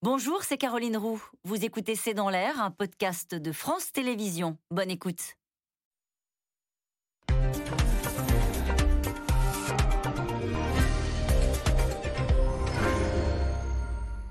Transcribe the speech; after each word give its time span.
Bonjour, 0.00 0.44
c'est 0.44 0.58
Caroline 0.58 0.96
Roux. 0.96 1.20
Vous 1.42 1.64
écoutez 1.64 1.96
C'est 1.96 2.14
dans 2.14 2.30
l'air, 2.30 2.62
un 2.62 2.70
podcast 2.70 3.34
de 3.34 3.50
France 3.50 3.90
Télévisions. 3.90 4.56
Bonne 4.70 4.92
écoute. 4.92 5.34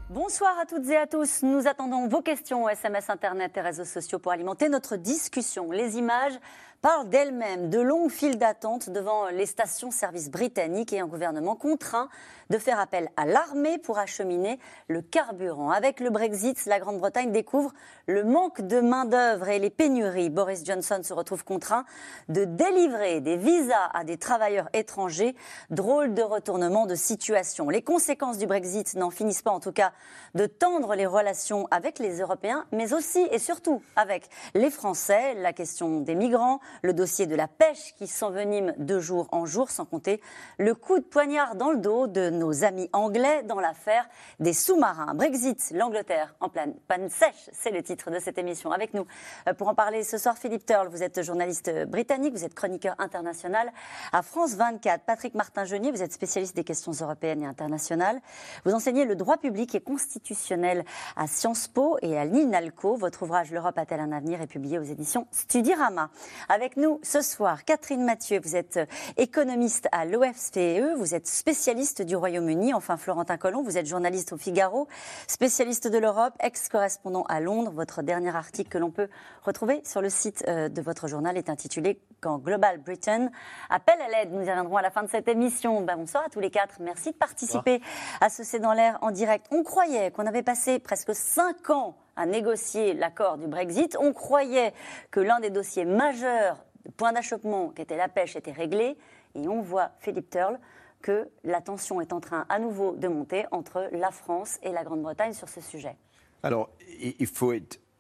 Bonsoir 0.09 0.57
à 0.57 0.66
toutes 0.66 0.88
et 0.88 0.95
à 0.95 1.05
tous. 1.05 1.43
Nous 1.43 1.68
attendons 1.68 2.07
vos 2.07 2.21
questions, 2.21 2.70
SMS, 2.70 3.09
Internet 3.09 3.57
et 3.57 3.61
réseaux 3.61 3.84
sociaux 3.84 4.20
pour 4.20 4.31
alimenter 4.31 4.70
notre 4.70 4.95
discussion. 4.95 5.71
Les 5.71 5.97
images 5.97 6.39
parle 6.82 7.09
d'elle-même 7.09 7.70
de 7.70 7.80
longues 7.80 8.12
files 8.12 8.38
d'attente 8.38 8.89
devant 8.89 9.27
les 9.30 9.46
stations-service 9.46 10.30
britanniques 10.30 10.94
et 10.94 11.00
un 11.00 11.07
gouvernement 11.07 11.55
contraint 11.55 12.09
de 12.50 12.57
faire 12.57 12.80
appel 12.80 13.09
à 13.18 13.26
l'armée 13.26 13.77
pour 13.77 13.98
acheminer 13.98 14.59
le 14.88 15.02
carburant. 15.02 15.72
Avec 15.72 16.00
le 16.00 16.09
Brexit, 16.09 16.66
la 16.66 16.80
Grande-Bretagne 16.80 17.31
découvre 17.31 17.73
le 18.05 18.23
manque 18.23 18.62
de 18.62 18.80
main-d'œuvre 18.80 19.50
et 19.50 19.59
les 19.59 19.70
pénuries. 19.70 20.30
Boris 20.30 20.63
Johnson 20.66 21.02
se 21.03 21.13
retrouve 21.13 21.44
contraint 21.44 21.86
de 22.30 22.45
délivrer 22.45 23.20
des 23.22 23.38
visas 23.38 23.89
à 23.94 24.03
des 24.03 24.17
travailleurs 24.17 24.70
étrangers. 24.73 25.36
Drôle 25.70 26.14
de 26.14 26.22
retournement 26.22 26.86
de 26.86 26.95
situation. 26.95 27.70
Les 27.70 27.81
conséquences 27.81 28.38
du 28.38 28.48
Brexit 28.48 28.95
n'en 28.95 29.09
finissent 29.09 29.41
pas, 29.41 29.52
en 29.52 29.59
tout 29.59 29.73
cas, 29.73 29.91
de 30.36 30.45
tendre 30.45 30.95
les 30.95 31.05
relations 31.05 31.67
avec 31.72 32.00
les 32.00 32.22
Européens, 32.22 32.66
mais 32.72 32.94
aussi 32.94 33.28
et 33.31 33.39
surtout 33.39 33.81
avec 33.95 34.30
les 34.53 34.70
Français. 34.70 35.34
La 35.36 35.52
question 35.52 36.00
des 36.02 36.16
migrants, 36.16 36.59
le 36.81 36.94
dossier 36.94 37.26
de 37.26 37.35
la 37.35 37.48
pêche 37.48 37.94
qui 37.98 38.07
s'envenime 38.07 38.73
de 38.77 38.99
jour 38.99 39.27
en 39.31 39.45
jour, 39.45 39.70
sans 39.70 39.85
compter 39.85 40.21
le 40.58 40.75
coup 40.75 40.99
de 40.99 41.03
poignard 41.03 41.55
dans 41.55 41.71
le 41.71 41.77
dos 41.77 42.08
de 42.08 42.30
nos 42.30 42.63
amis 42.63 42.89
anglais 42.94 43.44
dans 43.44 43.59
l'affaire 43.59 44.08
des 44.39 44.53
sous-marins. 44.53 45.13
Brexit, 45.13 45.72
l'Angleterre 45.73 46.35
en 46.39 46.49
pleine 46.49 46.73
panne 46.88 47.09
sèche, 47.09 47.50
c'est 47.52 47.72
le 47.72 47.83
titre 47.83 48.11
de 48.11 48.19
cette 48.19 48.38
émission. 48.38 48.72
Avec 48.72 48.94
nous 48.94 49.05
euh, 49.47 49.53
pour 49.53 49.67
en 49.67 49.75
parler 49.75 50.03
ce 50.03 50.17
soir, 50.17 50.38
Philippe 50.38 50.66
Turle, 50.66 50.88
vous 50.88 51.03
êtes 51.03 51.22
journaliste 51.22 51.72
britannique, 51.86 52.33
vous 52.33 52.45
êtes 52.45 52.53
chroniqueur 52.53 52.95
international 52.99 53.72
à 54.14 54.22
France 54.22 54.55
24. 54.55 55.03
Patrick 55.03 55.36
Martin-Genier, 55.36 55.92
vous 55.92 56.03
êtes 56.03 56.14
spécialiste 56.14 56.55
des 56.55 56.64
questions 56.64 56.92
européennes 56.92 57.44
et 57.44 57.47
internationales. 57.47 58.22
Vous 58.66 58.73
enseignez 58.73 59.05
le 59.05 59.16
droit 59.16 59.38
public 59.38 59.75
et 59.75 59.81
constitutionnel 59.81 60.86
à 61.16 61.27
Sciences 61.27 61.67
Po 61.67 61.97
et 62.02 62.17
à 62.17 62.25
l'INALCO. 62.25 62.95
Votre 62.95 63.23
ouvrage 63.23 63.52
L'Europe 63.52 63.77
a-t-elle 63.77 63.99
un 63.99 64.11
avenir? 64.11 64.38
est 64.42 64.47
publié 64.47 64.80
aux 64.80 64.83
éditions 64.83 65.27
Studirama. 65.31 66.09
Avec 66.58 66.75
nous 66.75 67.00
ce 67.03 67.22
soir, 67.22 67.66
Catherine 67.66 68.03
Mathieu, 68.03 68.41
vous 68.44 68.55
êtes 68.55 68.80
économiste 69.16 69.88
à 69.91 70.05
l'OFCE, 70.05 70.97
vous 70.97 71.14
êtes 71.14 71.27
spécialiste 71.27 72.02
du 72.02 72.16
Royaume-Uni. 72.16 72.73
Enfin, 72.73 72.97
Florentin 72.97 73.38
Collomb, 73.38 73.61
vous 73.61 73.77
êtes 73.77 73.86
journaliste 73.86 74.33
au 74.33 74.38
Figaro, 74.38 74.88
spécialiste 75.27 75.88
de 75.88 75.99
l'Europe, 75.99 76.33
ex-correspondant 76.39 77.25
à 77.30 77.41
Londres. 77.41 77.69
Votre 77.75 78.02
dernier 78.02 78.36
article 78.36 78.72
que 78.72 78.80
l'on 78.80 78.89
peut 78.89 79.08
retrouver 79.44 79.83
sur 79.86 80.02
le 80.02 80.09
site 80.09 80.45
euh, 80.47 80.67
de 80.67 80.81
votre 80.81 81.08
journal 81.08 81.38
est 81.38 81.52
intitulé 81.52 82.02
Quand 82.22 82.39
Global 82.39 82.80
Britain 82.80 83.30
appelle 83.69 84.02
à 84.02 84.08
l'aide. 84.08 84.33
Nous 84.33 84.42
y 84.42 84.49
reviendrons 84.49 84.77
à 84.77 84.81
la 84.81 84.89
fin 84.89 85.03
de 85.03 85.09
cette 85.09 85.27
émission. 85.27 85.81
Ben, 85.81 85.95
bonsoir 85.95 86.23
à 86.25 86.30
tous 86.30 86.39
les 86.39 86.49
quatre. 86.49 86.77
Merci 86.80 87.11
de 87.11 87.17
participer 87.17 87.83
à 88.19 88.31
ce 88.31 88.44
C'est 88.44 88.58
dans 88.58 88.73
l'air 88.73 88.97
en 89.03 89.11
direct. 89.11 89.45
On 89.52 89.61
croyait 89.61 90.09
qu'on 90.09 90.25
avait 90.25 90.42
passé 90.42 90.80
presque 90.80 91.14
cinq 91.14 91.69
ans 91.69 91.95
à 92.18 92.26
négocier 92.26 92.94
l'accord 92.94 93.38
du 93.38 93.48
Brexit. 93.48 93.96
On 94.00 94.12
croyait 94.12 94.73
que 95.12 95.20
l'un 95.20 95.40
des 95.40 95.50
dossiers 95.50 95.86
majeurs, 95.86 96.58
point 96.98 97.14
d'achoppement, 97.14 97.70
qui 97.70 97.82
était 97.82 97.96
la 97.96 98.10
pêche, 98.10 98.36
était 98.36 98.52
réglé. 98.52 98.98
Et 99.36 99.48
on 99.48 99.62
voit, 99.62 99.92
Philippe 100.00 100.30
Turle, 100.30 100.60
que 101.02 101.30
la 101.44 101.62
tension 101.62 102.02
est 102.02 102.12
en 102.12 102.20
train 102.20 102.45
à 102.50 102.60
nouveau 102.60 102.95
de 102.95 103.08
monter 103.08 103.45
entre 103.52 103.88
la 103.92 104.12
France 104.12 104.58
et 104.64 104.72
la 104.72 104.84
Grande-Bretagne 104.84 105.34
sur 105.34 105.48
ce 105.48 105.62
sujet. 105.62 105.95
Alors, 106.44 106.70
il 107.00 107.28
faut, 107.28 107.54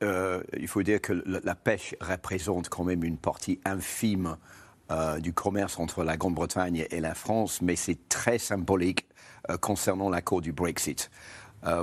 euh, 0.03 0.43
faut 0.67 0.83
dire 0.83 0.99
que 0.99 1.13
la 1.13 1.55
pêche 1.55 1.95
représente 2.01 2.69
quand 2.69 2.83
même 2.83 3.03
une 3.03 3.17
partie 3.17 3.59
infime 3.65 4.37
euh, 4.89 5.19
du 5.19 5.33
commerce 5.33 5.79
entre 5.79 6.03
la 6.03 6.17
Grande-Bretagne 6.17 6.87
et 6.89 7.01
la 7.01 7.13
France, 7.13 7.61
mais 7.61 7.75
c'est 7.75 8.07
très 8.07 8.37
symbolique 8.37 9.05
euh, 9.49 9.57
concernant 9.57 10.09
l'accord 10.09 10.41
du 10.41 10.53
Brexit. 10.53 11.11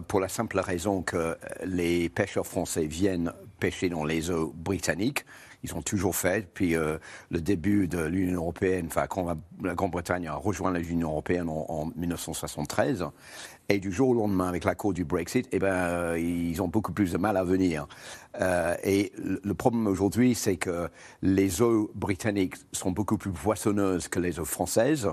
Pour 0.08 0.20
la 0.20 0.28
simple 0.28 0.58
raison 0.60 1.02
que 1.02 1.36
les 1.64 2.08
pêcheurs 2.08 2.46
français 2.46 2.86
viennent 2.86 3.32
pêcher 3.60 3.88
dans 3.88 4.04
les 4.04 4.30
eaux 4.30 4.52
britanniques 4.56 5.24
ils 5.64 5.74
ont 5.74 5.82
toujours 5.82 6.14
fait. 6.14 6.46
Puis 6.52 6.76
euh, 6.76 6.98
le 7.30 7.40
début 7.40 7.88
de 7.88 7.98
l'Union 8.04 8.42
européenne, 8.42 8.86
enfin 8.86 9.06
quand 9.08 9.36
la, 9.62 9.74
Grande-Bretagne 9.74 10.28
a 10.28 10.34
rejoint 10.34 10.70
l'Union 10.78 11.10
européenne 11.10 11.48
en, 11.48 11.90
1973, 11.96 13.06
et 13.68 13.78
du 13.78 13.90
jour 13.90 14.10
au 14.10 14.14
lendemain, 14.14 14.48
avec 14.48 14.64
l'accord 14.64 14.92
du 14.92 15.04
Brexit, 15.04 15.48
eh 15.52 15.58
ben, 15.58 15.72
euh, 15.72 16.18
ils 16.18 16.60
ont 16.60 16.68
beaucoup 16.68 16.92
plus 16.92 17.12
de 17.12 17.18
mal 17.18 17.36
à 17.36 17.44
venir. 17.44 17.86
Euh, 18.40 18.74
et 18.82 19.12
le 19.16 19.54
problème 19.54 19.86
aujourd'hui, 19.86 20.34
c'est 20.34 20.56
que 20.56 20.88
les 21.22 21.62
eaux 21.62 21.90
britanniques 21.94 22.56
sont 22.72 22.90
beaucoup 22.90 23.16
plus 23.16 23.30
poissonneuses 23.30 24.08
que 24.08 24.18
les 24.18 24.40
eaux 24.40 24.44
françaises 24.44 25.08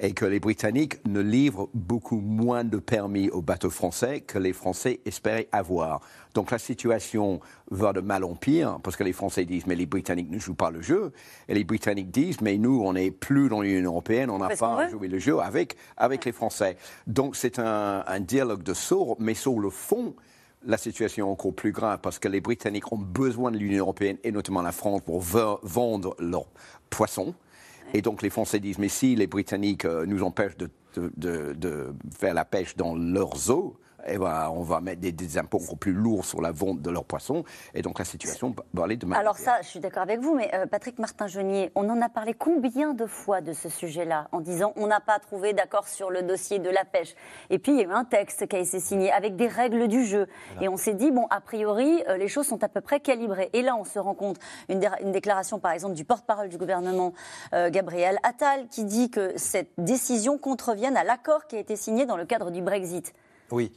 et 0.00 0.12
que 0.12 0.24
les 0.24 0.40
Britanniques 0.40 1.04
ne 1.06 1.20
livrent 1.20 1.68
beaucoup 1.74 2.20
moins 2.20 2.64
de 2.64 2.78
permis 2.78 3.28
aux 3.30 3.42
bateaux 3.42 3.70
français 3.70 4.20
que 4.20 4.38
les 4.38 4.52
Français 4.52 5.00
espéraient 5.04 5.48
avoir. 5.52 6.00
Donc 6.32 6.52
la 6.52 6.58
situation 6.58 7.40
va 7.70 7.92
de 7.92 8.00
mal 8.00 8.24
en 8.24 8.34
pire 8.34 8.78
parce 8.82 8.96
que 8.96 9.04
les 9.04 9.12
Français 9.12 9.44
disent 9.44 9.66
mais 9.66 9.74
les 9.74 9.86
Britanniques 9.86 10.30
ne 10.30 10.38
jouent 10.38 10.54
pas 10.54 10.70
le 10.70 10.80
jeu 10.80 11.12
et 11.48 11.54
les 11.54 11.64
Britanniques 11.64 12.10
disent 12.10 12.40
mais 12.40 12.56
nous 12.56 12.82
on 12.84 12.92
n'est 12.92 13.10
plus 13.10 13.48
dans 13.48 13.60
l'Union 13.60 13.90
européenne, 13.90 14.30
on 14.30 14.38
n'a 14.38 14.56
pas 14.56 14.88
joué 14.88 15.08
le 15.08 15.18
jeu 15.18 15.40
avec, 15.40 15.76
avec 15.96 16.24
les 16.24 16.32
Français. 16.32 16.76
Donc 17.06 17.36
c'est 17.36 17.58
un, 17.58 17.89
un 18.06 18.20
dialogue 18.20 18.62
de 18.62 18.74
sourds, 18.74 19.16
mais 19.18 19.34
sur 19.34 19.58
le 19.58 19.70
fond, 19.70 20.14
la 20.64 20.76
situation 20.76 21.26
est 21.26 21.30
encore 21.30 21.54
plus 21.54 21.72
grave 21.72 22.00
parce 22.02 22.18
que 22.18 22.28
les 22.28 22.40
Britanniques 22.40 22.92
ont 22.92 22.98
besoin 22.98 23.50
de 23.50 23.58
l'Union 23.58 23.78
européenne 23.78 24.18
et 24.24 24.32
notamment 24.32 24.62
la 24.62 24.72
France 24.72 25.02
pour 25.02 25.20
vendre 25.20 26.14
leurs 26.18 26.48
poissons. 26.90 27.34
Et 27.94 28.02
donc 28.02 28.22
les 28.22 28.30
Français 28.30 28.60
disent, 28.60 28.78
mais 28.78 28.88
si 28.88 29.16
les 29.16 29.26
Britanniques 29.26 29.84
euh, 29.84 30.06
nous 30.06 30.22
empêchent 30.22 30.56
de, 30.56 30.70
de, 30.96 31.94
faire 32.16 32.34
la 32.34 32.44
pêche 32.44 32.76
dans 32.76 32.94
leurs 32.94 33.50
eaux, 33.50 33.76
eh 34.06 34.18
ben, 34.18 34.50
on 34.54 34.62
va 34.62 34.80
mettre 34.80 35.00
des, 35.00 35.38
impôts 35.38 35.58
encore 35.58 35.78
plus 35.78 35.92
lourds 35.92 36.24
sur 36.24 36.40
la 36.40 36.52
vente 36.52 36.82
de 36.82 36.90
leurs 36.90 37.04
poissons. 37.04 37.44
Et 37.74 37.82
donc 37.82 37.98
la 37.98 38.04
situation 38.04 38.54
va 38.74 38.84
aller 38.84 38.96
de 38.96 39.06
mal. 39.06 39.18
Alors 39.18 39.36
ça, 39.36 39.58
je 39.62 39.68
suis 39.68 39.80
d'accord 39.80 40.02
avec 40.02 40.20
vous, 40.20 40.34
mais 40.34 40.50
euh, 40.54 40.66
Patrick 40.66 40.98
Martin-Genier, 40.98 41.70
on 41.74 41.88
en 41.88 42.00
a 42.00 42.08
parlé 42.08 42.34
combien 42.34 42.94
de 42.94 43.06
fois 43.06 43.40
de 43.40 43.52
ce 43.52 43.68
sujet-là 43.68 44.28
en 44.32 44.40
disant 44.40 44.72
on 44.76 44.86
n'a 44.86 45.00
pas 45.00 45.18
trouvé 45.18 45.52
d'accord 45.52 45.88
sur 45.88 46.10
le 46.10 46.22
dossier 46.22 46.58
de 46.58 46.70
la 46.70 46.84
pêche? 46.84 47.14
Et 47.50 47.58
puis 47.58 47.72
il 47.72 47.78
y 47.78 47.82
a 47.82 47.88
eu 47.88 47.92
un 47.92 48.04
texte 48.04 48.46
qui 48.46 48.56
a 48.56 48.58
été 48.58 48.80
signé 48.80 49.12
avec 49.12 49.36
des 49.36 49.48
règles 49.48 49.88
du 49.88 50.04
jeu. 50.04 50.26
Et 50.60 50.68
on 50.68 50.76
s'est 50.76 50.94
dit, 50.94 51.10
bon, 51.10 51.26
a 51.30 51.40
priori, 51.40 52.02
euh, 52.08 52.16
les 52.16 52.28
choses 52.28 52.46
sont 52.46 52.62
à 52.64 52.68
peu 52.68 52.80
près 52.80 53.00
calibrées. 53.00 53.50
Et 53.52 53.62
là, 53.62 53.76
on 53.76 53.84
se 53.84 53.98
rend 53.98 54.14
compte, 54.14 54.38
une, 54.68 54.88
une 55.00 55.12
déclaration 55.12 55.58
par 55.58 55.72
exemple 55.72 55.94
du 55.94 56.04
porte-parole 56.04 56.48
du 56.48 56.58
gouvernement, 56.58 57.12
euh, 57.54 57.70
Gabriel 57.70 58.18
Attal, 58.22 58.66
qui 58.68 58.84
dit 58.84 59.10
que 59.10 59.32
cette 59.36 59.70
décision 59.78 60.38
contrevienne 60.38 60.96
à 60.96 61.04
l'accord 61.04 61.46
qui 61.46 61.56
a 61.56 61.58
été 61.58 61.76
signé 61.76 62.06
dans 62.06 62.16
le 62.16 62.24
cadre 62.24 62.50
du 62.50 62.62
Brexit. 62.62 63.14
Oui. 63.50 63.72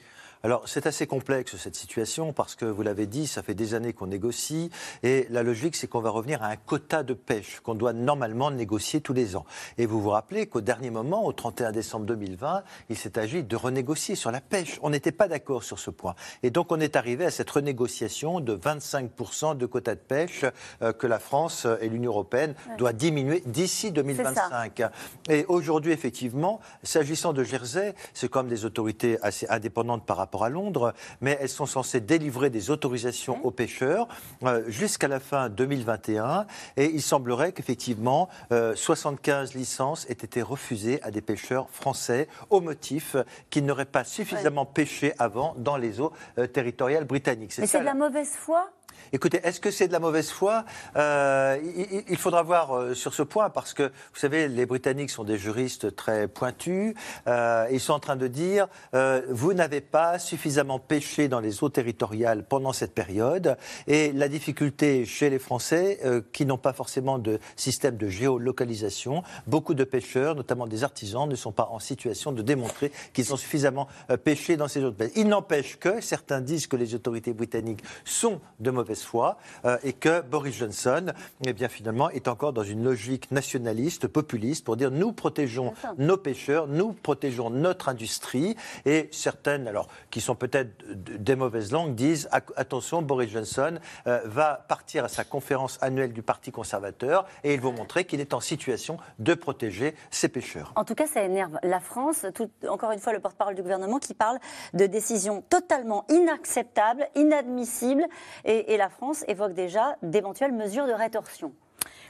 Alors 0.45 0.67
c'est 0.67 0.87
assez 0.87 1.07
complexe 1.07 1.55
cette 1.55 1.77
situation 1.77 2.33
parce 2.33 2.55
que 2.55 2.65
vous 2.65 2.81
l'avez 2.81 3.07
dit, 3.07 3.27
ça 3.27 3.41
fait 3.41 3.53
des 3.53 3.75
années 3.75 3.93
qu'on 3.93 4.07
négocie 4.07 4.71
et 5.01 5.25
la 5.29 5.41
logique 5.41 5.77
c'est 5.77 5.87
qu'on 5.87 6.01
va 6.01 6.09
revenir 6.09 6.43
à 6.43 6.47
un 6.47 6.57
quota 6.57 7.01
de 7.01 7.13
pêche 7.13 7.61
qu'on 7.61 7.75
doit 7.75 7.93
normalement 7.93 8.51
négocier 8.51 8.99
tous 8.99 9.13
les 9.13 9.37
ans. 9.37 9.45
Et 9.77 9.85
vous 9.85 10.01
vous 10.01 10.09
rappelez 10.09 10.47
qu'au 10.47 10.59
dernier 10.59 10.89
moment, 10.89 11.25
au 11.25 11.31
31 11.31 11.71
décembre 11.71 12.05
2020, 12.07 12.63
il 12.89 12.97
s'est 12.97 13.17
agi 13.17 13.45
de 13.45 13.55
renégocier 13.55 14.15
sur 14.15 14.31
la 14.31 14.41
pêche. 14.41 14.79
On 14.81 14.89
n'était 14.89 15.13
pas 15.13 15.29
d'accord 15.29 15.63
sur 15.63 15.79
ce 15.79 15.89
point. 15.91 16.13
Et 16.43 16.49
donc 16.49 16.73
on 16.73 16.79
est 16.81 16.97
arrivé 16.97 17.23
à 17.23 17.31
cette 17.31 17.49
renégociation 17.49 18.41
de 18.41 18.53
25% 18.57 19.55
de 19.55 19.65
quota 19.65 19.95
de 19.95 20.01
pêche 20.01 20.43
euh, 20.81 20.91
que 20.91 21.07
la 21.07 21.19
France 21.19 21.65
et 21.79 21.87
l'Union 21.87 22.11
européenne 22.11 22.53
doivent 22.77 22.97
diminuer 22.97 23.43
d'ici 23.45 23.93
2025. 23.93 24.81
Et 25.29 25.45
aujourd'hui 25.47 25.93
effectivement, 25.93 26.59
s'agissant 26.83 27.31
de 27.31 27.45
Jersey, 27.45 27.95
c'est 28.13 28.29
comme 28.29 28.49
des 28.49 28.65
autorités 28.65 29.17
assez 29.21 29.47
indépendantes 29.47 30.05
par 30.05 30.17
rapport 30.17 30.32
à 30.41 30.49
Londres, 30.49 30.93
mais 31.21 31.37
elles 31.39 31.49
sont 31.49 31.67
censées 31.67 31.99
délivrer 31.99 32.49
des 32.49 32.71
autorisations 32.71 33.45
aux 33.45 33.51
pêcheurs 33.51 34.07
euh, 34.43 34.63
jusqu'à 34.67 35.07
la 35.07 35.19
fin 35.19 35.49
2021. 35.49 36.47
Et 36.77 36.85
il 36.85 37.01
semblerait 37.01 37.51
qu'effectivement, 37.51 38.29
75 38.49 39.51
euh, 39.51 39.59
licences 39.59 40.05
aient 40.09 40.13
été 40.13 40.41
refusées 40.41 41.01
à 41.03 41.11
des 41.11 41.21
pêcheurs 41.21 41.69
français 41.69 42.27
au 42.49 42.61
motif 42.61 43.15
qu'ils 43.49 43.65
n'auraient 43.65 43.85
pas 43.85 44.03
suffisamment 44.03 44.65
pêché 44.65 45.13
avant 45.19 45.53
dans 45.57 45.77
les 45.77 45.99
eaux 45.99 46.13
euh, 46.37 46.47
territoriales 46.47 47.05
britanniques. 47.05 47.53
Mais 47.57 47.67
c'est 47.67 47.79
de 47.79 47.85
la 47.85 47.93
mauvaise 47.93 48.31
foi? 48.31 48.69
Écoutez, 49.11 49.39
est-ce 49.43 49.59
que 49.59 49.71
c'est 49.71 49.87
de 49.87 49.93
la 49.93 49.99
mauvaise 49.99 50.29
foi? 50.29 50.65
Euh, 50.95 51.57
il, 52.07 52.17
faudra 52.17 52.41
voir 52.43 52.75
euh, 52.75 52.93
sur 52.93 53.13
ce 53.13 53.23
point 53.23 53.49
parce 53.49 53.73
que, 53.73 53.83
vous 53.83 54.19
savez, 54.19 54.47
les 54.47 54.65
Britanniques 54.65 55.09
sont 55.09 55.23
des 55.23 55.37
juristes 55.37 55.95
très 55.95 56.27
pointus. 56.27 56.95
Euh, 57.27 57.67
ils 57.71 57.79
sont 57.79 57.93
en 57.93 57.99
train 57.99 58.15
de 58.15 58.27
dire 58.27 58.67
vous 59.29 59.53
n'avez 59.53 59.81
pas 59.81 60.19
suffisamment 60.19 60.79
pêché 60.79 61.27
dans 61.27 61.39
les 61.39 61.63
eaux 61.63 61.69
territoriales 61.69 62.45
pendant 62.45 62.73
cette 62.73 62.93
période. 62.93 63.57
Et 63.87 64.11
la 64.11 64.27
difficulté 64.27 65.05
chez 65.05 65.29
les 65.29 65.39
Français, 65.39 65.99
qui 66.31 66.45
n'ont 66.45 66.57
pas 66.57 66.73
forcément 66.73 67.19
de 67.19 67.39
système 67.55 67.97
de 67.97 68.07
géolocalisation, 68.07 69.23
beaucoup 69.47 69.73
de 69.73 69.83
pêcheurs, 69.83 70.35
notamment 70.35 70.67
des 70.67 70.83
artisans, 70.83 71.27
ne 71.27 71.35
sont 71.35 71.51
pas 71.51 71.69
en 71.71 71.79
situation 71.79 72.31
de 72.31 72.41
démontrer 72.41 72.91
qu'ils 73.13 73.33
ont 73.33 73.37
suffisamment 73.37 73.87
pêché 74.23 74.57
dans 74.57 74.67
ces 74.67 74.83
eaux 74.83 74.93
Il 75.15 75.27
n'empêche 75.27 75.77
que 75.79 76.01
certains 76.01 76.41
disent 76.41 76.67
que 76.67 76.75
les 76.75 76.95
autorités 76.95 77.33
britanniques 77.33 77.83
sont 78.05 78.39
de 78.59 78.71
mauvaise 78.71 78.92
foi 79.01 79.37
euh, 79.65 79.77
et 79.83 79.93
que 79.93 80.21
Boris 80.21 80.55
Johnson, 80.55 81.13
eh 81.45 81.53
bien, 81.53 81.69
finalement, 81.69 82.09
est 82.09 82.27
encore 82.27 82.53
dans 82.53 82.63
une 82.63 82.83
logique 82.83 83.31
nationaliste, 83.31 84.07
populiste, 84.07 84.65
pour 84.65 84.77
dire 84.77 84.91
nous 84.91 85.11
protégeons 85.11 85.73
nos 85.97 86.17
pêcheurs, 86.17 86.67
nous 86.67 86.93
protégeons 86.93 87.49
notre 87.49 87.89
industrie. 87.89 88.55
Et 88.85 89.09
certaines, 89.11 89.67
alors, 89.67 89.87
qui 90.11 90.21
sont 90.21 90.35
peut-être 90.35 90.71
des 90.93 91.35
mauvaises 91.35 91.71
langues, 91.71 91.95
disent 91.95 92.29
attention, 92.55 93.01
Boris 93.01 93.29
Johnson 93.29 93.79
euh, 94.07 94.21
va 94.25 94.65
partir 94.67 95.05
à 95.05 95.07
sa 95.07 95.23
conférence 95.23 95.77
annuelle 95.81 96.13
du 96.13 96.21
Parti 96.21 96.51
conservateur 96.51 97.25
et 97.43 97.53
il 97.53 97.61
va 97.61 97.71
montrer 97.71 98.05
qu'il 98.05 98.19
est 98.19 98.33
en 98.33 98.39
situation 98.39 98.97
de 99.19 99.33
protéger 99.33 99.95
ses 100.11 100.29
pêcheurs. 100.29 100.71
En 100.75 100.83
tout 100.83 100.95
cas, 100.95 101.07
ça 101.07 101.23
énerve 101.23 101.57
la 101.63 101.79
France. 101.79 102.25
Tout, 102.33 102.49
encore 102.67 102.91
une 102.91 102.99
fois, 102.99 103.13
le 103.13 103.19
porte-parole 103.19 103.55
du 103.55 103.61
gouvernement 103.61 103.99
qui 103.99 104.13
parle 104.13 104.39
de 104.73 104.85
décisions 104.85 105.43
totalement 105.49 106.05
inacceptables, 106.09 107.07
inadmissibles. 107.15 108.05
Et, 108.45 108.73
et 108.73 108.77
la 108.77 108.82
France 108.89 109.23
évoque 109.27 109.53
déjà 109.53 109.97
d'éventuelles 110.01 110.53
mesures 110.53 110.87
de 110.87 110.93
rétorsion. 110.93 111.53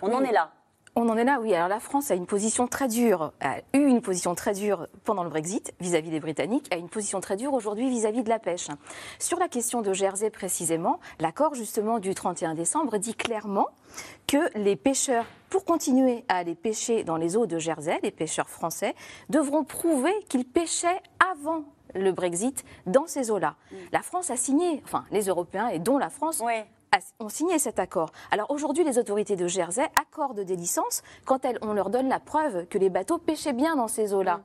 On 0.01 0.11
en 0.13 0.23
est 0.23 0.31
là. 0.31 0.51
On 0.95 1.09
en 1.09 1.17
est 1.17 1.23
là, 1.23 1.39
oui. 1.41 1.55
Alors 1.55 1.69
la 1.69 1.79
France 1.79 2.11
a 2.11 2.15
une 2.15 2.27
position 2.27 2.67
très 2.67 2.87
dure, 2.87 3.33
a 3.41 3.57
eu 3.73 3.87
une 3.87 4.01
position 4.01 4.35
très 4.35 4.53
dure 4.53 4.87
pendant 5.03 5.23
le 5.23 5.29
Brexit 5.31 5.73
vis-à-vis 5.79 6.11
des 6.11 6.19
Britanniques, 6.19 6.71
a 6.71 6.77
une 6.77 6.87
position 6.87 7.19
très 7.19 7.35
dure 7.35 7.53
aujourd'hui 7.53 7.89
vis-à-vis 7.89 8.21
de 8.21 8.29
la 8.29 8.37
pêche. 8.37 8.67
Sur 9.17 9.39
la 9.39 9.47
question 9.47 9.81
de 9.81 9.91
Jersey 9.91 10.29
précisément, 10.29 10.99
l'accord 11.19 11.55
justement 11.55 11.97
du 11.97 12.13
31 12.13 12.53
décembre 12.53 12.97
dit 12.99 13.15
clairement 13.15 13.69
que 14.27 14.55
les 14.55 14.75
pêcheurs, 14.75 15.25
pour 15.49 15.65
continuer 15.65 16.25
à 16.27 16.37
aller 16.37 16.53
pêcher 16.53 17.03
dans 17.03 17.17
les 17.17 17.37
eaux 17.37 17.47
de 17.47 17.57
Jersey, 17.57 17.99
les 18.03 18.11
pêcheurs 18.11 18.49
français, 18.49 18.93
devront 19.29 19.63
prouver 19.63 20.13
qu'ils 20.29 20.45
pêchaient 20.45 21.01
avant 21.31 21.63
le 21.93 22.11
Brexit 22.11 22.63
dans 22.85 23.07
ces 23.07 23.31
eaux-là. 23.31 23.55
Mm. 23.71 23.75
La 23.91 24.01
France 24.01 24.29
a 24.31 24.37
signé, 24.37 24.81
enfin 24.83 25.05
les 25.11 25.23
Européens 25.25 25.67
et 25.67 25.79
dont 25.79 25.97
la 25.97 26.09
France 26.09 26.41
ont 27.19 27.29
signé 27.29 27.59
cet 27.59 27.79
accord. 27.79 28.11
Alors 28.31 28.51
aujourd'hui, 28.51 28.83
les 28.83 28.97
autorités 28.97 29.35
de 29.35 29.47
Jersey 29.47 29.85
accordent 29.99 30.41
des 30.41 30.55
licences 30.55 31.01
quand 31.25 31.45
elles, 31.45 31.57
on 31.61 31.73
leur 31.73 31.89
donne 31.89 32.09
la 32.09 32.19
preuve 32.19 32.67
que 32.67 32.77
les 32.77 32.89
bateaux 32.89 33.17
pêchaient 33.17 33.53
bien 33.53 33.75
dans 33.75 33.87
ces 33.87 34.13
eaux-là. 34.13 34.37
Mm. 34.37 34.43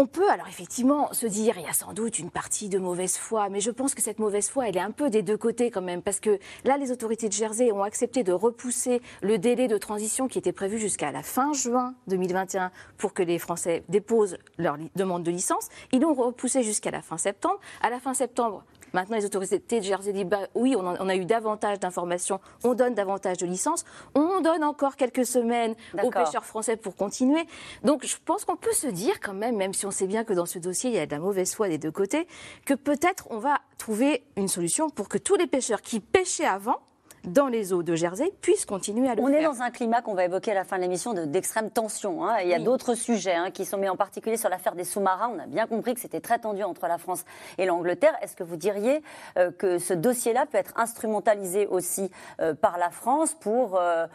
On 0.00 0.06
peut 0.06 0.30
alors 0.30 0.46
effectivement 0.46 1.12
se 1.12 1.26
dire, 1.26 1.56
il 1.58 1.64
y 1.64 1.66
a 1.68 1.72
sans 1.72 1.92
doute 1.92 2.20
une 2.20 2.30
partie 2.30 2.68
de 2.68 2.78
mauvaise 2.78 3.16
foi, 3.16 3.48
mais 3.48 3.58
je 3.58 3.72
pense 3.72 3.96
que 3.96 4.00
cette 4.00 4.20
mauvaise 4.20 4.48
foi, 4.48 4.68
elle 4.68 4.76
est 4.76 4.80
un 4.80 4.92
peu 4.92 5.10
des 5.10 5.22
deux 5.22 5.36
côtés 5.36 5.72
quand 5.72 5.82
même, 5.82 6.02
parce 6.02 6.20
que 6.20 6.38
là, 6.62 6.76
les 6.76 6.92
autorités 6.92 7.26
de 7.28 7.32
Jersey 7.32 7.72
ont 7.72 7.82
accepté 7.82 8.22
de 8.22 8.30
repousser 8.30 9.02
le 9.22 9.38
délai 9.38 9.66
de 9.66 9.76
transition 9.76 10.28
qui 10.28 10.38
était 10.38 10.52
prévu 10.52 10.78
jusqu'à 10.78 11.10
la 11.10 11.24
fin 11.24 11.52
juin 11.52 11.94
2021 12.06 12.70
pour 12.96 13.12
que 13.12 13.24
les 13.24 13.40
Français 13.40 13.82
déposent 13.88 14.38
leur 14.56 14.76
demande 14.94 15.24
de 15.24 15.32
licence. 15.32 15.68
Ils 15.90 16.00
l'ont 16.00 16.14
repoussé 16.14 16.62
jusqu'à 16.62 16.92
la 16.92 17.02
fin 17.02 17.18
septembre. 17.18 17.58
À 17.82 17.90
la 17.90 17.98
fin 17.98 18.14
septembre, 18.14 18.62
Maintenant, 18.92 19.16
les 19.16 19.24
autorités 19.24 19.80
de 19.80 19.84
Jersey 19.84 20.12
disent 20.12 20.24
bah, 20.24 20.46
oui, 20.54 20.74
on, 20.76 21.08
a 21.08 21.16
eu 21.16 21.24
davantage 21.24 21.80
d'informations, 21.80 22.40
on 22.64 22.74
donne 22.74 22.94
davantage 22.94 23.38
de 23.38 23.46
licences, 23.46 23.84
on 24.14 24.40
donne 24.40 24.64
encore 24.64 24.96
quelques 24.96 25.26
semaines 25.26 25.74
aux 26.02 26.10
pêcheurs 26.10 26.44
français 26.44 26.76
pour 26.76 26.96
continuer. 26.96 27.44
Donc, 27.84 28.06
je 28.06 28.16
pense 28.24 28.44
qu'on 28.44 28.56
peut 28.56 28.72
se 28.72 28.86
dire 28.86 29.20
quand 29.20 29.34
même, 29.34 29.56
même 29.56 29.74
si 29.74 29.86
on 29.86 29.90
sait 29.90 30.06
bien 30.06 30.24
que 30.24 30.32
dans 30.32 30.46
ce 30.46 30.58
dossier, 30.58 30.90
il 30.90 30.96
y 30.96 30.98
a 30.98 31.06
de 31.06 31.12
la 31.12 31.18
mauvaise 31.18 31.54
foi 31.54 31.68
des 31.68 31.78
deux 31.78 31.92
côtés, 31.92 32.26
que 32.64 32.74
peut-être 32.74 33.26
on 33.30 33.38
va 33.38 33.60
trouver 33.76 34.24
une 34.36 34.48
solution 34.48 34.90
pour 34.90 35.08
que 35.08 35.18
tous 35.18 35.36
les 35.36 35.46
pêcheurs 35.46 35.82
qui 35.82 36.00
pêchaient 36.00 36.44
avant 36.44 36.78
dans 37.24 37.48
les 37.48 37.72
eaux 37.72 37.82
de 37.82 37.94
Jersey 37.94 38.32
puissent 38.40 38.66
continuer 38.66 39.08
à 39.08 39.14
le 39.14 39.22
On 39.22 39.26
faire. 39.28 39.40
est 39.40 39.44
dans 39.44 39.62
un 39.62 39.70
climat 39.70 40.02
qu'on 40.02 40.14
va 40.14 40.24
évoquer 40.24 40.52
à 40.52 40.54
la 40.54 40.64
fin 40.64 40.76
de 40.76 40.82
l'émission 40.82 41.12
d'extrême 41.12 41.70
tension. 41.70 42.24
Hein. 42.24 42.38
Il 42.42 42.48
y 42.48 42.54
a 42.54 42.58
d'autres 42.58 42.94
sujets 42.94 43.34
hein, 43.34 43.50
qui 43.50 43.64
sont 43.64 43.78
mis 43.78 43.88
en 43.88 43.96
particulier 43.96 44.36
sur 44.36 44.48
l'affaire 44.48 44.74
des 44.74 44.84
sous-marins. 44.84 45.32
On 45.34 45.38
a 45.38 45.46
bien 45.46 45.66
compris 45.66 45.94
que 45.94 46.00
c'était 46.00 46.20
très 46.20 46.38
tendu 46.38 46.62
entre 46.62 46.86
la 46.86 46.98
France 46.98 47.24
et 47.58 47.66
l'Angleterre. 47.66 48.14
Est-ce 48.22 48.36
que 48.36 48.44
vous 48.44 48.56
diriez 48.56 49.02
euh, 49.36 49.50
que 49.50 49.78
ce 49.78 49.94
dossier-là 49.94 50.46
peut 50.46 50.58
être 50.58 50.74
instrumentalisé 50.76 51.66
aussi 51.66 52.10
euh, 52.40 52.54
par 52.54 52.78
la 52.78 52.90
France 52.90 53.34
pour... 53.34 53.76
Euh, 53.76 54.06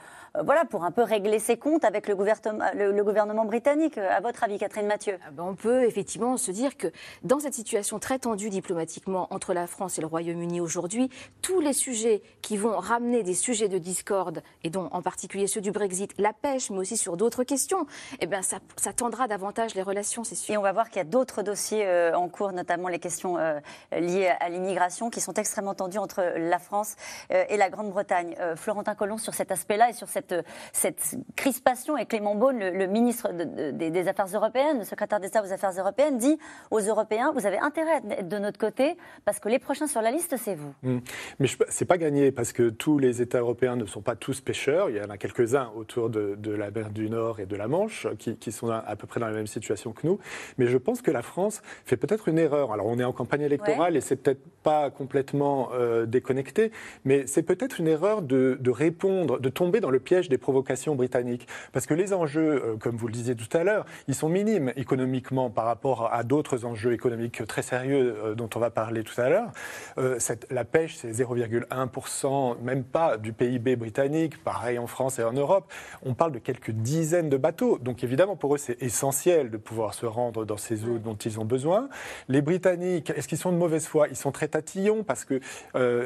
voilà, 0.41 0.65
pour 0.65 0.83
un 0.83 0.89
peu 0.89 1.03
régler 1.03 1.37
ses 1.37 1.57
comptes 1.57 1.85
avec 1.85 2.07
le 2.07 2.15
gouvernement, 2.15 2.65
le, 2.73 3.03
gouvernement 3.03 3.45
britannique. 3.45 3.99
À 3.99 4.19
votre 4.19 4.43
avis, 4.43 4.57
Catherine 4.57 4.87
Mathieu? 4.87 5.19
Ah 5.27 5.29
ben, 5.31 5.43
On 5.43 5.53
peut 5.53 5.83
effectivement 5.83 6.37
se 6.37 6.49
dire 6.49 6.75
que 6.75 6.87
dans 7.21 7.39
cette 7.39 7.53
situation 7.53 7.99
très 7.99 8.17
tendue 8.17 8.49
diplomatiquement 8.49 9.27
entre 9.29 9.53
la 9.53 9.67
France 9.67 9.99
et 9.99 10.01
le 10.01 10.07
Royaume-Uni 10.07 10.59
aujourd'hui, 10.59 11.11
tous 11.43 11.59
les 11.59 11.73
sujets 11.73 12.23
qui 12.41 12.57
vont 12.57 12.75
ramener 12.79 13.21
des 13.21 13.35
sujets 13.35 13.67
de 13.67 13.77
discorde, 13.77 14.41
et 14.63 14.71
dont 14.71 14.89
en 14.91 15.03
particulier 15.03 15.45
ceux 15.45 15.61
du 15.61 15.71
Brexit, 15.71 16.11
la 16.17 16.33
pêche, 16.33 16.71
mais 16.71 16.79
aussi 16.79 16.97
sur 16.97 17.15
d'autres 17.15 17.43
questions, 17.43 17.85
eh 18.19 18.25
bien, 18.25 18.41
ça, 18.41 18.57
tendra 18.95 19.27
davantage 19.27 19.75
les 19.75 19.83
relations, 19.83 20.23
c'est 20.23 20.33
sûr. 20.33 20.55
Et 20.55 20.57
on 20.57 20.63
va 20.63 20.71
voir 20.71 20.89
qu'il 20.89 20.97
y 20.97 21.01
a 21.01 21.03
d'autres 21.03 21.43
dossiers 21.43 21.85
euh, 21.85 22.17
en 22.17 22.27
cours, 22.27 22.53
notamment 22.53 22.87
les 22.87 22.99
questions 22.99 23.37
euh, 23.37 23.59
liées 23.91 24.33
à 24.39 24.49
l'immigration, 24.49 25.11
qui 25.11 25.21
sont 25.21 25.33
extrêmement 25.33 25.75
tendues 25.75 25.99
entre 25.99 26.23
la 26.37 26.57
France 26.57 26.95
et 27.29 27.57
la 27.57 27.69
Grande-Bretagne. 27.69 28.35
Florentin 28.55 28.95
Collomb, 28.95 29.17
sur 29.17 29.35
cet 29.35 29.51
aspect-là 29.51 29.89
et 29.89 29.93
sur 29.93 30.09
cette 30.09 30.22
cette, 30.71 31.15
crispation. 31.35 31.97
Et 31.97 32.05
Clément 32.05 32.35
Beaune, 32.35 32.59
le, 32.59 32.87
ministre 32.87 33.29
des, 33.31 34.07
Affaires 34.07 34.27
européennes, 34.33 34.79
le 34.79 34.85
secrétaire 34.85 35.19
d'État 35.19 35.43
aux 35.43 35.51
Affaires 35.51 35.73
européennes, 35.77 36.17
dit 36.17 36.37
aux 36.71 36.79
Européens 36.79 37.31
vous 37.33 37.45
avez 37.45 37.59
intérêt 37.59 37.91
à 37.91 38.19
être 38.19 38.27
de 38.27 38.37
notre 38.37 38.59
côté 38.59 38.97
parce 39.25 39.39
que 39.39 39.49
les 39.49 39.59
prochains 39.59 39.87
sur 39.87 40.01
la 40.01 40.11
liste, 40.11 40.35
c'est 40.37 40.55
vous. 40.55 40.73
Mmh. 40.83 40.99
Mais 41.39 41.47
ce 41.47 41.57
n'est 41.57 41.87
pas 41.87 41.97
gagné 41.97 42.31
parce 42.31 42.53
que 42.53 42.69
tous 42.69 42.99
les 42.99 43.21
États 43.21 43.39
européens 43.39 43.75
ne 43.75 43.85
sont 43.85 44.01
pas 44.01 44.15
tous 44.15 44.41
pêcheurs. 44.41 44.89
Il 44.89 44.97
y 44.97 45.01
en 45.01 45.09
a 45.09 45.17
quelques-uns 45.17 45.71
autour 45.75 46.09
de, 46.09 46.37
la 46.51 46.71
mer 46.71 46.89
du 46.89 47.09
Nord 47.09 47.39
et 47.39 47.45
de 47.45 47.55
la 47.55 47.67
Manche 47.67 48.07
qui, 48.17 48.51
sont 48.51 48.69
à, 48.69 48.95
peu 48.95 49.07
près 49.07 49.19
dans 49.19 49.27
la 49.27 49.33
même 49.33 49.47
situation 49.47 49.91
que 49.91 50.05
nous. 50.05 50.19
Mais 50.57 50.67
je 50.67 50.77
pense 50.77 51.01
que 51.01 51.11
la 51.11 51.21
France 51.21 51.61
fait 51.85 51.97
peut-être 51.97 52.27
une 52.27 52.37
erreur. 52.37 52.71
Alors 52.71 52.87
on 52.87 52.99
est 52.99 53.03
en 53.03 53.13
campagne 53.13 53.41
électorale 53.41 53.95
et 53.95 54.01
c'est 54.01 54.15
peut-être 54.15 54.41
pas 54.63 54.89
complètement 54.89 55.69
euh, 55.73 56.05
déconnecté, 56.05 56.71
mais 57.05 57.27
c'est 57.27 57.43
peut-être 57.43 57.79
une 57.79 57.87
erreur 57.87 58.21
de, 58.21 58.57
de 58.59 58.71
répondre, 58.71 59.39
de 59.39 59.49
tomber 59.49 59.79
dans 59.79 59.89
le 59.89 59.99
piège 59.99 60.12
des 60.21 60.37
provocations 60.37 60.95
britanniques. 60.95 61.47
Parce 61.71 61.85
que 61.85 61.93
les 61.93 62.13
enjeux, 62.13 62.63
euh, 62.63 62.77
comme 62.77 62.95
vous 62.95 63.07
le 63.07 63.13
disiez 63.13 63.35
tout 63.35 63.57
à 63.57 63.63
l'heure, 63.63 63.85
ils 64.07 64.15
sont 64.15 64.29
minimes 64.29 64.71
économiquement 64.75 65.49
par 65.49 65.65
rapport 65.65 66.13
à 66.13 66.23
d'autres 66.23 66.65
enjeux 66.65 66.93
économiques 66.93 67.45
très 67.47 67.61
sérieux 67.61 68.15
euh, 68.23 68.35
dont 68.35 68.49
on 68.55 68.59
va 68.59 68.69
parler 68.69 69.03
tout 69.03 69.19
à 69.19 69.29
l'heure. 69.29 69.51
Euh, 69.97 70.19
la 70.51 70.65
pêche, 70.65 70.95
c'est 70.95 71.11
0,1%, 71.11 72.61
même 72.61 72.83
pas 72.83 73.17
du 73.17 73.33
PIB 73.33 73.75
britannique, 73.75 74.43
pareil 74.43 74.77
en 74.77 74.87
France 74.87 75.19
et 75.19 75.23
en 75.23 75.33
Europe. 75.33 75.71
On 76.03 76.13
parle 76.13 76.31
de 76.31 76.39
quelques 76.39 76.71
dizaines 76.71 77.29
de 77.29 77.37
bateaux. 77.37 77.79
Donc 77.79 78.03
évidemment, 78.03 78.35
pour 78.35 78.53
eux, 78.53 78.59
c'est 78.59 78.81
essentiel 78.81 79.49
de 79.49 79.57
pouvoir 79.57 79.93
se 79.93 80.05
rendre 80.05 80.45
dans 80.45 80.57
ces 80.57 80.85
eaux 80.85 80.99
dont 80.99 81.15
ils 81.15 81.39
ont 81.39 81.45
besoin. 81.45 81.89
Les 82.27 82.41
Britanniques, 82.41 83.09
est-ce 83.09 83.27
qu'ils 83.27 83.37
sont 83.37 83.51
de 83.51 83.57
mauvaise 83.57 83.87
foi? 83.87 84.07
Ils 84.09 84.15
sont 84.15 84.31
très 84.31 84.47
tatillons 84.47 85.03
parce 85.03 85.25
que 85.25 85.39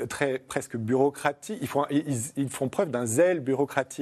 très, 0.06 0.40
presque 0.40 0.78
bureaucratiques. 0.78 1.60
Ils 1.62 1.68
font, 1.68 1.86
ils 1.90 2.50
font 2.50 2.70
preuve 2.70 2.92
d'un 2.92 3.06
zèle 3.06 3.40
bureaucratique 3.40 3.97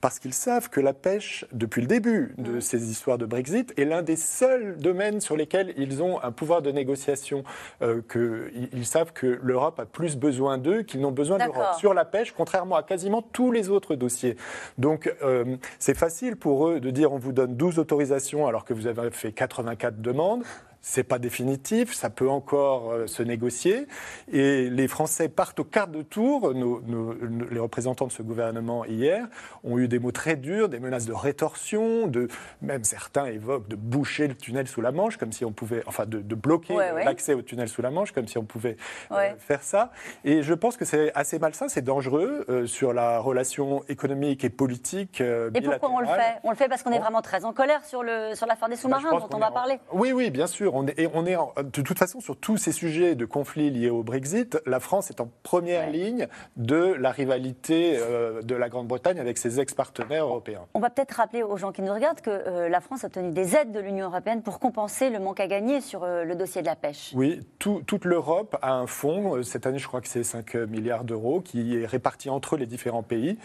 parce 0.00 0.18
qu'ils 0.18 0.34
savent 0.34 0.68
que 0.68 0.80
la 0.80 0.92
pêche, 0.92 1.44
depuis 1.52 1.80
le 1.80 1.86
début 1.86 2.34
de 2.38 2.60
ces 2.60 2.90
histoires 2.90 3.18
de 3.18 3.26
Brexit, 3.26 3.72
est 3.78 3.84
l'un 3.84 4.02
des 4.02 4.16
seuls 4.16 4.76
domaines 4.78 5.20
sur 5.20 5.36
lesquels 5.36 5.74
ils 5.76 6.02
ont 6.02 6.22
un 6.22 6.32
pouvoir 6.32 6.62
de 6.62 6.70
négociation, 6.70 7.44
euh, 7.82 8.00
qu'ils 8.10 8.86
savent 8.86 9.12
que 9.12 9.38
l'Europe 9.42 9.78
a 9.80 9.86
plus 9.86 10.16
besoin 10.16 10.58
d'eux 10.58 10.82
qu'ils 10.82 11.00
n'ont 11.00 11.12
besoin 11.12 11.38
de 11.38 11.44
l'Europe. 11.44 11.74
Sur 11.78 11.94
la 11.94 12.04
pêche, 12.04 12.32
contrairement 12.32 12.76
à 12.76 12.82
quasiment 12.82 13.22
tous 13.22 13.52
les 13.52 13.68
autres 13.68 13.94
dossiers. 13.94 14.36
Donc 14.78 15.12
euh, 15.22 15.56
c'est 15.78 15.96
facile 15.96 16.36
pour 16.36 16.68
eux 16.68 16.80
de 16.80 16.90
dire 16.90 17.12
on 17.12 17.18
vous 17.18 17.32
donne 17.32 17.56
12 17.56 17.78
autorisations 17.78 18.46
alors 18.46 18.64
que 18.64 18.74
vous 18.74 18.86
avez 18.86 19.10
fait 19.10 19.32
84 19.32 20.00
demandes 20.00 20.42
c'est 20.82 21.04
pas 21.04 21.20
définitif, 21.20 21.94
ça 21.94 22.10
peut 22.10 22.28
encore 22.28 22.90
euh, 22.90 23.06
se 23.06 23.22
négocier. 23.22 23.86
Et 24.32 24.68
les 24.68 24.88
Français 24.88 25.28
partent 25.28 25.60
au 25.60 25.64
quart 25.64 25.86
de 25.86 26.02
tour. 26.02 26.52
les 26.52 27.60
représentants 27.60 28.08
de 28.08 28.12
ce 28.12 28.22
gouvernement 28.22 28.84
hier 28.84 29.28
ont 29.62 29.78
eu 29.78 29.86
des 29.86 30.00
mots 30.00 30.10
très 30.10 30.34
durs, 30.34 30.68
des 30.68 30.80
menaces 30.80 31.06
de 31.06 31.12
rétorsion, 31.12 32.08
de 32.08 32.26
même 32.60 32.82
certains 32.82 33.26
évoquent 33.26 33.68
de 33.68 33.76
boucher 33.76 34.26
le 34.26 34.34
tunnel 34.34 34.66
sous 34.66 34.80
la 34.80 34.90
Manche, 34.90 35.16
comme 35.16 35.32
si 35.32 35.44
on 35.44 35.52
pouvait, 35.52 35.84
enfin 35.86 36.04
de, 36.04 36.18
bloquer 36.34 36.74
l'accès 36.74 37.34
au 37.34 37.42
tunnel 37.42 37.68
sous 37.68 37.82
la 37.82 37.90
Manche, 37.90 38.10
comme 38.10 38.26
si 38.26 38.36
on 38.36 38.44
pouvait 38.44 38.76
euh, 39.12 39.30
faire 39.38 39.62
ça. 39.62 39.92
Et 40.24 40.42
je 40.42 40.54
pense 40.54 40.76
que 40.76 40.84
c'est 40.84 41.12
assez 41.14 41.38
malsain, 41.38 41.68
c'est 41.68 41.82
dangereux 41.82 42.44
euh, 42.48 42.66
sur 42.66 42.92
la 42.92 43.20
relation 43.20 43.84
économique 43.88 44.44
et 44.44 44.50
politique. 44.50 45.20
et 45.20 45.60
pourquoi 45.60 45.90
on 45.90 46.00
le 46.00 46.06
fait? 46.06 46.40
On 46.42 46.50
le 46.50 46.56
fait 46.56 46.68
parce 46.68 46.82
qu'on 46.82 46.92
est 46.92 46.98
vraiment 46.98 47.22
très 47.22 47.44
en 47.44 47.52
colère 47.52 47.84
sur 47.84 48.02
le 48.02 48.34
sur 48.34 48.46
l'affaire 48.46 48.68
des 48.68 48.76
sous-marins 48.76 49.10
dont 49.10 49.28
on 49.32 49.38
va 49.38 49.52
parler. 49.52 49.78
Oui, 49.92 50.10
oui, 50.12 50.30
bien 50.30 50.48
sûr 50.48 50.71
sûr. 50.72 50.76
On 50.76 50.86
est, 50.86 50.98
et 50.98 51.08
on 51.12 51.26
est 51.26 51.36
de 51.62 51.82
toute 51.82 51.98
façon, 51.98 52.20
sur 52.20 52.36
tous 52.36 52.56
ces 52.56 52.72
sujets 52.72 53.14
de 53.14 53.24
conflits 53.24 53.70
liés 53.70 53.90
au 53.90 54.02
Brexit, 54.02 54.58
la 54.66 54.80
France 54.80 55.10
est 55.10 55.20
en 55.20 55.28
première 55.42 55.90
ligne 55.90 56.28
de 56.56 56.94
la 56.98 57.10
rivalité 57.10 57.96
euh, 57.98 58.42
de 58.42 58.54
la 58.54 58.68
Grande-Bretagne 58.68 59.20
avec 59.20 59.38
ses 59.38 59.60
ex-partenaires 59.60 60.24
européens. 60.24 60.62
On 60.74 60.80
va 60.80 60.90
peut-être 60.90 61.12
rappeler 61.12 61.42
aux 61.42 61.56
gens 61.56 61.72
qui 61.72 61.82
nous 61.82 61.92
regardent 61.92 62.20
que 62.20 62.30
euh, 62.30 62.68
la 62.68 62.80
France 62.80 63.04
a 63.04 63.06
obtenu 63.08 63.32
des 63.32 63.56
aides 63.56 63.72
de 63.72 63.80
l'Union 63.80 64.06
européenne 64.06 64.42
pour 64.42 64.58
compenser 64.58 65.10
le 65.10 65.18
manque 65.18 65.40
à 65.40 65.46
gagner 65.46 65.80
sur 65.80 66.04
euh, 66.04 66.24
le 66.24 66.34
dossier 66.34 66.62
de 66.62 66.66
la 66.66 66.76
pêche. 66.76 67.12
Oui, 67.14 67.40
toute 67.58 68.04
l'Europe 68.04 68.56
a 68.62 68.74
un 68.74 68.86
fonds. 68.86 69.42
Cette 69.42 69.66
année, 69.66 69.78
je 69.78 69.86
crois 69.86 70.00
que 70.00 70.08
c'est 70.08 70.24
5 70.24 70.54
milliards 70.54 71.04
d'euros 71.04 71.40
qui 71.40 71.76
est 71.76 71.86
réparti 71.86 72.30
entre 72.30 72.56
les 72.56 72.66
différents 72.66 73.02
pays. 73.02 73.38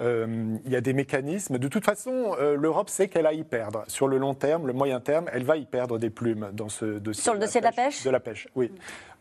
il 0.00 0.60
y 0.70 0.76
a 0.76 0.80
des 0.80 0.92
mécanismes. 0.92 1.58
De 1.58 1.68
toute 1.68 1.84
façon, 1.84 2.34
l'Europe 2.56 2.88
sait 2.88 3.08
qu'elle 3.08 3.26
a 3.26 3.32
y 3.32 3.44
perdre. 3.44 3.84
Sur 3.88 4.08
le 4.08 4.18
long 4.18 4.34
terme, 4.34 4.66
le 4.66 4.72
moyen 4.72 5.00
terme, 5.00 5.26
elle 5.32 5.44
va 5.44 5.56
y 5.56 5.66
perdre 5.66 5.98
des 5.98 6.10
plumes 6.10 6.50
dans 6.52 6.67
ce 6.68 6.98
dossier. 6.98 7.22
Sur 7.22 7.34
le 7.34 7.40
dossier 7.40 7.60
de 7.60 7.66
la 7.66 7.72
pêche 7.72 8.02
De 8.04 8.10
la 8.10 8.20
pêche, 8.20 8.48
oui. 8.54 8.70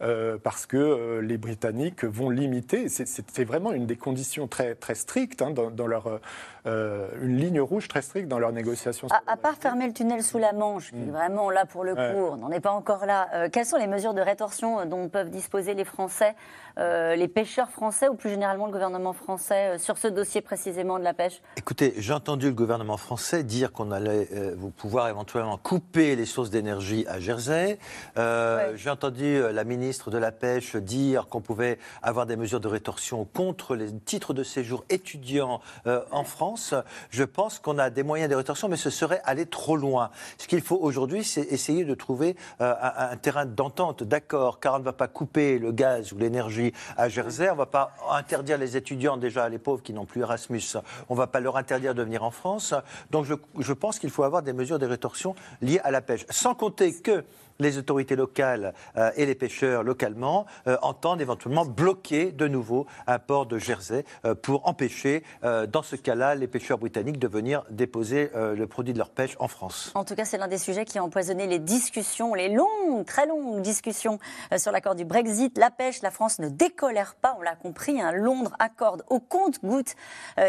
Euh, 0.01 0.37
parce 0.41 0.67
que 0.67 0.77
euh, 0.77 1.21
les 1.21 1.37
Britanniques 1.37 2.03
vont 2.03 2.29
limiter, 2.29 2.87
c'est 2.87 3.45
vraiment 3.45 3.71
une 3.71 3.87
des 3.87 3.95
conditions 3.95 4.47
très, 4.47 4.75
très 4.75 4.93
strictes 4.93 5.41
hein, 5.41 5.51
dans, 5.51 5.87
leur, 5.87 6.19
euh, 6.67 7.07
une 7.19 7.37
ligne 7.37 7.59
rouge 7.59 7.87
très 7.87 8.03
stricte 8.03 8.27
dans 8.27 8.37
leurs 8.37 8.51
négociations. 8.51 9.07
À, 9.25 9.37
part 9.37 9.55
fermer 9.55 9.87
le 9.87 9.93
tunnel 9.93 10.21
sous 10.21 10.37
la 10.37 10.53
Manche, 10.53 10.91
qui 10.91 10.97
est 10.97 11.05
mm. 11.05 11.11
vraiment 11.11 11.49
là 11.49 11.65
pour 11.65 11.83
le 11.83 11.95
coup, 11.95 11.99
on 12.31 12.37
n'en 12.37 12.51
est 12.51 12.59
pas 12.59 12.71
encore 12.71 13.07
là, 13.07 13.49
quelles 13.49 13.65
sont 13.65 13.77
les 13.77 13.87
mesures 13.87 14.13
de 14.13 14.21
rétorsion 14.21 14.85
dont 14.85 15.09
peuvent 15.09 15.31
disposer 15.31 15.73
les 15.73 15.85
Français, 15.85 16.35
les 16.77 17.27
pêcheurs 17.27 17.71
français 17.71 18.07
ou 18.07 18.13
plus 18.13 18.29
généralement 18.29 18.67
le 18.67 18.71
gouvernement 18.71 19.13
français 19.13 19.79
sur 19.79 19.97
ce 19.97 20.07
dossier 20.07 20.41
précisément 20.41 20.99
de 20.99 21.03
la 21.03 21.13
pêche? 21.13 21.41
Écoutez, 21.57 21.93
j'ai 21.97 22.13
entendu 22.13 22.47
le 22.47 22.53
gouvernement 22.53 22.97
français 22.97 23.43
dire 23.43 23.71
qu'on 23.71 23.91
allait 23.91 24.27
vous 24.57 24.69
pouvoir 24.69 25.07
éventuellement 25.09 25.57
couper 25.57 26.15
les 26.15 26.25
sources 26.25 26.51
d'énergie 26.51 27.05
à 27.07 27.19
Jersey. 27.19 27.79
J'ai 28.15 28.89
entendu 28.89 29.41
la 29.51 29.63
ministre 29.63 29.86
ministre 29.87 30.11
de 30.11 30.17
la 30.17 30.33
Pêche 30.33 30.75
dire 30.75 31.29
qu'on 31.29 31.39
pouvait 31.39 31.79
avoir 32.03 32.25
des 32.25 32.35
mesures 32.35 32.59
de 32.59 32.67
rétorsion 32.67 33.23
contre 33.23 33.73
les 33.73 33.89
titres 33.99 34.33
de 34.33 34.43
séjour 34.43 34.83
étudiants 34.89 35.61
euh, 35.85 36.03
en 36.11 36.25
France, 36.25 36.73
je 37.09 37.23
pense 37.23 37.57
qu'on 37.59 37.77
a 37.77 37.89
des 37.89 38.03
moyens 38.03 38.29
de 38.29 38.35
rétorsion, 38.35 38.67
mais 38.67 38.75
ce 38.75 38.89
serait 38.89 39.21
aller 39.23 39.45
trop 39.45 39.77
loin. 39.77 40.09
Ce 40.39 40.45
qu'il 40.45 40.59
faut 40.59 40.75
aujourd'hui, 40.75 41.23
c'est 41.23 41.43
essayer 41.53 41.85
de 41.85 41.95
trouver 41.95 42.35
euh, 42.59 42.73
un, 42.81 43.15
terrain 43.15 43.45
d'entente, 43.45 44.03
d'accord, 44.03 44.59
car 44.59 44.73
on 44.75 44.79
ne 44.79 44.83
va 44.83 44.91
pas 44.91 45.07
couper 45.07 45.57
le 45.57 45.71
gaz 45.71 46.11
ou 46.11 46.17
l'énergie 46.17 46.73
à 46.97 47.07
Jersey, 47.07 47.49
on 47.49 47.53
ne 47.53 47.59
va 47.59 47.65
pas 47.65 47.95
interdire 48.11 48.57
les 48.57 48.75
étudiants, 48.75 49.15
déjà 49.15 49.47
les 49.47 49.57
pauvres 49.57 49.81
qui 49.81 49.93
n'ont 49.93 50.05
plus 50.05 50.19
Erasmus, 50.19 50.75
on 51.07 51.13
ne 51.13 51.17
va 51.17 51.27
pas 51.27 51.39
leur 51.39 51.55
interdire 51.55 51.95
de 51.95 52.03
venir 52.03 52.25
en 52.25 52.31
France. 52.31 52.73
Donc 53.09 53.23
je, 53.23 53.35
je 53.57 53.71
pense 53.71 53.99
qu'il 53.99 54.09
faut 54.09 54.23
avoir 54.23 54.41
des 54.41 54.51
mesures 54.51 54.79
de 54.79 54.85
rétorsion 54.85 55.33
liées 55.61 55.79
à 55.85 55.91
la 55.91 56.01
pêche. 56.01 56.25
Sans 56.29 56.55
compter 56.55 56.93
que 56.93 57.23
les 57.59 57.77
autorités 57.77 58.15
locales 58.15 58.73
euh, 58.97 59.11
et 59.15 59.25
les 59.25 59.35
pêcheurs 59.35 59.83
localement 59.83 60.45
euh, 60.67 60.77
entendent 60.81 61.21
éventuellement 61.21 61.65
bloquer 61.65 62.31
de 62.31 62.47
nouveau 62.47 62.87
un 63.07 63.19
port 63.19 63.45
de 63.45 63.57
Jersey 63.57 64.05
euh, 64.25 64.35
pour 64.35 64.67
empêcher, 64.67 65.23
dans 65.43 65.81
ce 65.81 65.95
cas-là, 65.95 66.35
les 66.35 66.47
pêcheurs 66.47 66.77
britanniques 66.77 67.19
de 67.19 67.27
venir 67.27 67.63
déposer 67.69 68.29
le 68.33 68.65
produit 68.65 68.93
de 68.93 68.97
leur 68.97 69.09
pêche 69.09 69.35
en 69.39 69.47
France. 69.47 69.91
En 69.95 70.03
tout 70.03 70.15
cas, 70.15 70.25
c'est 70.25 70.37
l'un 70.37 70.47
des 70.47 70.57
sujets 70.57 70.85
qui 70.85 70.97
a 70.97 71.03
empoisonné 71.03 71.47
les 71.47 71.59
discussions, 71.59 72.33
les 72.33 72.49
longues, 72.49 73.05
très 73.05 73.25
longues 73.25 73.61
discussions 73.61 74.19
sur 74.57 74.71
l'accord 74.71 74.95
du 74.95 75.05
Brexit. 75.05 75.57
La 75.57 75.69
pêche, 75.69 76.01
la 76.01 76.11
France 76.11 76.39
ne 76.39 76.49
décolère 76.49 77.15
pas, 77.15 77.35
on 77.39 77.41
l'a 77.41 77.55
compris. 77.55 78.01
Hein. 78.01 78.11
Londres 78.11 78.55
accorde 78.59 79.03
au 79.09 79.19
compte-goutte 79.19 79.95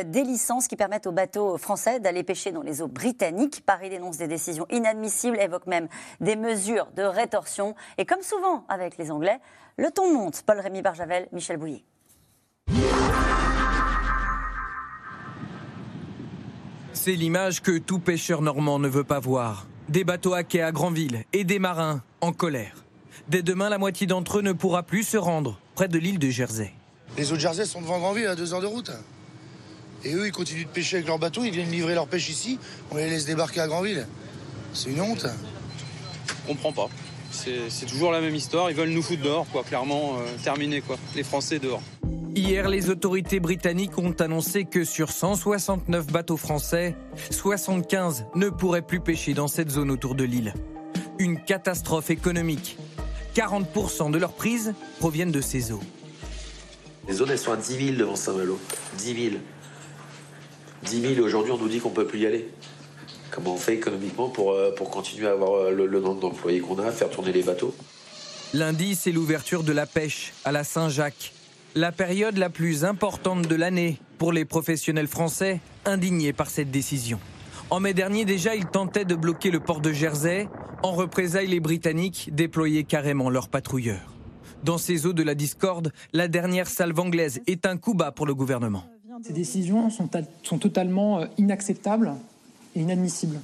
des 0.05 0.23
licences 0.23 0.69
qui 0.69 0.77
permettent 0.77 1.07
aux 1.07 1.13
bateaux 1.13 1.59
français 1.59 2.01
d'aller 2.01 2.23
pêcher 2.23 2.53
dans 2.53 2.63
les 2.63 2.83
eaux 2.83 2.89
britanniques. 2.89 3.65
Paris 3.65 3.91
dénonce 3.91 4.19
des 4.19 4.29
décisions 4.29 4.67
inadmissibles, 4.71 5.39
évoque 5.41 5.67
même 5.67 5.89
des 6.21 6.37
mesures 6.37 6.89
de 6.99 7.05
rétorsion. 7.05 7.75
Et 7.97 8.05
comme 8.05 8.23
souvent 8.23 8.65
avec 8.69 8.99
les 8.99 9.11
Anglais, 9.11 9.39
le 9.79 9.91
ton 9.91 10.13
monte. 10.13 10.43
Paul-Rémy 10.43 10.83
Barjavel, 10.83 11.29
Michel 11.33 11.57
Bouilly. 11.57 11.85
C'est 16.93 17.13
l'image 17.13 17.63
que 17.63 17.79
tout 17.79 18.01
pêcheur 18.01 18.43
normand 18.43 18.81
ne 18.81 18.89
veut 18.89 19.05
pas 19.05 19.21
voir. 19.21 19.67
Des 19.89 20.05
bateaux 20.05 20.35
à 20.35 20.43
quai 20.43 20.61
à 20.61 20.73
Granville 20.73 21.25
et 21.33 21.45
des 21.45 21.61
marins 21.61 22.03
en 22.21 22.33
colère. 22.33 22.85
Dès 23.29 23.43
demain, 23.43 23.69
la 23.69 23.79
moitié 23.79 24.07
d'entre 24.07 24.39
eux 24.39 24.43
ne 24.43 24.53
pourra 24.53 24.83
plus 24.83 25.05
se 25.05 25.17
rendre 25.17 25.61
près 25.75 25.89
de 25.89 25.99
l'île 25.99 26.19
de 26.19 26.29
Jersey. 26.29 26.75
Les 27.17 27.33
eaux 27.33 27.37
de 27.37 27.41
Jersey 27.41 27.65
sont 27.65 27.81
devant 27.81 27.99
Granville 27.99 28.27
à 28.27 28.35
deux 28.35 28.53
heures 28.53 28.61
de 28.61 28.67
route. 28.67 28.91
Et 30.05 30.15
eux, 30.15 30.27
ils 30.27 30.33
continuent 30.33 30.65
de 30.65 30.71
pêcher 30.71 30.97
avec 30.97 31.07
leurs 31.07 31.19
bateaux, 31.19 31.45
ils 31.45 31.53
viennent 31.53 31.71
livrer 31.71 31.95
leur 31.95 32.07
pêche 32.07 32.29
ici, 32.29 32.59
on 32.91 32.97
les 32.97 33.09
laisse 33.09 33.27
débarquer 33.27 33.61
à 33.61 33.67
Granville. 33.67 34.07
C'est 34.73 34.91
une 34.91 35.01
honte 35.01 35.27
comprends 36.49 36.73
pas. 36.73 36.89
C'est 37.31 37.87
toujours 37.87 38.11
la 38.11 38.21
même 38.21 38.35
histoire. 38.35 38.71
Ils 38.71 38.77
veulent 38.77 38.89
nous 38.89 39.03
foutre 39.03 39.23
dehors, 39.23 39.47
quoi. 39.53 39.63
Clairement, 39.63 40.17
euh, 40.17 40.27
terminé, 40.43 40.81
quoi. 40.81 40.97
Les 41.15 41.23
Français 41.23 41.59
dehors. 41.59 41.83
Hier, 42.35 42.69
les 42.69 42.89
autorités 42.91 43.41
britanniques 43.41 43.99
ont 43.99 44.13
annoncé 44.13 44.65
que 44.65 44.85
sur 44.85 45.11
169 45.11 46.07
bateaux 46.07 46.37
français, 46.37 46.95
75 47.31 48.27
ne 48.35 48.49
pourraient 48.49 48.83
plus 48.83 49.01
pêcher 49.01 49.35
dans 49.35 49.49
cette 49.49 49.71
zone 49.71 49.91
autour 49.91 50.15
de 50.15 50.25
l'île. 50.25 50.55
Une 51.19 51.43
catastrophe 51.43 52.11
économique. 52.11 52.79
40% 53.35 54.11
de 54.11 54.19
leurs 54.19 54.33
prises 54.33 54.75
proviennent 54.99 55.33
de 55.33 55.41
ces 55.41 55.73
eaux. 55.73 55.83
Les 57.09 57.15
zones, 57.15 57.31
elles 57.31 57.39
sont 57.39 57.53
à 57.53 57.57
10 57.57 57.77
villes 57.77 57.97
devant 57.97 58.17
Saint-Malo. 58.17 58.59
10 58.99 59.15
villes. 59.15 59.41
10 60.85 61.01
villes, 61.01 61.21
aujourd'hui, 61.21 61.53
on 61.53 61.59
nous 61.59 61.69
dit 61.69 61.81
qu'on 61.81 61.91
peut 61.91 62.07
plus 62.07 62.21
y 62.21 62.27
aller 62.27 62.49
comment 63.31 63.55
on 63.55 63.57
fait 63.57 63.75
économiquement 63.75 64.29
pour, 64.29 64.53
euh, 64.53 64.73
pour 64.75 64.91
continuer 64.91 65.27
à 65.27 65.33
avoir 65.33 65.53
euh, 65.53 65.71
le, 65.71 66.01
nombre 66.01 66.21
d'employés 66.21 66.61
qu'on 66.61 66.79
a, 66.79 66.91
faire 66.91 67.11
tourner 67.11 67.33
les 67.33 67.43
bateaux? 67.43 67.75
Lundi, 68.55 68.95
c'est 68.95 69.13
l'ouverture 69.13 69.63
de 69.63 69.73
la 69.73 69.87
pêche 69.87 70.33
à 70.45 70.53
la 70.53 70.65
Saint-Jacques. 70.65 71.33
La 71.75 71.93
période 71.93 72.39
la 72.39 72.51
plus 72.51 72.85
importante 72.85 73.47
de 73.47 73.55
l'année 73.55 73.99
pour 74.17 74.33
les 74.33 74.45
professionnels 74.45 75.07
français 75.07 75.61
indignés 75.85 76.33
par 76.33 76.49
cette 76.49 76.71
décision. 76.71 77.21
En 77.71 77.81
mai 77.81 77.93
dernier 77.93 78.25
déjà, 78.25 78.57
ils 78.57 78.67
tentaient 78.67 79.05
de 79.05 79.15
bloquer 79.15 79.51
le 79.51 79.61
port 79.61 79.81
de 79.81 79.93
Jersey. 79.93 80.49
En 80.83 80.93
représailles, 80.93 81.49
les 81.49 81.61
Britanniques 81.61 82.31
déployaient 82.33 82.85
carrément 82.85 83.29
leurs 83.29 83.49
patrouilleurs. 83.49 84.15
Dans 84.65 84.79
ces 84.79 85.07
eaux 85.07 85.13
de 85.13 85.23
la 85.23 85.35
discorde, 85.35 85.93
la 86.13 86.29
dernière 86.29 86.67
salve 86.67 86.99
anglaise 86.99 87.41
est 87.47 87.67
un 87.67 87.77
coup 87.77 87.95
bas 87.95 88.11
pour 88.11 88.27
le 88.27 88.35
gouvernement. 88.35 88.85
Ces 89.23 89.33
décisions 89.33 89.91
sont, 89.91 90.09
sont 90.43 90.59
totalement 90.59 91.21
euh, 91.21 91.27
inacceptables 92.75 92.93
inadmissible. 92.93 93.41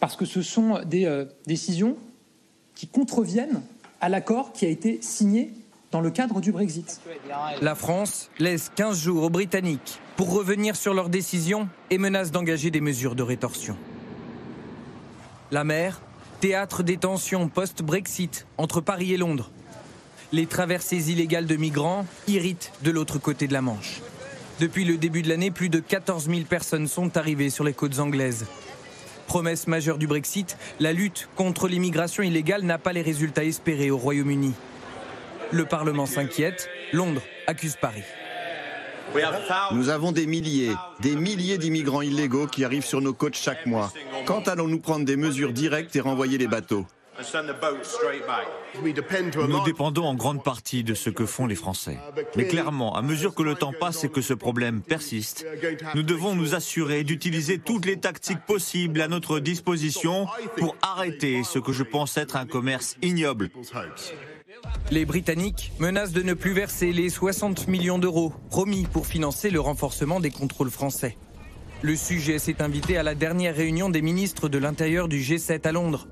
Parce 0.00 0.16
que 0.16 0.24
ce 0.24 0.42
sont 0.42 0.80
des 0.84 1.06
euh, 1.06 1.24
décisions 1.46 1.96
qui 2.74 2.86
contreviennent 2.86 3.62
à 4.00 4.08
l'accord 4.08 4.52
qui 4.52 4.66
a 4.66 4.68
été 4.68 4.98
signé 5.00 5.52
dans 5.90 6.00
le 6.00 6.10
cadre 6.10 6.40
du 6.40 6.52
Brexit. 6.52 7.00
La 7.62 7.74
France 7.74 8.30
laisse 8.38 8.70
15 8.74 9.00
jours 9.00 9.22
aux 9.22 9.30
Britanniques 9.30 10.00
pour 10.16 10.32
revenir 10.32 10.76
sur 10.76 10.92
leur 10.92 11.08
décision 11.08 11.68
et 11.90 11.98
menace 11.98 12.30
d'engager 12.30 12.70
des 12.70 12.80
mesures 12.80 13.14
de 13.14 13.22
rétorsion. 13.22 13.76
La 15.50 15.64
mer, 15.64 16.02
théâtre 16.40 16.82
des 16.82 16.98
tensions 16.98 17.48
post-Brexit 17.48 18.46
entre 18.58 18.80
Paris 18.80 19.14
et 19.14 19.16
Londres. 19.16 19.50
Les 20.32 20.46
traversées 20.46 21.10
illégales 21.10 21.46
de 21.46 21.56
migrants 21.56 22.04
irritent 22.26 22.72
de 22.82 22.90
l'autre 22.90 23.18
côté 23.18 23.46
de 23.46 23.52
la 23.52 23.62
Manche. 23.62 24.02
Depuis 24.58 24.84
le 24.84 24.96
début 24.96 25.20
de 25.20 25.28
l'année, 25.28 25.50
plus 25.50 25.68
de 25.68 25.80
14 25.80 26.30
000 26.30 26.40
personnes 26.48 26.88
sont 26.88 27.16
arrivées 27.18 27.50
sur 27.50 27.62
les 27.62 27.74
côtes 27.74 27.98
anglaises. 27.98 28.46
Promesse 29.26 29.66
majeure 29.66 29.98
du 29.98 30.06
Brexit, 30.06 30.56
la 30.80 30.94
lutte 30.94 31.28
contre 31.36 31.68
l'immigration 31.68 32.22
illégale 32.22 32.62
n'a 32.62 32.78
pas 32.78 32.94
les 32.94 33.02
résultats 33.02 33.44
espérés 33.44 33.90
au 33.90 33.98
Royaume-Uni. 33.98 34.54
Le 35.52 35.64
Parlement 35.66 36.06
s'inquiète, 36.06 36.70
Londres 36.92 37.22
accuse 37.46 37.76
Paris. 37.76 38.02
Nous 39.72 39.88
avons 39.90 40.12
des 40.12 40.26
milliers, 40.26 40.72
des 41.00 41.16
milliers 41.16 41.58
d'immigrants 41.58 42.02
illégaux 42.02 42.46
qui 42.46 42.64
arrivent 42.64 42.84
sur 42.84 43.00
nos 43.00 43.12
côtes 43.12 43.36
chaque 43.36 43.66
mois. 43.66 43.92
Quand 44.24 44.48
allons-nous 44.48 44.80
prendre 44.80 45.04
des 45.04 45.16
mesures 45.16 45.52
directes 45.52 45.94
et 45.96 46.00
renvoyer 46.00 46.38
les 46.38 46.48
bateaux? 46.48 46.86
Nous 49.48 49.64
dépendons 49.64 50.04
en 50.04 50.14
grande 50.14 50.42
partie 50.42 50.84
de 50.84 50.94
ce 50.94 51.10
que 51.10 51.26
font 51.26 51.46
les 51.46 51.54
Français. 51.54 51.98
Mais 52.36 52.46
clairement, 52.46 52.96
à 52.96 53.02
mesure 53.02 53.34
que 53.34 53.42
le 53.42 53.54
temps 53.54 53.72
passe 53.78 54.04
et 54.04 54.08
que 54.08 54.20
ce 54.20 54.34
problème 54.34 54.82
persiste, 54.82 55.46
nous 55.94 56.02
devons 56.02 56.34
nous 56.34 56.54
assurer 56.54 57.04
d'utiliser 57.04 57.58
toutes 57.58 57.86
les 57.86 57.98
tactiques 57.98 58.44
possibles 58.46 59.00
à 59.00 59.08
notre 59.08 59.40
disposition 59.40 60.26
pour 60.56 60.76
arrêter 60.82 61.42
ce 61.44 61.58
que 61.58 61.72
je 61.72 61.82
pense 61.82 62.16
être 62.16 62.36
un 62.36 62.46
commerce 62.46 62.96
ignoble. 63.02 63.50
Les 64.90 65.04
Britanniques 65.04 65.72
menacent 65.78 66.12
de 66.12 66.22
ne 66.22 66.34
plus 66.34 66.52
verser 66.52 66.92
les 66.92 67.10
60 67.10 67.68
millions 67.68 67.98
d'euros 67.98 68.32
promis 68.50 68.86
pour 68.92 69.06
financer 69.06 69.50
le 69.50 69.60
renforcement 69.60 70.20
des 70.20 70.30
contrôles 70.30 70.70
français. 70.70 71.16
Le 71.82 71.94
sujet 71.94 72.38
s'est 72.38 72.62
invité 72.62 72.96
à 72.96 73.02
la 73.02 73.14
dernière 73.14 73.54
réunion 73.54 73.90
des 73.90 74.02
ministres 74.02 74.48
de 74.48 74.58
l'Intérieur 74.58 75.08
du 75.08 75.20
G7 75.20 75.66
à 75.66 75.72
Londres. 75.72 76.08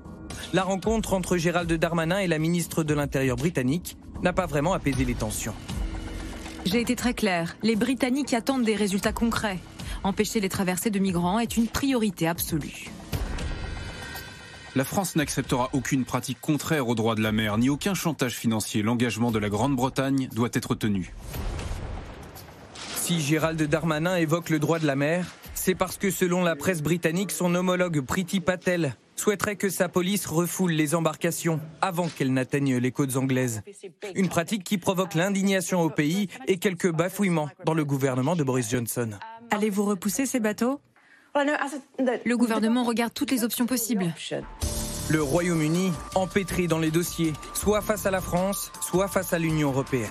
La 0.55 0.63
rencontre 0.63 1.11
entre 1.11 1.35
Gérald 1.35 1.69
Darmanin 1.73 2.19
et 2.19 2.27
la 2.27 2.39
ministre 2.39 2.85
de 2.85 2.93
l'Intérieur 2.93 3.35
britannique 3.35 3.97
n'a 4.23 4.31
pas 4.31 4.45
vraiment 4.45 4.71
apaisé 4.71 5.03
les 5.03 5.13
tensions. 5.13 5.53
J'ai 6.65 6.79
été 6.79 6.95
très 6.95 7.13
clair. 7.13 7.57
Les 7.61 7.75
Britanniques 7.75 8.33
attendent 8.33 8.63
des 8.63 8.77
résultats 8.77 9.11
concrets. 9.11 9.59
Empêcher 10.05 10.39
les 10.39 10.47
traversées 10.47 10.91
de 10.91 10.99
migrants 10.99 11.39
est 11.39 11.57
une 11.57 11.67
priorité 11.67 12.25
absolue. 12.25 12.85
La 14.77 14.85
France 14.85 15.17
n'acceptera 15.17 15.71
aucune 15.73 16.05
pratique 16.05 16.39
contraire 16.39 16.87
au 16.87 16.95
droit 16.95 17.15
de 17.15 17.21
la 17.21 17.33
mer, 17.33 17.57
ni 17.57 17.67
aucun 17.67 17.93
chantage 17.93 18.35
financier. 18.35 18.81
L'engagement 18.81 19.31
de 19.31 19.39
la 19.39 19.49
Grande-Bretagne 19.49 20.29
doit 20.33 20.47
être 20.53 20.73
tenu. 20.73 21.13
Si 22.95 23.19
Gérald 23.19 23.61
Darmanin 23.61 24.15
évoque 24.15 24.49
le 24.49 24.59
droit 24.59 24.79
de 24.79 24.87
la 24.87 24.95
mer, 24.95 25.33
c'est 25.53 25.75
parce 25.75 25.97
que 25.97 26.11
selon 26.11 26.43
la 26.43 26.55
presse 26.55 26.81
britannique, 26.81 27.31
son 27.31 27.53
homologue 27.55 27.99
Priti 27.99 28.39
Patel 28.39 28.95
souhaiterait 29.15 29.55
que 29.55 29.69
sa 29.69 29.89
police 29.89 30.25
refoule 30.25 30.71
les 30.71 30.95
embarcations 30.95 31.59
avant 31.81 32.07
qu'elles 32.07 32.33
n'atteignent 32.33 32.77
les 32.77 32.91
côtes 32.91 33.15
anglaises. 33.15 33.61
Une 34.15 34.29
pratique 34.29 34.63
qui 34.63 34.77
provoque 34.77 35.13
l'indignation 35.13 35.81
au 35.81 35.89
pays 35.89 36.27
et 36.47 36.57
quelques 36.57 36.91
bafouillements 36.91 37.49
dans 37.65 37.73
le 37.73 37.85
gouvernement 37.85 38.35
de 38.35 38.43
Boris 38.43 38.69
Johnson. 38.69 39.11
Allez-vous 39.51 39.85
repousser 39.85 40.25
ces 40.25 40.39
bateaux? 40.39 40.79
Le 41.35 42.35
gouvernement 42.35 42.83
regarde 42.83 43.13
toutes 43.13 43.31
les 43.31 43.43
options 43.43 43.65
possibles. 43.65 44.13
Le 45.09 45.21
Royaume-Uni 45.21 45.91
empêtré 46.15 46.67
dans 46.67 46.79
les 46.79 46.91
dossiers, 46.91 47.33
soit 47.53 47.81
face 47.81 48.05
à 48.05 48.11
la 48.11 48.21
France, 48.21 48.71
soit 48.81 49.07
face 49.07 49.33
à 49.33 49.39
l'Union 49.39 49.69
européenne. 49.69 50.09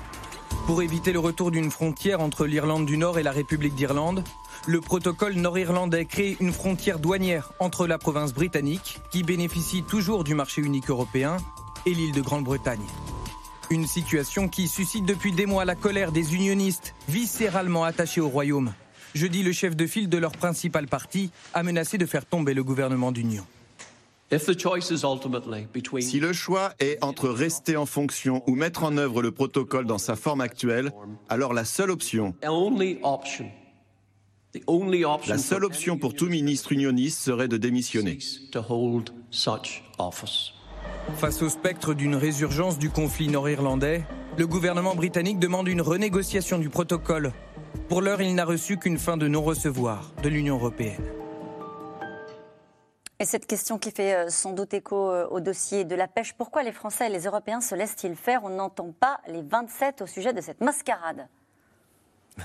Pour 0.67 0.83
éviter 0.83 1.13
le 1.13 1.19
retour 1.19 1.51
d'une 1.51 1.71
frontière 1.71 2.21
entre 2.21 2.47
l'Irlande 2.47 2.87
du 2.87 2.97
Nord 2.97 3.19
et 3.19 3.23
la 3.23 3.33
République 3.33 3.75
d'Irlande, 3.75 4.23
le 4.67 4.81
protocole 4.81 5.35
nord-irlandais 5.35 6.05
crée 6.05 6.37
une 6.41 6.53
frontière 6.53 6.99
douanière 6.99 7.53
entre 7.59 7.87
la 7.87 7.99
province 7.99 8.33
britannique, 8.33 9.01
qui 9.11 9.23
bénéficie 9.23 9.83
toujours 9.83 10.25
du 10.25 10.35
marché 10.35 10.63
unique 10.63 10.91
européen, 10.91 11.37
et 11.87 11.93
l'île 11.93 12.13
de 12.13 12.21
Grande-Bretagne. 12.21 12.85
Une 13.71 13.87
situation 13.87 14.49
qui 14.49 14.69
suscite 14.69 15.05
depuis 15.05 15.33
des 15.33 15.47
mois 15.47 15.65
la 15.65 15.75
colère 15.75 16.13
des 16.13 16.35
unionistes, 16.35 16.95
viscéralement 17.09 17.85
attachés 17.85 18.21
au 18.21 18.29
Royaume. 18.29 18.73
Jeudi, 19.15 19.43
le 19.43 19.53
chef 19.53 19.77
de 19.77 19.87
file 19.87 20.09
de 20.09 20.19
leur 20.19 20.33
principal 20.33 20.87
parti 20.87 21.31
a 21.53 21.63
menacé 21.63 21.99
de 21.99 22.07
faire 22.07 22.27
tomber 22.27 22.55
le 22.55 22.65
gouvernement 22.65 23.13
d'union. 23.13 23.45
Si 26.01 26.21
le 26.21 26.33
choix 26.33 26.73
est 26.81 27.05
entre 27.05 27.29
rester 27.29 27.77
en 27.77 27.87
fonction 27.87 28.43
ou 28.47 28.55
mettre 28.55 28.83
en 28.83 28.97
œuvre 28.97 29.23
le 29.23 29.31
protocole 29.31 29.87
dans 29.87 29.99
sa 29.99 30.17
forme 30.17 30.41
actuelle, 30.41 30.91
alors 31.29 31.53
la 31.53 31.65
seule 31.65 31.91
option, 31.91 32.35
la 35.27 35.39
seule 35.39 35.65
option 35.65 35.99
pour 35.99 36.15
tout 36.15 36.27
ministre 36.27 36.73
unioniste 36.73 37.21
serait 37.21 37.49
de 37.49 37.57
démissionner. 37.57 38.19
Face 41.17 41.43
au 41.43 41.49
spectre 41.49 41.95
d'une 41.95 42.15
résurgence 42.15 42.79
du 42.79 42.91
conflit 42.91 43.29
nord-irlandais, 43.29 44.05
le 44.39 44.47
gouvernement 44.47 44.95
britannique 44.95 45.39
demande 45.39 45.69
une 45.69 45.81
renégociation 45.81 46.59
du 46.59 46.71
protocole. 46.71 47.33
Pour 47.89 48.01
l'heure, 48.01 48.21
il 48.21 48.35
n'a 48.35 48.45
reçu 48.45 48.79
qu'une 48.79 48.99
fin 48.99 49.17
de 49.17 49.29
non-recevoir 49.29 50.13
de 50.23 50.29
l'Union 50.29 50.57
européenne. 50.57 51.05
Et 53.21 53.27
cette 53.27 53.47
question 53.47 53.79
qui 53.79 53.91
fait 53.91 54.15
euh, 54.15 54.29
sans 54.29 54.53
doute 54.53 54.75
écho 54.75 55.11
euh, 55.11 55.27
au 55.31 55.41
dossier 55.41 55.85
de 55.85 55.95
la 55.95 56.09
pêche, 56.09 56.35
pourquoi 56.35 56.63
les 56.63 56.73
Français 56.73 57.07
et 57.07 57.11
les 57.11 57.25
Européens 57.27 57.61
se 57.61 57.75
laissent-ils 57.75 58.17
faire? 58.17 58.43
On 58.43 58.51
n'entend 58.51 58.93
pas 58.93 59.21
les 59.29 59.43
27 59.43 60.03
au 60.03 60.07
sujet 60.07 60.33
de 60.33 60.41
cette 60.41 60.61
mascarade. 60.61 61.29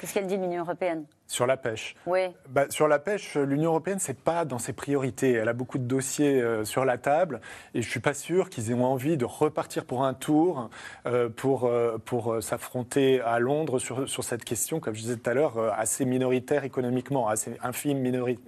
Qu'est-ce 0.00 0.12
qu'elle 0.12 0.26
dit 0.26 0.36
l'Union 0.36 0.62
européenne? 0.62 1.06
Sur 1.26 1.46
la 1.46 1.56
pêche. 1.56 1.96
Oui. 2.06 2.20
Bah, 2.50 2.66
sur 2.68 2.86
la 2.86 2.98
pêche, 2.98 3.36
l'Union 3.36 3.70
européenne, 3.70 3.98
c'est 3.98 4.18
pas 4.18 4.44
dans 4.44 4.58
ses 4.58 4.74
priorités. 4.74 5.32
Elle 5.32 5.48
a 5.48 5.54
beaucoup 5.54 5.78
de 5.78 5.84
dossiers 5.84 6.40
euh, 6.40 6.64
sur 6.64 6.84
la 6.84 6.98
table 6.98 7.40
et 7.72 7.80
je 7.80 7.88
suis 7.88 8.00
pas 8.00 8.12
sûr 8.12 8.50
qu'ils 8.50 8.70
aient 8.70 8.74
envie 8.74 9.16
de 9.16 9.24
repartir 9.24 9.86
pour 9.86 10.04
un 10.04 10.12
tour 10.12 10.68
euh, 11.06 11.30
pour, 11.30 11.64
euh, 11.64 11.96
pour 12.04 12.42
s'affronter 12.42 13.22
à 13.22 13.38
Londres 13.38 13.78
sur, 13.78 14.08
sur, 14.08 14.22
cette 14.22 14.44
question, 14.44 14.80
comme 14.80 14.94
je 14.94 15.00
disais 15.00 15.16
tout 15.16 15.30
à 15.30 15.34
l'heure, 15.34 15.58
assez 15.78 16.04
minoritaire 16.04 16.64
économiquement, 16.64 17.28
assez 17.28 17.56
infime 17.62 17.98
minori 17.98 18.38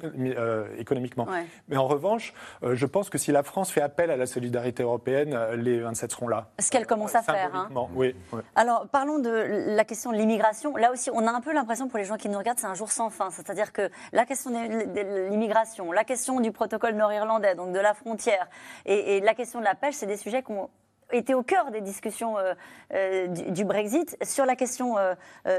économiquement. 0.78 1.26
Mais 1.68 1.76
en 1.76 1.87
revanche, 1.87 2.35
je 2.62 2.87
pense 2.87 3.09
que 3.11 3.18
si 3.18 3.33
la 3.33 3.42
France 3.42 3.71
fait 3.71 3.80
appel 3.80 4.11
à 4.11 4.16
la 4.16 4.26
solidarité 4.26 4.83
européenne, 4.83 5.37
les 5.54 5.80
27 5.80 6.12
seront 6.12 6.28
là. 6.28 6.49
Ce 6.59 6.71
qu'elle 6.71 6.87
commence 6.87 7.14
à 7.14 7.23
faire. 7.23 7.54
Hein. 7.54 7.68
Oui, 7.95 8.14
oui. 8.33 8.40
Alors, 8.54 8.87
parlons 8.88 9.18
de 9.18 9.30
la 9.75 9.85
question 9.85 10.12
de 10.12 10.16
l'immigration. 10.16 10.76
Là 10.76 10.92
aussi, 10.92 11.11
on 11.12 11.26
a 11.26 11.30
un 11.30 11.40
peu 11.40 11.52
l'impression 11.52 11.88
pour 11.88 11.99
les 11.99 12.04
gens 12.04 12.16
qui 12.16 12.28
nous 12.28 12.38
regardent, 12.38 12.59
c'est 12.66 12.73
un 12.73 12.75
jour 12.75 12.90
sans 12.90 13.11
fin. 13.11 13.30
C'est-à-dire 13.30 13.73
que 13.73 13.90
la 14.12 14.26
question 14.26 14.50
de 14.50 15.28
l'immigration, 15.30 15.92
la 15.92 16.04
question 16.04 16.40
du 16.40 16.50
protocole 16.50 16.94
nord-irlandais, 16.94 17.54
donc 17.54 17.73
de 17.73 17.78
la 17.78 17.94
frontière, 17.94 18.49
et, 18.85 19.20
la 19.20 19.35
question 19.35 19.61
de 19.61 19.64
la 19.64 19.75
pêche, 19.75 19.94
c'est 19.94 20.06
des 20.06 20.16
sujets 20.16 20.42
qui 20.42 20.52
ont 20.52 20.68
été 21.12 21.35
au 21.35 21.44
cœur 21.44 21.70
des 21.70 21.80
discussions 21.80 22.37
euh, 22.38 22.54
euh, 22.92 23.28
du, 23.28 23.64
Brexit. 23.64 24.16
Sur 24.25 24.44
la 24.44 24.56
question 24.56 24.99
euh, 24.99 25.14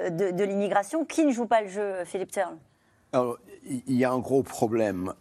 de, 0.10 0.44
l'immigration, 0.44 1.06
qui 1.06 1.26
ne 1.26 1.32
joue 1.32 1.46
pas 1.46 1.62
le 1.62 1.70
jeu, 1.70 2.04
Philippe 2.06 2.32
alors, 3.14 3.38
il 3.64 3.96
y 3.96 4.04
a 4.04 4.12
un 4.12 4.20
gros 4.20 4.44
problème 4.44 5.14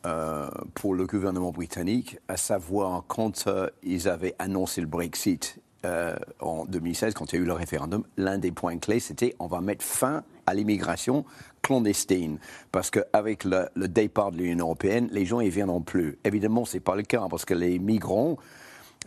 pour 0.74 0.92
le 0.92 1.06
gouvernement 1.06 1.52
britannique, 1.52 2.18
à 2.26 2.36
savoir 2.36 3.04
quand 3.06 3.48
ils 3.84 4.08
avaient 4.08 4.34
annoncé 4.40 4.80
le 4.80 4.88
Brexit 4.88 5.60
en 6.40 6.64
2016, 6.64 7.14
quand 7.14 7.32
il 7.32 7.36
y 7.36 7.38
a 7.38 7.42
eu 7.42 7.46
le 7.46 7.52
référendum, 7.52 8.02
l'un 8.16 8.38
des 8.38 8.50
points 8.50 8.76
clés, 8.78 8.98
c'était 8.98 9.36
on 9.38 9.46
va 9.46 9.60
mettre 9.60 9.84
fin 9.84 10.24
à 10.46 10.54
l'immigration 10.54 11.24
clandestine. 11.66 12.38
Parce 12.70 12.90
qu'avec 12.90 13.44
le, 13.44 13.68
le, 13.74 13.88
départ 13.88 14.30
de 14.30 14.38
l'Union 14.38 14.64
européenne, 14.64 15.08
les 15.10 15.26
gens 15.26 15.40
ne 15.40 15.48
viendront 15.48 15.80
plus. 15.80 16.18
Évidemment, 16.24 16.64
ce 16.64 16.74
n'est 16.74 16.80
pas 16.80 16.94
le 16.94 17.02
cas, 17.02 17.26
parce 17.28 17.44
que 17.44 17.54
les 17.54 17.78
migrants 17.78 18.36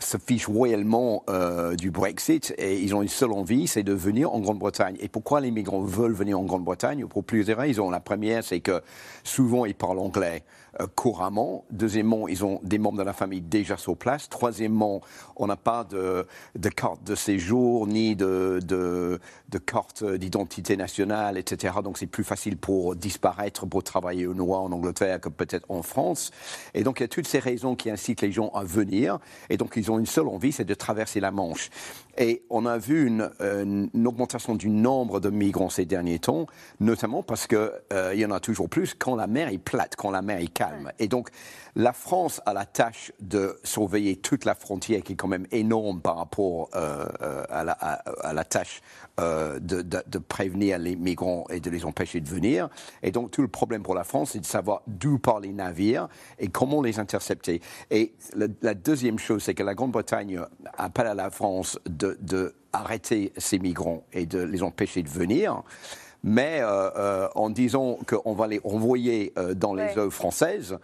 se 0.03 0.17
fichent 0.17 0.47
royalement 0.47 1.23
euh, 1.29 1.75
du 1.75 1.91
Brexit 1.91 2.53
et 2.57 2.79
ils 2.79 2.95
ont 2.95 3.01
une 3.01 3.09
seule 3.09 3.31
envie, 3.31 3.67
c'est 3.67 3.83
de 3.83 3.93
venir 3.93 4.33
en 4.33 4.39
Grande-Bretagne. 4.39 4.97
Et 4.99 5.09
pourquoi 5.09 5.41
les 5.41 5.51
migrants 5.51 5.81
veulent 5.81 6.13
venir 6.13 6.39
en 6.39 6.43
Grande-Bretagne? 6.43 7.05
Pour 7.07 7.23
plusieurs 7.23 7.57
raisons. 7.57 7.89
La 7.89 7.99
première, 7.99 8.43
c'est 8.43 8.59
que 8.59 8.81
souvent 9.23 9.65
ils 9.65 9.75
parlent 9.75 9.99
anglais. 9.99 10.43
Euh, 10.79 10.85
couramment. 10.95 11.65
Deuxièmement, 11.71 12.27
ils 12.27 12.45
ont 12.45 12.59
des 12.63 12.77
membres 12.77 12.99
de 12.99 13.03
la 13.03 13.13
famille 13.13 13.41
déjà 13.41 13.75
sur 13.75 13.97
place. 13.97 14.29
Troisièmement, 14.29 15.01
on 15.35 15.47
n'a 15.47 15.55
pas 15.55 15.83
de, 15.83 16.27
de, 16.55 16.69
carte 16.69 17.03
de 17.03 17.15
séjour 17.15 17.87
ni 17.87 18.15
de, 18.15 18.59
de, 18.63 19.19
de 19.49 19.57
carte 19.57 20.03
d'identité 20.03 20.77
nationale, 20.77 21.39
etc. 21.39 21.73
Donc 21.83 21.97
c'est 21.97 22.05
plus 22.05 22.23
facile 22.23 22.55
pour 22.55 22.95
disparaître, 22.95 23.65
pour 23.65 23.83
travailler 23.83 24.27
au 24.27 24.35
noir 24.35 24.61
en 24.61 24.71
Angleterre 24.71 25.19
que 25.19 25.29
peut-être 25.29 25.65
en 25.69 25.81
France. 25.81 26.29
Et 26.75 26.83
donc 26.83 26.99
il 26.99 27.03
y 27.03 27.05
a 27.05 27.09
toutes 27.09 27.27
ces 27.27 27.39
raisons 27.39 27.75
qui 27.75 27.89
incitent 27.89 28.21
les 28.21 28.31
gens 28.31 28.49
à 28.49 28.63
venir. 28.63 29.17
Et 29.49 29.57
donc 29.57 29.73
ils 29.75 29.89
ont 29.89 29.97
une 29.97 30.05
seule 30.05 30.27
envie, 30.27 30.51
c'est 30.51 30.65
de 30.65 30.75
traverser 30.75 31.19
la 31.19 31.31
Manche. 31.31 31.71
Et 32.17 32.43
on 32.49 32.65
a 32.65 32.77
vu 32.77 33.07
une, 33.07 33.29
une, 33.39 34.07
augmentation 34.07 34.55
du 34.55 34.69
nombre 34.69 35.19
de 35.19 35.29
migrants 35.29 35.69
ces 35.69 35.85
derniers 35.85 36.19
temps, 36.19 36.47
notamment 36.79 37.23
parce 37.23 37.47
qu'il 37.47 37.71
euh, 37.93 38.13
y 38.15 38.25
en 38.25 38.31
a 38.31 38.39
toujours 38.39 38.69
plus 38.69 38.93
quand 38.93 39.15
la 39.15 39.27
mer 39.27 39.49
est 39.49 39.57
plate, 39.57 39.95
quand 39.95 40.11
la 40.11 40.21
mer 40.21 40.39
est 40.39 40.53
calme. 40.53 40.91
Et 40.99 41.07
donc, 41.07 41.29
la 41.75 41.93
France 41.93 42.41
a 42.45 42.53
la 42.53 42.65
tâche 42.65 43.11
de 43.19 43.59
surveiller 43.63 44.15
toute 44.15 44.45
la 44.45 44.55
frontière, 44.55 45.01
qui 45.03 45.13
est 45.13 45.15
quand 45.15 45.27
même 45.27 45.47
énorme 45.51 46.01
par 46.01 46.17
rapport 46.17 46.69
euh, 46.75 47.05
euh, 47.21 47.43
à, 47.49 47.63
la, 47.63 47.73
à, 47.73 48.33
la, 48.33 48.43
tâche 48.43 48.81
de, 49.17 49.59
de, 49.59 50.03
de, 50.05 50.17
prévenir 50.17 50.77
les 50.79 50.95
migrants 50.95 51.45
et 51.49 51.59
de 51.59 51.69
les 51.69 51.85
empêcher 51.85 52.21
de 52.21 52.29
venir. 52.29 52.69
Et 53.03 53.11
donc, 53.11 53.31
tout 53.31 53.41
le 53.41 53.47
problème 53.47 53.83
pour 53.83 53.95
la 53.95 54.03
France, 54.03 54.31
c'est 54.31 54.39
de 54.39 54.45
savoir 54.45 54.81
d'où 54.87 55.19
partent 55.19 55.43
les 55.43 55.53
navires 55.53 56.07
et 56.39 56.47
comment 56.47 56.81
les 56.81 56.99
intercepter. 56.99 57.61
Et 57.91 58.13
la 58.61 58.73
deuxième 58.73 59.19
chose, 59.19 59.43
c'est 59.43 59.53
que 59.53 59.63
la 59.63 59.75
Grande-Bretagne 59.75 60.41
appelle 60.77 61.07
à 61.07 61.13
la 61.13 61.29
France 61.29 61.79
de 61.85 62.17
de, 62.21 62.55
arrêter 62.71 63.33
ces 63.37 63.57
migrants 63.57 64.03
et 64.13 64.25
de 64.25 64.39
les 64.39 64.61
empêcher 64.61 65.01
de 65.01 65.09
venir 65.09 65.63
mais 66.23 66.59
euh, 66.61 66.89
euh, 66.97 67.29
en 67.35 67.49
disant 67.49 67.97
qu'on 68.07 68.33
va 68.33 68.47
les 68.47 68.59
renvoyer 68.63 69.33
euh, 69.37 69.53
dans 69.53 69.73
les 69.73 69.97
eaux 69.97 70.09
françaises, 70.09 70.77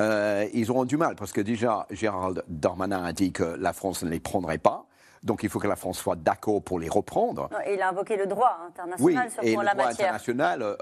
ils 0.00 0.70
auront 0.70 0.84
du 0.84 0.96
mal, 0.96 1.16
parce 1.16 1.32
que 1.32 1.40
déjà, 1.40 1.86
Gérald 1.90 2.42
Darmanin 2.48 3.04
a 3.04 3.12
dit 3.12 3.32
que 3.32 3.44
la 3.44 3.72
France 3.72 4.02
ne 4.02 4.10
les 4.10 4.20
prendrait 4.20 4.58
pas. 4.58 4.86
Donc 5.22 5.42
il 5.42 5.48
faut 5.48 5.58
que 5.58 5.66
la 5.66 5.76
France 5.76 5.98
soit 5.98 6.14
d'accord 6.14 6.62
pour 6.62 6.78
les 6.78 6.88
reprendre. 6.88 7.48
Et 7.66 7.74
il 7.74 7.82
a 7.82 7.88
invoqué 7.88 8.16
le 8.16 8.26
droit 8.26 8.58
international 8.68 9.30
sur 9.30 9.42
et 9.42 9.56
le 9.56 9.74
droit 9.74 9.88
international 9.88 10.76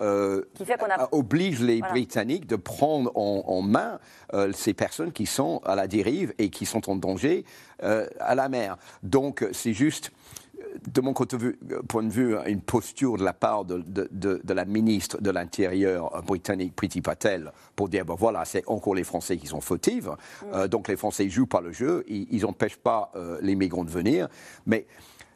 oblige 1.12 1.62
les 1.62 1.80
Britanniques 1.80 2.46
de 2.46 2.56
prendre 2.56 3.10
en, 3.14 3.62
main 3.62 3.98
ces 4.52 4.74
personnes 4.74 5.12
qui 5.12 5.26
sont 5.26 5.62
à 5.64 5.74
la 5.74 5.86
dérive 5.86 6.34
et 6.38 6.50
qui 6.50 6.66
sont 6.66 6.90
en 6.90 6.96
danger 6.96 7.44
à 7.82 8.34
la 8.34 8.48
mer. 8.48 8.76
Donc 9.02 9.46
c'est 9.52 9.72
juste 9.72 10.12
de 10.92 11.00
mon 11.00 11.12
point 11.12 12.02
de 12.02 12.12
vue, 12.12 12.36
une 12.46 12.60
posture 12.60 13.16
de 13.16 13.24
la 13.24 13.32
part 13.32 13.64
de, 13.64 14.52
la 14.52 14.64
ministre 14.64 15.20
de 15.20 15.30
l'Intérieur 15.30 16.22
britannique, 16.22 16.74
Priti 16.74 17.00
Patel, 17.00 17.52
pour 17.76 17.88
dire, 17.88 18.04
ben 18.04 18.14
voilà, 18.16 18.44
c'est 18.44 18.64
encore 18.66 18.94
les 18.94 19.04
Français 19.04 19.36
qui 19.36 19.46
sont 19.46 19.60
fautifs, 19.60 20.06
mm. 20.06 20.46
euh, 20.52 20.68
donc 20.68 20.88
les 20.88 20.96
Français 20.96 21.28
jouent 21.28 21.46
pas 21.46 21.60
le 21.60 21.72
jeu, 21.72 22.04
ils 22.08 22.42
n'empêchent 22.42 22.76
pas 22.76 23.10
euh, 23.16 23.38
les 23.42 23.54
migrants 23.54 23.84
de 23.84 23.90
venir, 23.90 24.28
mais 24.66 24.86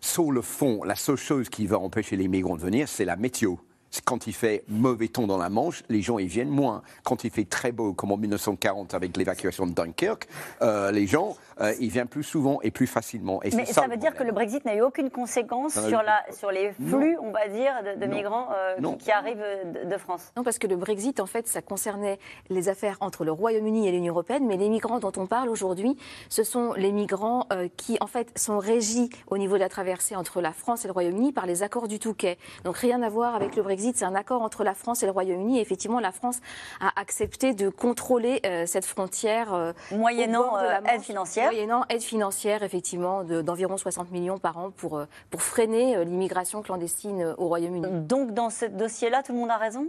sur 0.01 0.31
le 0.31 0.42
fond, 0.42 0.85
la 0.85 0.94
seule 0.94 1.16
chose 1.16 1.48
qui 1.48 1.66
va 1.66 1.79
empêcher 1.79 2.16
les 2.16 2.29
migrants 2.29 2.57
de 2.57 2.62
venir, 2.62 2.88
c'est 2.88 3.05
la 3.05 3.16
météo. 3.16 3.57
quand 4.05 4.27
il 4.27 4.33
fait 4.33 4.64
mauvais 4.68 5.09
temps 5.09 5.27
dans 5.27 5.38
la 5.38 5.48
Manche, 5.48 5.83
les 5.88 6.03
gens 6.03 6.18
ils 6.18 6.29
viennent 6.29 6.51
moins. 6.51 6.83
Quand 7.03 7.24
il 7.24 7.31
fait 7.31 7.46
très 7.46 7.72
beau, 7.72 7.94
comme 7.94 8.12
en 8.12 8.16
1940 8.16 8.94
avec 8.94 9.16
l'évacuation 9.16 9.66
de 9.66 9.72
Dunkerque, 9.72 10.29
euh, 10.62 10.92
les 10.92 11.07
gens 11.07 11.37
euh, 11.61 11.75
ils 11.81 11.90
viennent 11.90 12.09
plus 12.09 12.23
souvent 12.23 12.61
et 12.62 12.71
plus 12.71 12.87
facilement. 12.87 13.42
Et 13.42 13.51
Mais 13.55 13.64
ça, 13.66 13.87
veut 13.87 13.97
dire 13.97 14.14
que 14.14 14.23
le 14.23 14.33
Brexit 14.33 14.64
n'a 14.64 14.75
eu 14.75 14.83
aucune 14.83 15.11
conséquence 15.11 15.75
sur, 15.75 16.01
eu- 16.01 16.05
la, 16.05 16.25
sur 16.33 16.51
les 16.51 16.73
flux, 16.73 17.18
on 17.23 17.31
va 17.31 17.49
dire, 17.49 17.73
de, 18.01 18.07
migrants 18.07 18.49
euh, 18.55 18.97
qui- 18.99 19.11
arrivent 19.11 19.44
de, 19.85 19.88
de 19.88 19.97
France. 19.99 20.33
Non, 20.37 20.42
parce 20.42 20.59
que 20.59 20.66
le 20.66 20.77
Brexit, 20.77 21.21
en 21.21 21.27
fait, 21.27 21.47
ça 21.49 21.62
concernait 21.62 22.18
les 22.49 22.68
affaires 22.68 22.97
entre 23.01 23.25
le 23.25 23.33
Royaume-Uni 23.33 23.88
et 23.88 23.92
l'Union 23.92 24.12
européenne, 24.12 24.47
mais 24.47 24.57
les 24.57 24.68
migrants 24.68 24.99
dont 24.99 25.12
on 25.16 25.27
parle 25.27 25.49
aujourd'hui, 25.49 25.97
ce 26.29 26.44
sont 26.44 26.73
les 26.75 26.92
migrants 26.92 27.47
euh, 27.53 27.68
qui, 27.77 27.97
en 28.01 28.07
fait, 28.07 28.38
sont 28.38 28.59
régis 28.59 29.09
au 29.29 29.38
niveau 29.38 29.55
de 29.55 29.61
la 29.61 29.68
traversée 29.68 30.16
entre 30.16 30.40
la 30.40 30.53
France 30.53 30.85
et 30.85 30.88
le 30.88 30.92
Royaume-Uni 30.92 31.33
par 31.33 31.47
les 31.47 31.62
accords 31.62 31.88
du 31.88 31.99
Touquet. 31.99 32.38
Donc 32.64 32.77
rien 32.77 33.03
à 33.03 33.09
voir 33.09 33.35
avec 33.35 33.57
le 33.57 33.62
Brexit, 33.62 33.97
c'est 33.97 34.05
un 34.05 34.14
accord 34.14 34.42
entre 34.42 34.64
la 34.64 34.75
France 34.75 35.03
et 35.03 35.07
le 35.07 35.12
Royaume-Uni. 35.12 35.59
Et 35.59 35.61
effectivement, 35.61 36.01
la 36.01 36.12
France 36.12 36.40
a 36.81 36.92
accepté 37.01 37.55
de 37.55 37.68
contrôler 37.68 38.40
euh, 38.47 38.66
cette 38.66 38.85
frontière 38.85 39.53
euh, 39.55 39.73
Moyennant, 39.90 40.49
au 40.49 40.53
bord 40.53 41.47
aide 41.48 41.54
financière. 41.56 41.68
Moyennant 41.68 41.84
aide 41.88 42.02
financière, 42.02 42.62
effectivement, 42.62 43.24
de- 43.24 43.42
d'environ 43.42 43.76
60 43.76 44.11
millions 44.11 44.38
par 44.38 44.58
an 44.58 44.70
pour, 44.70 44.96
euh, 44.98 45.06
pour 45.30 45.42
freiner 45.42 45.96
euh, 45.96 46.04
l'immigration 46.04 46.62
clandestine 46.62 47.22
euh, 47.22 47.34
au 47.38 47.48
Royaume-Uni. 47.48 47.87
Donc 48.06 48.32
dans 48.32 48.50
ce 48.50 48.64
dossier-là, 48.66 49.22
tout 49.22 49.32
le 49.32 49.38
monde 49.38 49.50
a 49.50 49.56
raison? 49.56 49.87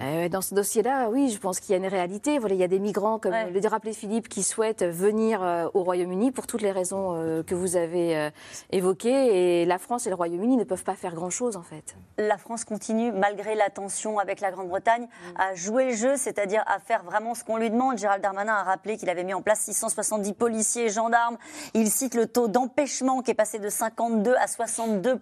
Euh, 0.00 0.28
dans 0.28 0.40
ce 0.40 0.54
dossier-là, 0.54 1.08
oui, 1.10 1.30
je 1.30 1.38
pense 1.38 1.58
qu'il 1.58 1.70
y 1.72 1.74
a 1.74 1.78
une 1.78 1.86
réalité. 1.86 2.38
Voilà, 2.38 2.54
il 2.54 2.60
y 2.60 2.64
a 2.64 2.68
des 2.68 2.78
migrants, 2.78 3.18
comme 3.18 3.32
Ouais. 3.32 3.50
le 3.50 3.68
rappelé 3.68 3.92
Philippe, 3.92 4.28
qui 4.28 4.42
souhaitent 4.42 4.84
venir 4.84 5.42
euh, 5.42 5.66
au 5.74 5.82
Royaume-Uni 5.82 6.30
pour 6.30 6.46
toutes 6.46 6.62
les 6.62 6.70
raisons 6.70 7.14
euh, 7.16 7.42
que 7.42 7.54
vous 7.56 7.76
avez 7.76 8.16
euh, 8.16 8.30
évoquées. 8.70 9.62
Et 9.62 9.64
la 9.66 9.78
France 9.78 10.06
et 10.06 10.10
le 10.10 10.14
Royaume-Uni 10.14 10.56
ne 10.56 10.64
peuvent 10.64 10.84
pas 10.84 10.94
faire 10.94 11.14
grand-chose, 11.14 11.56
en 11.56 11.62
fait. 11.62 11.96
La 12.18 12.38
France 12.38 12.64
continue, 12.64 13.10
malgré 13.10 13.54
la 13.56 13.68
tension 13.68 14.18
avec 14.20 14.40
la 14.40 14.50
Grande-Bretagne, 14.52 15.08
à 15.36 15.54
jouer 15.54 15.86
le 15.90 15.94
jeu, 15.96 16.16
c'est-à-dire 16.16 16.62
à 16.66 16.78
faire 16.78 17.02
vraiment 17.02 17.34
ce 17.34 17.42
qu'on 17.42 17.56
lui 17.56 17.70
demande. 17.70 17.98
Gérald 17.98 18.22
Darmanin 18.22 18.54
a 18.54 18.62
rappelé 18.62 18.96
qu'il 18.96 19.10
avait 19.10 19.24
mis 19.24 19.34
en 19.34 19.42
place 19.42 19.60
670 19.60 20.34
policiers 20.34 20.84
et 20.84 20.88
gendarmes. 20.90 21.36
Il 21.74 21.90
cite 21.90 22.14
le 22.14 22.26
taux 22.26 22.46
d'empêchement 22.48 23.22
qui 23.22 23.32
est 23.32 23.34
passé 23.34 23.58
de 23.58 23.68
52 23.68 24.34
à 24.36 24.46
62 24.46 25.18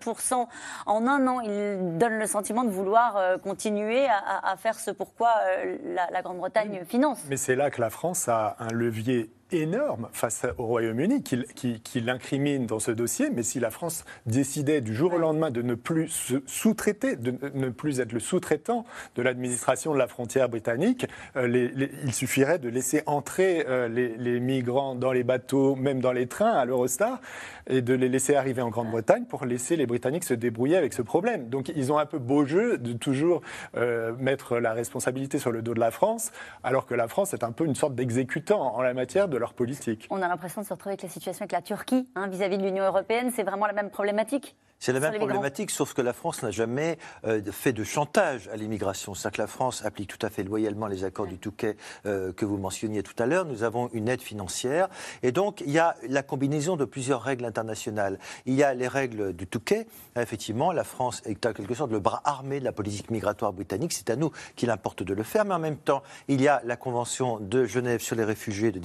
en 0.87 1.07
un 1.07 1.27
an. 1.27 1.41
Il 1.41 1.97
donne 1.99 2.19
le 2.19 2.27
sentiment 2.27 2.65
de 2.65 2.71
vouloir 2.71 3.19
continuer 3.43 4.07
à, 4.07 4.17
à- 4.19 4.53
à 4.53 4.57
faire 4.59 4.79
ce 4.79 4.91
pourquoi 4.91 5.31
euh, 5.47 5.77
la, 5.85 6.09
la 6.11 6.23
Grande-Bretagne 6.23 6.85
finance. 6.87 7.21
Mais 7.29 7.37
c'est 7.37 7.57
là 7.57 7.71
que 7.71 7.81
la 7.81 7.91
France 7.91 8.29
a 8.29 8.57
un 8.59 8.69
levier 8.73 9.31
énorme 9.53 10.09
face 10.13 10.47
au 10.59 10.67
Royaume-Uni 10.67 11.23
qui, 11.23 11.45
qui- 11.55 12.01
l'incrimine 12.01 12.67
dans 12.67 12.79
ce 12.79 12.91
dossier. 12.91 13.31
Mais 13.31 13.43
si 13.43 13.61
la 13.61 13.71
France 13.71 14.05
décidait 14.27 14.81
du 14.81 14.95
jour 14.95 15.15
au 15.15 15.19
lendemain 15.19 15.51
de 15.51 15.63
ne 15.63 15.75
plus 15.75 16.33
sous-traiter, 16.47 17.17
de 17.17 17.35
ne 17.55 17.69
plus 17.71 18.01
être 18.01 18.13
le 18.13 18.21
sous-traitant 18.21 18.85
de 19.17 19.23
l'administration 19.23 19.93
de 19.93 19.99
la 19.99 20.07
frontière 20.07 20.49
britannique, 20.49 21.07
euh, 21.37 21.69
il 22.05 22.13
suffirait 22.15 22.59
de 22.59 22.69
laisser 22.69 23.03
entrer 23.07 23.65
euh, 23.69 23.89
les, 23.89 24.17
les 24.17 24.39
migrants 24.41 24.95
dans 24.95 25.13
les 25.13 25.25
bateaux, 25.25 25.75
même 25.75 26.01
dans 26.01 26.13
les 26.13 26.27
trains 26.27 26.53
à 26.53 26.65
l'Eurostar, 26.65 27.21
et 27.67 27.83
de 27.83 27.95
les 27.95 28.09
laisser 28.09 28.35
arriver 28.37 28.63
en 28.63 28.71
Grande-Bretagne 28.71 29.25
pour 29.25 29.45
laisser 29.45 29.77
les 29.77 29.87
Britanniques 29.87 30.25
se 30.25 30.35
débrouiller 30.35 30.77
avec 30.77 30.93
ce 30.93 31.03
problème. 31.03 31.49
Donc 31.49 31.69
ils 31.75 31.93
ont 31.93 31.99
un 31.99 32.07
peu 32.07 32.19
beau 32.19 32.45
jeu 32.47 32.79
de 32.79 32.93
toujours 32.93 33.43
euh, 33.77 34.15
mettre 34.19 34.59
la 34.59 34.73
responsabilité 34.73 35.39
sur 35.39 35.53
le 35.53 35.63
dos 35.63 35.75
de 35.75 35.81
la 35.81 35.91
France, 35.91 36.33
alors 36.63 36.87
que 36.87 36.95
la 36.95 37.09
France 37.09 37.35
est 37.35 37.45
un 37.45 37.53
peu 37.53 37.65
une 37.65 37.75
sorte 37.75 37.95
d'exécutant 37.95 38.75
en 38.77 38.83
la 38.83 38.95
matière 38.95 39.29
de 39.29 39.38
leur 39.39 39.55
politique. 39.55 40.07
On 40.11 40.23
a 40.23 40.29
l'impression 40.29 40.61
de 40.63 40.67
se 40.67 40.73
retrouver 40.73 40.93
avec 40.93 41.03
la 41.03 41.09
situation 41.09 41.43
avec 41.43 41.53
la 41.53 41.63
Turquie 41.63 42.09
hein, 42.15 42.29
vis-à-vis 42.29 42.59
de 42.59 42.63
l'Union 42.63 42.85
européenne. 42.85 43.31
C'est 43.35 43.43
vraiment 43.43 43.67
la 43.67 43.73
même 43.73 43.91
problématique. 43.91 44.57
C'est 44.81 44.93
la 44.93 45.01
même 45.01 45.17
problématique, 45.17 45.73
sauf 45.73 45.93
que 45.93 46.03
la 46.03 46.13
France 46.13 46.43
n'a 46.45 46.53
jamais 46.53 46.99
euh, 47.25 47.43
fait 47.51 47.73
de 47.73 47.83
chantage 47.83 48.49
à 48.53 48.57
l'immigration. 48.57 49.13
C'est-à-dire 49.13 49.37
que 49.37 49.43
la 49.43 49.49
France 49.49 49.85
applique 49.85 50.09
tout 50.17 50.25
à 50.25 50.31
fait 50.31 50.45
loyalement 50.45 50.87
les 50.87 51.03
accords 51.03 51.27
du 51.27 51.37
Touquet 51.37 51.77
euh, 52.07 52.33
que 52.33 52.45
vous 52.45 52.59
mentionniez 52.59 53.03
tout 53.03 53.21
à 53.21 53.27
l'heure. 53.27 53.45
Nous 53.45 53.65
avons 53.65 53.91
une 53.93 54.09
aide 54.09 54.23
financière. 54.23 54.89
Et 55.25 55.33
donc, 55.33 55.63
il 55.67 55.73
y 55.73 55.81
a 55.81 55.97
la 56.09 56.23
combinaison 56.23 56.77
de 56.77 56.85
plusieurs 56.85 57.23
règles 57.23 57.45
internationales. 57.45 58.21
Il 58.47 58.55
y 58.55 58.63
a 58.63 58.73
les 58.73 58.87
règles 58.87 59.33
du 59.33 59.49
Touquet. 59.49 59.89
Effectivement, 60.15 60.71
la 60.71 60.85
France 60.85 61.23
est 61.25 61.45
en 61.45 61.53
quelque 61.53 61.75
sorte 61.75 61.91
le 61.91 61.99
bras 61.99 62.21
armé 62.25 62.61
de 62.61 62.65
la 62.65 62.73
politique 62.73 63.11
migratoire 63.11 63.53
britannique. 63.53 63.93
C'est 63.93 64.11
à 64.11 64.17
nous 64.17 64.31
qu'il 64.55 64.71
importe 64.71 65.03
de 65.03 65.13
le 65.13 65.25
faire. 65.25 65.45
Mais 65.45 65.55
en 65.55 65.59
même 65.59 65.79
temps, 65.79 66.05
il 66.29 66.41
y 66.41 66.47
a 66.47 66.63
la 66.65 66.77
Convention 66.77 67.41
de 67.41 67.65
Genève 67.65 68.01
sur 68.01 68.15
les 68.15 68.25
réfugiés 68.25 68.71
de 68.71 68.79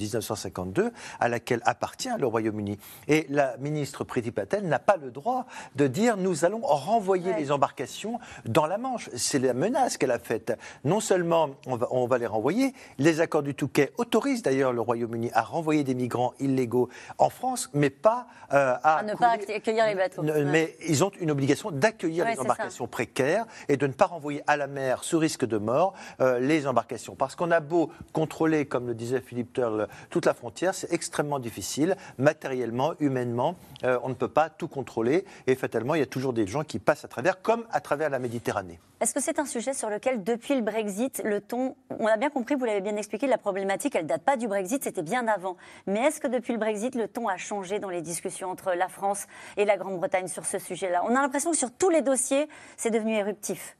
1952, 0.48 0.92
à 1.20 1.28
laquelle 1.28 1.60
appartient 1.64 2.08
le 2.18 2.26
Royaume-Uni. 2.26 2.78
Et 3.08 3.26
la 3.30 3.56
ministre 3.58 4.04
Priti 4.04 4.30
Patel 4.30 4.66
n'a 4.66 4.78
pas 4.78 4.96
le 4.96 5.10
droit 5.10 5.46
de 5.76 5.86
dire 5.86 6.16
nous 6.16 6.44
allons 6.44 6.60
renvoyer 6.62 7.34
les 7.34 7.50
embarcations 7.50 8.18
dans 8.44 8.66
la 8.66 8.78
Manche. 8.78 9.08
C'est 9.14 9.38
la 9.38 9.54
menace 9.54 9.96
qu'elle 9.96 10.10
a 10.10 10.18
faite. 10.18 10.56
Non 10.84 11.00
seulement 11.00 11.50
on 11.66 11.76
va, 11.76 11.88
on 11.90 12.06
va 12.06 12.18
les 12.18 12.26
renvoyer, 12.26 12.74
les 12.98 13.20
accords 13.20 13.42
du 13.42 13.54
Touquet 13.54 13.92
autorisent 13.98 14.42
d'ailleurs 14.42 14.72
le 14.72 14.80
Royaume-Uni 14.80 15.30
à 15.32 15.42
renvoyer 15.42 15.84
des 15.84 15.94
migrants 15.94 16.34
illégaux 16.40 16.88
en 17.18 17.30
France, 17.30 17.70
mais 17.72 17.90
pas 17.90 18.26
euh, 18.52 18.74
à, 18.82 18.98
À 18.98 19.02
ne 19.02 19.14
pas 19.14 19.30
accueillir 19.30 19.86
les 19.86 19.94
bateaux. 19.94 20.22
ne-. 20.22 20.44
Mais 20.44 20.76
ils 20.86 21.02
ont 21.04 21.10
une 21.20 21.30
obligation 21.30 21.70
d'accueillir 21.70 22.24
Ouais, 22.24 22.32
les 22.34 22.40
embarcations 22.40 22.86
précaires 22.86 23.46
et 23.68 23.76
de 23.76 23.86
ne 23.86 23.92
pas 23.92 24.06
renvoyer 24.06 24.42
à 24.46 24.56
la 24.56 24.66
mer 24.66 25.02
sous 25.04 25.18
risque 25.18 25.44
de 25.44 25.58
mort 25.58 25.94
euh, 26.20 26.38
les 26.38 26.66
embarcations. 26.66 27.14
Parce 27.14 27.34
qu'on 27.34 27.50
a 27.50 27.60
beau 27.60 27.90
contrôler, 28.12 28.66
comme 28.66 28.86
le 28.86 28.94
disait 28.94 29.20
Philippe 29.20 29.52
Turle, 29.52 29.88
toute 30.10 30.26
la 30.26 30.33
frontière, 30.34 30.74
c'est 30.74 30.92
extrêmement 30.92 31.38
difficile, 31.38 31.96
matériellement, 32.18 32.94
humainement, 33.00 33.56
euh, 33.84 33.98
on 34.02 34.10
ne 34.10 34.14
peut 34.14 34.28
pas 34.28 34.50
tout 34.50 34.68
contrôler 34.68 35.24
et 35.46 35.54
fatalement, 35.54 35.94
il 35.94 36.00
y 36.00 36.02
a 36.02 36.06
toujours 36.06 36.32
des 36.32 36.46
gens 36.46 36.64
qui 36.64 36.78
passent 36.78 37.04
à 37.04 37.08
travers, 37.08 37.40
comme 37.40 37.64
à 37.70 37.80
travers 37.80 38.10
la 38.10 38.18
Méditerranée. 38.18 38.78
Est-ce 39.00 39.12
que 39.12 39.20
c'est 39.20 39.38
un 39.38 39.44
sujet 39.44 39.74
sur 39.74 39.90
lequel, 39.90 40.22
depuis 40.24 40.54
le 40.54 40.62
Brexit, 40.62 41.20
le 41.24 41.40
ton, 41.40 41.76
on 41.90 42.06
a 42.06 42.16
bien 42.16 42.30
compris, 42.30 42.54
vous 42.54 42.64
l'avez 42.64 42.80
bien 42.80 42.96
expliqué, 42.96 43.26
la 43.26 43.38
problématique, 43.38 43.94
elle 43.96 44.06
date 44.06 44.22
pas 44.22 44.36
du 44.36 44.48
Brexit, 44.48 44.82
c'était 44.82 45.02
bien 45.02 45.26
avant. 45.28 45.56
Mais 45.86 46.00
est-ce 46.00 46.20
que 46.20 46.28
depuis 46.28 46.52
le 46.52 46.58
Brexit, 46.58 46.94
le 46.94 47.08
ton 47.08 47.28
a 47.28 47.36
changé 47.36 47.78
dans 47.78 47.90
les 47.90 48.02
discussions 48.02 48.50
entre 48.50 48.72
la 48.72 48.88
France 48.88 49.26
et 49.56 49.64
la 49.64 49.76
Grande-Bretagne 49.76 50.28
sur 50.28 50.46
ce 50.46 50.58
sujet-là? 50.58 51.02
On 51.04 51.14
a 51.14 51.20
l'impression 51.20 51.50
que 51.50 51.56
sur 51.56 51.70
tous 51.70 51.90
les 51.90 52.02
dossiers, 52.02 52.48
c'est 52.76 52.90
devenu 52.90 53.14
éruptif. 53.14 53.76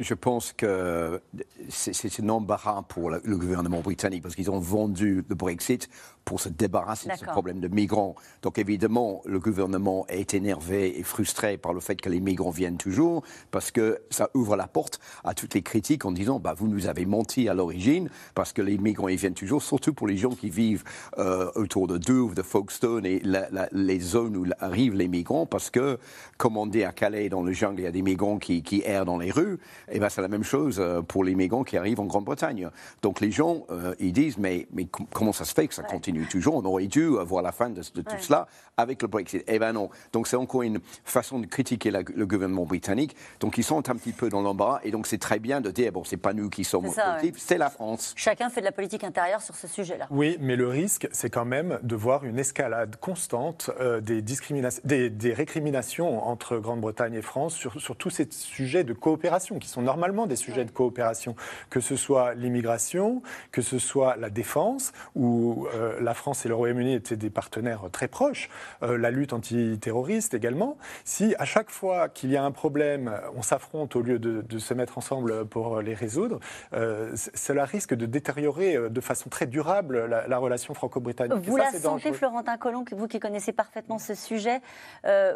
Je 0.00 0.14
pense 0.14 0.54
que 0.54 1.20
c'est 1.68 1.92
c'est 1.92 2.20
un 2.22 2.28
embarras 2.30 2.82
pour 2.88 3.10
le, 3.10 3.20
gouvernement 3.36 3.80
britannique 3.80 4.22
parce 4.22 4.34
qu'ils 4.34 4.50
ont 4.50 4.58
vendu 4.58 5.22
le 5.28 5.34
Brexit 5.34 5.90
pour 6.24 6.40
se 6.40 6.48
débarrasser 6.48 7.08
de 7.08 7.12
ce 7.18 7.24
problème 7.32 7.60
de 7.60 7.68
migrants. 7.68 8.14
Donc 8.42 8.58
évidemment, 8.58 9.20
le 9.26 9.38
gouvernement 9.40 10.06
est 10.08 10.32
énervé 10.32 10.98
et 10.98 11.02
frustré 11.02 11.58
par 11.58 11.74
le 11.74 11.80
fait 11.80 11.96
que 12.00 12.08
les 12.08 12.20
migrants 12.20 12.50
viennent 12.50 12.76
toujours 12.78 13.22
parce 13.50 13.70
que 13.70 14.00
ça 14.10 14.30
ouvre 14.32 14.56
la 14.56 14.66
porte 14.68 15.00
à 15.24 15.34
toutes 15.34 15.52
les 15.54 15.62
critiques 15.62 16.04
en 16.06 16.12
disant 16.12 16.40
bah, 16.40 16.54
vous 16.56 16.68
nous 16.68 16.86
avez 16.86 17.04
menti 17.04 17.48
à 17.50 17.54
l'origine 17.54 18.08
parce 18.34 18.54
que 18.54 18.62
les 18.62 18.78
migrants 18.78 19.08
ils 19.08 19.16
viennent 19.18 19.34
toujours, 19.34 19.62
surtout 19.62 19.92
pour 19.92 20.06
les 20.08 20.16
gens 20.16 20.30
qui 20.30 20.48
vivent 20.48 20.84
euh, 21.18 21.50
autour 21.56 21.86
de 21.88 21.98
Douvres, 21.98 22.34
de 22.34 22.42
Folkestone 22.42 23.04
et 23.04 23.20
la- 23.22 23.50
la- 23.50 23.68
les 23.72 24.00
zones 24.00 24.36
où 24.36 24.46
arrivent 24.60 24.94
les 24.94 25.08
migrants 25.08 25.44
parce 25.44 25.68
que, 25.68 25.98
comme 26.38 26.56
on 26.56 26.66
dit 26.66 26.84
à 26.84 26.92
Calais, 26.92 27.28
dans 27.28 27.42
le 27.42 27.52
jungle, 27.52 27.80
il 27.80 27.84
y 27.84 27.86
a 27.86 27.92
des 27.92 28.02
migrants 28.02 28.38
qui, 28.38 28.62
qui 28.62 28.82
errent 28.86 29.04
dans 29.04 29.18
les 29.18 29.30
rues. 29.30 29.58
Et 29.90 29.98
ben 29.98 30.08
c'est 30.08 30.22
la 30.22 30.28
même 30.28 30.44
chose 30.44 30.78
euh, 30.80 31.02
pour 31.02 31.24
les 31.24 31.34
migrants 31.34 31.64
qui 31.64 31.76
arrivent 31.76 32.00
en 32.00 32.06
Grande-Bretagne. 32.06 32.68
Donc 33.02 33.20
les 33.20 33.30
gens, 33.30 33.64
euh, 33.70 33.94
ils 33.98 34.12
disent 34.12 34.38
mais, 34.38 34.66
mais 34.72 34.84
com- 34.86 35.06
comment 35.12 35.32
ça 35.32 35.44
se 35.44 35.52
fait 35.54 35.66
que 35.68 35.74
ça 35.74 35.82
continue 35.82 36.26
toujours? 36.26 36.56
On 36.56 36.64
aurait 36.64 36.86
dû 36.86 37.06
voir 37.06 37.42
la 37.42 37.52
fin 37.52 37.70
de, 37.70 37.80
de 37.94 38.02
tout 38.02 38.10
Ouais. 38.12 38.18
cela 38.20 38.46
avec 38.76 39.02
le 39.02 39.08
Brexit. 39.08 39.44
Eh 39.46 39.58
ben 39.58 39.72
non. 39.72 39.90
Donc 40.12 40.26
c'est 40.26 40.36
encore 40.36 40.62
une 40.62 40.80
façon 41.04 41.38
de 41.38 41.46
critiquer 41.46 41.90
la- 41.90 42.02
le 42.02 42.26
gouvernement 42.26 42.64
britannique. 42.64 43.14
Donc 43.40 43.58
ils 43.58 43.64
sont 43.64 43.88
un 43.90 43.94
petit 43.96 44.12
peu 44.12 44.28
dans 44.28 44.42
l'embarras. 44.42 44.80
Et 44.84 44.90
donc 44.90 45.06
c'est 45.06 45.18
très 45.18 45.38
bien 45.38 45.60
de 45.60 45.70
dire 45.70 45.92
bon 45.92 46.04
c'est 46.04 46.16
pas 46.16 46.32
nous 46.32 46.48
qui 46.50 46.64
sommes 46.64 46.84
motifs, 46.86 47.36
c'est 47.38 47.58
la 47.58 47.70
France. 47.70 48.12
Chacun 48.16 48.48
fait 48.50 48.60
de 48.60 48.66
la 48.66 48.72
politique 48.72 49.04
intérieure 49.04 49.42
sur 49.42 49.54
ce 49.54 49.66
sujet-là. 49.68 50.06
Oui, 50.10 50.36
mais 50.40 50.56
le 50.56 50.68
risque, 50.68 51.08
c'est 51.12 51.30
quand 51.30 51.44
même 51.44 51.78
de 51.82 51.94
voir 51.96 52.24
une 52.24 52.38
escalade 52.38 52.96
constante 53.00 53.70
euh, 53.80 54.00
des, 54.00 54.22
discriminations, 54.22 54.82
des, 54.84 55.10
des 55.10 55.32
récriminations 55.32 56.26
entre 56.26 56.58
Grande-Bretagne 56.58 57.14
et 57.14 57.22
France 57.22 57.54
sur, 57.54 57.80
sur 57.80 57.96
tous 57.96 58.10
ces 58.10 58.26
sujets 58.30 58.84
de 58.84 58.92
coopération, 58.92 59.58
qui 59.58 59.68
sont 59.68 59.79
normalement 59.80 60.26
des 60.26 60.36
sujets 60.36 60.64
de 60.64 60.70
coopération, 60.70 61.34
que 61.70 61.80
ce 61.80 61.96
soit 61.96 62.34
l'immigration, 62.34 63.22
que 63.52 63.62
ce 63.62 63.78
soit 63.78 64.16
la 64.16 64.30
défense, 64.30 64.92
où 65.14 65.66
euh, 65.74 65.98
la 66.00 66.14
France 66.14 66.44
et 66.44 66.48
le 66.48 66.54
Royaume-Uni 66.54 66.94
étaient 66.94 67.16
des 67.16 67.30
partenaires 67.30 67.82
très 67.92 68.08
proches, 68.08 68.48
euh, 68.82 68.98
la 68.98 69.10
lutte 69.10 69.32
antiterroriste 69.32 70.34
également. 70.34 70.76
Si 71.04 71.34
à 71.38 71.44
chaque 71.44 71.70
fois 71.70 72.08
qu'il 72.08 72.30
y 72.30 72.36
a 72.36 72.44
un 72.44 72.50
problème, 72.50 73.14
on 73.34 73.42
s'affronte 73.42 73.96
au 73.96 74.02
lieu 74.02 74.18
de, 74.18 74.42
de 74.42 74.58
se 74.58 74.74
mettre 74.74 74.98
ensemble 74.98 75.46
pour 75.46 75.80
les 75.80 75.94
résoudre, 75.94 76.40
euh, 76.72 77.12
cela 77.34 77.64
risque 77.64 77.94
de 77.94 78.06
détériorer 78.06 78.90
de 78.90 79.00
façon 79.00 79.28
très 79.30 79.46
durable 79.46 80.06
la, 80.06 80.26
la 80.26 80.38
relation 80.38 80.74
franco-britannique. 80.74 81.36
Et 81.36 81.40
Vous 81.50 81.56
ça, 81.58 81.64
la 81.64 81.70
sentez, 81.72 81.82
dangereux. 81.84 82.12
Florentin 82.14 82.56
Collomb, 82.56 82.84
que 82.84 82.94
vous 82.94 83.06
qui 83.08 83.20
connaissez 83.20 83.52
parfaitement 83.52 83.98
ce 83.98 84.14
sujet, 84.14 84.60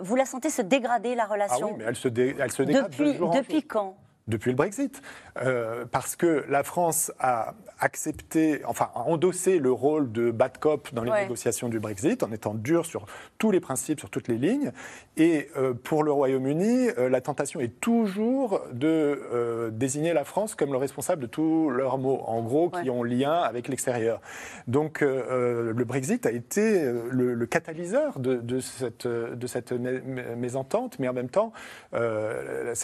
vous 0.02 0.16
la 0.16 0.24
sentez 0.26 0.50
se 0.50 0.62
dégrader, 0.62 1.14
la 1.14 1.24
Ah 1.24 1.32
relation 1.32 1.66
oui, 1.68 1.74
mais 1.78 1.84
elle 1.84 1.96
se, 1.96 2.08
dé- 2.08 2.34
elle 2.38 2.52
se 2.52 2.62
dégrade 2.62 2.90
de 2.90 3.36
Depuis, 3.38 3.62
quand? 3.62 3.96
Depuis 4.28 4.50
le 4.50 4.56
Brexit. 4.56 5.02
Euh, 5.42 5.84
parce 5.90 6.14
que 6.16 6.44
la 6.48 6.62
France 6.62 7.12
a 7.18 7.54
accepté, 7.80 8.62
enfin, 8.66 8.88
a 8.94 9.00
endossé 9.00 9.58
le 9.58 9.72
rôle 9.72 10.12
de 10.12 10.30
bad 10.30 10.58
cop 10.58 10.94
dans 10.94 11.02
les 11.02 11.10
Ouais. 11.10 11.22
négociations 11.22 11.68
du 11.68 11.80
Brexit, 11.80 12.22
en 12.22 12.30
étant 12.32 12.54
dur 12.54 12.86
sur 12.86 13.06
tous 13.38 13.50
les 13.50 13.60
principes, 13.60 13.98
sur 13.98 14.10
toutes 14.10 14.28
les 14.28 14.38
lignes. 14.38 14.70
Et 15.16 15.48
euh, 15.56 15.74
pour 15.74 16.04
le 16.04 16.12
Royaume-Uni, 16.12 16.88
euh, 16.98 17.08
la 17.08 17.20
tentation 17.20 17.60
est 17.60 17.80
toujours 17.80 18.60
de 18.72 19.70
désigner 19.72 20.12
la 20.12 20.24
France 20.24 20.54
comme 20.54 20.70
le 20.72 20.78
responsable 20.78 21.22
de 21.22 21.26
tous 21.26 21.68
leurs 21.70 21.98
maux, 21.98 22.20
en 22.26 22.42
gros, 22.42 22.70
qui 22.70 22.88
ont 22.90 23.02
lien 23.02 23.34
avec 23.34 23.68
l'extérieur. 23.68 24.20
Donc, 24.68 25.00
le 25.00 25.82
Brexit 25.84 26.26
a 26.26 26.30
été 26.30 26.82
le, 27.10 27.34
le 27.34 27.46
catalyseur 27.46 28.18
de, 28.18 28.36
de 28.36 28.60
cette, 28.60 29.06
de 29.06 29.46
cette 29.46 29.72
mé- 29.72 30.00
mé- 30.02 30.36
mésentente, 30.36 30.98
mais 30.98 31.08
en 31.08 31.12
même 31.12 31.28
temps, 31.28 31.52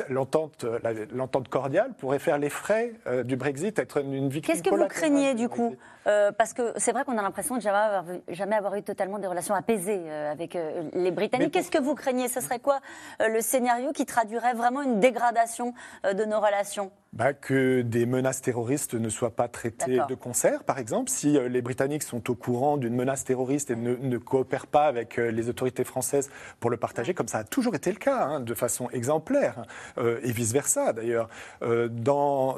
l'entente 0.08 0.66
l'entente 1.30 1.48
cordiale 1.48 1.92
pourrait 1.96 2.18
faire 2.18 2.38
les 2.38 2.50
frais 2.50 2.92
euh, 3.06 3.22
du 3.22 3.36
Brexit, 3.36 3.78
être 3.78 3.98
une 4.02 4.28
victime 4.28 4.52
Qu'est-ce 4.54 4.68
que 4.68 4.74
vous 4.74 4.88
craignez 4.88 5.34
du 5.34 5.48
coup 5.48 5.76
Euh, 6.06 6.32
Parce 6.32 6.54
que 6.54 6.72
c'est 6.76 6.92
vrai 6.92 7.04
qu'on 7.04 7.18
a 7.18 7.22
l'impression 7.22 7.56
de 7.56 7.60
jamais 7.60 7.76
avoir, 7.76 8.04
jamais 8.28 8.56
avoir 8.56 8.74
eu 8.74 8.82
totalement 8.82 9.18
des 9.18 9.26
relations 9.26 9.54
apaisées 9.54 10.00
euh, 10.06 10.32
avec 10.32 10.56
les 10.94 11.10
Britanniques. 11.10 11.52
Qu'est-ce 11.52 11.70
que 11.70 11.80
vous 11.80 11.94
craignez? 11.94 12.26
Ce 12.28 12.40
serait 12.40 12.58
quoi 12.58 12.80
le 13.20 13.40
scénario 13.42 13.92
qui 13.92 14.06
traduirait 14.06 14.54
vraiment 14.54 14.82
une 14.82 14.98
dégradation 14.98 15.74
de 16.04 16.24
nos 16.24 16.40
relations? 16.40 16.90
Bah, 17.12 17.32
que 17.32 17.82
des 17.82 18.06
menaces 18.06 18.40
terroristes 18.40 18.94
ne 18.94 19.08
soient 19.08 19.34
pas 19.34 19.48
traitées 19.48 19.98
de 20.08 20.14
concert, 20.14 20.62
par 20.62 20.78
exemple. 20.78 21.10
Si 21.10 21.36
euh, 21.36 21.48
les 21.48 21.60
Britanniques 21.60 22.04
sont 22.04 22.30
au 22.30 22.36
courant 22.36 22.76
d'une 22.76 22.94
menace 22.94 23.24
terroriste 23.24 23.72
et 23.72 23.74
ne, 23.76 23.96
ne 23.96 24.16
coopèrent 24.16 24.68
pas 24.68 24.84
avec 24.84 25.18
euh, 25.18 25.32
les 25.32 25.48
autorités 25.48 25.82
françaises 25.82 26.30
pour 26.60 26.70
le 26.70 26.76
partager, 26.76 27.12
comme 27.12 27.26
ça 27.26 27.38
a 27.38 27.44
toujours 27.44 27.74
été 27.74 27.90
le 27.90 27.98
cas, 27.98 28.24
hein, 28.24 28.38
de 28.38 28.54
façon 28.54 28.88
exemplaire, 28.90 29.64
euh, 29.98 30.20
et 30.22 30.30
vice-versa 30.30 30.92
d'ailleurs. 30.92 31.28
Euh, 31.62 31.88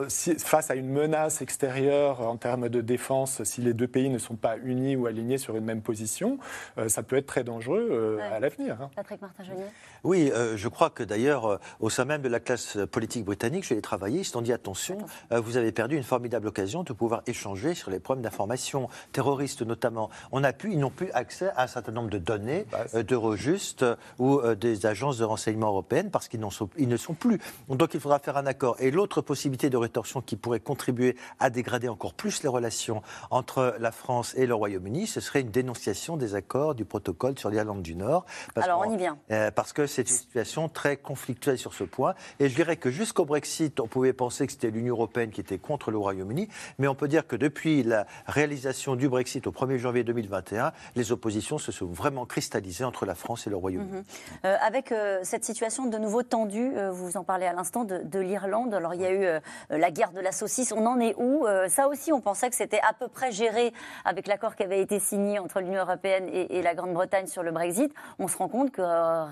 si- 0.09 0.35
face 0.39 0.71
à 0.71 0.75
une 0.75 0.91
menace 0.91 1.41
extérieure 1.41 2.21
en 2.21 2.37
termes 2.37 2.69
de 2.69 2.83
défense, 2.83 3.43
si 3.45 3.63
les 3.63 3.73
deux 3.73 3.89
pays 3.89 4.11
ne 4.11 4.19
sont 4.19 4.37
pas 4.37 4.59
unis 4.63 4.97
ou 4.97 5.07
alignés 5.07 5.39
sur 5.39 5.57
une 5.57 5.65
même 5.65 5.81
position, 5.81 6.37
euh, 6.77 6.91
ça 6.91 7.03
peut 7.03 7.17
être 7.17 7.27
très 7.27 7.43
dangereux 7.43 8.17
Ouais. 8.19 8.23
à 8.23 8.39
l'avenir. 8.39 8.77
hein. 8.83 8.91
Patrick 8.97 9.23
Martin-Genier 9.23 9.65
Oui, 10.05 10.31
euh, 10.35 10.57
je 10.57 10.67
crois 10.69 10.91
que 10.91 11.05
d'ailleurs, 11.05 11.47
euh, 11.47 11.57
au 11.81 11.89
sein 11.89 12.05
même 12.05 12.23
de 12.23 12.29
la 12.29 12.41
classe 12.41 12.77
politique 12.91 13.25
britannique, 13.25 13.65
je 13.65 13.75
l'ai 13.75 13.81
travaillé, 13.83 14.21
ils 14.21 14.25
se 14.25 14.33
sont 14.33 14.43
dit 14.43 14.53
attention, 14.53 14.99
euh, 15.31 15.41
vous 15.41 15.57
avez 15.57 15.71
perdu 15.71 15.97
une 15.97 16.03
formidable 16.03 16.49
occasion 16.49 16.83
de 16.83 16.93
pouvoir 16.93 17.23
échanger 17.27 17.75
sur 17.75 17.91
les 17.91 18.01
problèmes 18.01 18.25
d'information, 18.25 18.89
terroristes 19.13 19.63
notamment. 19.63 20.11
On 20.33 20.43
a 20.43 20.53
pu, 20.53 20.73
ils 20.73 20.79
n'ont 20.79 20.91
plus 20.91 21.11
accès 21.13 21.51
à 21.57 21.63
un 21.65 21.67
certain 21.69 21.93
nombre 21.93 22.11
de 22.11 22.19
données 22.19 22.67
euh, 22.95 23.05
d'Eurojust 23.05 23.83
euh, 23.85 23.95
ou 24.19 24.41
euh, 24.41 24.57
des 24.57 24.87
agences 24.87 25.19
de 25.19 25.25
renseignement 25.25 25.69
européennes 25.69 26.11
parce 26.11 26.27
qu'ils 26.27 26.41
sont- 26.51 26.69
ils 26.77 26.89
ne 26.89 26.97
sont 26.97 27.15
plus. 27.15 27.39
Donc 27.69 27.95
il 27.95 28.01
faudra 28.01 28.19
faire 28.19 28.37
un 28.37 28.47
accord. 28.47 28.77
Et 28.81 28.91
l'autre 28.91 29.21
possibilité 29.21 29.71
de 29.71 29.77
rétorsion 29.77 30.21
qui 30.21 30.35
pourrait 30.35 30.59
contribuer 30.61 31.17
à 31.39 31.49
dégrader 31.51 31.89
encore 31.89 32.15
plus 32.15 32.43
les 32.43 32.49
relations 32.49 33.03
entre 33.31 33.77
la 33.79 33.93
France 33.93 34.35
et 34.37 34.47
le 34.47 34.55
Royaume-Uni, 34.55 35.07
ce 35.07 35.21
serait 35.21 35.43
une 35.43 35.51
dénonciation 35.51 36.17
des 36.17 36.35
accords 36.35 36.75
du 36.75 36.85
protocole 36.85 37.39
sur 37.39 37.51
l'Irlande 37.51 37.83
du 37.83 37.95
Nord. 37.95 38.25
Parce 38.55 38.67
Alors, 38.67 38.83
on 38.85 38.93
y 38.93 38.97
vient. 38.97 39.17
euh, 39.31 39.51
parce 39.53 39.73
que 39.73 39.87
c'est 39.93 40.03
une 40.03 40.17
situation 40.17 40.69
très 40.69 40.97
conflictuelle 40.97 41.59
sur 41.59 41.75
ce 41.75 41.85
point. 41.85 42.15
Et 42.41 42.49
je 42.49 42.55
dirais 42.55 42.77
que 42.77 42.91
jusqu'au 42.91 43.25
Brexit, 43.25 43.79
on 43.81 43.87
pouvait 43.87 44.13
penser 44.13 44.47
que 44.47 44.53
c'était 44.53 44.71
l'Union 44.71 44.95
européenne 44.95 45.31
qui 45.31 45.41
était 45.41 45.59
contre 45.59 45.91
le 45.91 45.99
Royaume-Uni, 45.99 46.49
mais 46.79 46.89
on 46.89 46.95
peut 46.95 47.09
dire 47.09 47.27
que 47.27 47.37
depuis 47.37 47.83
la 47.83 48.07
réalisation 48.27 48.97
du 48.97 49.09
Brexit 49.09 49.47
au 49.47 49.53
1er 49.53 49.77
janvier 49.77 50.05
2021, 50.05 50.73
les 50.97 51.13
oppositions 51.13 51.59
se 51.59 51.73
sont 51.73 51.87
vraiment 51.87 52.27
cristallisées 52.27 52.85
entre 52.85 53.07
la 53.07 53.15
France 53.15 53.47
et 53.47 53.51
le 53.51 53.57
Royaume-Uni. 53.57 53.99
Mhm. 53.99 54.05
Euh, 54.45 54.57
avec 54.61 54.93
euh, 54.93 55.21
cette 55.23 55.45
situation 55.45 55.87
de 55.87 55.99
nouveau 55.99 56.23
tendue, 56.23 56.73
euh, 56.77 56.91
vous 56.91 57.17
en 57.17 57.25
parlez 57.25 57.47
à 57.47 57.53
l'instant, 57.53 57.85
de, 57.85 57.99
de 57.99 58.19
l'Irlande. 58.19 58.75
Alors, 58.75 58.95
il 58.95 59.03
y 59.03 59.07
a 59.07 59.13
eu 59.13 59.25
euh, 59.25 59.41
la 59.71 59.91
guerre 59.91 60.13
de 60.13 60.21
la 60.21 60.33
saucisse. 60.33 60.73
On 60.73 60.87
en 60.87 60.99
est 61.01 61.15
où? 61.19 61.47
Ça 61.69 61.89
aussi, 61.89 62.13
on 62.13 62.21
pensait 62.21 62.49
que 62.49 62.57
c'était 62.57 62.81
à 62.81 62.93
peu 62.93 63.09
près 63.09 63.33
géré 63.33 63.73
avec 64.05 64.27
l'accord 64.27 64.57
qui 64.57 64.63
avait 64.63 64.81
été 64.81 64.99
signé 64.99 65.39
entre 65.39 65.61
l'Union 65.61 65.81
européenne 65.81 66.29
et, 66.33 66.59
et 66.59 66.63
la 66.63 66.75
Grande-Bretagne 66.75 67.27
sur 67.27 67.43
le 67.43 67.51
Brexit. 67.51 67.93
On 68.19 68.29
se 68.29 68.37
rend 68.37 68.49
compte 68.49 68.71
que 68.71 68.83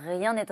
rien 0.09 0.35
n'est 0.35 0.49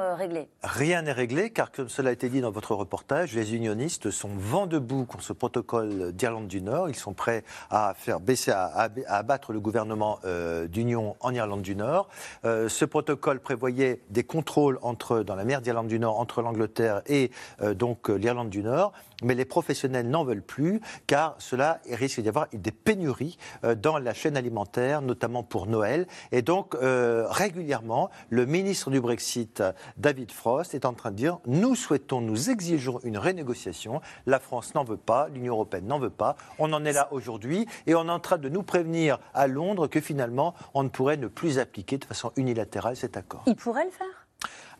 euh. 0.00 0.44
Rien 0.62 1.02
n'est 1.02 1.12
réglé, 1.12 1.50
car 1.50 1.70
comme 1.70 1.88
cela 1.88 2.10
a 2.10 2.12
été 2.12 2.28
dit 2.28 2.40
dans 2.40 2.50
votre 2.50 2.74
reportage, 2.74 3.34
les 3.34 3.54
unionistes 3.54 4.10
sont 4.10 4.30
vent 4.36 4.66
debout 4.66 5.04
contre 5.04 5.24
ce 5.24 5.32
protocole 5.32 6.12
d'Irlande 6.12 6.48
du 6.48 6.62
Nord. 6.62 6.88
Ils 6.88 6.96
sont 6.96 7.12
prêts 7.12 7.44
à 7.70 7.94
faire 7.96 8.20
baisser, 8.20 8.50
à, 8.50 8.88
abattre 9.08 9.52
le 9.52 9.60
gouvernement 9.60 10.18
euh, 10.24 10.66
d'union 10.66 11.16
en 11.20 11.34
Irlande 11.34 11.62
du 11.62 11.76
Nord. 11.76 12.08
Euh, 12.44 12.68
ce 12.68 12.84
protocole 12.84 13.40
prévoyait 13.40 14.00
des 14.10 14.24
contrôles 14.24 14.78
entre, 14.82 15.20
dans 15.20 15.34
la 15.34 15.44
mer 15.44 15.60
d'Irlande 15.60 15.88
du 15.88 15.98
Nord 15.98 16.18
entre 16.18 16.42
l'Angleterre 16.42 17.02
et 17.06 17.30
donc 17.74 18.08
l'Irlande 18.08 18.50
du 18.50 18.62
Nord. 18.62 18.92
Mais 19.22 19.34
les 19.34 19.44
professionnels 19.44 20.08
n'en 20.08 20.24
veulent 20.24 20.42
plus, 20.42 20.80
car 21.06 21.36
cela 21.38 21.80
risque 21.90 22.20
d'y 22.20 22.28
avoir 22.28 22.48
des 22.52 22.72
pénuries 22.72 23.38
euh, 23.64 23.74
dans 23.74 23.98
la 23.98 24.14
chaîne 24.14 24.36
alimentaire, 24.36 25.02
notamment 25.02 25.42
pour 25.42 25.66
Noël. 25.66 26.06
Et 26.32 26.42
donc, 26.42 26.74
euh, 26.74 27.26
régulièrement, 27.28 28.10
le 28.30 28.46
ministre 28.46 28.90
du 28.90 29.00
Brexit, 29.00 29.62
David 29.96 30.32
Frost, 30.32 30.74
est 30.74 30.84
en 30.84 30.92
train 30.92 31.10
de 31.10 31.16
dire 31.16 31.38
nous 31.46 31.74
souhaitons, 31.74 32.20
nous 32.20 32.50
exigeons 32.50 33.00
une 33.04 33.18
renégociation. 33.18 34.00
La 34.26 34.40
France 34.40 34.74
n'en 34.74 34.84
veut 34.84 34.96
pas, 34.96 35.28
l'Union 35.28 35.54
européenne 35.54 35.86
n'en 35.86 35.98
veut 35.98 36.10
pas. 36.10 36.36
On 36.58 36.72
en 36.72 36.84
est 36.84 36.92
là 36.92 37.08
aujourd'hui 37.12 37.66
et 37.86 37.94
on 37.94 38.06
est 38.06 38.10
en 38.10 38.20
train 38.20 38.38
de 38.38 38.48
nous 38.48 38.62
prévenir 38.62 39.18
à 39.34 39.46
Londres 39.46 39.86
que 39.86 40.00
finalement, 40.00 40.54
on 40.74 40.82
ne 40.82 40.88
pourrait 40.88 41.16
ne 41.16 41.28
plus 41.28 41.58
appliquer 41.58 41.98
de 41.98 42.04
façon 42.04 42.32
unilatérale 42.36 42.96
cet 42.96 43.16
accord. 43.16 43.42
Il 43.46 43.56
pourrait 43.56 43.84
le 43.84 43.90
faire? 43.90 44.23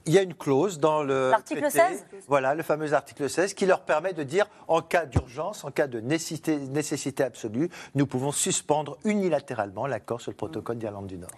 Il 0.06 0.12
y 0.12 0.18
a 0.18 0.22
une 0.22 0.34
clause 0.34 0.78
dans 0.78 1.02
le 1.02 1.30
L'article 1.30 1.60
traité, 1.60 1.78
16? 1.78 2.04
voilà, 2.28 2.54
le 2.54 2.62
fameux 2.62 2.92
article 2.92 3.30
16, 3.30 3.54
qui 3.54 3.64
leur 3.64 3.80
permet 3.82 4.12
de 4.12 4.22
dire, 4.22 4.46
en 4.68 4.82
cas 4.82 5.06
d'urgence, 5.06 5.64
en 5.64 5.70
cas 5.70 5.86
de 5.86 6.00
nécessité, 6.00 6.58
nécessité 6.58 7.22
absolue, 7.22 7.70
nous 7.94 8.06
pouvons 8.06 8.32
suspendre 8.32 8.98
unilatéralement 9.04 9.86
l'accord 9.86 10.20
sur 10.20 10.30
le 10.30 10.36
protocole 10.36 10.76
d'Irlande 10.76 11.06
du 11.06 11.16
Nord. 11.16 11.30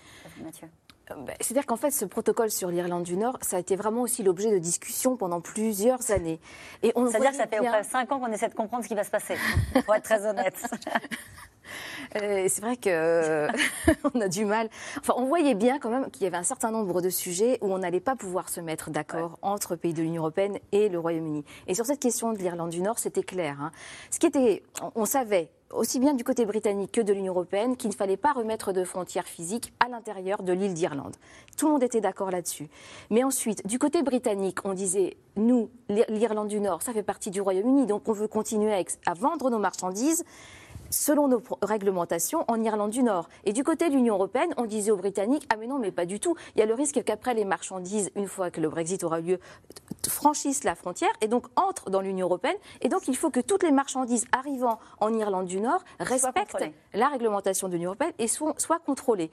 Mathieu. 0.43 0.69
Euh, 1.11 1.15
bah, 1.15 1.33
C'est-à-dire 1.41 1.67
qu'en 1.67 1.77
fait, 1.77 1.91
ce 1.91 2.05
protocole 2.05 2.51
sur 2.51 2.71
l'Irlande 2.71 3.05
du 3.05 3.17
Nord, 3.17 3.39
ça 3.43 3.57
a 3.57 3.61
été 3.61 3.77
vraiment 3.77 4.03
aussi 4.03 4.23
l'objet 4.23 4.51
de 4.51 4.59
discussions 4.59 5.17
pendant 5.17 5.41
plusieurs 5.41 6.11
années. 6.11 6.41
Et 6.83 6.93
on 6.95 7.09
C'est-à-dire 7.09 7.31
que 7.31 7.37
ça 7.37 7.47
fait 7.47 7.59
près 7.59 7.83
5 7.85 8.13
ans 8.13 8.21
qu'on 8.21 8.33
essaie 8.33 8.49
de 8.49 8.55
comprendre 8.55 8.83
ce 8.83 8.89
qui 8.89 8.95
va 8.95 9.05
se 9.05 9.11
passer, 9.11 9.37
pour 9.85 9.95
être 9.95 10.05
très 10.05 10.27
honnête. 10.27 10.57
Euh, 12.15 12.47
c'est 12.49 12.61
vrai 12.61 12.77
que 12.77 13.49
on 14.15 14.21
a 14.21 14.29
du 14.29 14.45
mal. 14.45 14.71
Enfin, 15.01 15.15
on 15.17 15.25
voyait 15.25 15.57
bien 15.57 15.81
quand 15.81 15.91
même 15.91 16.09
qu'il 16.13 16.23
y 16.23 16.27
avait 16.27 16.37
un 16.37 16.45
certain 16.45 16.71
nombre 16.71 17.03
de 17.03 17.11
sujets 17.11 17.59
où 17.61 17.73
on 17.73 17.79
n'allait 17.79 18.01
pas 18.01 18.15
pouvoir 18.15 18.49
se 18.49 18.61
mettre 18.61 18.91
d'accord 18.91 19.37
entre 19.43 19.75
pays 19.75 19.93
de 19.93 20.01
l'Union 20.01 20.23
européenne 20.23 20.59
et 20.71 20.89
le 20.89 21.01
Royaume-Uni. 21.01 21.45
Et 21.67 21.75
sur 21.75 21.85
cette 21.85 21.99
question 21.99 22.33
de 22.33 22.39
l'Irlande 22.39 22.71
du 22.71 22.81
Nord, 22.81 23.01
c'était 23.01 23.25
clair. 23.25 23.61
hein. 23.61 23.73
Ce 24.13 24.21
qui 24.21 24.27
était, 24.27 24.63
on 24.95 25.05
savait 25.05 25.51
aussi 25.73 25.99
bien 25.99 26.15
du 26.15 26.25
côté 26.25 26.47
britannique 26.47 26.93
que 26.93 27.01
de 27.01 27.13
l'Union 27.13 27.33
européenne 27.33 27.77
qu'il 27.77 27.91
ne 27.91 27.95
fallait 27.95 28.17
pas 28.17 28.33
remettre 28.33 28.73
de 28.73 28.85
frontières 28.85 29.27
physiques 29.27 29.73
à 29.81 29.89
l'intérieur 29.89 30.43
de 30.43 30.53
l'île 30.53 30.75
d'Irlande. 30.75 31.17
Tout 31.57 31.67
le 31.67 31.73
monde 31.73 31.83
était 31.83 32.01
d'accord 32.01 32.31
là-dessus. 32.31 32.69
Mais 33.11 33.25
ensuite, 33.25 33.67
du 33.67 33.79
côté 33.79 34.03
britannique, 34.03 34.65
on 34.65 34.75
disait, 34.75 35.17
nous, 35.37 35.69
l'Ir- 35.89 36.07
l'Irlande 36.09 36.49
du 36.49 36.61
Nord, 36.61 36.83
ça 36.83 36.93
fait 36.93 37.03
partie 37.03 37.31
du 37.31 37.41
Royaume-Uni, 37.41 37.87
donc 37.87 38.09
on 38.09 38.13
veut 38.13 38.29
continuer 38.29 38.73
à, 38.73 38.83
à 39.07 39.15
vendre 39.15 39.51
nos 39.51 39.59
marchandises 39.59 40.25
selon 40.91 41.29
nos 41.29 41.43
réglementations 41.63 42.45
en 42.49 42.63
Irlande 42.63 42.91
du 42.91 43.03
Nord. 43.03 43.29
Et 43.45 43.53
du 43.53 43.65
côté 43.65 43.89
de 43.89 43.95
l'Union 43.95 44.15
européenne, 44.15 44.53
on 44.57 44.65
disait 44.65 44.91
aux 44.91 44.97
Britanniques 44.97 45.47
ah 45.51 45.57
mais 45.57 45.67
non 45.67 45.79
mais 45.79 45.91
pas 45.91 46.07
du 46.07 46.21
tout. 46.21 46.37
Il 46.55 46.61
y 46.61 46.63
a 46.63 46.67
le 46.67 46.75
risque 46.75 47.03
qu'après 47.05 47.35
les 47.35 47.45
marchandises, 47.45 48.11
une 48.17 48.29
fois 48.29 48.51
que 48.51 48.61
le 48.61 48.69
Brexit 48.69 49.05
aura 49.05 49.21
lieu, 49.21 49.39
franchissent 50.09 50.65
la 50.65 50.75
frontière 50.75 51.11
et 51.21 51.29
donc 51.29 51.47
entrent 51.57 51.91
dans 51.91 52.01
l'Union 52.01 52.27
européenne. 52.27 52.57
Et 52.81 52.89
donc 52.89 53.09
il 53.09 53.17
faut 53.17 53.31
que 53.31 53.41
toutes 53.41 53.63
les 53.63 53.73
marchandises 53.73 54.27
arrivant 54.33 54.79
en 55.01 55.13
Irlande 55.13 55.47
du 55.47 55.61
Nord 55.61 55.83
respectent 56.01 56.71
la 56.95 57.09
réglementation 57.09 57.69
de 57.69 57.75
l'Union 57.75 57.91
européenne 57.91 58.13
et 58.19 58.29
soient, 58.29 58.55
soient 58.59 58.79
contrôlées. 58.79 59.31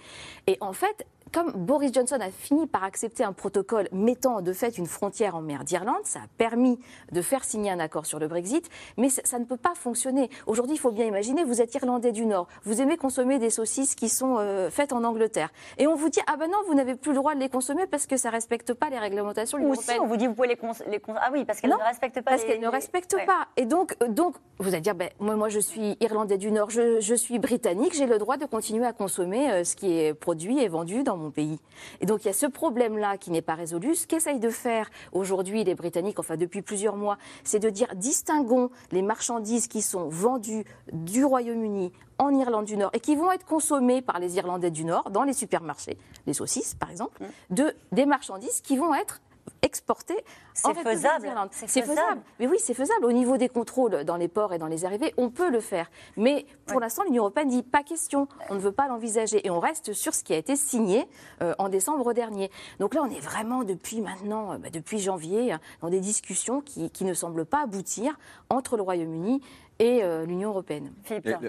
Et 0.47 0.57
en 0.61 0.73
fait, 0.73 1.05
comme 1.33 1.51
Boris 1.53 1.91
Johnson 1.93 2.17
a 2.21 2.29
fini 2.29 2.67
par 2.67 2.83
accepter 2.83 3.23
un 3.23 3.33
protocole 3.33 3.87
mettant 3.91 4.41
de 4.41 4.53
fait 4.53 4.77
une 4.77 4.85
frontière 4.85 5.35
en 5.35 5.41
mer 5.41 5.63
d'Irlande, 5.63 5.95
ça 6.05 6.19
a 6.19 6.27
permis 6.37 6.79
de 7.11 7.21
faire 7.21 7.43
signer 7.43 7.71
un 7.71 7.79
accord 7.79 8.05
sur 8.05 8.19
le 8.19 8.27
Brexit, 8.27 8.69
mais 8.97 9.09
ça, 9.09 9.21
ça 9.25 9.39
ne 9.39 9.45
peut 9.45 9.57
pas 9.57 9.73
fonctionner. 9.75 10.29
Aujourd'hui, 10.47 10.75
il 10.75 10.79
faut 10.79 10.91
bien 10.91 11.05
imaginer, 11.05 11.43
vous 11.43 11.61
êtes 11.61 11.73
Irlandais 11.75 12.11
du 12.11 12.25
Nord, 12.25 12.47
vous 12.63 12.81
aimez 12.81 12.97
consommer 12.97 13.39
des 13.39 13.49
saucisses 13.49 13.95
qui 13.95 14.09
sont 14.09 14.37
euh, 14.37 14.69
faites 14.69 14.93
en 14.93 15.03
Angleterre, 15.03 15.49
et 15.77 15.87
on 15.87 15.95
vous 15.95 16.09
dit 16.09 16.19
ah 16.27 16.37
ben 16.37 16.49
non, 16.49 16.57
vous 16.67 16.75
n'avez 16.75 16.95
plus 16.95 17.11
le 17.11 17.17
droit 17.17 17.33
de 17.35 17.39
les 17.39 17.49
consommer 17.49 17.87
parce 17.87 18.05
que 18.07 18.15
ça 18.17 18.29
respecte 18.29 18.73
pas 18.73 18.89
les 18.89 18.99
réglementations 18.99 19.57
Ou 19.57 19.61
l'Union 19.61 19.75
si 19.81 19.99
on 19.99 20.05
vous 20.07 20.17
dit 20.17 20.27
vous 20.27 20.33
pouvez 20.35 20.47
les, 20.49 20.55
cons 20.55 20.71
les 20.87 20.99
cons- 20.99 21.15
Ah 21.19 21.29
oui, 21.33 21.45
parce 21.45 21.59
qu'elles 21.61 21.71
ne 21.71 21.75
respectent 21.75 22.21
pas 22.21 22.31
parce 22.31 22.41
les- 22.43 22.47
qu'elle 22.47 22.57
ne 22.59 22.65
les- 22.67 22.67
respecte 22.71 23.13
Ouais. 23.13 23.25
pas. 23.25 23.47
Et 23.57 23.65
donc, 23.65 23.95
euh, 24.01 24.07
donc, 24.07 24.35
vous 24.59 24.69
allez 24.69 24.81
dire, 24.81 24.95
ben, 24.95 25.09
moi, 25.19 25.35
moi, 25.35 25.49
je 25.49 25.59
suis 25.59 25.97
irlandais 25.99 26.37
du 26.37 26.51
Nord, 26.51 26.69
je, 26.69 26.99
je 26.99 27.15
suis 27.15 27.39
britannique, 27.39 27.93
j'ai 27.95 28.05
le 28.05 28.17
droit 28.17 28.37
de 28.37 28.45
continuer 28.45 28.85
à 28.85 28.93
consommer 28.93 29.51
euh, 29.51 29.63
ce 29.63 29.75
qui 29.75 29.91
est 29.97 30.13
produit 30.13 30.59
et 30.59 30.67
vendu 30.67 31.03
dans 31.03 31.17
mon 31.17 31.22
pays. 31.31 31.59
Et 32.01 32.05
donc, 32.05 32.23
il 32.23 32.27
y 32.27 32.29
a 32.29 32.33
ce 32.33 32.45
problème-là 32.45 33.17
qui 33.17 33.31
n'est 33.31 33.41
pas 33.41 33.55
résolu. 33.55 33.95
Ce 33.95 34.07
qu'essayent 34.07 34.39
de 34.39 34.49
faire 34.49 34.89
aujourd'hui 35.11 35.63
les 35.63 35.75
Britanniques, 35.75 36.19
enfin 36.19 36.37
depuis 36.37 36.61
plusieurs 36.61 36.95
mois, 36.95 37.17
c'est 37.43 37.59
de 37.59 37.69
dire 37.69 37.87
distinguons 37.95 38.69
les 38.91 39.01
marchandises 39.01 39.67
qui 39.67 39.81
sont 39.81 40.07
vendues 40.09 40.65
du 40.91 41.25
Royaume-Uni 41.25 41.91
en 42.19 42.33
Irlande 42.33 42.65
du 42.65 42.77
Nord 42.77 42.91
et 42.93 42.99
qui 42.99 43.15
vont 43.15 43.31
être 43.31 43.45
consommées 43.45 44.01
par 44.01 44.19
les 44.19 44.37
Irlandais 44.37 44.71
du 44.71 44.85
Nord 44.85 45.09
dans 45.09 45.23
les 45.23 45.33
supermarchés, 45.33 45.97
les 46.27 46.33
saucisses 46.33 46.75
par 46.75 46.89
exemple, 46.91 47.21
de, 47.49 47.73
des 47.91 48.05
marchandises 48.05 48.61
qui 48.61 48.77
vont 48.77 48.93
être 48.93 49.21
exporter 49.61 50.15
c'est 50.53 50.73
faisable. 50.75 51.27
C'est 51.51 51.81
faisable. 51.81 52.21
Mais 52.39 52.47
oui, 52.47 52.57
c'est 52.59 52.73
faisable. 52.73 53.05
Au 53.05 53.11
niveau 53.11 53.37
des 53.37 53.49
contrôles 53.49 54.03
dans 54.03 54.17
les 54.17 54.27
ports 54.27 54.53
et 54.53 54.59
dans 54.59 54.67
les 54.67 54.85
arrivées, 54.85 55.13
on 55.17 55.29
peut 55.29 55.49
le 55.49 55.59
faire. 55.59 55.89
Mais 56.15 56.45
pour 56.67 56.79
l'instant, 56.79 57.03
l'Union 57.03 57.23
européenne 57.23 57.49
dit 57.49 57.63
pas 57.63 57.83
question. 57.83 58.27
On 58.49 58.55
ne 58.55 58.59
veut 58.59 58.71
pas 58.71 58.87
l'envisager. 58.87 59.45
Et 59.45 59.49
on 59.49 59.59
reste 59.59 59.93
sur 59.93 60.13
ce 60.13 60.23
qui 60.23 60.33
a 60.33 60.37
été 60.37 60.55
signé 60.55 61.07
euh, 61.41 61.53
en 61.57 61.69
décembre 61.69 62.13
dernier. 62.13 62.51
Donc 62.79 62.93
là, 62.93 63.01
on 63.03 63.09
est 63.09 63.19
vraiment 63.19 63.63
depuis 63.63 64.01
maintenant, 64.01 64.53
euh, 64.53 64.57
bah, 64.57 64.69
depuis 64.71 64.99
janvier, 64.99 65.53
hein, 65.53 65.59
dans 65.81 65.89
des 65.89 65.99
discussions 65.99 66.61
qui, 66.61 66.91
qui 66.91 67.03
ne 67.03 67.13
semblent 67.13 67.45
pas 67.45 67.63
aboutir 67.63 68.17
entre 68.49 68.77
le 68.77 68.83
Royaume-Uni 68.83 69.41
et 69.79 70.03
euh, 70.03 70.25
l'Union 70.25 70.49
européenne. 70.49 70.91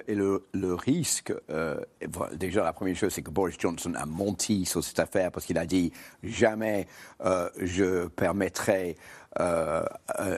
Et, 0.08 0.14
le, 0.14 0.74
risque, 0.74 1.32
déjà 2.34 2.64
la 2.64 2.72
première 2.72 2.96
chose, 2.96 3.12
c'est 3.12 3.22
que 3.22 3.30
Boris 3.30 3.56
Johnson 3.58 3.92
a 3.96 4.06
menti 4.06 4.64
sur 4.64 4.82
cette 4.82 4.98
affaire 4.98 5.30
parce 5.30 5.46
qu'il 5.46 5.58
a 5.58 5.66
dit 5.66 5.92
jamais 6.22 6.86
je 7.58 8.08
permettrai 8.08 8.96
euh, 9.40 9.82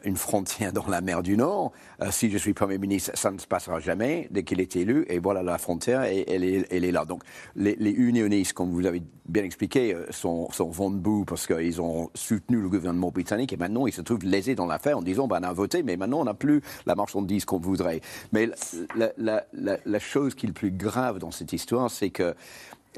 une 0.04 0.16
frontière 0.16 0.72
dans 0.72 0.86
la 0.86 1.00
mer 1.00 1.22
du 1.22 1.36
Nord. 1.36 1.72
Euh, 2.02 2.10
si 2.10 2.30
je 2.30 2.38
suis 2.38 2.54
Premier 2.54 2.78
ministre, 2.78 3.12
ça 3.14 3.30
ne 3.30 3.38
se 3.38 3.46
passera 3.46 3.78
jamais 3.78 4.26
dès 4.30 4.42
qu'il 4.42 4.60
est 4.60 4.74
élu. 4.76 5.04
Et 5.08 5.18
voilà, 5.18 5.42
la 5.42 5.58
frontière, 5.58 6.02
elle, 6.02 6.44
est, 6.44 6.92
là. 6.92 7.04
Donc, 7.04 7.22
les, 7.56 7.74
unionistes, 7.90 8.54
comme 8.54 8.70
vous 8.70 8.86
avez 8.86 9.02
bien 9.26 9.44
expliqué, 9.44 9.94
euh, 9.94 10.06
sont, 10.10 10.50
sont 10.50 10.90
debout 10.90 11.24
parce 11.26 11.46
qu'ils 11.46 11.82
ont 11.82 12.10
soutenu 12.14 12.60
le 12.60 12.68
gouvernement 12.68 13.10
britannique 13.10 13.52
et 13.52 13.56
maintenant 13.56 13.86
ils 13.86 13.92
se 13.92 14.00
trouvent 14.00 14.24
lésés 14.24 14.54
dans 14.54 14.66
l'affaire 14.66 14.98
en 14.98 15.02
disant 15.02 15.26
ben, 15.26 15.40
on 15.40 15.42
a 15.42 15.52
voté, 15.52 15.82
mais 15.82 15.96
maintenant 15.96 16.20
on 16.20 16.24
n'a 16.24 16.34
plus 16.34 16.62
la 16.86 16.94
marchandise 16.94 17.44
qu'on 17.44 17.58
voudrait. 17.58 18.00
Mais 18.32 18.48
la, 19.16 19.44
la 19.56 19.98
chose 19.98 20.34
qui 20.34 20.46
est 20.46 20.48
le 20.48 20.54
plus 20.54 20.70
grave 20.70 21.18
dans 21.18 21.30
cette 21.30 21.52
histoire, 21.52 21.90
c'est 21.90 22.10
que 22.10 22.34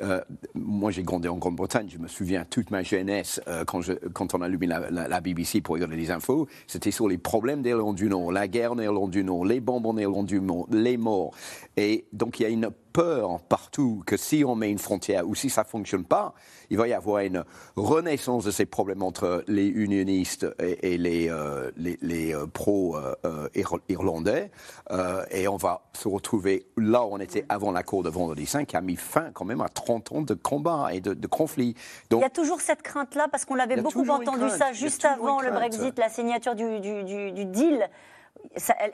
euh, 0.00 0.20
moi, 0.54 0.90
j'ai 0.90 1.02
grandi 1.02 1.28
en 1.28 1.36
Grande-Bretagne. 1.36 1.88
Je 1.88 1.98
me 1.98 2.08
souviens 2.08 2.44
toute 2.48 2.70
ma 2.70 2.82
jeunesse, 2.82 3.40
euh, 3.48 3.64
quand, 3.64 4.34
on 4.34 4.42
allumait 4.42 4.66
la, 4.66 4.90
la, 4.90 5.20
BBC 5.20 5.60
pour 5.60 5.74
regarder 5.74 5.96
les 5.96 6.10
infos, 6.10 6.46
c'était 6.66 6.90
sur 6.90 7.08
les 7.08 7.18
problèmes 7.18 7.62
d'Irlande 7.62 7.96
du 7.96 8.08
Nord, 8.08 8.32
la 8.32 8.48
guerre 8.48 8.72
en 8.72 8.78
Irlande 8.78 9.10
du 9.10 9.24
Nord, 9.24 9.44
les 9.44 9.60
bombes 9.60 9.86
en 9.86 9.96
Irlande 9.96 10.26
du 10.26 10.40
Nord, 10.40 10.66
les 10.70 10.96
morts. 10.96 11.34
Et 11.76 12.06
donc, 12.12 12.40
il 12.40 12.42
y 12.44 12.46
a 12.46 12.48
une 12.48 12.70
peur 12.98 13.38
partout 13.48 14.02
que 14.06 14.16
si 14.16 14.44
on 14.44 14.56
met 14.56 14.72
une 14.72 14.80
frontière 14.80 15.28
ou 15.28 15.36
si 15.36 15.50
ça 15.50 15.62
ne 15.62 15.68
fonctionne 15.68 16.02
pas, 16.02 16.34
il 16.68 16.76
va 16.76 16.88
y 16.88 16.92
avoir 16.92 17.20
une 17.20 17.44
renaissance 17.76 18.44
de 18.44 18.50
ces 18.50 18.66
problèmes 18.66 19.04
entre 19.04 19.44
les 19.46 19.68
unionistes 19.68 20.48
et, 20.58 20.98
les, 20.98 21.30
euh, 21.30 21.70
les, 21.76 22.34
euh, 22.34 22.48
pro-irlandais. 22.48 24.50
Euh, 24.90 25.24
et 25.30 25.46
on 25.46 25.56
va 25.56 25.82
se 25.92 26.08
retrouver 26.08 26.66
là 26.76 27.04
où 27.04 27.10
on 27.12 27.20
était 27.20 27.44
avant 27.48 27.70
l'accord 27.70 28.02
de 28.02 28.10
vendredi 28.10 28.46
5, 28.46 28.66
qui 28.66 28.76
a 28.76 28.80
mis 28.80 28.96
fin 28.96 29.30
quand 29.32 29.44
même 29.44 29.60
à 29.60 29.68
30 29.68 30.10
ans 30.10 30.22
de 30.22 30.34
combat 30.34 30.88
et 30.92 31.00
de, 31.00 31.14
de 31.14 31.26
conflit. 31.28 31.76
Donc, 32.10 32.22
il 32.22 32.24
y 32.24 32.26
a 32.26 32.30
toujours 32.30 32.60
cette 32.60 32.82
crainte-là, 32.82 33.28
parce 33.30 33.44
qu'on 33.44 33.60
avait 33.60 33.80
beaucoup 33.80 34.08
entendu 34.08 34.50
ça 34.50 34.72
juste 34.72 35.04
avant 35.04 35.40
le 35.40 35.52
Brexit, 35.52 35.96
la 36.00 36.08
signature 36.08 36.56
du, 36.56 36.80
du, 36.80 37.30
du 37.30 37.44
deal 37.44 37.88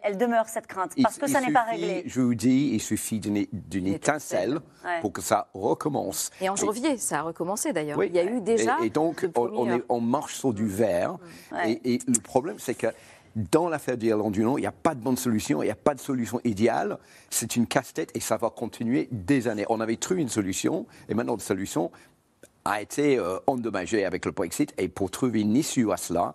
elle, 0.03 0.19
demeure 0.19 0.49
cette 0.49 0.67
crainte 0.67 0.93
parce 1.03 1.19
que 1.19 1.27
ça 1.27 1.41
n'est 1.41 1.53
pas 1.53 1.65
réglé. 1.65 2.03
Je 2.07 2.21
vous 2.21 2.35
dis, 2.35 2.71
il 2.73 2.81
suffit 2.81 3.21
d'une 3.21 3.87
étincelle 3.87 4.61
pour 5.01 5.13
que 5.13 5.23
ça 5.23 5.49
recommence. 5.55 6.31
Et 6.41 6.49
en 6.49 6.57
janvier, 6.57 6.97
ça 6.99 7.21
a 7.21 7.23
recommencé 7.23 7.73
d'ailleurs. 7.73 8.03
il 8.05 8.15
y 8.15 8.19
a 8.19 8.25
eu 8.25 8.41
déjà. 8.41 8.79
Et, 8.83 8.91
donc, 8.91 9.27
on, 9.37 9.71
est, 9.71 9.83
on, 9.89 10.01
marche 10.01 10.35
sur 10.35 10.53
du 10.53 10.67
verre. 10.67 11.17
Et, 11.67 11.99
le 12.07 12.21
problème, 12.21 12.59
c'est 12.59 12.75
que 12.75 12.89
dans 13.37 13.69
l'affaire 13.69 13.97
d'Irlande 13.97 14.33
du 14.33 14.43
Nord, 14.43 14.59
il 14.59 14.63
n'y 14.63 14.69
a 14.69 14.73
pas 14.73 14.95
de 14.95 15.01
bonne 15.01 15.17
solution, 15.17 15.61
il 15.63 15.67
n'y 15.67 15.73
a 15.73 15.77
pas 15.77 15.95
de 15.95 16.01
solution 16.01 16.41
idéale. 16.45 16.99
C'est 17.31 17.57
une 17.57 17.67
casse-tête 17.67 18.11
et 18.15 18.21
ça 18.21 18.37
va 18.37 18.51
continuer 18.51 19.09
des 19.11 19.49
années. 19.49 19.67
On 19.69 19.81
avait 19.81 19.97
trouvé 19.97 20.23
une 20.23 20.29
solution 20.29 20.87
et 21.09 21.15
maintenant, 21.15 21.35
la 21.35 21.43
solution 21.43 21.91
a 22.65 22.81
été 22.81 23.19
euh, 23.19 23.39
endommagée 23.47 24.05
avec 24.05 24.25
le 24.25 24.31
Brexit. 24.31 24.73
Et 24.79 24.89
pour 24.89 25.11
trouver 25.11 25.41
une 25.41 25.57
issue 25.57 25.91
à 25.91 25.97
cela, 25.97 26.35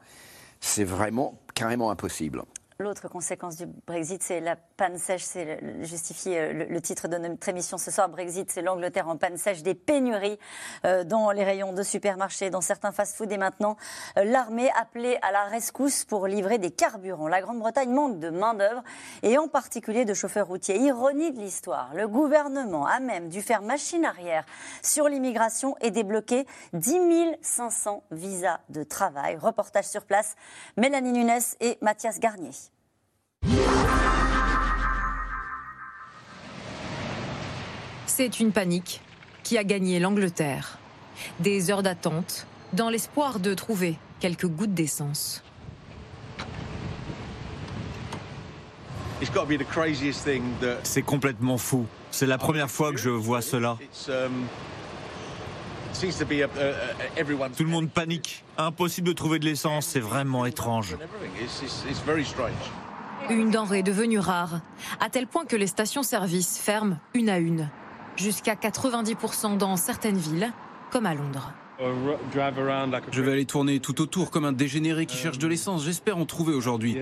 c'est 0.59 0.83
vraiment 0.83 1.39
carrément 1.55 1.89
impossible. 1.89 2.43
L'autre 2.81 3.09
conséquence 3.09 3.57
du 3.57 3.65
Brexit, 3.65 4.23
c'est 4.23 4.39
la 4.39 4.55
panne 4.55 4.97
sèche. 4.97 5.25
C'est 5.25 5.59
justifie 5.83 6.37
euh, 6.37 6.53
le, 6.53 6.81
titre 6.81 7.09
de 7.09 7.17
notre 7.17 7.49
émission 7.49 7.77
ce 7.77 7.91
soir. 7.91 8.07
Brexit, 8.07 8.49
c'est 8.49 8.61
l'Angleterre 8.61 9.09
en 9.09 9.17
panne 9.17 9.35
sèche, 9.35 9.63
des 9.63 9.75
pénuries 9.75 10.39
euh, 10.85 11.03
dans 11.03 11.31
les 11.31 11.43
rayons 11.43 11.73
de 11.73 11.83
supermarchés, 11.83 12.49
dans 12.49 12.61
certains 12.61 12.93
fast-foods 12.93 13.33
et 13.33 13.37
maintenant 13.37 13.75
euh, 14.17 14.23
l'armée 14.23 14.71
appelée 14.79 15.17
à 15.23 15.33
la 15.33 15.43
rescousse 15.43 16.05
pour 16.05 16.25
livrer 16.25 16.57
des 16.57 16.71
carburants. 16.71 17.27
La 17.27 17.41
Grande-Bretagne 17.41 17.91
manque 17.91 18.17
de 18.19 18.29
main 18.29 18.53
d'œuvre 18.53 18.81
et 19.23 19.37
en 19.37 19.49
particulier 19.49 20.05
de 20.05 20.13
chauffeurs 20.13 20.47
routiers. 20.47 20.79
Ironie 20.79 21.33
de 21.33 21.39
l'histoire, 21.39 21.93
le 21.95 22.07
gouvernement 22.07 22.85
a 22.85 23.01
même 23.01 23.27
dû 23.27 23.41
faire 23.41 23.61
machine 23.61 24.05
arrière 24.05 24.45
sur 24.81 25.09
l'immigration 25.09 25.75
et 25.81 25.91
débloquer 25.91 26.45
10 26.71 27.35
500 27.41 28.03
visas 28.11 28.61
de 28.69 28.83
travail. 28.83 29.35
Reportage 29.35 29.89
sur 29.89 30.05
place, 30.05 30.37
Mélanie 30.77 31.11
Nunes 31.11 31.41
et 31.59 31.77
Mathias 31.81 32.21
Garnier. 32.21 32.51
C'est 38.19 38.41
une 38.41 38.51
panique 38.51 38.99
qui 39.43 39.58
a 39.58 39.63
gagné 39.63 39.97
l'Angleterre. 39.97 40.77
Des 41.39 41.71
heures 41.71 41.84
d'attente 41.84 42.47
dans 42.73 42.89
l'espoir 42.89 43.39
de 43.39 43.53
trouver 43.53 43.97
quelques 44.19 44.45
gouttes 44.45 44.73
d'essence. 44.73 45.41
C'est 50.84 51.01
complètement 51.01 51.58
fou. 51.58 51.86
C'est 52.12 52.25
la 52.25 52.38
première 52.38 52.69
fois 52.69 52.91
que 52.91 52.97
je 52.97 53.10
vois 53.10 53.41
cela. 53.41 53.77
Tout 57.55 57.63
le 57.63 57.69
monde 57.69 57.89
panique. 57.89 58.43
Impossible 58.58 59.08
de 59.08 59.13
trouver 59.13 59.39
de 59.39 59.45
l'essence, 59.45 59.86
c'est 59.86 60.01
vraiment 60.01 60.45
étrange. 60.45 60.97
Une 63.29 63.49
denrée 63.49 63.84
devenue 63.84 64.19
rare, 64.19 64.60
à 64.99 65.10
tel 65.10 65.25
point 65.25 65.45
que 65.45 65.55
les 65.55 65.67
stations-service 65.67 66.58
ferment 66.58 66.97
une 67.13 67.29
à 67.29 67.38
une, 67.38 67.69
jusqu'à 68.19 68.55
90% 68.55 69.58
dans 69.58 69.75
certaines 69.77 70.17
villes, 70.17 70.51
comme 70.91 71.05
à 71.05 71.15
Londres. 71.15 71.53
Je 73.12 73.21
vais 73.21 73.32
aller 73.32 73.45
tourner 73.45 73.79
tout 73.79 74.01
autour 74.01 74.32
comme 74.32 74.43
un 74.43 74.51
dégénéré 74.51 75.05
qui 75.05 75.15
cherche 75.15 75.38
de 75.38 75.47
l'essence. 75.47 75.86
J'espère 75.86 76.17
en 76.17 76.25
trouver 76.25 76.53
aujourd'hui. 76.53 76.97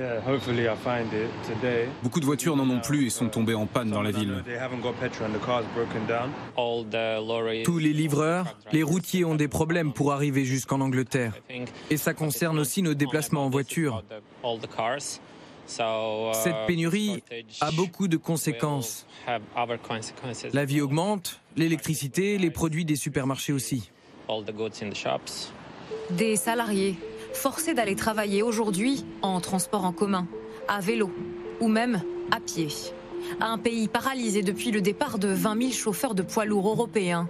Beaucoup 2.03 2.19
de 2.19 2.25
voitures 2.25 2.55
n'en 2.55 2.69
ont 2.69 2.79
plus 2.79 3.07
et 3.07 3.09
sont 3.09 3.29
tombées 3.29 3.55
en 3.55 3.65
panne 3.65 3.89
dans 3.89 4.03
la 4.03 4.11
ville. 4.11 4.43
Tous 7.65 7.79
les 7.79 7.93
livreurs, 7.93 8.55
les 8.71 8.83
routiers 8.83 9.25
ont 9.25 9.35
des 9.35 9.47
problèmes 9.47 9.93
pour 9.93 10.13
arriver 10.13 10.45
jusqu'en 10.45 10.79
Angleterre. 10.79 11.33
Et 11.89 11.97
ça 11.97 12.13
concerne 12.13 12.59
aussi 12.59 12.83
nos 12.83 12.93
déplacements 12.93 13.45
en 13.45 13.49
voiture. 13.49 14.03
Cette 15.67 16.65
pénurie 16.65 17.23
a 17.61 17.71
beaucoup 17.71 18.07
de 18.07 18.17
conséquences. 18.17 19.05
La 20.53 20.65
vie 20.65 20.81
augmente, 20.81 21.41
l'électricité, 21.55 22.37
les 22.37 22.51
produits 22.51 22.85
des 22.85 22.95
supermarchés 22.95 23.53
aussi. 23.53 23.91
Des 26.11 26.35
salariés 26.35 26.95
forcés 27.33 27.73
d'aller 27.73 27.95
travailler 27.95 28.41
aujourd'hui 28.41 29.05
en 29.21 29.39
transport 29.41 29.85
en 29.85 29.91
commun, 29.91 30.27
à 30.67 30.79
vélo 30.79 31.11
ou 31.59 31.67
même 31.67 32.01
à 32.31 32.39
pied. 32.39 32.69
Un 33.41 33.57
pays 33.57 33.87
paralysé 33.87 34.41
depuis 34.41 34.71
le 34.71 34.81
départ 34.81 35.19
de 35.19 35.27
20 35.27 35.61
000 35.61 35.71
chauffeurs 35.71 36.15
de 36.15 36.23
poids 36.23 36.45
lourds 36.45 36.69
européens. 36.69 37.27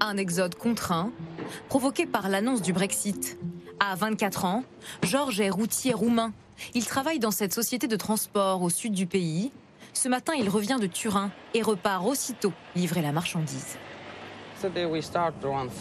Un 0.00 0.16
exode 0.16 0.54
contraint, 0.54 1.12
provoqué 1.68 2.06
par 2.06 2.28
l'annonce 2.28 2.62
du 2.62 2.72
Brexit. 2.72 3.38
À 3.80 3.96
24 3.96 4.44
ans, 4.44 4.64
Georges 5.02 5.40
est 5.40 5.50
routier 5.50 5.92
roumain 5.92 6.32
il 6.74 6.84
travaille 6.84 7.18
dans 7.18 7.30
cette 7.30 7.54
société 7.54 7.86
de 7.88 7.96
transport 7.96 8.62
au 8.62 8.70
sud 8.70 8.92
du 8.92 9.06
pays. 9.06 9.50
Ce 9.92 10.08
matin, 10.08 10.32
il 10.38 10.48
revient 10.48 10.78
de 10.80 10.86
Turin 10.86 11.30
et 11.54 11.62
repart 11.62 12.06
aussitôt 12.06 12.52
livrer 12.76 13.02
la 13.02 13.12
marchandise. 13.12 13.76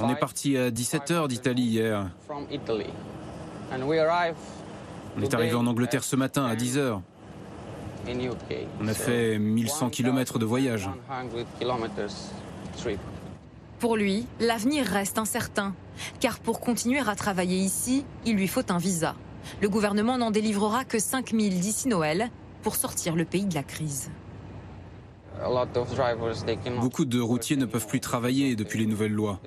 On 0.01 0.09
est 0.09 0.15
parti 0.15 0.57
à 0.57 0.71
17h 0.71 1.27
d'Italie 1.27 1.63
hier. 1.63 2.09
On 5.17 5.21
est 5.21 5.33
arrivé 5.33 5.55
en 5.55 5.67
Angleterre 5.67 6.03
ce 6.03 6.15
matin 6.15 6.45
à 6.45 6.55
10h. 6.55 7.01
On 8.81 8.87
a 8.87 8.93
fait 8.93 9.37
1100 9.37 9.89
km 9.89 10.39
de 10.39 10.45
voyage. 10.45 10.89
Pour 13.79 13.95
lui, 13.95 14.25
l'avenir 14.39 14.85
reste 14.85 15.17
incertain, 15.17 15.73
car 16.19 16.39
pour 16.39 16.59
continuer 16.59 16.99
à 16.99 17.15
travailler 17.15 17.57
ici, 17.57 18.05
il 18.25 18.35
lui 18.35 18.47
faut 18.47 18.71
un 18.71 18.77
visa. 18.77 19.15
Le 19.61 19.69
gouvernement 19.69 20.17
n'en 20.17 20.31
délivrera 20.31 20.85
que 20.85 20.99
5000 20.99 21.59
d'ici 21.59 21.87
Noël 21.87 22.29
pour 22.61 22.75
sortir 22.75 23.15
le 23.15 23.25
pays 23.25 23.45
de 23.45 23.55
la 23.55 23.63
crise. 23.63 24.11
Beaucoup 26.79 27.05
de 27.05 27.19
routiers 27.19 27.55
ne 27.55 27.65
peuvent 27.65 27.87
plus 27.87 28.01
travailler 28.01 28.55
depuis 28.55 28.79
les 28.79 28.85
nouvelles 28.85 29.13
lois. 29.13 29.39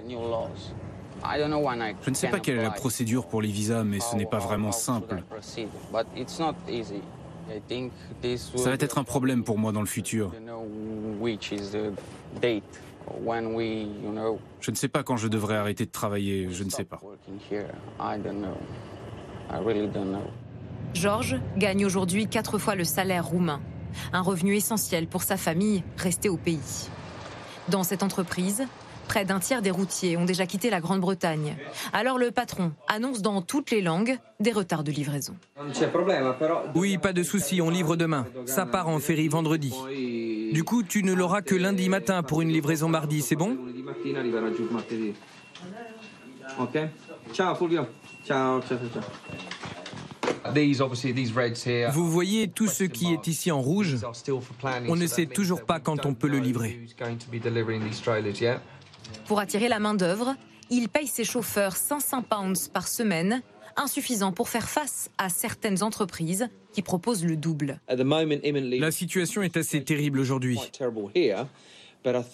Je 2.04 2.10
ne 2.10 2.14
sais 2.14 2.28
pas 2.28 2.40
quelle 2.40 2.58
est 2.58 2.62
la 2.62 2.70
procédure 2.70 3.26
pour 3.26 3.42
les 3.42 3.50
visas, 3.50 3.84
mais 3.84 4.00
ce 4.00 4.16
n'est 4.16 4.26
pas 4.26 4.38
vraiment 4.38 4.72
simple. 4.72 5.22
Ça 8.56 8.70
va 8.70 8.74
être 8.74 8.98
un 8.98 9.04
problème 9.04 9.44
pour 9.44 9.58
moi 9.58 9.72
dans 9.72 9.80
le 9.80 9.86
futur. 9.86 10.32
Je 14.60 14.70
ne 14.70 14.76
sais 14.76 14.88
pas 14.88 15.02
quand 15.02 15.16
je 15.16 15.28
devrais 15.28 15.56
arrêter 15.56 15.84
de 15.86 15.90
travailler, 15.90 16.48
je 16.50 16.64
ne 16.64 16.70
sais 16.70 16.84
pas. 16.84 17.00
Georges 20.94 21.36
gagne 21.56 21.86
aujourd'hui 21.86 22.26
quatre 22.26 22.58
fois 22.58 22.74
le 22.74 22.84
salaire 22.84 23.26
roumain, 23.26 23.60
un 24.12 24.20
revenu 24.20 24.54
essentiel 24.56 25.06
pour 25.06 25.22
sa 25.22 25.36
famille 25.36 25.82
restée 25.96 26.28
au 26.28 26.36
pays. 26.36 26.88
Dans 27.68 27.82
cette 27.82 28.02
entreprise, 28.02 28.64
près 29.08 29.24
d'un 29.24 29.40
tiers 29.40 29.62
des 29.62 29.70
routiers 29.70 30.16
ont 30.16 30.24
déjà 30.24 30.46
quitté 30.46 30.70
la 30.70 30.80
Grande-Bretagne. 30.80 31.56
Alors 31.92 32.18
le 32.18 32.30
patron 32.30 32.72
annonce 32.88 33.22
dans 33.22 33.42
toutes 33.42 33.70
les 33.70 33.82
langues 33.82 34.18
des 34.40 34.52
retards 34.52 34.84
de 34.84 34.92
livraison. 34.92 35.34
Oui, 36.74 36.98
pas 36.98 37.12
de 37.12 37.22
souci, 37.22 37.60
on 37.60 37.70
livre 37.70 37.96
demain. 37.96 38.26
Ça 38.46 38.66
part 38.66 38.88
en 38.88 38.98
ferry 38.98 39.28
vendredi. 39.28 39.72
Du 40.53 40.64
coup, 40.64 40.82
tu 40.82 41.03
ne 41.03 41.12
l'auras 41.12 41.42
que 41.42 41.55
lundi 41.55 41.88
matin 41.88 42.22
pour 42.22 42.42
une 42.42 42.50
livraison 42.50 42.88
mardi, 42.88 43.22
c'est 43.22 43.36
bon? 43.36 43.57
Ok. 46.59 46.78
Ciao 47.32 47.55
Fulvio. 47.55 47.86
Ciao, 48.27 48.61
ciao, 48.62 48.79
ciao. 48.93 49.03
Vous 51.93 52.11
voyez 52.11 52.49
tout 52.49 52.66
ce 52.66 52.85
qui 52.85 53.12
est 53.12 53.27
ici 53.27 53.51
en 53.51 53.61
rouge? 53.61 53.97
On 54.89 54.97
ne 54.97 55.07
sait 55.07 55.27
toujours 55.27 55.64
pas 55.64 55.81
quand 55.81 56.05
on 56.07 56.14
peut 56.14 56.29
le 56.29 56.39
livrer. 56.39 56.81
Pour 59.27 59.39
attirer 59.39 59.68
la 59.68 59.79
main-d'œuvre, 59.79 60.35
il 60.70 60.89
paye 60.89 61.07
ses 61.07 61.25
chauffeurs 61.25 61.77
500 61.77 62.23
pounds 62.23 62.68
par 62.68 62.89
semaine, 62.89 63.43
insuffisant 63.77 64.33
pour 64.33 64.49
faire 64.49 64.68
face 64.68 65.11
à 65.18 65.29
certaines 65.29 65.83
entreprises 65.83 66.49
qui 66.73 66.83
proposent 66.83 67.25
le 67.25 67.37
double. 67.37 67.81
La 67.89 68.91
situation 68.91 69.43
est 69.43 69.57
assez 69.57 69.85
terrible 69.85 70.18
aujourd'hui. 70.20 70.59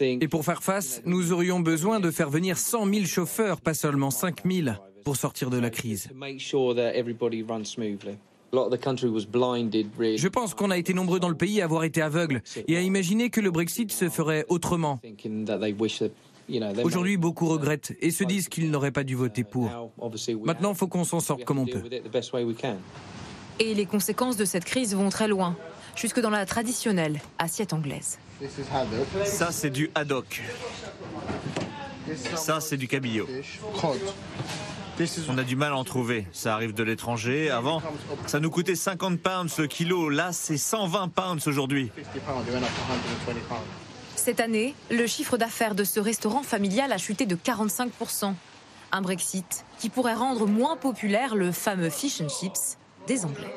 Et 0.01 0.28
pour 0.28 0.45
faire 0.45 0.62
face, 0.62 1.03
nous 1.05 1.32
aurions 1.32 1.61
besoin 1.61 2.01
de 2.01 2.11
faire 2.11 2.30
venir 2.30 2.57
100 2.57 2.86
000 2.86 3.05
chauffeurs, 3.05 3.61
pas 3.61 3.74
seulement 3.74 4.11
5 4.11 4.47
000, 4.51 4.68
pour 5.09 5.16
sortir 5.16 5.48
de 5.48 5.59
la 5.59 5.70
crise. 5.70 6.11
Je 10.12 10.28
pense 10.28 10.52
qu'on 10.52 10.70
a 10.70 10.76
été 10.76 10.92
nombreux 10.92 11.18
dans 11.18 11.30
le 11.30 11.34
pays 11.34 11.62
à 11.62 11.64
avoir 11.64 11.84
été 11.84 12.02
aveugles 12.02 12.42
et 12.66 12.76
à 12.76 12.82
imaginer 12.82 13.30
que 13.30 13.40
le 13.40 13.50
Brexit 13.50 13.90
se 13.90 14.11
ferait 14.11 14.44
autrement. 14.50 15.00
Aujourd'hui, 16.84 17.16
beaucoup 17.16 17.48
regrettent 17.48 17.94
et 18.02 18.11
se 18.11 18.22
disent 18.22 18.50
qu'ils 18.50 18.70
n'auraient 18.70 18.90
pas 18.90 19.04
dû 19.04 19.14
voter 19.14 19.44
pour. 19.44 19.70
Maintenant, 20.44 20.72
il 20.72 20.76
faut 20.76 20.88
qu'on 20.88 21.04
s'en 21.04 21.20
sorte 21.20 21.42
comme 21.44 21.59
on 21.59 21.64
peut. 21.64 21.80
Et 23.59 23.72
les 23.72 23.86
conséquences 23.86 24.36
de 24.36 24.44
cette 24.44 24.66
crise 24.66 24.94
vont 24.94 25.09
très 25.09 25.26
loin, 25.26 25.56
jusque 25.96 26.20
dans 26.20 26.28
la 26.28 26.44
traditionnelle 26.44 27.18
assiette 27.38 27.72
anglaise. 27.72 28.18
Ça, 29.24 29.52
c'est 29.52 29.70
du 29.70 29.90
haddock. 29.94 30.42
Ça, 32.36 32.61
c'est 32.61 32.76
du 32.76 32.88
cabillaud. 32.88 33.26
On 35.28 35.38
a 35.38 35.44
du 35.44 35.57
mal 35.57 35.72
à 35.72 35.76
en 35.76 35.84
trouver. 35.84 36.26
Ça 36.32 36.55
arrive 36.55 36.74
de 36.74 36.82
l'étranger. 36.82 37.51
Avant, 37.51 37.82
ça 38.26 38.40
nous 38.40 38.51
coûtait 38.51 38.74
50 38.74 39.20
pounds 39.20 39.59
le 39.59 39.66
kilo. 39.66 40.09
Là, 40.09 40.32
c'est 40.32 40.57
120 40.57 41.09
pounds 41.09 41.46
aujourd'hui. 41.46 41.90
Cette 44.16 44.40
année, 44.40 44.74
le 44.90 45.07
chiffre 45.07 45.36
d'affaires 45.36 45.74
de 45.74 45.84
ce 45.84 46.01
restaurant 46.01 46.42
familial 46.42 46.92
a 46.92 46.99
chuté 46.99 47.26
de 47.26 47.36
45%. 47.36 48.34
Un 48.90 49.03
Brexit 49.03 49.64
qui 49.78 49.90
pourrait 49.90 50.14
rendre 50.14 50.46
moins 50.46 50.76
populaire 50.76 51.36
le 51.36 51.53
fameux 51.53 51.90
fish 51.90 52.20
and 52.20 52.28
chips 52.28 52.78
des 53.07 53.24
Anglais. 53.24 53.55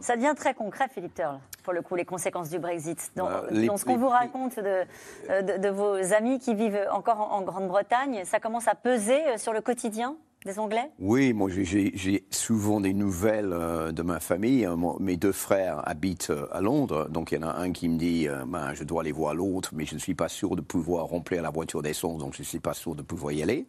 Ça 0.00 0.16
devient 0.16 0.34
très 0.36 0.54
concret, 0.54 0.86
Philippe 0.92 1.14
Turle, 1.14 1.38
pour 1.62 1.72
le 1.72 1.82
coup, 1.82 1.94
les 1.94 2.04
conséquences 2.04 2.48
du 2.50 2.58
Brexit. 2.58 3.12
Dans, 3.16 3.26
Bah, 3.26 3.44
les- 3.50 3.68
ce 3.76 3.84
qu'on 3.84 3.96
vous 3.98 4.08
raconte 4.08 4.56
de, 4.56 4.84
euh, 5.30 5.42
de- 5.42 5.58
de 5.62 5.68
vos 5.68 6.12
amis 6.14 6.38
qui 6.38 6.54
vivent 6.54 6.86
encore 6.92 7.20
en, 7.20 7.38
en 7.38 7.42
Grande-Bretagne, 7.42 8.22
ça 8.24 8.40
commence 8.40 8.66
à 8.68 8.74
peser 8.74 9.20
euh, 9.28 9.36
sur 9.38 9.52
le 9.52 9.60
quotidien 9.60 10.16
des 10.46 10.58
Anglais? 10.58 10.90
Oui, 10.98 11.34
moi 11.34 11.50
j'ai- 11.50 12.24
souvent 12.30 12.80
des 12.80 12.94
nouvelles 12.94 13.52
euh, 13.52 13.92
de 13.92 14.00
ma 14.02 14.20
famille. 14.20 14.66
Moi, 14.74 14.96
mes 14.98 15.18
deux 15.18 15.32
frères 15.32 15.86
habitent 15.86 16.30
euh, 16.30 16.46
à 16.50 16.62
Londres, 16.62 17.08
donc 17.10 17.30
il 17.32 17.40
y 17.40 17.44
en 17.44 17.46
a 17.48 17.52
un 17.56 17.72
qui 17.72 17.90
me 17.90 17.98
dit 17.98 18.26
euh, 18.26 18.44
ben, 18.46 18.72
je 18.72 18.84
dois 18.84 19.02
aller 19.02 19.12
voir 19.12 19.34
l'autre, 19.34 19.72
mais 19.74 19.84
je 19.84 19.92
ne 19.94 20.00
suis 20.00 20.14
pas 20.14 20.28
sûr 20.30 20.56
de 20.56 20.62
pouvoir 20.62 21.04
remplir 21.06 21.42
la 21.42 21.50
voiture 21.50 21.82
d'essence, 21.82 22.18
donc 22.18 22.32
je 22.34 22.40
ne 22.40 22.46
suis 22.46 22.58
pas 22.60 22.72
sûr 22.72 22.94
de 22.94 23.02
pouvoir 23.02 23.32
y 23.32 23.42
aller. 23.42 23.66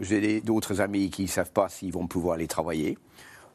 J'ai 0.00 0.40
d'autres 0.40 0.80
amis 0.80 1.10
qui 1.10 1.22
ne 1.22 1.26
savent 1.26 1.50
pas 1.50 1.68
s'ils 1.68 1.92
vont 1.92 2.06
pouvoir 2.06 2.34
aller 2.36 2.46
travailler. 2.46 2.96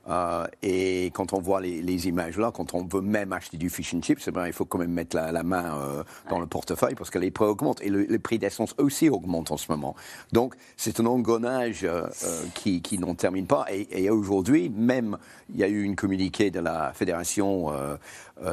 Euh, 0.09 0.45
et 0.61 1.05
quand 1.13 1.33
on 1.33 1.39
voit 1.39 1.61
les, 1.61 1.81
les 1.81 2.07
images 2.07 2.37
là, 2.37 2.51
quand 2.53 2.73
on 2.73 2.85
veut 2.85 3.01
même 3.01 3.31
acheter 3.31 3.57
du 3.57 3.69
fish 3.69 3.93
and 3.93 4.01
chips, 4.01 4.27
eh 4.27 4.31
ben, 4.31 4.47
il 4.47 4.53
faut 4.53 4.65
quand 4.65 4.77
même 4.77 4.91
mettre 4.91 5.15
la, 5.15 5.31
la 5.31 5.43
main 5.43 5.77
euh, 5.77 6.03
dans 6.29 6.39
le 6.39 6.45
portefeuille 6.45 6.95
parce 6.95 7.09
que 7.09 7.19
les 7.19 7.31
prix 7.31 7.45
augmentent 7.45 7.81
et 7.81 7.89
le, 7.89 8.03
le 8.03 8.19
prix 8.19 8.37
d'essence 8.37 8.75
aussi 8.77 9.09
augmente 9.09 9.51
en 9.51 9.57
ce 9.57 9.71
moment. 9.71 9.95
Donc 10.33 10.55
c'est 10.75 10.99
un 10.99 11.05
engrenage 11.05 11.83
euh, 11.83 12.07
euh, 12.25 12.43
qui, 12.53 12.81
qui 12.81 12.99
n'en 12.99 13.15
termine 13.15 13.47
pas. 13.47 13.65
Et, 13.71 14.03
et 14.03 14.09
aujourd'hui, 14.09 14.69
même 14.69 15.17
il 15.49 15.57
y 15.57 15.63
a 15.63 15.67
eu 15.67 15.83
une 15.83 15.95
communiqué 15.95 16.51
de 16.51 16.59
la 16.59 16.93
fédération 16.93 17.71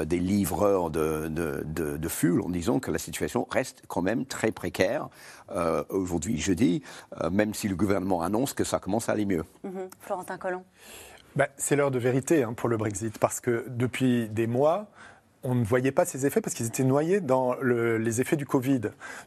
des 0.04 0.18
livreurs 0.18 0.90
de, 0.90 1.28
de, 1.28 1.64
de, 1.64 1.96
de 1.96 2.08
fuel 2.08 2.40
en 2.40 2.48
disant 2.50 2.78
que 2.80 2.90
la 2.90 2.98
situation 2.98 3.46
reste 3.50 3.82
quand 3.88 4.02
même 4.02 4.24
très 4.26 4.52
précaire 4.52 5.08
euh, 5.52 5.82
aujourd'hui 5.88 6.38
jeudi, 6.38 6.82
euh, 7.20 7.30
même 7.30 7.54
si 7.54 7.66
le 7.68 7.74
gouvernement 7.74 8.22
annonce 8.22 8.52
que 8.52 8.62
ça 8.64 8.78
commence 8.78 9.08
à 9.08 9.12
aller 9.12 9.24
mieux. 9.26 9.44
Mhm. 9.64 9.88
Florentin 10.00 10.38
Collomb. 10.38 10.62
Ben, 11.36 11.46
c'est 11.56 11.76
l'heure 11.76 11.90
de 11.90 11.98
vérité 11.98 12.42
hein, 12.42 12.54
pour 12.54 12.68
le 12.68 12.76
Brexit, 12.76 13.18
parce 13.18 13.40
que 13.40 13.64
depuis 13.68 14.28
des 14.28 14.46
mois, 14.46 14.88
on 15.42 15.54
ne 15.54 15.64
voyait 15.64 15.92
pas 15.92 16.04
ces 16.04 16.26
effets 16.26 16.40
parce 16.40 16.54
qu'ils 16.54 16.66
étaient 16.66 16.84
noyés 16.84 17.20
dans 17.20 17.54
le- 17.60 17.96
les 17.98 18.20
effets 18.20 18.36
du 18.36 18.44
Covid. 18.44 18.80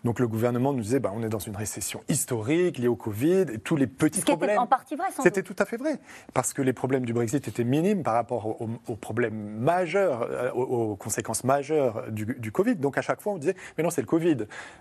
Donc 0.04 0.20
le 0.20 0.28
gouvernement 0.28 0.72
nous 0.74 0.82
disait, 0.82 1.00
ben, 1.00 1.12
on 1.16 1.24
est 1.24 1.30
dans 1.30 1.40
une 1.40 1.56
récession 1.56 2.02
historique 2.08 2.78
liée 2.78 2.88
au 2.88 2.96
Covid 2.96 3.46
et 3.52 3.58
tous 3.58 3.76
les 3.76 3.88
petits 3.88 4.20
Ce 4.20 4.26
problèmes. 4.26 4.60
en 4.60 4.68
partie 4.68 4.96
vrai, 4.96 5.08
sans 5.16 5.24
C'était 5.24 5.42
tout 5.42 5.56
à 5.58 5.66
fait 5.66 5.78
vrai, 5.78 6.00
parce 6.34 6.54
que 6.54 6.62
les 6.62 6.74
problèmes 6.74 7.06
du 7.06 7.14
Brexit 7.14 7.48
étaient 7.48 7.64
minimes 7.64 8.04
par 8.04 8.14
rapport 8.14 8.62
aux, 8.62 8.70
aux 8.88 8.96
problèmes 8.96 9.34
majeurs, 9.60 10.28
euh, 10.30 10.52
aux, 10.52 10.92
aux 10.92 10.96
conséquences 10.96 11.44
majeures 11.44 12.12
du, 12.12 12.26
du 12.26 12.52
Covid. 12.52 12.76
Donc 12.76 12.98
à 12.98 13.02
chaque 13.02 13.22
fois, 13.22 13.34
on 13.34 13.38
disait, 13.38 13.56
mais 13.78 13.84
non, 13.84 13.90
c'est 13.90 14.02
le 14.02 14.08
Covid. 14.08 14.38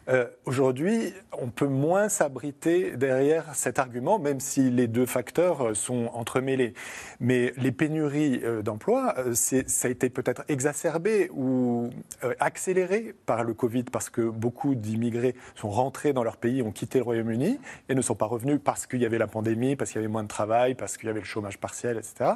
Euh, 0.09 0.27
Aujourd'hui, 0.45 1.15
on 1.41 1.49
peut 1.49 1.67
moins 1.67 2.09
s'abriter 2.09 2.97
derrière 2.97 3.55
cet 3.55 3.79
argument, 3.79 4.19
même 4.19 4.41
si 4.41 4.71
les 4.71 4.87
deux 4.87 5.07
facteurs 5.07 5.69
euh, 5.69 5.75
sont 5.75 6.11
entremêlés. 6.13 6.75
Mais 7.21 7.55
les 7.57 7.73
pénuries 7.73 8.41
euh, 8.45 8.61
d'emplois, 8.63 9.15
euh, 9.19 9.33
c'est- 9.35 9.69
ça 9.69 9.89
a 9.89 9.91
été 9.91 10.11
peut-être 10.11 10.43
exacerbé 10.49 11.22
ou 11.31 11.91
euh, 12.25 12.35
accéléré 12.41 13.15
par 13.27 13.45
le 13.45 13.55
Covid, 13.55 13.85
parce 13.85 14.11
que 14.11 14.23
beaucoup 14.23 14.75
d'immigrés 14.75 15.35
sont 15.55 15.71
rentrés 15.71 16.13
dans 16.13 16.25
leur 16.25 16.37
pays, 16.37 16.63
ont 16.63 16.73
quitté 16.73 16.99
le 16.99 17.05
Royaume-Uni 17.05 17.59
et 17.89 17.95
ne 17.95 18.01
sont 18.03 18.15
pas 18.15 18.27
revenus 18.27 18.61
parce 18.63 18.87
qu'il 18.87 19.01
y 19.01 19.07
avait 19.07 19.19
la 19.19 19.27
pandémie, 19.27 19.77
parce 19.77 19.91
qu'il 19.91 20.01
y 20.01 20.05
avait 20.05 20.13
moins 20.13 20.23
de 20.23 20.29
travail, 20.29 20.75
parce 20.75 20.97
qu'il 20.97 21.07
y 21.07 21.11
avait 21.11 21.21
le 21.21 21.27
chômage 21.27 21.59
partiel, 21.59 21.97
etc. 21.99 22.33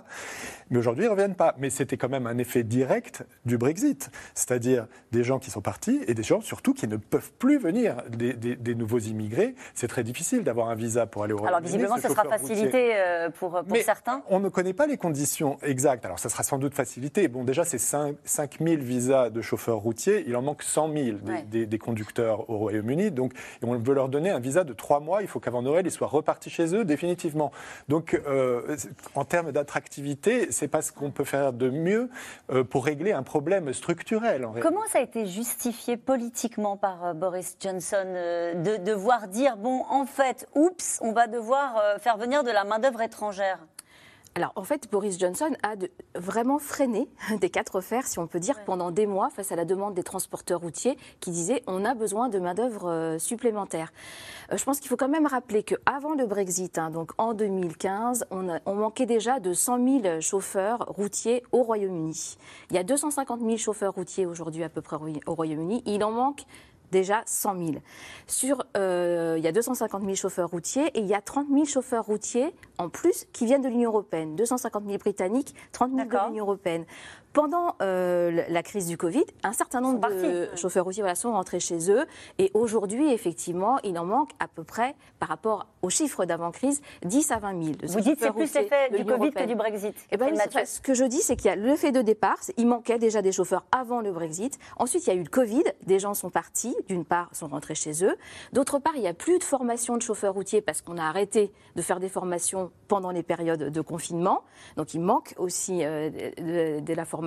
Mais 0.70 0.78
aujourd'hui, 0.78 1.04
ils 1.04 1.08
ne 1.08 1.12
reviennent 1.12 1.34
pas. 1.34 1.54
Mais 1.58 1.70
c'était 1.70 1.96
quand 1.96 2.08
même 2.08 2.26
un 2.26 2.38
effet 2.38 2.62
direct 2.62 3.24
du 3.44 3.58
Brexit, 3.58 4.10
c'est-à-dire 4.34 4.86
des 5.12 5.24
gens 5.24 5.38
qui 5.38 5.50
sont 5.50 5.60
partis 5.60 6.00
et 6.06 6.14
des 6.14 6.22
gens 6.22 6.40
surtout 6.40 6.74
qui 6.74 6.88
ne 6.88 6.96
peuvent 6.96 7.32
plus 7.38 7.58
venir, 7.58 7.96
des, 8.10 8.32
des- 8.34 8.56
des 8.56 8.74
nouveaux 8.74 8.98
immigrés. 8.98 9.54
C'est 9.74 9.88
très 9.88 10.04
difficile 10.04 10.42
d'avoir 10.44 10.68
un 10.68 10.74
visa 10.74 11.06
pour 11.06 11.24
aller 11.24 11.32
au 11.32 11.38
Alors 11.38 11.60
Royaume-Uni. 11.60 11.66
visiblement, 11.72 11.96
ce 11.96 12.02
ce 12.02 12.08
sera 12.08 12.24
facilité 12.24 12.90
euh, 12.96 13.30
pour, 13.30 13.50
pour 13.50 13.62
Mais 13.70 13.82
certains. 13.82 14.22
On 14.28 14.40
ne 14.40 14.48
connaît 14.48 14.72
pas 14.74 14.86
les 14.86 14.96
conditions 14.96 15.58
exactes. 15.62 16.04
Alors, 16.04 16.18
ça 16.18 16.28
sera 16.28 16.42
sans 16.42 16.58
doute 16.58 16.74
facilité. 16.74 17.28
Bon, 17.28 17.44
déjà, 17.44 17.64
c'est 17.64 17.78
5, 17.78 18.16
000 18.60 18.75
visas 18.82 19.30
de 19.30 19.40
chauffeurs 19.42 19.78
routiers. 19.78 20.24
Il 20.26 20.36
en 20.36 20.42
manque 20.42 20.62
100 20.62 20.92
000 20.92 21.18
des, 21.18 21.32
Ouais. 21.32 21.42
des- 21.42 21.66
des 21.66 21.78
conducteurs 21.78 22.48
au 22.50 22.58
Royaume-Uni. 22.58 23.10
Donc, 23.10 23.32
et 23.34 23.64
on 23.64 23.78
veut 23.78 23.94
leur 23.94 24.08
donner 24.08 24.30
un 24.30 24.38
visa 24.40 24.64
de 24.64 24.72
3 24.72 25.00
mois. 25.00 25.22
Il 25.22 25.28
faut 25.28 25.40
qu'avant 25.40 25.62
Noël, 25.62 25.86
ils 25.86 25.90
soient 25.90 26.06
repartis 26.06 26.50
chez 26.50 26.74
eux 26.74 26.84
définitivement. 26.84 27.52
Donc, 27.88 28.20
euh, 28.26 28.76
en 29.14 29.24
termes 29.24 29.52
d'attractivité, 29.52 30.50
c'est 30.50 30.68
pas 30.68 30.82
ce 30.82 30.92
qu'on 30.92 31.10
peut 31.10 31.24
faire 31.24 31.52
de 31.52 31.70
mieux 31.70 32.08
euh, 32.50 32.64
pour 32.64 32.84
régler 32.84 33.12
un 33.12 33.22
problème 33.22 33.72
structurel. 33.72 34.44
En. 34.44 34.52
Comment 34.60 34.84
ça 34.88 34.98
a 34.98 35.02
été 35.02 35.26
justifié 35.26 35.96
politiquement 35.96 36.76
par 36.76 37.04
euh, 37.04 37.12
Boris 37.14 37.56
Johnson 37.60 38.04
de 38.56 38.76
devoir 38.84 39.28
dire 39.28 39.56
bon, 39.56 39.82
en 39.90 40.06
fait, 40.06 40.46
oups, 40.54 40.98
on 41.02 41.12
va 41.12 41.26
devoir 41.26 41.82
faire 42.00 42.16
venir 42.16 42.42
de 42.44 42.50
la 42.50 42.64
main-d'œuvre 42.64 43.00
étrangère? 43.02 43.58
Alors, 44.36 44.52
en 44.54 44.64
fait, 44.64 44.90
Boris 44.92 45.18
Johnson 45.18 45.48
a 45.62 45.76
de- 45.76 45.90
vraiment 46.14 46.58
freiné 46.58 47.08
des 47.40 47.48
quatre 47.48 47.80
fers, 47.80 48.06
si 48.06 48.18
on 48.18 48.26
peut 48.26 48.38
dire, 48.38 48.62
pendant 48.66 48.90
des 48.90 49.06
mois 49.06 49.30
face 49.30 49.50
à 49.50 49.56
la 49.56 49.64
demande 49.64 49.94
des 49.94 50.02
transporteurs 50.02 50.60
routiers 50.60 50.98
qui 51.20 51.30
disaient 51.30 51.62
on 51.66 51.86
a 51.86 51.94
besoin 51.94 52.28
de 52.28 52.38
main-d'œuvre 52.38 52.86
euh, 52.90 53.18
supplémentaire. 53.18 53.94
Euh, 54.52 54.58
je 54.58 54.64
pense 54.64 54.78
qu'il 54.78 54.90
faut 54.90 54.96
quand 54.98 55.08
même 55.08 55.26
rappeler 55.26 55.62
qu'avant 55.62 56.12
le 56.14 56.26
Brexit, 56.26 56.76
hein, 56.76 56.90
donc 56.90 57.12
en 57.16 57.32
2015, 57.32 58.26
on, 58.30 58.50
a- 58.50 58.60
on 58.66 58.74
manquait 58.74 59.06
déjà 59.06 59.40
de 59.40 59.54
100 59.54 60.02
000 60.02 60.20
chauffeurs 60.20 60.80
routiers 60.86 61.42
au 61.52 61.62
Royaume-Uni. 61.62 62.36
Il 62.68 62.76
y 62.76 62.78
a 62.78 62.84
250 62.84 63.40
000 63.40 63.56
chauffeurs 63.56 63.94
routiers 63.94 64.26
aujourd'hui 64.26 64.62
à 64.64 64.68
peu 64.68 64.82
près 64.82 64.96
au 65.24 65.34
Royaume-Uni. 65.34 65.82
Il 65.86 66.04
en 66.04 66.10
manque 66.12 66.42
déjà 66.90 67.22
100 67.26 67.58
000. 67.58 67.70
Sur, 68.26 68.64
euh, 68.76 69.34
il 69.38 69.44
y 69.44 69.48
a 69.48 69.52
250 69.52 70.02
000 70.02 70.14
chauffeurs 70.14 70.50
routiers 70.50 70.86
et 70.94 71.00
il 71.00 71.06
y 71.06 71.14
a 71.14 71.20
30 71.20 71.48
000 71.48 71.64
chauffeurs 71.64 72.04
routiers 72.04 72.54
en 72.78 72.88
plus 72.88 73.26
qui 73.32 73.46
viennent 73.46 73.62
de 73.62 73.68
l'Union 73.68 73.90
européenne. 73.90 74.36
250 74.36 74.84
000 74.86 74.98
britanniques, 74.98 75.54
30 75.72 75.92
000 75.94 76.08
de 76.08 76.28
l'Union 76.28 76.44
européenne. 76.44 76.84
Pendant 77.36 77.76
euh, 77.82 78.44
la 78.48 78.62
crise 78.62 78.86
du 78.86 78.96
Covid, 78.96 79.26
un 79.42 79.52
certain 79.52 79.82
nombre 79.82 80.08
de 80.08 80.48
chauffeurs 80.56 80.86
routiers 80.86 81.02
voilà, 81.02 81.14
sont 81.14 81.32
rentrés 81.32 81.60
chez 81.60 81.90
eux. 81.90 82.06
Et 82.38 82.50
aujourd'hui, 82.54 83.12
effectivement, 83.12 83.78
il 83.84 83.98
en 83.98 84.06
manque 84.06 84.30
à 84.40 84.48
peu 84.48 84.64
près, 84.64 84.94
par 85.18 85.28
rapport 85.28 85.66
aux 85.82 85.90
chiffres 85.90 86.24
d'avant-crise, 86.24 86.80
10 87.04 87.32
à 87.32 87.38
20 87.38 87.62
000. 87.62 87.76
Vous 87.88 88.00
dites 88.00 88.18
que 88.18 88.24
c'est 88.24 88.32
plus 88.32 88.54
l'effet 88.54 88.88
du 88.90 89.04
Covid 89.04 89.32
que 89.32 89.44
du 89.44 89.54
Brexit. 89.54 89.94
Eh 90.10 90.16
ben, 90.16 90.34
ce 90.64 90.80
que 90.80 90.94
je 90.94 91.04
dis, 91.04 91.20
c'est 91.20 91.36
qu'il 91.36 91.50
y 91.50 91.50
a 91.50 91.56
l'effet 91.56 91.92
de 91.92 92.00
départ. 92.00 92.38
Il 92.56 92.68
manquait 92.68 92.98
déjà 92.98 93.20
des 93.20 93.32
chauffeurs 93.32 93.64
avant 93.70 94.00
le 94.00 94.12
Brexit. 94.12 94.58
Ensuite, 94.78 95.06
il 95.06 95.10
y 95.10 95.12
a 95.12 95.16
eu 95.16 95.22
le 95.22 95.28
Covid. 95.28 95.64
Des 95.84 95.98
gens 95.98 96.14
sont 96.14 96.30
partis. 96.30 96.74
D'une 96.88 97.04
part, 97.04 97.28
sont 97.32 97.48
rentrés 97.48 97.74
chez 97.74 98.02
eux. 98.02 98.16
D'autre 98.54 98.78
part, 98.78 98.96
il 98.96 99.02
n'y 99.02 99.08
a 99.08 99.14
plus 99.14 99.38
de 99.38 99.44
formation 99.44 99.98
de 99.98 100.02
chauffeurs 100.02 100.32
routiers 100.32 100.62
parce 100.62 100.80
qu'on 100.80 100.96
a 100.96 101.04
arrêté 101.04 101.52
de 101.74 101.82
faire 101.82 102.00
des 102.00 102.08
formations 102.08 102.72
pendant 102.88 103.10
les 103.10 103.22
périodes 103.22 103.70
de 103.70 103.80
confinement. 103.82 104.42
Donc, 104.78 104.94
il 104.94 105.00
manque 105.00 105.34
aussi 105.36 105.84
euh, 105.84 106.08
de, 106.80 106.94
la 106.94 107.04
formation. 107.04 107.25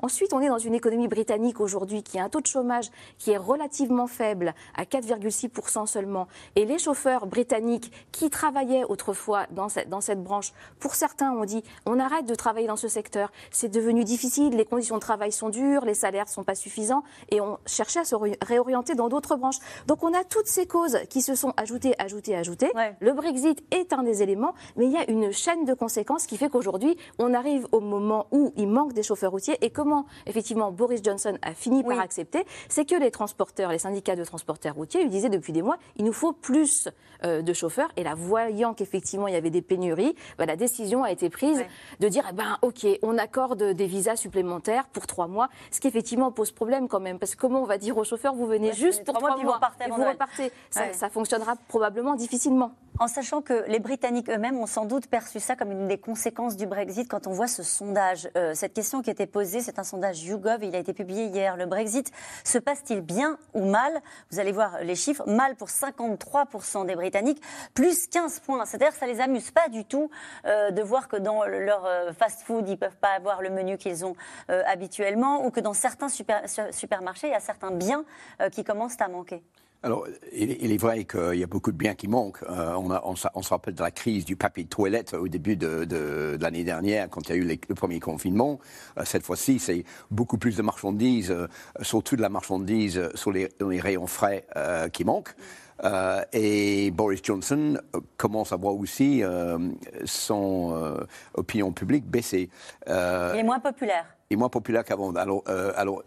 Ensuite, 0.00 0.32
on 0.32 0.40
est 0.40 0.48
dans 0.48 0.58
une 0.58 0.74
économie 0.74 1.08
britannique 1.08 1.60
aujourd'hui 1.60 2.02
qui 2.02 2.18
a 2.18 2.24
un 2.24 2.28
taux 2.28 2.40
de 2.40 2.46
chômage 2.46 2.90
qui 3.18 3.32
est 3.32 3.36
relativement 3.36 4.06
faible, 4.06 4.54
à 4.76 4.84
4,6% 4.84 5.86
seulement. 5.86 6.28
Et 6.56 6.64
les 6.64 6.78
chauffeurs 6.78 7.26
britanniques 7.26 7.92
qui 8.12 8.30
travaillaient 8.30 8.84
autrefois 8.84 9.46
dans 9.50 9.68
cette, 9.68 9.88
dans 9.88 10.00
cette 10.00 10.22
branche, 10.22 10.52
pour 10.78 10.94
certains, 10.94 11.32
on 11.32 11.44
dit 11.44 11.62
on 11.86 11.98
arrête 11.98 12.26
de 12.26 12.34
travailler 12.34 12.66
dans 12.66 12.76
ce 12.76 12.88
secteur. 12.88 13.30
C'est 13.50 13.68
devenu 13.68 14.04
difficile, 14.04 14.56
les 14.56 14.64
conditions 14.64 14.96
de 14.96 15.00
travail 15.00 15.32
sont 15.32 15.48
dures, 15.48 15.84
les 15.84 15.94
salaires 15.94 16.26
ne 16.26 16.30
sont 16.30 16.44
pas 16.44 16.54
suffisants 16.54 17.02
et 17.30 17.40
on 17.40 17.58
cherchait 17.66 18.00
à 18.00 18.04
se 18.04 18.16
réorienter 18.42 18.94
dans 18.94 19.08
d'autres 19.08 19.36
branches. 19.36 19.58
Donc 19.86 20.02
on 20.02 20.12
a 20.12 20.24
toutes 20.24 20.46
ces 20.46 20.66
causes 20.66 20.98
qui 21.08 21.22
se 21.22 21.34
sont 21.34 21.52
ajoutées, 21.56 21.94
ajoutées, 21.98 22.36
ajoutées. 22.36 22.70
Le 23.00 23.12
Brexit 23.12 23.62
est 23.70 23.92
un 23.92 24.02
des 24.02 24.22
éléments, 24.22 24.54
mais 24.76 24.86
il 24.86 24.92
y 24.92 24.96
a 24.96 25.10
une 25.10 25.32
chaîne 25.32 25.64
de 25.64 25.74
conséquences 25.74 26.26
qui 26.26 26.36
fait 26.36 26.48
qu'aujourd'hui, 26.48 26.96
on 27.18 27.34
arrive 27.34 27.66
au 27.72 27.80
moment 27.80 28.26
où 28.30 28.52
il 28.56 28.68
manque 28.68 28.92
des 28.92 29.02
chauffeurs 29.02 29.34
et 29.48 29.70
comment, 29.70 30.06
effectivement, 30.26 30.70
Boris 30.70 31.00
Johnson 31.02 31.36
a 31.42 31.54
fini 31.54 31.82
par 31.82 31.98
accepter, 31.98 32.44
c'est 32.68 32.88
que 32.88 32.94
les 32.94 33.10
transporteurs, 33.10 33.70
les 33.70 33.78
syndicats 33.78 34.16
de 34.16 34.24
transporteurs 34.24 34.74
routiers 34.74 35.02
lui 35.02 35.10
disaient 35.10 35.28
depuis 35.28 35.52
des 35.52 35.62
mois, 35.62 35.78
il 35.96 36.04
nous 36.04 36.12
faut 36.12 36.32
plus 36.32 36.88
euh, 37.24 37.42
de 37.42 37.52
chauffeurs. 37.52 37.90
Et 37.96 38.02
là, 38.02 38.14
voyant 38.14 38.74
qu'effectivement, 38.74 39.28
il 39.28 39.34
y 39.34 39.36
avait 39.36 39.50
des 39.50 39.62
pénuries, 39.62 40.14
bah, 40.38 40.46
la 40.46 40.56
décision 40.56 41.04
a 41.04 41.10
été 41.10 41.30
prise 41.30 41.64
de 42.00 42.08
dire, 42.08 42.24
eh 42.30 42.32
ben, 42.32 42.58
OK, 42.62 42.86
on 43.02 43.18
accorde 43.18 43.62
des 43.62 43.86
visas 43.86 44.16
supplémentaires 44.16 44.86
pour 44.88 45.06
trois 45.06 45.26
mois, 45.26 45.48
ce 45.70 45.80
qui 45.80 45.88
effectivement 45.88 46.32
pose 46.32 46.50
problème 46.50 46.88
quand 46.88 47.00
même. 47.00 47.18
Parce 47.18 47.34
que 47.34 47.40
comment 47.40 47.62
on 47.62 47.66
va 47.66 47.78
dire 47.78 47.96
aux 47.96 48.04
chauffeurs, 48.04 48.34
vous 48.34 48.46
venez 48.46 48.72
juste 48.72 49.04
pour 49.04 49.14
trois 49.14 49.36
mois, 49.36 49.58
mois 49.58 49.60
et 49.86 49.90
vous 49.90 50.04
repartez, 50.04 50.52
ça, 50.70 50.92
ça 50.92 51.08
fonctionnera 51.08 51.56
probablement 51.68 52.14
difficilement. 52.14 52.72
En 53.02 53.08
sachant 53.08 53.40
que 53.40 53.64
les 53.66 53.78
Britanniques 53.78 54.28
eux-mêmes 54.28 54.58
ont 54.58 54.66
sans 54.66 54.84
doute 54.84 55.06
perçu 55.06 55.40
ça 55.40 55.56
comme 55.56 55.72
une 55.72 55.88
des 55.88 55.96
conséquences 55.96 56.54
du 56.54 56.66
Brexit 56.66 57.08
quand 57.08 57.26
on 57.26 57.30
voit 57.30 57.46
ce 57.46 57.62
sondage. 57.62 58.28
Euh, 58.36 58.52
cette 58.54 58.74
question 58.74 59.00
qui 59.00 59.08
était 59.08 59.26
posée, 59.26 59.60
c'est 59.60 59.78
un 59.78 59.84
sondage 59.84 60.22
YouGov, 60.22 60.62
il 60.64 60.76
a 60.76 60.78
été 60.78 60.92
publié 60.92 61.24
hier. 61.24 61.56
Le 61.56 61.64
Brexit 61.64 62.12
se 62.44 62.58
passe-t-il 62.58 63.00
bien 63.00 63.38
ou 63.54 63.64
mal? 63.64 64.02
Vous 64.30 64.38
allez 64.38 64.52
voir 64.52 64.80
les 64.82 64.96
chiffres. 64.96 65.26
Mal 65.26 65.56
pour 65.56 65.68
53% 65.68 66.84
des 66.84 66.94
Britanniques, 66.94 67.42
plus 67.72 68.06
15 68.06 68.40
points. 68.40 68.66
C'est-à-dire 68.66 68.90
que 68.90 68.98
ça 68.98 69.06
les 69.06 69.22
amuse 69.22 69.50
pas 69.50 69.70
du 69.70 69.86
tout 69.86 70.10
euh, 70.44 70.70
de 70.70 70.82
voir 70.82 71.08
que 71.08 71.16
dans 71.16 71.46
leur 71.46 71.86
euh, 71.86 72.12
fast-food, 72.12 72.68
ils 72.68 72.76
peuvent 72.76 72.98
pas 72.98 73.14
avoir 73.16 73.40
le 73.40 73.48
menu 73.48 73.78
qu'ils 73.78 74.04
ont 74.04 74.14
habituellement 74.66 75.46
ou 75.46 75.50
que 75.50 75.60
dans 75.60 75.72
certains 75.72 76.08
supermarchés, 76.10 77.28
il 77.28 77.32
y 77.32 77.34
a 77.34 77.40
certains 77.40 77.70
biens 77.70 78.04
qui 78.52 78.62
commencent 78.62 79.00
à 79.00 79.08
manquer. 79.08 79.42
Alors, 79.82 80.06
il, 80.32 80.72
est 80.72 80.76
vrai 80.76 81.04
qu'il 81.04 81.36
y 81.36 81.42
a 81.42 81.46
beaucoup 81.46 81.72
de 81.72 81.76
biens 81.76 81.94
qui 81.94 82.06
manquent. 82.06 82.42
Euh, 82.42 82.74
on, 82.74 82.90
on, 83.02 83.42
se 83.42 83.48
rappelle 83.48 83.74
de 83.74 83.82
la 83.82 83.90
crise 83.90 84.26
du 84.26 84.36
papier 84.36 84.64
de 84.64 84.68
toilette 84.68 85.14
au 85.14 85.26
début 85.26 85.56
de, 85.56 86.36
l'année 86.38 86.64
dernière, 86.64 87.08
quand 87.08 87.28
il 87.28 87.30
y 87.30 87.32
a 87.32 87.36
eu 87.36 87.58
le 87.66 87.74
premier 87.74 87.98
confinement. 87.98 88.60
Euh, 88.98 89.04
cette 89.06 89.22
fois-ci, 89.22 89.58
c'est 89.58 89.84
beaucoup 90.10 90.36
plus 90.36 90.58
de 90.58 90.62
marchandises, 90.62 91.30
euh, 91.30 91.46
surtout 91.80 92.16
de 92.16 92.20
la 92.20 92.28
marchandise 92.28 93.08
sur 93.14 93.32
les, 93.32 93.48
rayons 93.80 94.06
frais 94.06 94.44
qui 94.92 95.04
manquent. 95.04 95.34
et 96.34 96.90
Boris 96.90 97.20
Johnson 97.22 97.78
commence 98.18 98.52
à 98.52 98.56
voir 98.56 98.74
aussi 98.74 99.22
son 100.04 100.98
opinion 101.34 101.72
publique 101.72 102.04
baisser. 102.04 102.50
il 102.86 102.92
est 102.92 103.42
moins 103.42 103.60
populaire. 103.60 104.04
Il 104.28 104.34
est 104.34 104.36
moins 104.36 104.50
populaire 104.50 104.84
qu'avant. 104.84 105.12
Alors, 105.12 105.42
alors, 105.76 106.02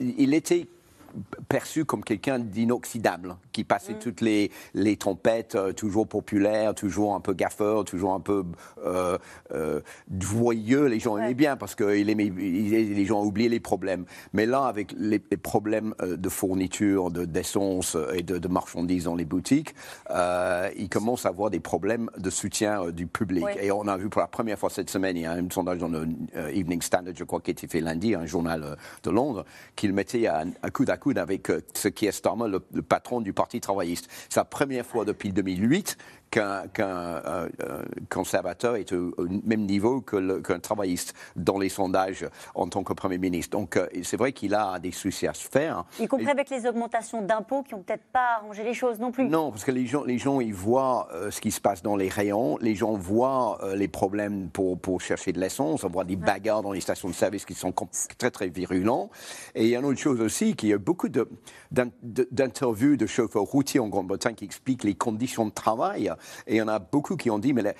il 0.00 0.34
était 0.34 0.66
perçu 1.48 1.84
comme 1.84 2.04
quelqu'un 2.04 2.38
d'inoxydable, 2.38 3.36
qui 3.52 3.64
passait 3.64 3.94
toutes 3.94 4.20
les, 4.20 4.50
les 4.74 4.96
trompettes, 4.96 5.54
euh, 5.54 5.72
toujours 5.72 6.06
populaire, 6.06 6.74
toujours 6.74 7.14
un 7.14 7.20
peu 7.20 7.34
gaffeur, 7.34 7.84
toujours 7.84 8.14
un 8.14 8.20
peu 8.20 8.44
euh, 8.84 9.18
euh, 9.52 9.80
joyeux. 10.18 10.86
Les 10.86 11.00
gens 11.00 11.18
aimaient 11.18 11.34
bien 11.34 11.56
parce 11.56 11.74
que 11.74 11.84
aimait, 11.84 12.30
les 12.30 13.04
gens 13.04 13.24
oubliaient 13.24 13.48
les 13.48 13.60
problèmes. 13.60 14.04
Mais 14.32 14.46
là, 14.46 14.64
avec 14.64 14.94
les, 14.96 15.18
problèmes 15.18 15.94
de 16.00 16.28
fourniture, 16.28 17.10
d'essence 17.10 17.96
et 18.14 18.22
de, 18.22 18.48
marchandises 18.48 19.04
dans 19.04 19.14
les 19.14 19.24
boutiques, 19.24 19.74
il 20.10 20.88
commence 20.90 21.26
à 21.26 21.30
avoir 21.30 21.50
des 21.50 21.60
problèmes 21.60 22.10
de 22.16 22.30
soutien 22.30 22.90
du 22.90 23.06
public. 23.06 23.44
Et 23.60 23.72
on 23.72 23.86
a 23.86 23.96
vu 23.96 24.08
pour 24.08 24.20
la 24.20 24.26
première 24.26 24.58
fois 24.58 24.70
cette 24.70 24.90
semaine, 24.90 25.16
il 25.16 25.22
y 25.22 25.26
a 25.26 25.32
un 25.32 25.48
sondage 25.50 25.78
dans 25.78 25.88
le 25.88 26.08
Evening 26.52 26.82
Standard, 26.82 27.14
je 27.16 27.24
crois, 27.24 27.40
qui 27.40 27.50
a 27.50 27.52
été 27.52 27.66
fait 27.66 27.80
lundi, 27.80 28.14
un 28.14 28.26
journal 28.26 28.76
de 29.02 29.10
Londres, 29.10 29.44
qu'il 29.76 29.92
mettait 29.92 30.26
à, 30.26 30.44
à 30.62 30.70
coup 30.70 30.84
avec 31.16 31.50
euh, 31.50 31.60
ce 31.74 31.88
qui 31.88 32.06
est 32.06 32.12
Starmer, 32.12 32.48
le, 32.48 32.82
patron 32.82 33.20
du 33.20 33.32
Parti 33.32 33.60
travailliste. 33.60 34.08
La 34.36 34.44
première 34.44 34.86
fois 34.86 35.04
depuis 35.04 35.32
2008 35.32 35.96
qu'un 36.30 36.68
euh, 36.78 37.48
euh, 37.62 37.82
conservateur 38.08 38.76
est 38.76 38.92
au, 38.92 39.12
même 39.44 39.66
niveau 39.66 40.00
qu'un 40.00 40.60
travailliste 40.60 41.14
dans 41.36 41.58
les 41.58 41.68
sondages 41.68 42.26
en 42.54 42.68
tant 42.68 42.82
que 42.82 42.92
Premier 42.92 43.18
ministre. 43.18 43.56
Donc 43.56 43.76
euh, 43.76 43.86
c'est 44.02 44.16
vrai 44.16 44.32
qu'il 44.32 44.54
a 44.54 44.78
des 44.78 44.92
soucis 44.92 45.26
à 45.26 45.34
se 45.34 45.48
faire. 45.48 45.84
Y 45.98 46.06
compris 46.06 46.28
avec 46.28 46.50
les 46.50 46.66
augmentations 46.66 47.22
d'impôts 47.22 47.62
qui 47.62 47.74
n'ont 47.74 47.82
peut-être 47.82 48.04
pas 48.12 48.36
arrangé 48.38 48.62
les 48.62 48.74
choses 48.74 48.98
non 48.98 49.10
plus. 49.10 49.28
Non, 49.28 49.50
parce 49.50 49.64
que 49.64 49.72
les 49.72 49.86
gens, 49.86 50.04
les 50.04 50.18
gens 50.18 50.40
ils 50.40 50.54
voient 50.54 51.08
ce 51.30 51.40
qui 51.40 51.50
se 51.50 51.60
passe 51.60 51.82
dans 51.82 51.96
les 51.96 52.08
rayons, 52.08 52.58
les 52.60 52.74
gens 52.74 52.92
voient 52.94 53.58
les 53.74 53.88
problèmes 53.88 54.48
pour, 54.50 54.78
pour 54.78 55.00
chercher 55.00 55.32
de 55.32 55.40
l'essence, 55.40 55.84
on 55.84 55.88
voit 55.88 56.04
des 56.04 56.16
bagarres 56.16 56.62
dans 56.62 56.72
les 56.72 56.80
stations 56.80 57.08
de 57.08 57.14
service 57.14 57.44
qui 57.44 57.54
sont 57.54 57.74
très 58.18 58.30
très 58.30 58.48
virulents. 58.48 59.10
Et 59.54 59.64
il 59.64 59.70
y 59.70 59.76
a 59.76 59.80
une 59.80 59.84
autre 59.86 59.98
chose 59.98 60.20
aussi, 60.20 60.54
qu'il 60.54 60.68
y 60.68 60.72
a 60.72 60.78
beaucoup 60.78 61.08
d'interviews 61.70 62.96
de, 62.96 63.06
chauffeurs 63.06 63.42
routiers 63.42 63.80
en 63.80 63.88
Grande-Bretagne 63.88 64.34
qui 64.34 64.44
expliquent 64.44 64.84
les 64.84 64.94
conditions 64.94 65.46
de 65.46 65.50
travail 65.50 66.10
et 66.46 66.54
il 66.54 66.56
y 66.56 66.62
en 66.62 66.68
a 66.68 66.78
beaucoup 66.78 67.16
qui 67.16 67.30
ont 67.30 67.38
dit, 67.38 67.52
mais 67.52 67.74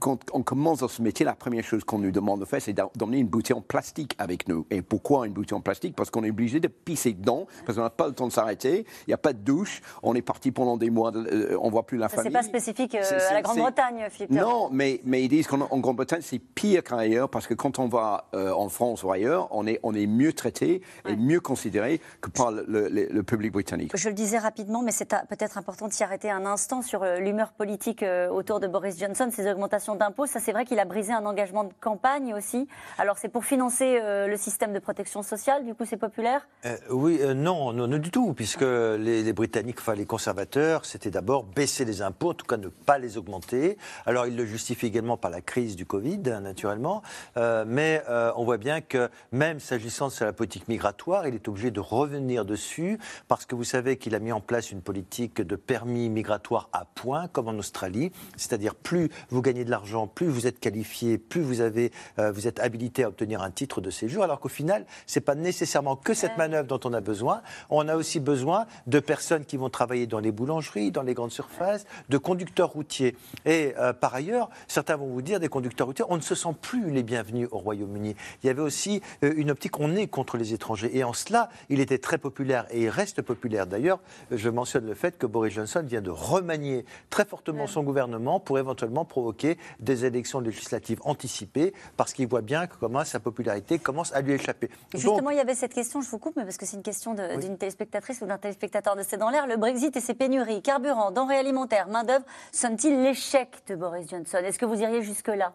quand 0.00 0.18
on 0.32 0.42
commence 0.42 0.80
dans 0.80 0.88
ce 0.88 1.02
métier, 1.02 1.24
la 1.24 1.34
première 1.34 1.64
chose 1.64 1.84
qu'on 1.84 1.98
nous 1.98 2.10
demande 2.10 2.40
de 2.40 2.44
faire, 2.44 2.60
c'est 2.60 2.72
d'emmener 2.72 3.18
une 3.18 3.28
bouteille 3.28 3.56
en 3.56 3.60
plastique 3.60 4.14
avec 4.18 4.48
nous. 4.48 4.66
Et 4.70 4.82
pourquoi 4.82 5.26
une 5.26 5.32
bouteille 5.32 5.56
en 5.56 5.60
plastique? 5.60 5.94
Parce 5.96 6.10
qu'on 6.10 6.24
est 6.24 6.30
obligé 6.30 6.60
de 6.60 6.68
pisser 6.68 7.12
dedans, 7.12 7.46
parce 7.64 7.76
qu'on 7.76 7.84
n'a 7.84 7.90
pas 7.90 8.06
le 8.06 8.14
temps 8.14 8.26
de 8.26 8.32
s'arrêter, 8.32 8.86
il 9.06 9.10
n'y 9.10 9.14
a 9.14 9.18
pas 9.18 9.32
de 9.32 9.38
douche, 9.38 9.80
on 10.02 10.14
est 10.14 10.22
parti 10.22 10.50
pendant 10.50 10.76
des 10.76 10.90
mois, 10.90 11.14
euh, 11.14 11.56
on 11.60 11.66
ne 11.66 11.70
voit 11.70 11.86
plus 11.86 11.98
la 11.98 12.08
famille. 12.08 12.30
C'est 12.32 12.38
pas 12.38 12.42
spécifique 12.42 12.94
euh, 12.94 13.30
à 13.30 13.34
la 13.34 13.42
Grande-Bretagne, 13.42 14.06
Philippe. 14.10 14.30
Non, 14.30 14.68
mais, 14.70 15.00
mais 15.04 15.22
ils 15.24 15.28
disent 15.28 15.46
qu'en 15.46 15.58
Grande-Bretagne, 15.78 16.22
c'est 16.22 16.38
pire 16.38 16.82
qu'ailleurs, 16.82 17.28
parce 17.28 17.46
que 17.46 17.54
quand 17.54 17.78
on 17.78 17.88
va 17.88 18.28
euh, 18.34 18.52
en 18.52 18.68
France 18.68 19.02
ou 19.04 19.10
ailleurs, 19.10 19.48
on 19.50 19.66
est, 19.66 19.80
on 19.82 19.94
est 19.94 20.06
mieux 20.06 20.32
traité 20.32 20.82
et 21.08 21.16
mieux 21.16 21.40
considéré 21.40 22.00
que 22.20 22.30
par 22.30 22.50
le, 22.50 22.88
le, 22.88 23.22
public 23.22 23.35
britannique. 23.50 23.92
Je 23.94 24.08
le 24.08 24.14
disais 24.14 24.38
rapidement, 24.38 24.82
mais 24.82 24.92
c'est 24.92 25.14
peut-être 25.28 25.58
important 25.58 25.88
de 25.88 25.92
s'y 25.92 26.02
arrêter 26.02 26.30
un 26.30 26.46
instant 26.46 26.82
sur 26.82 27.04
l'humeur 27.04 27.52
politique 27.52 28.02
euh, 28.02 28.28
autour 28.28 28.60
de 28.60 28.66
Boris 28.66 28.98
Johnson, 28.98 29.28
ces 29.32 29.50
augmentations 29.50 29.94
d'impôts. 29.94 30.26
Ça, 30.26 30.40
c'est 30.40 30.52
vrai 30.52 30.64
qu'il 30.64 30.78
a 30.78 30.84
brisé 30.84 31.12
un 31.12 31.24
engagement 31.26 31.64
de 31.64 31.72
campagne 31.80 32.34
aussi. 32.34 32.68
Alors, 32.98 33.18
c'est 33.18 33.28
pour 33.28 33.44
financer 33.44 33.98
euh, 34.00 34.26
le 34.26 34.36
système 34.36 34.72
de 34.72 34.78
protection 34.78 35.22
sociale, 35.22 35.64
du 35.64 35.74
coup, 35.74 35.84
c'est 35.84 35.96
populaire? 35.96 36.46
Euh, 36.64 36.76
Oui, 36.90 37.20
non, 37.34 37.72
non, 37.72 37.86
du 37.98 38.10
tout, 38.10 38.32
puisque 38.34 38.62
les, 38.62 39.32
Britanniques, 39.32 39.78
enfin 39.80 39.94
les 39.94 40.06
conservateurs, 40.06 40.84
c'était 40.84 41.10
d'abord 41.10 41.44
baisser 41.44 41.84
les 41.84 42.02
impôts, 42.02 42.30
en 42.30 42.34
tout 42.34 42.46
cas 42.46 42.56
ne 42.56 42.68
pas 42.68 42.98
les 42.98 43.18
augmenter. 43.18 43.76
Alors, 44.06 44.26
il 44.26 44.36
le 44.36 44.46
justifie 44.46 44.86
également 44.86 45.16
par 45.16 45.30
la 45.30 45.40
crise 45.40 45.76
du 45.76 45.86
Covid, 45.86 46.20
naturellement, 46.42 47.02
mais 47.36 48.02
on 48.36 48.44
voit 48.44 48.58
bien 48.58 48.80
que 48.80 49.10
même 49.32 49.60
s'agissant 49.60 50.08
de 50.08 50.24
la 50.24 50.32
politique 50.32 50.68
migratoire, 50.68 51.26
il 51.26 51.34
est 51.34 51.48
obligé 51.48 51.70
de 51.70 51.80
revenir 51.80 52.44
dessus, 52.44 52.98
parce 53.28 53.46
que 53.46 53.54
vous 53.54 53.64
savez 53.64 53.96
qu'il 53.96 54.14
a 54.14 54.18
mis 54.18 54.32
en 54.32 54.40
place 54.40 54.70
une 54.70 54.82
politique 54.82 55.40
de 55.40 55.56
permis 55.56 56.08
migratoire 56.08 56.68
à 56.72 56.84
point, 56.84 57.28
comme 57.28 57.48
en 57.48 57.54
Australie 57.54 58.12
c'est-à-dire 58.36 58.74
plus 58.74 59.10
vous 59.30 59.42
gagnez 59.42 59.64
de 59.64 59.70
l'argent, 59.70 60.06
plus 60.06 60.26
vous 60.26 60.46
êtes 60.46 60.60
qualifié, 60.60 61.18
plus 61.18 61.40
vous, 61.40 61.60
avez, 61.60 61.92
euh, 62.18 62.32
vous 62.32 62.46
êtes 62.46 62.60
habilité 62.60 63.04
à 63.04 63.08
obtenir 63.08 63.42
un 63.42 63.50
titre 63.50 63.80
de 63.80 63.90
séjour, 63.90 64.24
alors 64.24 64.40
qu'au 64.40 64.48
final, 64.48 64.86
ce 65.06 65.18
n'est 65.18 65.24
pas 65.24 65.34
nécessairement 65.34 65.96
que 65.96 66.14
cette 66.14 66.36
manœuvre 66.36 66.66
dont 66.66 66.80
on 66.84 66.92
a 66.92 67.00
besoin. 67.00 67.42
On 67.70 67.88
a 67.88 67.96
aussi 67.96 68.20
besoin 68.20 68.66
de 68.86 69.00
personnes 69.00 69.44
qui 69.44 69.56
vont 69.56 69.70
travailler 69.70 70.06
dans 70.06 70.20
les 70.20 70.32
boulangeries, 70.32 70.90
dans 70.90 71.02
les 71.02 71.14
grandes 71.14 71.32
surfaces, 71.32 71.86
de 72.08 72.18
conducteurs 72.18 72.70
routiers. 72.70 73.16
Et 73.44 73.74
euh, 73.78 73.92
par 73.92 74.14
ailleurs, 74.14 74.50
certains 74.68 74.96
vont 74.96 75.06
vous 75.06 75.22
dire, 75.22 75.40
des 75.40 75.48
conducteurs 75.48 75.86
routiers, 75.86 76.04
on 76.08 76.16
ne 76.16 76.22
se 76.22 76.34
sent 76.34 76.54
plus 76.60 76.90
les 76.90 77.02
bienvenus 77.02 77.48
au 77.50 77.58
Royaume-Uni. 77.58 78.16
Il 78.42 78.46
y 78.46 78.50
avait 78.50 78.62
aussi 78.62 79.00
euh, 79.24 79.32
une 79.36 79.50
optique, 79.50 79.78
on 79.80 79.94
est 79.96 80.06
contre 80.06 80.36
les 80.36 80.52
étrangers. 80.52 80.90
Et 80.96 81.04
en 81.04 81.12
cela, 81.12 81.48
il 81.68 81.80
était 81.80 81.98
très 81.98 82.18
populaire 82.18 82.66
et 82.70 82.82
il 82.82 82.88
reste 82.88 83.15
populaire. 83.22 83.66
D'ailleurs, 83.66 84.00
je 84.30 84.48
mentionne 84.48 84.86
le 84.86 84.94
fait 84.94 85.18
que 85.18 85.26
Boris 85.26 85.54
Johnson 85.54 85.82
vient 85.84 86.00
de 86.00 86.10
remanier 86.10 86.84
très 87.10 87.24
fortement 87.24 87.66
son 87.66 87.82
gouvernement 87.82 88.40
pour 88.40 88.58
éventuellement 88.58 89.04
provoquer 89.04 89.58
des 89.80 90.04
élections 90.04 90.40
législatives 90.40 91.00
anticipées 91.04 91.74
parce 91.96 92.12
qu'il 92.12 92.26
voit 92.28 92.42
bien 92.42 92.66
que 92.66 92.74
comment 92.78 93.04
sa 93.04 93.20
popularité 93.20 93.78
commence 93.78 94.12
à 94.12 94.20
lui 94.20 94.32
échapper. 94.32 94.70
Justement, 94.94 95.30
il 95.30 95.36
y 95.36 95.40
avait 95.40 95.54
cette 95.54 95.74
question, 95.74 96.00
je 96.00 96.10
vous 96.10 96.18
coupe, 96.18 96.36
mais 96.36 96.44
parce 96.44 96.56
que 96.56 96.66
c'est 96.66 96.76
une 96.76 96.82
question 96.82 97.14
d'une 97.14 97.58
téléspectatrice 97.58 98.20
ou 98.20 98.26
d'un 98.26 98.38
téléspectateur 98.38 98.96
de 98.96 99.02
C'est 99.02 99.16
dans 99.16 99.30
l'air. 99.30 99.46
Le 99.46 99.56
Brexit 99.56 99.96
et 99.96 100.00
ses 100.00 100.14
pénuries, 100.14 100.62
carburant, 100.62 101.10
denrées 101.10 101.38
alimentaires, 101.38 101.88
main-d'œuvre, 101.88 102.24
sont-ils 102.52 103.02
l'échec 103.02 103.62
de 103.68 103.76
Boris 103.76 104.08
Johnson? 104.08 104.38
Est-ce 104.38 104.58
que 104.58 104.66
vous 104.66 104.80
iriez 104.80 105.02
jusque-là? 105.02 105.52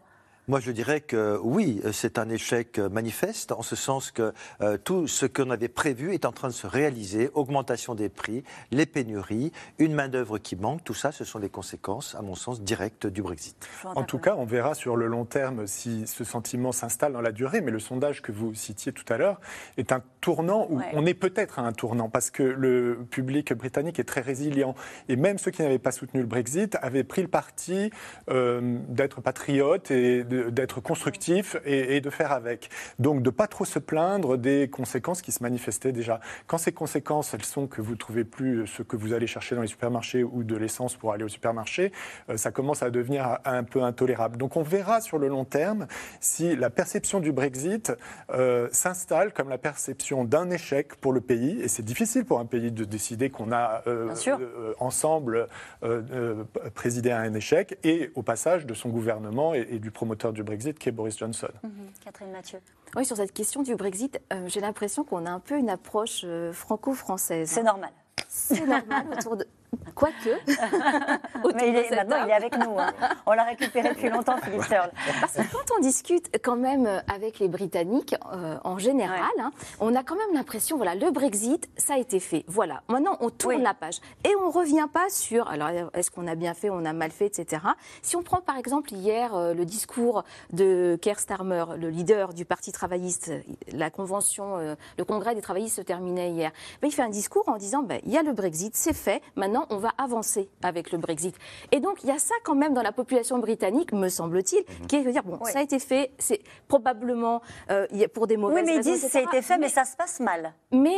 Moi, 0.48 0.60
je 0.60 0.72
dirais 0.72 1.02
que 1.02 1.40
oui, 1.44 1.82
c'est 1.92 2.18
un 2.18 2.28
échec 2.30 2.80
manifeste, 2.80 3.52
en 3.52 3.62
ce 3.62 3.76
sens 3.76 4.12
que 4.12 4.34
euh, 4.62 4.78
tout 4.78 5.08
ce 5.08 5.26
qu'on 5.26 5.52
avait 5.52 5.68
prévu 5.68 6.14
est 6.14 6.26
en 6.26 6.32
train 6.32 6.48
de 6.48 6.54
se 6.54 6.66
réaliser. 6.66 7.30
Augmentation 7.34 7.94
des 7.94 8.10
prix, 8.10 8.44
les 8.72 8.86
pénuries, 8.86 9.52
une 9.78 9.94
main-d'œuvre 9.94 10.40
qui 10.40 10.56
manque, 10.56 10.84
tout 10.84 10.94
ça, 10.94 11.12
ce 11.12 11.24
sont 11.24 11.40
les 11.40 11.50
conséquences, 11.50 12.16
à 12.16 12.22
mon 12.22 12.36
sens, 12.36 12.62
directes 12.62 13.06
du 13.06 13.22
Brexit. 13.22 13.68
En 13.84 14.04
tout 14.04 14.18
cas, 14.18 14.36
on 14.38 14.46
verra 14.46 14.74
sur 14.74 14.96
le 14.96 15.08
long 15.08 15.26
terme 15.26 15.68
si 15.68 16.08
ce 16.08 16.24
sentiment 16.24 16.72
s'installe 16.72 17.14
dans 17.14 17.22
la 17.22 17.32
durée. 17.32 17.62
Mais 17.62 17.72
le 17.72 17.80
sondage 17.80 18.22
que 18.22 18.32
vous 18.32 18.54
citiez 18.56 18.92
tout 18.92 19.06
à 19.14 19.18
l'heure 19.18 19.40
est 19.78 19.92
un 19.92 20.02
tournant 20.22 20.68
où 20.70 20.82
on 20.94 21.06
est 21.06 21.14
peut-être 21.14 21.60
à 21.60 21.64
un 21.64 21.72
tournant 21.72 22.10
parce 22.10 22.32
que 22.32 22.44
le 22.44 23.06
public 23.10 23.54
britannique 23.54 24.00
est 24.00 24.06
très 24.06 24.22
résilient. 24.22 24.76
Et 25.08 25.16
même 25.16 25.38
ceux 25.38 25.52
qui 25.52 25.62
n'avaient 25.62 25.80
pas 25.80 25.92
soutenu 25.92 26.22
le 26.22 26.28
Brexit 26.28 26.78
avaient 26.82 27.04
pris 27.04 27.22
le 27.22 27.28
parti 27.28 27.92
euh, 28.30 28.80
d'être 28.88 29.22
patriotes 29.22 29.92
et 29.92 30.24
d'être 30.50 30.82
constructif 30.82 31.56
et, 31.66 32.02
de 32.02 32.10
faire 32.10 32.32
avec. 32.32 32.70
Donc 33.00 33.22
de 33.22 33.30
pas 33.30 33.48
trop 33.48 33.66
se 33.66 33.80
plaindre 33.80 34.38
des 34.38 34.70
conséquences 34.70 35.22
qui 35.22 35.32
se 35.32 35.44
manifestaient 35.44 35.92
déjà. 35.92 36.20
Quand 36.48 36.58
ces 36.58 36.72
conséquences, 36.72 37.34
elles 37.34 37.46
sont 37.46 37.68
que 37.68 37.82
vous 37.82 37.92
ne 37.92 37.98
trouvez 37.98 38.24
plus 38.24 38.68
ce 38.68 38.84
que 38.84 38.96
vous 38.96 39.14
allez 39.14 39.28
chercher 39.28 39.56
dans 39.56 39.62
les 39.62 39.68
supermarchés 39.68 40.24
ou 40.24 40.44
de 40.44 40.56
l'essence 40.56 40.96
pour 40.96 41.14
aller 41.14 41.24
au 41.24 41.30
supermarché, 41.30 41.92
euh, 42.30 42.38
ça 42.38 42.52
commence 42.52 42.84
à 42.84 42.90
devenir 42.90 43.40
un 43.46 43.64
peu 43.64 43.84
intolérable. 43.84 44.38
Donc 44.38 44.58
on 44.58 44.64
verra 44.64 45.02
sur 45.02 45.18
le 45.18 45.28
long 45.28 45.46
terme 45.46 45.88
si 46.20 46.56
la 46.56 46.70
perception 46.70 47.20
du 47.20 47.32
Brexit 47.32 47.92
euh, 48.34 48.68
s'installe 48.72 49.34
comme 49.34 49.50
la 49.50 49.58
perception 49.58 50.24
d'un 50.24 50.50
échec 50.50 50.96
pour 50.96 51.14
le 51.14 51.22
pays. 51.22 51.60
Et 51.62 51.68
c'est 51.68 51.86
difficile 51.86 52.26
pour 52.26 52.40
un 52.40 52.46
pays 52.46 52.72
de 52.72 52.86
décider 52.86 53.30
qu'on 53.30 53.52
a 53.52 53.84
euh, 53.88 54.14
ensemble 54.80 55.48
présidé 56.76 57.12
à 57.12 57.20
un 57.20 57.34
échec 57.34 57.78
et 57.84 58.12
au 58.16 58.24
passage 58.24 58.66
de 58.66 58.74
son 58.74 58.90
gouvernement 58.90 59.54
et, 59.54 59.68
et 59.72 59.80
du 59.80 59.92
promoteur 59.92 60.21
du 60.32 60.44
Brexit, 60.44 60.78
qui 60.78 60.90
est 60.90 60.92
Boris 60.92 61.18
Johnson. 61.18 61.50
Mhm. 61.64 61.72
Catherine 62.04 62.32
Mathieu. 62.32 62.60
Oui, 62.96 63.06
sur 63.06 63.18
cette 63.18 63.34
question 63.34 63.64
du 63.64 63.76
Brexit, 63.76 64.22
euh, 64.32 64.48
j'ai 64.48 64.60
l'impression 64.60 65.04
qu'on 65.04 65.26
a 65.26 65.32
un 65.32 65.40
peu 65.40 65.58
une 65.58 65.70
approche 65.70 66.22
euh, 66.24 66.54
franco-française. 66.54 67.50
C'est 67.50 67.64
normal. 67.64 67.92
C'est 68.28 68.66
normal 68.66 69.08
autour 69.12 69.38
de, 69.38 69.46
Quoique. 69.96 70.30
Mais 71.56 71.70
il 71.70 71.76
est, 71.76 71.96
maintenant, 71.96 72.18
il 72.26 72.30
est 72.30 72.34
avec 72.34 72.58
nous. 72.58 72.78
Hein. 72.78 72.92
On 73.26 73.34
l'a 73.34 73.44
récupéré 73.44 73.90
depuis 73.90 74.10
longtemps, 74.16 74.38
Philippe 74.38 74.64
Searle. 74.64 74.92
Parce 75.20 75.34
que 75.34 75.42
quand 75.52 75.76
on 75.78 75.82
discute 75.82 76.30
quand 76.44 76.56
même 76.56 76.88
avec 77.08 77.40
les 77.40 77.48
Britanniques, 77.48 78.16
euh, 78.34 78.58
en 78.64 78.78
général, 78.78 79.32
hein, 79.40 79.52
on 79.80 79.96
a 79.96 80.04
quand 80.04 80.16
même 80.16 80.34
l'impression, 80.34 80.78
voilà, 80.78 80.96
le 80.96 81.12
Brexit, 81.12 81.70
ça 81.78 81.96
a 81.96 81.98
été 81.98 82.20
fait. 82.20 82.44
Voilà. 82.48 82.84
Maintenant, 82.90 83.18
on 83.22 83.30
tourne 83.30 83.62
la 83.62 83.74
page. 83.74 84.00
Et 84.26 84.36
on 84.42 84.48
ne 84.48 84.52
revient 84.52 84.88
pas 84.92 85.10
sur, 85.10 85.48
alors, 85.48 85.70
est-ce 85.94 86.12
qu'on 86.12 86.28
a 86.28 86.36
bien 86.36 86.54
fait, 86.54 86.70
on 86.70 86.86
a 86.86 86.94
mal 86.94 87.12
fait, 87.12 87.28
etc. 87.28 87.62
Si 88.02 88.16
on 88.16 88.24
prend 88.24 88.42
par 88.42 88.58
exemple 88.58 88.94
hier 88.94 89.36
euh, 89.36 89.54
le 89.54 89.66
discours 89.66 90.24
de 90.52 90.98
Keir 91.02 91.20
Starmer, 91.20 91.66
le 91.78 91.90
leader 91.90 92.34
du 92.34 92.46
Parti 92.46 92.72
travailliste, 92.72 93.32
la 93.72 93.90
convention, 93.90 94.58
euh, 94.58 94.76
le 94.98 95.06
congrès 95.06 95.36
des 95.36 95.42
travaillistes 95.42 95.78
se 95.78 95.82
terminait 95.82 96.32
hier. 96.32 96.52
Ben, 96.82 96.88
il 96.88 96.92
fait 96.92 97.02
un 97.02 97.10
discours 97.10 97.48
en 97.48 97.58
disant, 97.58 97.84
ben, 97.84 98.02
il 98.06 98.12
y 98.12 98.18
a 98.18 98.24
le 98.24 98.34
Brexit, 98.34 98.76
c'est 98.76 98.94
fait. 98.94 99.22
Maintenant, 99.36 99.61
on 99.70 99.78
va 99.78 99.92
avancer 99.98 100.50
avec 100.64 100.92
le 100.92 100.98
Brexit. 100.98 101.36
Et 101.72 101.80
donc, 101.80 102.04
il 102.04 102.10
y 102.10 102.12
a 102.12 102.20
ça 102.20 102.36
quand 102.44 102.56
même 102.56 102.74
dans 102.74 102.82
la 102.82 102.92
population 102.92 103.40
britannique, 103.40 103.94
me 103.94 104.10
semble-t-il, 104.10 104.60
mhm. 104.60 104.88
qui 104.88 104.96
est 104.98 105.04
de 105.04 105.12
dire, 105.12 105.24
bon, 105.24 105.40
ça 105.46 105.60
a 105.60 105.62
été 105.62 105.80
fait, 105.80 106.12
c'est 106.18 106.42
probablement 106.68 107.42
euh, 107.70 107.88
pour 108.14 108.28
des 108.28 108.38
mauvaises 108.38 108.64
Oui, 108.64 108.64
mais 108.66 108.76
ils 108.78 108.82
disent 108.82 109.08
ça 109.08 109.20
a 109.20 109.22
été 109.22 109.42
fait, 109.42 109.58
mais, 109.58 109.70
ça 109.70 109.86
se 109.86 109.96
passe 109.96 110.20
mal. 110.20 110.54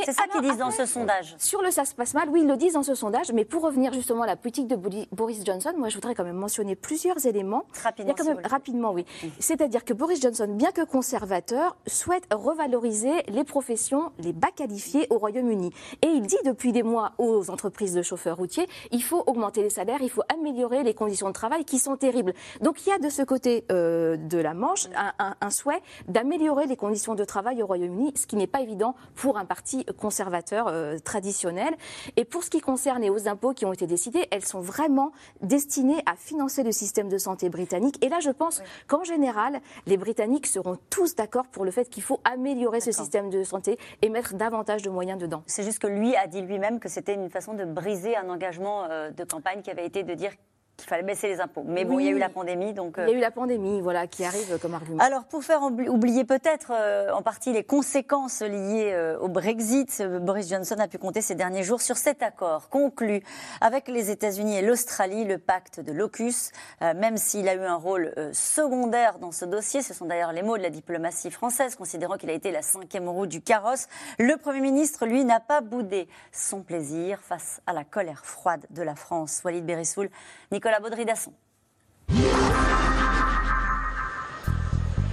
C'est 0.05 0.13
ça 0.13 0.23
qu'ils 0.31 0.41
disent 0.41 0.57
dans 0.57 0.71
ce 0.71 0.85
sondage. 0.85 1.35
Sur 1.37 1.61
le 1.61 1.71
ça 1.71 1.85
se 1.85 1.95
passe 1.95 2.13
mal, 2.13 2.29
oui, 2.29 2.41
ils 2.41 2.47
le 2.47 2.57
disent 2.57 2.73
dans 2.73 2.83
ce 2.83 2.95
sondage, 2.95 3.31
mais 3.31 3.45
pour 3.45 3.63
revenir 3.63 3.93
justement 3.93 4.23
à 4.23 4.27
la 4.27 4.35
politique 4.35 4.67
de 4.67 4.75
Boris 5.11 5.43
Johnson, 5.45 5.73
moi, 5.77 5.89
je 5.89 5.95
voudrais 5.95 6.15
quand 6.15 6.23
même 6.23 6.37
mentionner 6.37 6.75
plusieurs 6.75 7.25
éléments. 7.25 7.65
Rapidement, 7.83 8.13
quand 8.17 8.25
même, 8.25 8.41
rapidement 8.43 8.91
oui. 8.91 9.05
C'est-à-dire 9.39 9.83
que 9.85 9.93
Boris 9.93 10.21
Johnson, 10.21 10.47
bien 10.49 10.71
que 10.71 10.85
conservateur, 10.85 11.75
souhaite 11.87 12.27
revaloriser 12.31 13.23
les 13.27 13.43
professions 13.43 14.11
les 14.19 14.33
bas 14.33 14.51
qualifiées 14.55 15.07
au 15.09 15.17
Royaume-Uni. 15.17 15.71
Et 16.01 16.07
il 16.07 16.25
dit 16.25 16.37
depuis 16.45 16.71
des 16.71 16.83
mois 16.83 17.13
aux 17.17 17.49
entreprises 17.49 17.93
de 17.93 18.01
chauffeurs 18.01 18.37
routiers 18.37 18.52
il 18.91 19.03
faut 19.03 19.23
augmenter 19.27 19.61
les 19.61 19.69
salaires, 19.69 20.01
il 20.01 20.09
faut 20.09 20.23
améliorer 20.33 20.83
les 20.83 20.93
conditions 20.93 21.27
de 21.27 21.33
travail 21.33 21.65
qui 21.65 21.79
sont 21.79 21.95
terribles. 21.95 22.33
Donc 22.61 22.85
il 22.85 22.89
y 22.89 22.91
a 22.91 22.99
de 22.99 23.09
ce 23.09 23.21
côté 23.21 23.65
euh, 23.71 24.17
de 24.17 24.37
la 24.37 24.53
Manche 24.53 24.87
un, 24.95 25.49
souhait 25.49 25.81
d'améliorer 26.07 26.65
les 26.65 26.75
conditions 26.75 27.15
de 27.15 27.23
travail 27.23 27.61
au 27.61 27.65
Royaume-Uni, 27.65 28.13
ce 28.15 28.27
qui 28.27 28.35
n'est 28.35 28.47
pas 28.47 28.61
évident 28.61 28.95
pour 29.15 29.37
un 29.37 29.45
parti 29.45 29.85
conservateur 29.97 30.67
euh, 30.67 30.97
traditionnel. 30.99 31.75
Et 32.17 32.25
pour 32.25 32.43
ce 32.43 32.49
qui 32.49 32.61
concerne 32.61 33.01
les 33.01 33.09
hausses 33.09 33.23
d'impôts 33.23 33.53
qui 33.53 33.65
ont 33.65 33.73
été 33.73 33.87
décidées, 33.87 34.27
elles 34.31 34.45
sont 34.45 34.61
vraiment 34.61 35.11
destinées 35.41 36.01
à 36.05 36.15
financer 36.15 36.63
le 36.63 36.71
système 36.71 37.09
de 37.09 37.17
santé 37.17 37.49
britannique. 37.49 38.03
Et 38.03 38.09
là, 38.09 38.19
je 38.19 38.29
pense 38.29 38.61
qu'en 38.87 39.03
général, 39.03 39.59
les 39.85 39.97
Britanniques 39.97 40.47
seront 40.47 40.77
tous 40.89 41.15
d'accord 41.15 41.47
pour 41.47 41.65
le 41.65 41.71
fait 41.71 41.89
qu'il 41.89 42.03
faut 42.03 42.19
améliorer 42.23 42.79
ce 42.79 42.91
système 42.91 43.29
de 43.29 43.43
santé 43.43 43.77
et 44.01 44.09
mettre 44.09 44.35
davantage 44.35 44.81
de 44.81 44.89
moyens 44.89 45.19
dedans. 45.19 45.43
C'est 45.45 45.63
juste 45.63 45.79
que 45.79 45.87
lui 45.87 46.15
a 46.15 46.27
dit 46.27 46.41
lui-même 46.41 46.79
que 46.79 46.89
c'était 46.89 47.13
une 47.13 47.29
façon 47.29 47.53
de 47.53 47.65
briser 47.65 48.15
un 48.15 48.29
engagement 48.29 48.42
euh, 48.89 49.11
de 49.11 49.23
campagne 49.23 49.61
qui 49.61 49.71
avait 49.71 49.85
été 49.85 50.03
de 50.03 50.13
dire 50.13 50.31
qu'il 50.77 50.89
fallait 50.89 51.03
baisser 51.03 51.27
les 51.27 51.39
impôts. 51.39 51.63
Mais 51.65 51.85
bon, 51.85 51.99
il 51.99 52.05
y 52.05 52.09
a 52.09 52.11
eu 52.11 52.17
la 52.17 52.29
pandémie, 52.29 52.73
donc... 52.73 52.95
Il 52.97 53.09
y 53.09 53.13
a 53.13 53.17
eu 53.17 53.19
la 53.19 53.31
pandémie, 53.31 53.81
voilà, 53.81 54.07
qui 54.07 54.25
arrive 54.25 54.57
comme 54.59 54.73
argument. 54.73 55.03
Alors, 55.03 55.23
pour 55.25 55.43
faire 55.43 55.61
oublier 55.63 56.23
peut-être 56.25 56.71
euh, 56.71 57.11
en 57.11 57.21
partie 57.21 57.53
les 57.53 57.63
conséquences 57.63 58.41
liées 58.41 58.91
euh, 58.93 59.19
au 59.19 59.27
Brexit, 59.27 60.01
Boris 60.21 60.49
Johnson 60.49 60.75
a 60.79 60.87
pu 60.87 60.97
compter 60.97 61.21
ces 61.21 61.35
derniers 61.35 61.63
jours 61.63 61.81
sur 61.81 61.97
cet 61.97 62.23
accord 62.23 62.69
conclu 62.69 63.23
avec 63.61 63.87
les 63.87 64.09
États-Unis 64.09 64.57
et 64.57 64.61
l'Australie, 64.61 65.25
le 65.25 65.37
pacte 65.37 65.79
de 65.79 65.93
euh, 65.93 66.93
même 66.95 67.17
s'il 67.17 67.47
a 67.47 67.55
eu 67.55 67.61
un 67.61 67.75
rôle 67.75 68.13
secondaire 68.33 69.19
dans 69.19 69.31
ce 69.31 69.45
dossier. 69.45 69.81
Ce 69.81 69.93
sont 69.93 70.05
d'ailleurs 70.05 70.33
les 70.33 70.41
mots 70.41 70.57
de 70.57 70.63
la 70.63 70.69
diplomatie 70.69 71.31
française, 71.31 71.75
considérant 71.75 72.17
qu'il 72.17 72.29
a 72.29 72.33
été 72.33 72.51
la 72.51 72.61
cinquième 72.61 73.07
roue 73.07 73.27
du 73.27 73.41
carrosse. 73.41 73.87
Le 74.19 74.35
Premier 74.37 74.61
ministre, 74.61 75.05
lui, 75.05 75.23
n'a 75.23 75.39
pas 75.39 75.61
boudé 75.61 76.07
son 76.31 76.61
plaisir 76.61 77.19
face 77.21 77.61
à 77.67 77.73
la 77.73 77.83
colère 77.83 78.25
froide 78.25 78.65
de 78.69 78.81
la 78.81 78.95
France. 78.95 79.41
Walid 79.45 79.65
Berissoul, 79.65 80.09
Nicolas 80.51 80.62
Baudry-Dasson. 80.81 81.33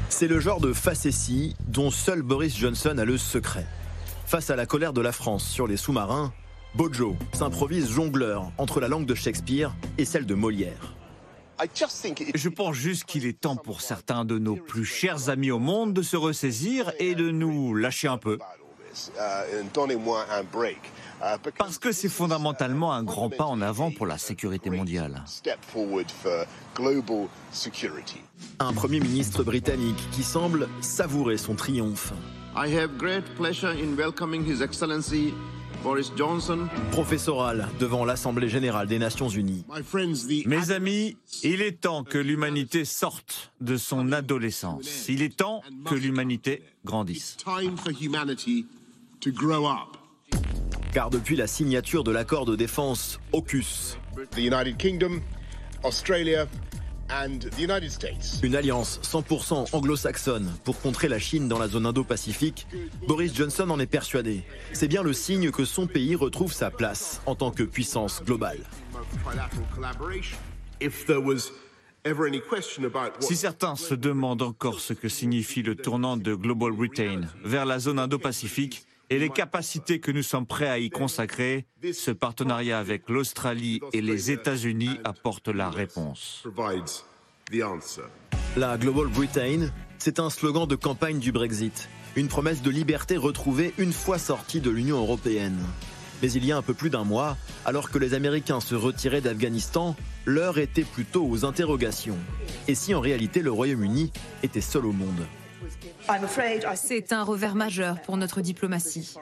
C'est 0.08 0.28
le 0.28 0.40
genre 0.40 0.60
de 0.60 0.72
facétie 0.72 1.56
dont 1.68 1.90
seul 1.90 2.22
Boris 2.22 2.56
Johnson 2.56 2.96
a 2.98 3.04
le 3.04 3.16
secret. 3.16 3.66
Face 4.26 4.50
à 4.50 4.56
la 4.56 4.66
colère 4.66 4.92
de 4.92 5.00
la 5.00 5.12
France 5.12 5.44
sur 5.44 5.66
les 5.66 5.76
sous-marins, 5.76 6.32
Bojo 6.74 7.16
s'improvise 7.32 7.90
jongleur 7.90 8.52
entre 8.58 8.80
la 8.80 8.88
langue 8.88 9.06
de 9.06 9.14
Shakespeare 9.14 9.74
et 9.98 10.04
celle 10.04 10.26
de 10.26 10.34
Molière. 10.34 10.94
Je 12.34 12.48
pense 12.48 12.74
juste 12.74 13.04
qu'il 13.04 13.26
est 13.26 13.38
temps 13.38 13.56
pour 13.56 13.80
certains 13.80 14.24
de 14.24 14.38
nos 14.38 14.56
plus 14.56 14.84
chers 14.84 15.28
amis 15.28 15.50
au 15.50 15.58
monde 15.58 15.92
de 15.92 16.02
se 16.02 16.16
ressaisir 16.16 16.92
et 16.98 17.14
de 17.14 17.30
nous 17.30 17.74
lâcher 17.74 18.08
un 18.08 18.18
peu. 18.18 18.38
Parce 21.58 21.78
que 21.78 21.92
c'est 21.92 22.08
fondamentalement 22.08 22.92
un 22.92 23.02
grand 23.02 23.30
pas 23.30 23.44
en 23.44 23.60
avant 23.60 23.90
pour 23.90 24.06
la 24.06 24.18
sécurité 24.18 24.70
mondiale. 24.70 25.22
Un 28.58 28.72
Premier 28.72 29.00
ministre 29.00 29.44
britannique 29.44 29.98
qui 30.12 30.22
semble 30.22 30.68
savourer 30.80 31.36
son 31.36 31.54
triomphe. 31.54 32.12
Boris 35.82 36.12
Johnson. 36.14 36.68
Professoral 36.90 37.68
devant 37.78 38.04
l'Assemblée 38.04 38.48
générale 38.48 38.86
des 38.86 38.98
Nations 38.98 39.28
unies. 39.28 39.64
Mes 40.46 40.70
amis, 40.72 41.16
il 41.42 41.62
est 41.62 41.80
temps 41.80 42.04
que 42.04 42.18
l'humanité 42.18 42.84
sorte 42.84 43.52
de 43.60 43.76
son 43.76 44.12
adolescence. 44.12 45.08
Il 45.08 45.22
est 45.22 45.36
temps 45.36 45.62
que 45.86 45.94
l'humanité 45.94 46.62
grandisse. 46.84 47.36
Car 50.92 51.10
depuis 51.10 51.36
la 51.36 51.46
signature 51.46 52.02
de 52.02 52.10
l'accord 52.10 52.46
de 52.46 52.56
défense 52.56 53.20
AUKUS, 53.32 53.96
une 58.42 58.54
alliance 58.54 59.00
100% 59.02 59.68
anglo-saxonne 59.72 60.52
pour 60.64 60.80
contrer 60.80 61.08
la 61.08 61.18
Chine 61.18 61.48
dans 61.48 61.58
la 61.58 61.68
zone 61.68 61.86
Indo-Pacifique, 61.86 62.66
Boris 63.06 63.34
Johnson 63.34 63.70
en 63.70 63.78
est 63.78 63.86
persuadé. 63.86 64.42
C'est 64.72 64.88
bien 64.88 65.02
le 65.02 65.12
signe 65.12 65.50
que 65.50 65.64
son 65.64 65.86
pays 65.86 66.16
retrouve 66.16 66.52
sa 66.52 66.70
place 66.70 67.20
en 67.26 67.34
tant 67.34 67.50
que 67.50 67.62
puissance 67.62 68.22
globale. 68.24 68.60
Si 73.20 73.36
certains 73.36 73.76
se 73.76 73.94
demandent 73.94 74.42
encore 74.42 74.80
ce 74.80 74.92
que 74.92 75.08
signifie 75.08 75.62
le 75.62 75.76
tournant 75.76 76.16
de 76.16 76.34
Global 76.34 76.72
Britain 76.72 77.22
vers 77.44 77.66
la 77.66 77.78
zone 77.78 77.98
Indo-Pacifique, 77.98 78.86
et 79.10 79.18
les 79.18 79.28
capacités 79.28 79.98
que 79.98 80.12
nous 80.12 80.22
sommes 80.22 80.46
prêts 80.46 80.68
à 80.68 80.78
y 80.78 80.88
consacrer, 80.88 81.66
ce 81.92 82.12
partenariat 82.12 82.78
avec 82.78 83.08
l'Australie 83.08 83.80
et 83.92 84.00
les 84.00 84.30
États-Unis 84.30 84.98
apporte 85.02 85.48
la 85.48 85.68
réponse. 85.68 86.44
La 88.56 88.78
Global 88.78 89.08
Britain, 89.08 89.68
c'est 89.98 90.20
un 90.20 90.30
slogan 90.30 90.66
de 90.66 90.76
campagne 90.76 91.18
du 91.18 91.32
Brexit, 91.32 91.88
une 92.14 92.28
promesse 92.28 92.62
de 92.62 92.70
liberté 92.70 93.16
retrouvée 93.16 93.74
une 93.78 93.92
fois 93.92 94.18
sortie 94.18 94.60
de 94.60 94.70
l'Union 94.70 94.98
européenne. 94.98 95.58
Mais 96.22 96.30
il 96.30 96.44
y 96.44 96.52
a 96.52 96.56
un 96.56 96.62
peu 96.62 96.74
plus 96.74 96.90
d'un 96.90 97.04
mois, 97.04 97.36
alors 97.64 97.90
que 97.90 97.98
les 97.98 98.14
Américains 98.14 98.60
se 98.60 98.74
retiraient 98.74 99.22
d'Afghanistan, 99.22 99.96
l'heure 100.24 100.58
était 100.58 100.84
plutôt 100.84 101.26
aux 101.26 101.44
interrogations. 101.44 102.18
Et 102.68 102.74
si 102.76 102.94
en 102.94 103.00
réalité 103.00 103.40
le 103.40 103.50
Royaume-Uni 103.50 104.12
était 104.42 104.60
seul 104.60 104.86
au 104.86 104.92
monde? 104.92 105.26
C'est 106.74 107.12
un 107.12 107.22
revers 107.22 107.54
majeur 107.54 108.00
pour 108.02 108.16
notre 108.16 108.40
diplomatie. 108.40 109.14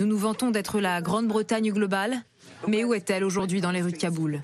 Nous 0.00 0.06
nous 0.06 0.18
vantons 0.18 0.50
d'être 0.50 0.80
la 0.80 1.00
Grande-Bretagne 1.00 1.70
globale, 1.72 2.22
mais 2.66 2.84
où 2.84 2.94
est-elle 2.94 3.24
aujourd'hui 3.24 3.60
dans 3.60 3.70
les 3.70 3.82
rues 3.82 3.92
de 3.92 3.96
Kaboul? 3.96 4.42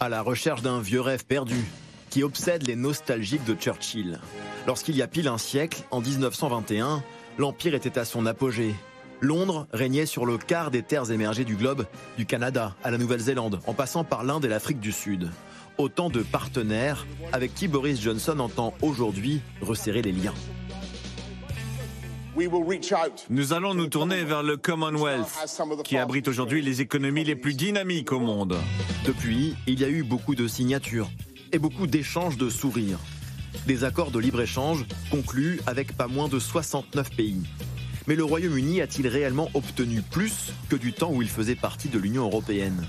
À 0.00 0.08
la 0.08 0.22
recherche 0.22 0.62
d'un 0.62 0.80
vieux 0.80 1.00
rêve 1.00 1.24
perdu, 1.24 1.64
qui 2.10 2.22
obsède 2.22 2.66
les 2.66 2.76
nostalgiques 2.76 3.44
de 3.44 3.54
Churchill. 3.54 4.20
Lorsqu'il 4.66 4.96
y 4.96 5.02
a 5.02 5.06
pile 5.06 5.28
un 5.28 5.38
siècle, 5.38 5.82
en 5.90 6.00
1921, 6.00 7.02
l'Empire 7.38 7.74
était 7.74 7.98
à 7.98 8.04
son 8.04 8.26
apogée. 8.26 8.74
Londres 9.20 9.68
régnait 9.72 10.06
sur 10.06 10.26
le 10.26 10.36
quart 10.36 10.70
des 10.70 10.82
terres 10.82 11.12
émergées 11.12 11.44
du 11.44 11.56
globe, 11.56 11.86
du 12.18 12.26
Canada 12.26 12.74
à 12.82 12.90
la 12.90 12.98
Nouvelle-Zélande, 12.98 13.60
en 13.66 13.72
passant 13.72 14.02
par 14.02 14.24
l'Inde 14.24 14.44
et 14.44 14.48
l'Afrique 14.48 14.80
du 14.80 14.92
Sud. 14.92 15.30
Autant 15.78 16.10
de 16.10 16.22
partenaires 16.22 17.06
avec 17.32 17.54
qui 17.54 17.68
Boris 17.68 18.00
Johnson 18.00 18.38
entend 18.40 18.74
aujourd'hui 18.82 19.40
resserrer 19.60 20.02
les 20.02 20.12
liens. 20.12 20.34
Nous 23.28 23.52
allons 23.52 23.74
nous 23.74 23.88
tourner 23.88 24.24
vers 24.24 24.42
le 24.42 24.56
Commonwealth, 24.56 25.26
qui 25.84 25.98
abrite 25.98 26.28
aujourd'hui 26.28 26.62
les 26.62 26.80
économies 26.80 27.24
les 27.24 27.36
plus 27.36 27.54
dynamiques 27.54 28.12
au 28.12 28.20
monde. 28.20 28.56
Depuis, 29.04 29.54
il 29.66 29.80
y 29.80 29.84
a 29.84 29.88
eu 29.88 30.02
beaucoup 30.02 30.34
de 30.34 30.48
signatures 30.48 31.10
et 31.52 31.58
beaucoup 31.58 31.86
d'échanges 31.86 32.38
de 32.38 32.48
sourires. 32.48 32.98
Des 33.66 33.84
accords 33.84 34.10
de 34.10 34.18
libre-échange 34.18 34.86
conclus 35.10 35.60
avec 35.66 35.94
pas 35.94 36.06
moins 36.06 36.28
de 36.28 36.38
69 36.38 37.10
pays. 37.10 37.42
Mais 38.06 38.16
le 38.16 38.24
Royaume-Uni 38.24 38.80
a-t-il 38.80 39.06
réellement 39.08 39.50
obtenu 39.52 40.00
plus 40.00 40.52
que 40.70 40.76
du 40.76 40.92
temps 40.92 41.12
où 41.12 41.20
il 41.20 41.28
faisait 41.28 41.54
partie 41.54 41.88
de 41.88 41.98
l'Union 41.98 42.24
européenne? 42.24 42.82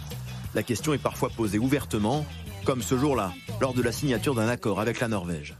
La 0.56 0.64
question 0.64 0.94
est 0.94 0.98
parfois 0.98 1.30
posée 1.30 1.60
ouvertement, 1.60 2.26
comme 2.64 2.82
ce 2.82 2.98
jour-là, 2.98 3.34
lors 3.60 3.74
de 3.74 3.82
la 3.82 3.92
signature 3.92 4.36
d'un 4.36 4.48
accord 4.48 4.80
avec 4.80 5.02
la 5.02 5.10
Norvège. 5.10 5.56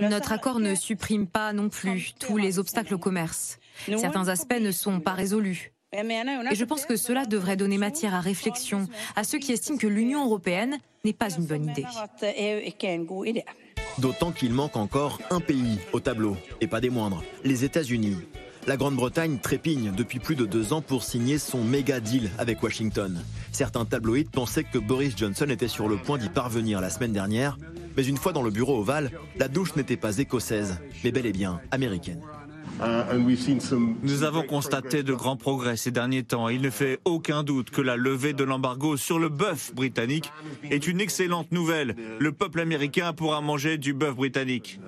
Notre 0.00 0.32
accord 0.32 0.60
ne 0.60 0.74
supprime 0.74 1.26
pas 1.26 1.52
non 1.52 1.68
plus 1.68 2.14
tous 2.18 2.36
les 2.36 2.58
obstacles 2.58 2.94
au 2.94 2.98
commerce. 2.98 3.58
Certains 3.96 4.28
aspects 4.28 4.60
ne 4.60 4.70
sont 4.72 5.00
pas 5.00 5.12
résolus. 5.12 5.72
Et 5.92 6.54
je 6.54 6.64
pense 6.64 6.86
que 6.86 6.96
cela 6.96 7.26
devrait 7.26 7.56
donner 7.56 7.76
matière 7.76 8.14
à 8.14 8.20
réflexion 8.20 8.88
à 9.14 9.24
ceux 9.24 9.38
qui 9.38 9.52
estiment 9.52 9.78
que 9.78 9.86
l'Union 9.86 10.24
européenne 10.24 10.78
n'est 11.04 11.12
pas 11.12 11.30
une 11.30 11.44
bonne 11.44 11.68
idée. 11.68 11.84
D'autant 13.98 14.32
qu'il 14.32 14.52
manque 14.52 14.76
encore 14.76 15.20
un 15.30 15.40
pays 15.40 15.78
au 15.92 16.00
tableau, 16.00 16.36
et 16.62 16.66
pas 16.66 16.80
des 16.80 16.88
moindres, 16.88 17.22
les 17.44 17.64
États-Unis. 17.64 18.16
La 18.66 18.76
Grande-Bretagne 18.76 19.38
trépigne 19.38 19.92
depuis 19.94 20.20
plus 20.20 20.36
de 20.36 20.46
deux 20.46 20.72
ans 20.72 20.82
pour 20.82 21.02
signer 21.02 21.38
son 21.38 21.64
méga 21.64 21.98
deal 21.98 22.30
avec 22.38 22.62
Washington. 22.62 23.22
Certains 23.50 23.84
tabloïds 23.84 24.24
pensaient 24.24 24.64
que 24.64 24.78
Boris 24.78 25.14
Johnson 25.16 25.46
était 25.50 25.68
sur 25.68 25.88
le 25.88 25.96
point 25.96 26.16
d'y 26.16 26.28
parvenir 26.28 26.80
la 26.80 26.88
semaine 26.88 27.12
dernière, 27.12 27.58
mais 27.96 28.04
une 28.06 28.16
fois 28.16 28.32
dans 28.32 28.42
le 28.42 28.50
bureau 28.50 28.78
ovale, 28.78 29.10
la 29.36 29.48
douche 29.48 29.76
n'était 29.76 29.96
pas 29.96 30.18
écossaise, 30.18 30.78
mais 31.04 31.12
bel 31.12 31.26
et 31.26 31.32
bien 31.32 31.60
américaine. 31.70 32.20
Nous 34.02 34.22
avons 34.24 34.42
constaté 34.42 35.02
de 35.02 35.12
grands 35.12 35.36
progrès 35.36 35.76
ces 35.76 35.90
derniers 35.90 36.22
temps. 36.22 36.48
Il 36.48 36.62
ne 36.62 36.70
fait 36.70 36.98
aucun 37.04 37.42
doute 37.42 37.70
que 37.70 37.80
la 37.80 37.96
levée 37.96 38.32
de 38.32 38.44
l'embargo 38.44 38.96
sur 38.96 39.18
le 39.18 39.28
bœuf 39.28 39.74
britannique 39.74 40.32
est 40.70 40.86
une 40.86 41.00
excellente 41.00 41.52
nouvelle. 41.52 41.94
Le 42.18 42.32
peuple 42.32 42.60
américain 42.60 43.12
pourra 43.12 43.40
manger 43.40 43.78
du 43.78 43.92
bœuf 43.92 44.14
britannique. 44.14 44.80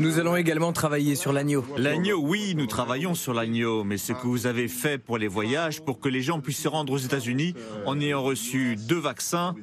Nous 0.00 0.18
allons 0.18 0.36
également 0.36 0.72
travailler 0.72 1.14
sur 1.14 1.32
l'agneau. 1.32 1.64
L'agneau, 1.76 2.20
oui, 2.20 2.54
nous 2.56 2.66
travaillons 2.66 3.14
sur 3.14 3.34
l'agneau, 3.34 3.84
mais 3.84 3.96
ce 3.96 4.12
que 4.12 4.26
vous 4.26 4.46
avez 4.46 4.68
fait 4.68 4.98
pour 4.98 5.18
les 5.18 5.28
voyages, 5.28 5.80
pour 5.80 6.00
que 6.00 6.08
les 6.08 6.22
gens 6.22 6.40
puissent 6.40 6.62
se 6.62 6.68
rendre 6.68 6.92
aux 6.92 6.98
États-Unis 6.98 7.54
en 7.86 8.00
ayant 8.00 8.22
reçu 8.22 8.76
deux 8.76 8.98
vaccins, 8.98 9.54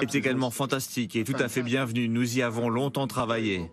est 0.00 0.14
également 0.14 0.50
fantastique 0.50 1.16
et 1.16 1.24
tout 1.24 1.36
à 1.38 1.48
fait 1.48 1.62
bienvenu. 1.62 2.08
Nous 2.08 2.38
y 2.38 2.42
avons 2.42 2.68
longtemps 2.68 3.06
travaillé. 3.06 3.70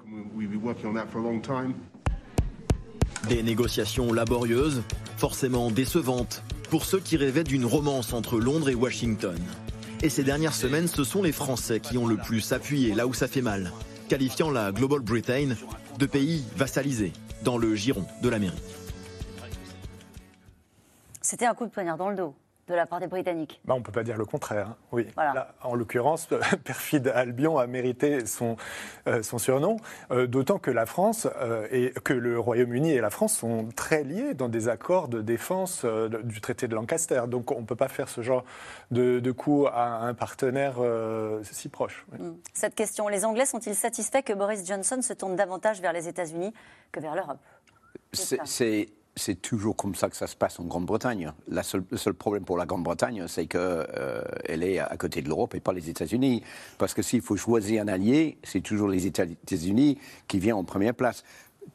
Des 3.30 3.44
négociations 3.44 4.12
laborieuses, 4.12 4.82
forcément 5.18 5.70
décevantes, 5.70 6.44
pour 6.70 6.86
ceux 6.86 7.00
qui 7.00 7.18
rêvaient 7.18 7.44
d'une 7.44 7.66
romance 7.66 8.14
entre 8.14 8.40
Londres 8.40 8.70
et 8.70 8.76
Washington. 8.76 9.38
Et 10.02 10.10
ces 10.10 10.24
dernières 10.24 10.56
semaines, 10.56 10.88
ce 10.88 11.04
sont 11.04 11.22
les 11.22 11.32
Français 11.32 11.80
qui 11.80 11.98
ont 11.98 12.08
le 12.08 12.18
plus 12.18 12.52
appuyé 12.52 12.96
là 12.96 13.06
où 13.06 13.14
ça 13.14 13.28
fait 13.28 13.42
mal, 13.42 13.72
qualifiant 14.10 14.50
la 14.50 14.72
Global 14.72 15.00
Britain 15.02 15.50
de 16.00 16.06
pays 16.06 16.44
vassalisé 16.56 17.14
dans 17.44 17.58
le 17.58 17.76
giron 17.76 18.06
de 18.24 18.30
l'Amérique. 18.30 18.60
C'était 21.22 21.46
un 21.46 21.54
coup 21.54 21.66
de 21.66 21.72
poignard 21.72 21.98
dans 21.98 22.10
le 22.10 22.16
dos 22.16 22.34
de 22.72 22.76
la 22.76 22.86
part 22.88 23.00
des 23.00 23.08
Britanniques. 23.08 23.62
Bah, 23.66 23.76
on 23.76 23.80
ne 23.80 23.84
peut 23.84 23.92
pas 23.92 24.04
dire 24.04 24.18
le 24.18 24.26
contraire. 24.26 24.70
hein. 24.70 24.76
Oui. 24.92 25.08
Là, 25.18 25.54
en 25.62 25.76
l'occurrence, 25.76 26.28
Perfide 26.64 27.10
Albion 27.10 27.58
a 27.60 27.68
mérité 27.68 28.26
son, 28.26 28.56
euh, 29.08 29.22
son 29.22 29.38
surnom, 29.38 29.78
euh, 30.10 30.26
d'autant 30.26 30.58
que 30.58 30.72
la 30.72 30.86
France 30.86 31.28
euh, 31.42 31.68
et 31.72 31.92
que 32.04 32.14
le 32.14 32.40
Royaume-Uni 32.40 32.92
et 32.92 33.02
la 33.02 33.10
France 33.12 33.38
sont 33.38 33.70
très 33.76 34.04
liés 34.04 34.34
dans 34.34 34.50
des 34.50 34.68
accords 34.70 35.08
de 35.08 35.22
défense 35.22 35.82
euh, 35.86 36.10
de- 36.10 36.22
du 36.22 36.42
traité 36.42 36.68
de 36.68 36.74
Lancaster. 36.76 37.22
Donc 37.28 37.52
on 37.52 37.62
ne 37.62 37.66
peut 37.66 37.76
pas 37.76 37.88
faire 37.90 38.10
ce 38.10 38.22
genre 38.22 38.44
de, 38.90 39.20
de 39.20 39.32
coup 39.32 39.68
à 39.72 39.86
un 40.06 40.14
partenaire 40.14 40.76
euh, 40.80 41.42
si 41.44 41.70
proche. 41.70 42.06
oui. 42.14 42.26
Mm. 42.26 42.38
Cette 42.54 42.76
question, 42.76 43.08
les 43.08 43.26
Anglais 43.26 43.46
sont-ils 43.46 43.76
satisfaits 43.76 44.22
que 44.24 44.34
Boris 44.34 44.66
Johnson 44.68 45.02
se 45.02 45.14
tourne 45.14 45.36
davantage 45.36 45.82
vers 45.82 45.94
les 45.94 46.08
États-Unis 46.08 46.54
que 46.92 47.00
vers 47.00 47.16
l'Europe? 47.16 47.38
C'est- 48.14 48.88
C'est 49.16 49.42
toujours 49.42 49.76
comme 49.76 49.94
ça 49.94 50.10
que 50.10 50.16
ça 50.16 50.28
se 50.28 50.36
passe 50.36 50.60
en 50.60 50.64
Grande-Bretagne. 50.64 51.34
Le 51.50 51.98
seul 51.98 52.14
problème 52.14 52.46
pour 52.46 52.58
la 52.58 52.66
Grande-Bretagne, 52.66 53.26
c'est 53.28 53.46
qu'elle 53.46 54.64
est 54.64 54.80
à 54.80 54.96
côté 54.98 55.22
de 55.22 55.28
l'Europe 55.28 55.54
et 55.54 55.60
pas 55.60 55.74
les 55.74 55.90
États-Unis. 55.90 56.44
Parce 56.78 56.94
que 56.94 57.02
s'il 57.02 57.22
faut 57.22 57.36
choisir 57.36 57.84
un 57.84 57.88
allié, 57.90 58.38
c'est 58.44 58.62
toujours 58.62 58.88
les 58.88 59.06
États-Unis 59.08 59.98
qui 60.28 60.40
viennent 60.40 60.56
en 60.56 60.64
première 60.64 60.96
place. 60.96 61.24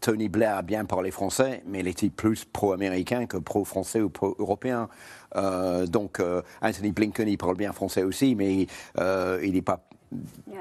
Tony 0.00 0.28
Blair 0.28 0.56
a 0.56 0.62
bien 0.62 0.84
parlé 0.84 1.10
français, 1.10 1.62
mais 1.66 1.80
il 1.80 1.88
était 1.88 2.10
plus 2.10 2.44
pro-américain 2.44 3.26
que 3.26 3.36
pro-français 3.36 4.00
ou 4.00 4.10
pro-européen. 4.10 4.88
Euh, 5.36 5.86
donc 5.86 6.20
euh, 6.20 6.42
Anthony 6.62 6.92
Blinken, 6.92 7.28
il 7.28 7.38
parle 7.38 7.56
bien 7.56 7.72
français 7.72 8.02
aussi, 8.02 8.34
mais 8.34 8.66
euh, 8.98 9.40
il 9.42 9.52
n'est 9.52 9.62
pas 9.62 9.86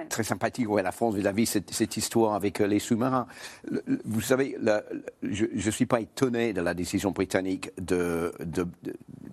très 0.09 0.23
sympathique 0.23 0.69
ouais, 0.69 0.83
la 0.83 0.91
France 0.91 1.15
vis-à-vis 1.15 1.45
cette, 1.45 1.71
cette 1.71 1.97
histoire 1.97 2.33
avec 2.33 2.61
euh, 2.61 2.67
les 2.67 2.79
sous-marins. 2.79 3.27
Vous 4.05 4.21
savez, 4.21 4.57
je 5.23 5.45
ne 5.53 5.71
suis 5.71 5.85
pas 5.85 6.01
étonné 6.01 6.53
de 6.53 6.61
la 6.61 6.73
décision 6.73 7.11
britannique 7.11 7.71
de, 7.81 8.31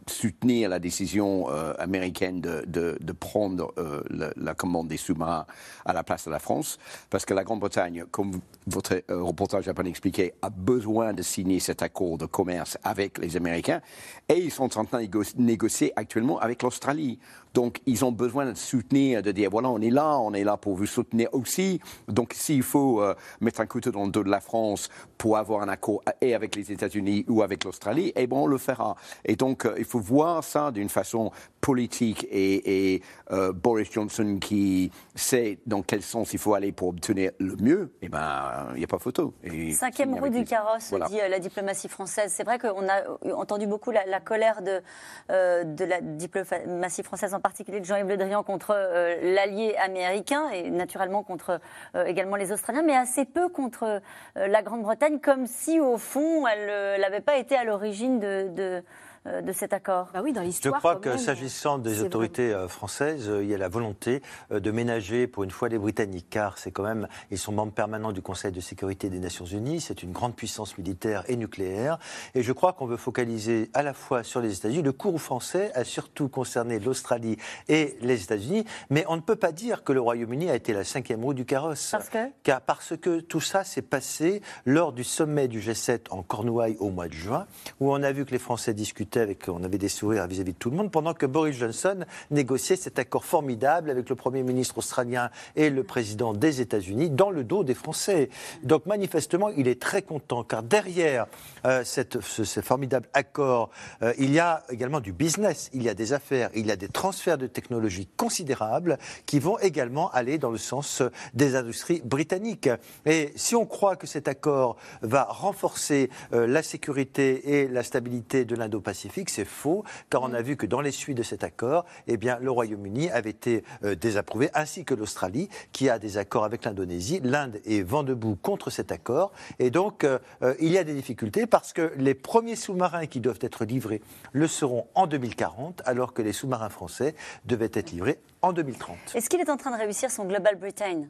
soutenir 0.09 0.69
la 0.69 0.79
décision 0.79 1.49
euh, 1.49 1.75
américaine 1.79 2.41
de, 2.41 3.13
prendre 3.13 3.73
euh, 3.79 4.03
la, 4.11 4.33
la 4.37 4.55
commande 4.55 4.89
des 4.89 4.97
sous-marins 4.97 5.47
à 5.85 5.93
la 5.93 6.03
place 6.03 6.25
de 6.25 6.31
la 6.31 6.39
France, 6.39 6.79
parce 7.09 7.25
que 7.25 7.35
la 7.35 7.45
Grande-Bretagne, 7.45 8.05
comme 8.11 8.41
votre 8.67 9.03
reportage 9.09 9.69
a 9.69 9.73
bien 9.73 9.85
expliqué, 9.85 10.35
a 10.43 10.51
besoin 10.51 11.13
de 11.13 11.23
signer 11.23 11.61
cet 11.61 11.83
accord 11.83 12.19
de 12.19 12.27
commerce 12.27 12.79
avec 12.83 13.19
les 13.19 13.37
Américains, 13.37 13.81
et 14.29 14.39
ils 14.39 14.51
sont 14.51 14.77
en 14.77 14.85
train 14.85 15.01
de 15.01 15.07
négo- 15.07 15.35
négocier 15.37 15.93
actuellement 15.97 16.39
avec 16.41 16.63
l'Australie. 16.63 17.19
Donc, 17.55 17.81
ils 17.87 18.05
ont 18.05 18.13
besoin 18.13 18.47
de 18.47 18.55
soutenir, 18.57 19.23
de 19.23 19.33
dire, 19.33 19.51
voilà, 19.51 19.69
on 19.71 19.81
est 19.81 19.91
là, 19.91 20.19
on 20.19 20.33
est 20.33 20.45
là 20.45 20.57
pour 20.57 20.75
vous 20.75 20.87
soutenir 20.87 21.29
aussi. 21.33 21.81
Donc, 22.09 22.33
s'il 22.35 22.63
faut 22.63 23.03
euh, 23.03 23.15
mettre 23.41 23.61
un 23.61 23.67
couteau 23.67 23.91
dans 23.91 24.05
le 24.05 24.11
dos 24.11 24.25
de 24.25 24.31
la 24.31 24.41
France 24.41 24.89
pour 25.19 25.37
avoir 25.37 25.63
un 25.63 25.69
accord 25.69 26.01
et 26.21 26.35
avec 26.35 26.57
les 26.57 26.73
États-Unis 26.73 27.25
ou 27.29 27.43
avec 27.43 27.65
l'Australie, 27.65 28.13
eh 28.17 28.27
bien, 28.27 28.39
on 28.39 28.47
le 28.47 28.59
fera. 28.59 28.97
Et 29.25 29.37
donc, 29.37 29.67
euh, 29.67 29.75
il 29.79 29.85
faut 29.85 30.01
voir 30.01 30.43
ça 30.45 30.71
d'une 30.71 30.89
façon 30.89 31.31
politique 31.61 32.27
et, 32.31 32.95
et, 32.95 33.03
euh, 33.31 33.53
Boris 33.53 33.91
Johnson 33.93 34.39
qui 34.41 34.91
sait 35.15 35.59
dans 35.67 35.83
quel 35.83 36.03
sens 36.03 36.33
il 36.33 36.39
faut 36.39 36.55
aller 36.55 36.73
pour 36.73 36.89
obtenir 36.89 37.31
le 37.39 37.55
mieux, 37.57 37.93
eh 38.03 38.09
ben, 38.09 38.69
il 38.75 38.79
n'y 38.79 38.85
a 38.85 38.89
pas 38.89 38.99
photo. 38.99 39.35
Et 39.45 39.73
Cinquième 39.73 40.15
roue 40.19 40.29
du 40.29 40.39
les- 40.39 40.45
carrosse, 40.45 40.89
Voilà. 40.91 41.07
dit 41.07 41.19
la 41.19 41.39
diplomatie 41.39 41.89
française. 41.89 42.33
C'est 42.35 42.43
vrai 42.45 42.59
qu'on 42.59 42.89
a 42.89 43.03
entendu 43.35 43.67
beaucoup 43.69 43.91
la, 43.93 44.05
la 44.07 44.19
colère 44.21 44.63
de, 44.63 44.81
de 45.29 45.85
la 45.85 46.01
diplomatie 46.01 47.03
française, 47.05 47.33
en 47.35 47.41
particulier 47.43 47.81
de 47.81 47.85
Jean-Yves 47.85 48.09
Le 48.09 48.17
Drian 48.17 48.43
contre 48.43 48.75
euh, 48.75 49.17
l'allié 49.35 49.77
américain 49.77 50.49
et 50.51 50.71
naturellement 50.71 51.23
contre 51.23 51.61
euh, 51.95 52.05
également 52.05 52.37
les 52.37 52.53
Australiens, 52.53 52.83
mais 52.83 52.97
assez 52.97 53.25
peu 53.25 53.49
contre 53.49 54.01
euh, 54.37 54.47
la 54.49 54.63
Grande-Bretagne, 54.63 55.19
comme 55.19 55.47
si 55.47 55.81
au 55.81 55.99
fond 55.99 56.47
elle 56.47 57.01
n'avait 57.01 57.21
pas 57.21 57.37
été 57.37 57.57
à 57.57 57.65
l'origine 57.65 58.19
de, 58.19 58.83
de 59.25 59.53
cet 59.53 59.73
accord 59.73 60.09
bah 60.13 60.21
oui, 60.23 60.33
dans 60.33 60.41
Je 60.41 60.47
l'histoire. 60.47 60.79
crois 60.81 60.95
quand 60.97 61.13
que 61.13 61.17
s'agissant 61.17 61.79
des 61.79 62.03
autorités 62.03 62.53
euh, 62.53 62.67
françaises, 62.67 63.29
euh, 63.29 63.45
il 63.45 63.49
y 63.49 63.55
a 63.55 63.59
la 63.59 63.69
volonté 63.69 64.21
euh, 64.51 64.59
de 64.59 64.71
ménager 64.73 65.29
pour 65.29 65.45
une 65.45 65.53
fois 65.53 65.69
les 65.69 65.79
Britanniques, 65.79 66.27
car 66.29 66.59
c'est 66.59 66.73
quand 66.73 66.83
même, 66.83 67.07
ils 67.31 67.39
sont 67.39 67.53
membres 67.53 67.73
permanents 67.73 68.11
du 68.11 68.21
Conseil 68.21 68.51
de 68.51 68.61
sécurité 68.61 69.11
des 69.11 69.21
Nations 69.21 69.45
Unies, 69.45 69.81
c'est 69.81 70.03
une 70.03 70.11
grande 70.11 70.35
puissance 70.35 70.77
militaire 70.77 71.23
et 71.29 71.37
nucléaire, 71.37 71.99
et 72.35 72.43
je 72.43 72.53
crois 72.53 72.73
qu'on 72.73 72.87
veut 72.87 72.97
focaliser 72.97 73.71
à 73.75 73.83
la 73.83 73.95
fois 73.95 74.25
sur 74.25 74.41
les 74.41 74.57
États-Unis. 74.57 74.83
Le 74.83 74.93
cours 74.93 75.21
français 75.21 75.71
a 75.77 75.85
surtout 75.85 76.29
concerné 76.29 76.81
l'Australie 76.81 77.37
et 77.69 77.97
les 78.01 78.25
États-Unis, 78.25 78.65
mais 78.91 79.05
on 79.09 79.15
ne 79.15 79.21
peut 79.21 79.37
pas 79.37 79.53
dire 79.53 79.85
que 79.85 79.93
le 79.93 80.01
Royaume-Uni 80.01 80.51
a 80.51 80.57
été 80.57 80.73
la 80.73 80.83
cinquième 80.83 81.23
roue 81.23 81.35
du 81.35 81.45
carrosse. 81.45 81.91
Parce 81.93 82.09
que 82.09 82.19
Car 82.43 82.61
parce 82.61 82.97
que 82.97 83.21
tout 83.21 83.41
ça 83.41 83.63
s'est 83.63 83.83
passé 83.83 84.43
lors 84.67 84.93
du 84.93 85.05
sommet 85.05 85.47
du 85.47 85.61
G7 85.61 86.11
en 86.11 86.23
Cornouailles 86.23 86.77
au 86.81 86.91
mois 86.91 87.07
de 87.07 87.15
juin, 87.15 87.47
où 87.79 87.93
on 87.93 88.03
a 88.03 88.11
vu 88.11 88.25
que 88.25 88.33
les 88.33 88.41
Français 88.41 88.75
discutaient 88.75 89.12
on 89.49 89.63
avait 89.63 89.79
des 89.79 89.89
sourires 89.89 90.27
vis-à-vis 90.27 90.53
de 90.53 90.59
tout 90.59 90.71
le 90.71 90.77
monde, 90.77 90.91
pendant 90.91 91.15
que 91.15 91.27
Boris 91.27 91.57
Johnson 91.57 92.05
négociait 92.31 92.77
cet 92.77 92.99
accord 92.99 93.25
formidable 93.25 93.91
avec 93.91 94.09
le 94.09 94.15
Premier 94.15 94.43
ministre 94.43 94.79
australien 94.79 95.31
et 95.57 95.71
le 95.71 95.83
président 95.83 96.33
des 96.33 96.61
États-Unis 96.61 97.11
dans 97.11 97.31
le 97.31 97.45
dos 97.45 97.65
des 97.65 97.75
Français. 97.75 98.31
Donc 98.63 98.87
manifestement, 98.87 99.51
il 99.51 99.69
est 99.69 99.81
très 99.81 100.03
content, 100.03 100.45
car 100.45 100.63
derrière 100.63 101.27
euh, 101.67 101.85
ce, 101.85 102.61
formidable 102.61 103.09
accord, 103.13 103.71
euh, 104.03 104.13
il 104.19 104.33
y 104.33 104.39
a 104.39 104.63
également 104.71 105.01
du 105.01 105.13
business, 105.13 105.71
il 105.73 105.83
y 105.83 105.89
a 105.89 105.95
des 105.95 106.13
affaires, 106.13 106.51
il 106.55 106.67
y 106.67 106.71
a 106.71 106.77
des 106.77 106.89
transferts 106.89 107.39
de 107.39 107.47
technologies 107.47 108.09
considérables 108.17 108.99
qui 109.27 109.39
vont 109.39 109.59
également 109.59 110.11
aller 110.11 110.39
dans 110.39 110.51
le 110.51 110.59
sens 110.59 111.03
des 111.35 111.57
industries 111.57 112.03
britanniques. 112.05 112.69
Et 113.07 113.33
si 113.37 113.55
on 113.55 113.67
croit 113.67 113.97
que 113.97 114.07
cet 114.07 114.29
accord 114.29 114.77
va 115.03 115.25
renforcer 115.25 116.11
euh, 116.33 116.47
la 116.47 116.63
sécurité 116.63 117.61
et 117.61 117.69
la 117.69 117.83
stabilité 117.83 118.45
de 118.45 118.57
l'Indo-Pacifique, 118.57 119.02
c'est 119.29 119.45
faux, 119.45 119.85
car 120.11 120.23
on 120.23 120.33
a 120.33 120.43
vu 120.43 120.57
que 120.57 120.67
dans 120.67 120.81
les 120.81 120.91
suites 120.91 121.17
de 121.17 121.23
cet 121.23 121.45
accord, 121.45 121.85
eh 122.07 122.17
bien, 122.17 122.39
le 122.41 122.51
Royaume-Uni 122.51 123.11
avait 123.11 123.31
été 123.31 123.65
euh, 123.85 123.95
désapprouvé, 123.95 124.51
ainsi 124.55 124.85
que 124.85 124.95
l'Australie, 124.95 125.49
qui 125.73 125.89
a 125.89 125.99
des 125.99 126.19
accords 126.19 126.45
avec 126.45 126.65
l'Indonésie. 126.65 127.21
L'Inde 127.23 127.61
est 127.65 127.83
vent 127.83 128.03
debout 128.03 128.37
contre 128.41 128.71
cet 128.71 128.93
accord. 128.93 129.33
Et 129.59 129.71
donc, 129.71 130.05
euh, 130.05 130.19
euh, 130.43 130.55
il 130.61 130.73
y 130.73 130.79
a 130.79 130.85
des 130.85 130.95
difficultés 130.95 131.47
parce 131.47 131.73
que 131.73 131.93
les 131.97 132.15
premiers 132.15 132.57
sous-marins 132.57 133.07
qui 133.07 133.21
doivent 133.21 133.39
être 133.41 133.65
livrés 133.65 134.03
le 134.33 134.47
seront 134.47 134.87
en 134.95 135.07
2040, 135.07 135.83
alors 135.85 136.13
que 136.13 136.23
les 136.23 136.33
sous-marins 136.33 136.69
français 136.69 137.15
devaient 137.45 137.71
être 137.73 137.91
livrés 137.93 138.19
en 138.43 138.53
2030. 138.53 138.97
Est-ce 139.15 139.29
qu'il 139.29 139.41
est 139.41 139.51
en 139.51 139.57
train 139.57 139.77
de 139.77 139.81
réussir 139.81 140.11
son 140.11 140.25
Global 140.25 140.57
Britain? 140.57 141.05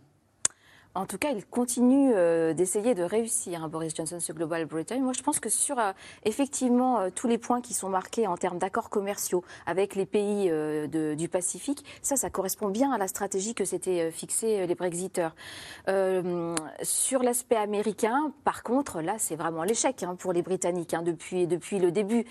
En 0.94 1.06
tout 1.06 1.16
cas, 1.16 1.30
il 1.30 1.46
continue 1.46 2.12
euh, 2.14 2.52
d'essayer 2.52 2.94
de 2.94 3.02
réussir, 3.02 3.64
hein, 3.64 3.68
Boris 3.68 3.94
Johnson, 3.96 4.20
ce 4.20 4.30
Global 4.34 4.66
Britain. 4.66 4.98
Moi, 4.98 5.14
je 5.14 5.22
pense 5.22 5.40
que 5.40 5.48
sur 5.48 5.78
euh, 5.78 5.92
effectivement 6.26 7.00
euh, 7.00 7.08
tous 7.14 7.26
les 7.26 7.38
points 7.38 7.62
qui 7.62 7.72
sont 7.72 7.88
marqués 7.88 8.26
en 8.26 8.36
termes 8.36 8.58
d'accords 8.58 8.90
commerciaux 8.90 9.42
avec 9.64 9.94
les 9.94 10.04
pays 10.04 10.52
du 11.16 11.28
Pacifique, 11.30 11.82
ça, 12.02 12.16
ça 12.16 12.28
correspond 12.28 12.68
bien 12.68 12.92
à 12.92 12.98
la 12.98 13.08
stratégie 13.08 13.54
que 13.54 13.64
s'étaient 13.64 14.10
euh, 14.44 14.66
les 14.66 14.74
Brexiteurs. 14.74 15.34
Sur 16.82 17.22
l'aspect 17.22 17.56
américain, 17.56 18.30
par 18.44 18.62
contre, 18.62 19.00
là, 19.00 19.14
c'est 19.18 19.36
vraiment 19.36 19.64
l'échec 19.64 20.02
hein, 20.02 20.14
pour 20.18 20.34
les 20.34 20.42
Britanniques 20.42 20.92
hein, 20.92 21.02
depuis, 21.02 21.46
depuis 21.46 21.78
le 21.78 21.90
début. 21.90 22.26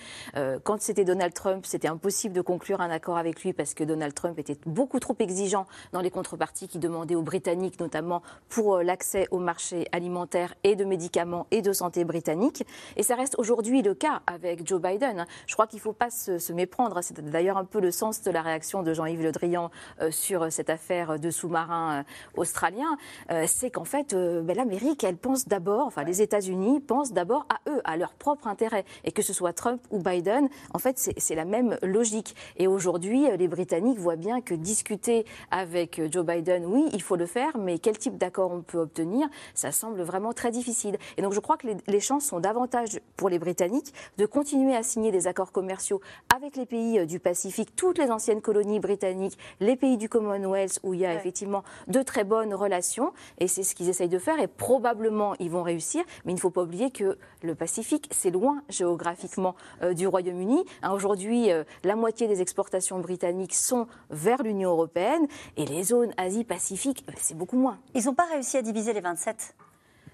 Quand 0.64 0.82
c'était 0.82 1.03
Donald 1.03 1.34
Trump, 1.34 1.66
c'était 1.66 1.88
impossible 1.88 2.36
de 2.36 2.41
conclure 2.41 2.82
un 2.82 2.89
accord 2.89 3.18
avec 3.18 3.41
lui 3.43 3.53
parce 3.53 3.74
que 3.74 3.84
Donald 3.84 4.14
Trump 4.14 4.38
était 4.38 4.57
beaucoup 4.66 4.99
trop 4.99 5.16
exigeant 5.20 5.66
dans 5.93 6.01
les 6.01 6.12
contreparties 6.12 6.68
qu'il 6.68 6.80
demandait 6.80 7.16
aux 7.16 7.22
Britanniques, 7.22 7.80
notamment 7.80 8.22
pour 8.52 8.76
euh, 8.76 8.84
l'accès 8.84 9.28
au 9.32 9.39
marché 9.39 9.88
alimentaire 9.91 10.54
et 10.64 10.76
de 10.76 10.86
médicaments 10.86 11.47
et 11.49 11.62
de 11.62 11.74
santé 11.74 12.04
britanniques. 12.04 12.64
Et 12.97 13.04
ça 13.04 13.16
reste 13.16 13.36
aujourd'hui 13.39 13.82
le 13.82 13.95
cas 13.95 14.22
avec 14.28 14.68
Joe 14.68 14.80
Biden. 14.82 15.26
Je 15.47 15.54
crois 15.54 15.66
qu'il 15.66 15.78
ne 15.78 15.82
faut 15.82 15.93
pas 15.93 16.12
se, 16.12 16.52
méprendre. 16.52 16.99
C'est 17.02 17.20
d'ailleurs 17.22 17.58
un 17.58 17.66
peu 17.66 17.80
le 17.80 17.91
sens 17.91 18.22
de 18.22 18.30
la 18.30 18.41
réaction 18.41 18.84
de 18.84 18.93
Jean-Yves 18.93 19.24
Le 19.24 19.32
Drian 19.32 19.72
euh, 20.02 20.12
sur 20.12 20.52
cette 20.52 20.70
affaire 20.70 21.18
de 21.18 21.30
sous-marins 21.32 21.99
euh, 21.99 22.39
australiens. 22.41 22.97
Euh, 23.32 23.45
C'est 23.47 23.72
qu'en 23.72 23.86
fait, 23.86 24.14
euh, 24.14 24.41
ben, 24.41 24.58
l'Amérique, 24.58 25.04
elle 25.04 25.18
pense 25.18 25.47
d'abord, 25.47 25.88
enfin 25.88 26.04
les 26.04 26.22
États-Unis 26.22 26.82
pensent 26.82 27.14
d'abord 27.14 27.45
à 27.49 27.70
eux, 27.70 27.82
à 27.86 27.95
leur 27.95 28.14
propre 28.14 28.47
intérêt. 28.47 28.84
Et 29.06 29.12
que 29.12 29.22
ce 29.22 29.34
soit 29.34 29.54
Trump 29.54 29.82
ou 29.91 29.99
Biden, 29.99 30.49
en 30.74 30.80
fait, 30.80 30.97
c'est 31.18 31.36
la 31.36 31.45
même 31.45 31.78
logique. 31.84 32.36
Et 32.58 32.68
aujourd'hui, 32.68 33.30
euh, 33.30 33.38
les 33.38 33.47
Britanniques 33.47 33.99
voient 33.99 34.16
bien 34.16 34.41
que 34.41 34.54
discuter 34.54 35.26
avec 35.52 35.99
euh, 35.99 36.08
Joe 36.12 36.26
Biden, 36.26 36.66
oui, 36.66 36.89
il 36.93 37.02
faut 37.02 37.16
le 37.16 37.26
faire, 37.26 37.58
mais 37.58 37.80
quel 37.80 37.97
type 37.97 38.18
d'accord 38.18 38.40
on 38.45 38.61
peut 38.61 38.79
obtenir, 38.79 39.27
ça 39.53 39.71
semble 39.71 40.01
vraiment 40.01 40.33
très 40.33 40.51
difficile. 40.51 40.97
Et 41.17 41.21
donc 41.21 41.33
je 41.33 41.39
crois 41.39 41.57
que 41.57 41.67
les, 41.67 41.77
les 41.87 41.99
chances 41.99 42.25
sont 42.25 42.39
davantage 42.39 42.99
pour 43.15 43.29
les 43.29 43.39
Britanniques 43.39 43.93
de 44.17 44.25
continuer 44.25 44.75
à 44.75 44.83
signer 44.83 45.11
des 45.11 45.27
accords 45.27 45.51
commerciaux 45.51 46.01
avec 46.33 46.55
les 46.55 46.65
pays 46.65 46.99
euh, 46.99 47.05
du 47.05 47.19
Pacifique, 47.19 47.75
toutes 47.75 47.97
les 47.97 48.11
anciennes 48.11 48.41
colonies 48.41 48.79
britanniques, 48.79 49.37
les 49.59 49.75
pays 49.75 49.97
du 49.97 50.09
Commonwealth 50.09 50.79
où 50.83 50.93
il 50.93 51.01
y 51.01 51.05
a 51.05 51.13
effectivement 51.13 51.63
de 51.87 52.01
très 52.01 52.23
bonnes 52.23 52.53
relations. 52.53 53.13
Et 53.39 53.47
c'est 53.47 53.63
ce 53.63 53.75
qu'ils 53.75 53.89
essayent 53.89 54.09
de 54.09 54.19
faire. 54.19 54.39
Et 54.39 54.47
probablement 54.47 55.35
ils 55.39 55.49
vont 55.49 55.63
réussir. 55.63 56.03
Mais 56.25 56.31
il 56.31 56.35
ne 56.35 56.39
faut 56.39 56.49
pas 56.49 56.63
oublier 56.63 56.91
que 56.91 57.17
le 57.43 57.55
Pacifique, 57.55 58.07
c'est 58.11 58.31
loin 58.31 58.63
géographiquement 58.69 59.55
euh, 59.81 59.93
du 59.93 60.07
Royaume-Uni. 60.07 60.63
Hein, 60.81 60.93
Aujourd'hui, 60.93 61.51
euh, 61.51 61.63
la 61.83 61.95
moitié 61.95 62.27
des 62.27 62.41
exportations 62.41 62.99
britanniques 62.99 63.55
sont 63.55 63.87
vers 64.09 64.43
l'Union 64.43 64.71
européenne. 64.71 65.27
Et 65.57 65.65
les 65.65 65.83
zones 65.83 66.13
Asie-Pacifique, 66.17 67.05
c'est 67.17 67.37
beaucoup 67.37 67.57
moins. 67.57 67.79
Ils 67.93 68.05
n'ont 68.05 68.13
pas 68.13 68.27
réussi 68.32 68.57
à 68.57 68.61
diviser 68.61 68.93
les 68.93 69.01
27 69.01 69.55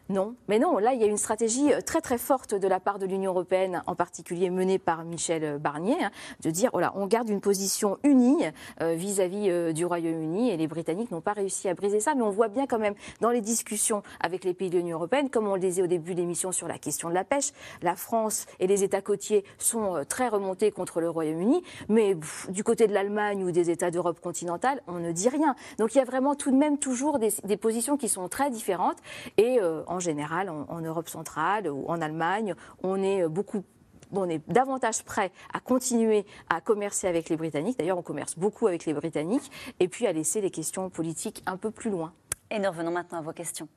Non, 0.10 0.36
mais 0.48 0.58
non, 0.58 0.78
là, 0.78 0.94
il 0.94 1.02
y 1.02 1.04
a 1.04 1.08
une 1.08 1.18
stratégie 1.18 1.74
euh, 1.74 1.82
très 1.82 2.02
très 2.02 2.18
forte 2.18 2.56
de 2.56 2.68
la 2.68 2.80
part 2.80 2.98
de 2.98 3.06
l'Union 3.06 3.32
européenne, 3.32 3.84
en 3.88 3.96
particulier 3.96 4.50
menée 4.50 4.80
par 4.80 5.04
Michel 5.04 5.58
Barnier, 5.60 6.02
hein, 6.02 6.12
de 6.42 6.50
dire, 6.50 6.70
voilà, 6.72 6.94
on 6.96 7.08
garde 7.08 7.30
une 7.30 7.42
position 7.42 7.98
unie 8.04 8.46
euh, 8.82 8.94
vis-à-vis 8.94 9.50
euh, 9.50 9.74
du 9.74 9.86
Royaume-Uni, 9.86 10.50
et 10.50 10.58
les 10.58 10.68
Britanniques 10.68 11.12
n'ont 11.12 11.22
pas 11.22 11.34
réussi 11.34 11.68
à 11.68 11.74
briser 11.74 12.00
ça, 12.00 12.16
mais 12.16 12.22
on 12.22 12.30
voit 12.30 12.48
bien 12.48 12.68
quand 12.68 12.80
même 12.80 12.96
dans 13.22 13.32
les 13.32 13.42
discussions 13.42 14.02
avec 14.22 14.44
les 14.44 14.54
pays 14.54 14.70
de 14.70 14.78
l'Union 14.78 14.98
européenne, 14.98 15.30
comme 15.30 15.48
on 15.48 15.56
le 15.56 15.60
disait 15.60 15.82
au 15.82 15.88
début 15.88 16.14
de 16.14 16.22
l'émission 16.22 16.52
sur 16.52 16.68
la 16.68 16.78
question 16.78 17.10
de 17.10 17.14
la 17.14 17.24
pêche, 17.24 17.52
la 17.82 17.96
France 17.96 18.46
et 18.60 18.68
les 18.68 18.84
États 18.84 19.02
côtiers 19.02 19.44
sont 19.58 19.96
euh, 19.96 20.04
très 20.04 20.30
remontés 20.30 20.72
contre 20.72 21.02
le 21.02 21.10
Royaume-Uni, 21.10 21.64
mais 21.90 22.16
du 22.50 22.64
côté 22.64 22.88
de 22.88 22.94
l'Allemagne 22.94 23.44
ou 23.44 23.52
des 23.52 23.70
États 23.70 23.92
d'Europe 23.92 24.20
continentale, 24.22 24.82
on 24.88 25.00
ne 25.00 25.12
dit 25.12 25.30
rien. 25.30 25.56
Donc 25.78 25.96
il 25.96 25.98
y 25.98 26.02
a 26.02 26.06
vraiment 26.06 26.36
tout 26.36 26.52
de 26.52 26.58
même 26.58 26.78
toujours 26.78 27.20
des, 27.20 27.58
positions 27.58 27.98
qui 27.98 28.08
sont 28.08 28.28
très 28.30 28.50
différentes, 28.50 28.98
et 29.38 29.60
euh, 29.62 29.84
en 29.88 29.97
général, 30.00 30.50
en, 30.50 30.66
en 30.70 30.82
Europe 30.82 31.10
centrale 31.10 31.70
ou 31.70 31.86
en 31.88 32.02
Allemagne, 32.02 32.56
on 32.84 33.02
est 33.02 33.28
beaucoup 33.28 33.64
on 34.12 34.30
est 34.30 34.42
davantage 34.50 35.04
prêt 35.04 35.32
à 35.54 35.60
continuer 35.60 36.26
à 36.50 36.62
commercer 36.62 37.08
avec 37.08 37.30
les 37.30 37.38
Britanniques. 37.38 37.78
D'ailleurs, 37.78 37.98
on 37.98 38.04
commerce 38.04 38.38
beaucoup 38.38 38.68
avec 38.68 38.86
les 38.86 38.94
Britanniques. 38.94 39.52
Et 39.80 39.88
puis 39.88 40.08
à 40.08 40.14
laisser 40.14 40.42
les 40.42 40.52
questions 40.52 40.90
politiques 40.90 41.44
un 41.46 41.58
peu 41.58 41.72
plus 41.72 41.90
loin. 41.90 42.14
Et 42.50 42.60
nous 42.60 42.70
revenons 42.70 42.92
maintenant 42.92 43.20
à 43.20 43.22
vos 43.22 43.34
questions. 43.34 43.68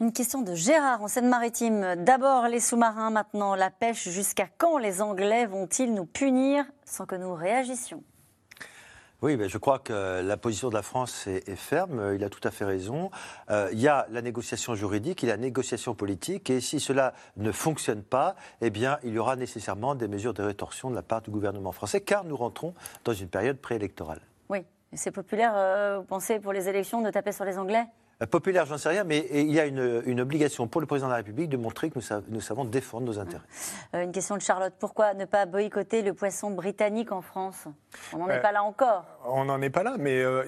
Une 0.00 0.12
question 0.12 0.42
de 0.42 0.54
Gérard 0.54 1.02
en 1.02 1.08
Seine-Maritime. 1.08 1.94
D'abord 1.96 2.48
les 2.48 2.58
sous-marins, 2.58 3.10
maintenant 3.10 3.54
la 3.54 3.70
pêche. 3.70 4.08
Jusqu'à 4.08 4.48
quand 4.58 4.78
les 4.78 5.00
Anglais 5.00 5.46
vont-ils 5.46 5.94
nous 5.94 6.06
punir 6.06 6.64
sans 6.84 7.06
que 7.06 7.14
nous 7.14 7.34
réagissions? 7.34 8.02
Oui, 9.22 9.36
mais 9.36 9.48
je 9.48 9.56
crois 9.56 9.78
que 9.78 10.20
la 10.20 10.36
position 10.36 10.68
de 10.68 10.74
la 10.74 10.82
France 10.82 11.26
est, 11.28 11.48
est 11.48 11.56
ferme. 11.56 12.12
Il 12.14 12.24
a 12.24 12.28
tout 12.28 12.40
à 12.42 12.50
fait 12.50 12.64
raison. 12.64 13.10
Euh, 13.50 13.68
il 13.72 13.80
y 13.80 13.86
a 13.88 14.06
la 14.10 14.20
négociation 14.20 14.74
juridique, 14.74 15.22
il 15.22 15.26
y 15.28 15.32
a 15.32 15.36
la 15.36 15.40
négociation 15.40 15.94
politique, 15.94 16.50
et 16.50 16.60
si 16.60 16.80
cela 16.80 17.14
ne 17.36 17.52
fonctionne 17.52 18.02
pas, 18.02 18.34
eh 18.60 18.70
bien, 18.70 18.98
il 19.04 19.14
y 19.14 19.18
aura 19.18 19.36
nécessairement 19.36 19.94
des 19.94 20.08
mesures 20.08 20.34
de 20.34 20.42
rétorsion 20.42 20.90
de 20.90 20.96
la 20.96 21.02
part 21.02 21.22
du 21.22 21.30
gouvernement 21.30 21.70
français, 21.72 22.00
car 22.00 22.24
nous 22.24 22.36
rentrons 22.36 22.74
dans 23.04 23.12
une 23.12 23.28
période 23.28 23.58
préélectorale. 23.58 24.20
Oui, 24.48 24.64
c'est 24.92 25.12
populaire, 25.12 25.52
euh, 25.54 25.98
vous 25.98 26.04
pensez, 26.04 26.40
pour 26.40 26.52
les 26.52 26.68
élections, 26.68 27.00
de 27.00 27.10
taper 27.10 27.30
sur 27.30 27.44
les 27.44 27.56
Anglais? 27.58 27.84
Euh, 28.22 28.26
Populaire, 28.26 28.66
j'en 28.66 28.76
sais 28.78 28.90
rien, 28.90 29.04
mais 29.04 29.26
il 29.32 29.50
y 29.50 29.58
a 29.58 29.64
une, 29.66 30.02
une 30.04 30.20
obligation 30.20 30.68
pour 30.68 30.80
le 30.80 30.86
président 30.86 31.06
de 31.08 31.12
la 31.12 31.16
République 31.16 31.48
de 31.48 31.56
montrer 31.56 31.88
que 31.90 31.94
nous, 31.96 32.02
sa- 32.02 32.20
nous 32.28 32.40
savons 32.40 32.64
défendre 32.64 33.06
nos 33.06 33.18
intérêts. 33.18 33.42
Euh, 33.94 34.02
Une 34.04 34.12
question 34.12 34.36
de 34.36 34.42
Charlotte. 34.42 34.74
Pourquoi 34.78 35.14
ne 35.14 35.24
pas 35.24 35.46
boycotter 35.46 36.02
le 36.02 36.12
poisson 36.12 36.50
britannique 36.50 37.10
en 37.10 37.22
France? 37.22 37.64
On 38.12 38.18
n'en 38.18 38.28
est 38.28 38.40
pas 38.40 38.52
là 38.52 38.62
encore. 38.62 39.04
On 39.28 39.44
n'en 39.44 39.62
est 39.62 39.70
pas 39.70 39.84
là, 39.84 39.94
mais 39.98 40.20
euh, 40.20 40.42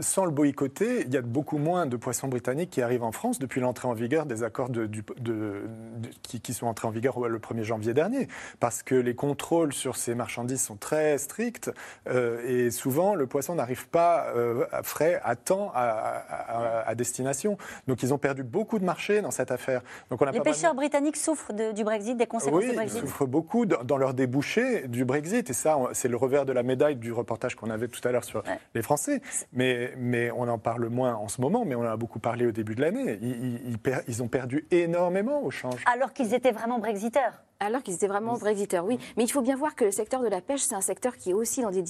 sans 0.00 0.24
le 0.24 0.30
boycotter, 0.30 1.02
il 1.06 1.12
y 1.12 1.16
a 1.18 1.20
beaucoup 1.20 1.58
moins 1.58 1.84
de 1.84 1.96
poissons 1.96 2.26
britanniques 2.28 2.70
qui 2.70 2.80
arrivent 2.80 3.02
en 3.02 3.12
France 3.12 3.38
depuis 3.38 3.60
l'entrée 3.60 3.86
en 3.86 3.92
vigueur 3.92 4.24
des 4.24 4.42
accords 4.42 4.70
de- 4.70 4.86
du- 4.86 5.04
de- 5.18 5.62
de- 5.98 6.08
qui, 6.22 6.40
qui 6.40 6.54
sont 6.54 6.66
entrés 6.66 6.88
en 6.88 6.90
vigueur 6.90 7.28
le 7.28 7.38
1er 7.38 7.64
janvier 7.64 7.92
dernier. 7.92 8.28
Parce 8.60 8.82
que 8.82 8.94
les 8.94 9.14
contrôles 9.14 9.74
sur 9.74 9.96
ces 9.96 10.14
marchandises 10.14 10.62
sont 10.62 10.76
très 10.76 11.18
stricts 11.18 11.70
euh, 12.08 12.40
et 12.46 12.70
souvent 12.70 13.14
le 13.14 13.26
poisson 13.26 13.56
n'arrive 13.56 13.88
pas 13.88 14.28
euh, 14.34 14.64
à 14.72 14.82
frais 14.82 15.20
à 15.22 15.36
temps 15.36 15.70
à, 15.74 15.80
à- 15.82 16.78
à- 16.80 16.88
à 16.88 16.94
destination. 16.94 17.58
Donc 17.88 18.02
ils 18.02 18.14
ont 18.14 18.18
perdu 18.18 18.42
beaucoup 18.42 18.78
de 18.78 18.84
marché 18.86 19.20
dans 19.20 19.32
cette 19.32 19.50
affaire. 19.50 19.82
Donc 20.08 20.22
on 20.22 20.26
a 20.26 20.32
Les 20.32 20.38
pas 20.38 20.44
mal- 20.44 20.54
pêcheurs 20.54 20.74
britanniques 20.74 21.18
souffrent 21.18 21.52
du 21.52 21.84
Brexit, 21.84 22.16
des 22.16 22.26
conséquences 22.26 22.58
oui, 22.58 22.64
du 22.66 22.70
ils 22.72 22.76
Brexit 22.76 23.00
souffrent 23.00 23.26
beaucoup 23.26 23.66
dans 23.66 23.84
dans 23.84 23.98
leur 23.98 24.14
débouché 24.14 24.88
du 24.88 25.04
Brexit. 25.04 25.50
Et 25.50 25.52
ça, 25.52 25.76
c'est 25.92 26.08
le 26.08 26.16
revers 26.16 26.46
de 26.46 26.52
la 26.54 26.62
médaille 26.62 26.96
du 26.96 27.12
reportage 27.12 27.54
qu'on 27.54 27.68
avait 27.68 27.88
tout 27.88 28.00
à 28.08 28.12
l'heure 28.12 28.13
sur 28.22 28.44
les 28.74 28.82
Français. 28.82 29.22
Mais, 29.52 29.92
mais 29.96 30.30
on 30.30 30.46
en 30.46 30.58
parle 30.58 30.86
moins 30.88 31.14
en 31.14 31.28
ce 31.28 31.40
moment, 31.40 31.64
mais 31.64 31.74
on 31.74 31.80
en 31.80 31.90
a 31.90 31.96
beaucoup 31.96 32.18
parlé 32.20 32.46
au 32.46 32.52
début 32.52 32.74
de 32.74 32.82
l'année. 32.82 33.18
Ils, 33.22 33.30
ils- 33.30 33.68
ils 33.70 33.78
per- 33.78 34.02
ils 34.06 34.22
ont 34.22 34.28
perdu 34.28 34.66
énormément 34.70 35.42
au 35.42 35.50
change. 35.50 35.82
Alors 35.90 36.12
qu'ils 36.12 36.34
étaient 36.34 36.52
vraiment 36.52 36.78
brexiteurs. 36.78 37.43
Alors 37.60 37.82
qu'ils 37.82 37.94
étaient 37.94 38.08
vraiment 38.08 38.34
brexiteurs, 38.36 38.84
oui. 38.84 38.98
Mais 39.16 39.24
il 39.24 39.30
faut 39.30 39.40
bien 39.40 39.56
voir 39.56 39.74
que 39.74 39.84
le 39.84 39.90
secteur 39.92 40.20
de 40.20 40.26
la 40.28 40.40
pêche, 40.40 40.60
c'est 40.60 40.74
un 40.74 40.80
secteur 40.80 41.16
qui 41.16 41.30
est 41.30 41.34
aussi 41.34 41.62
dans 41.62 41.70
des, 41.70 41.84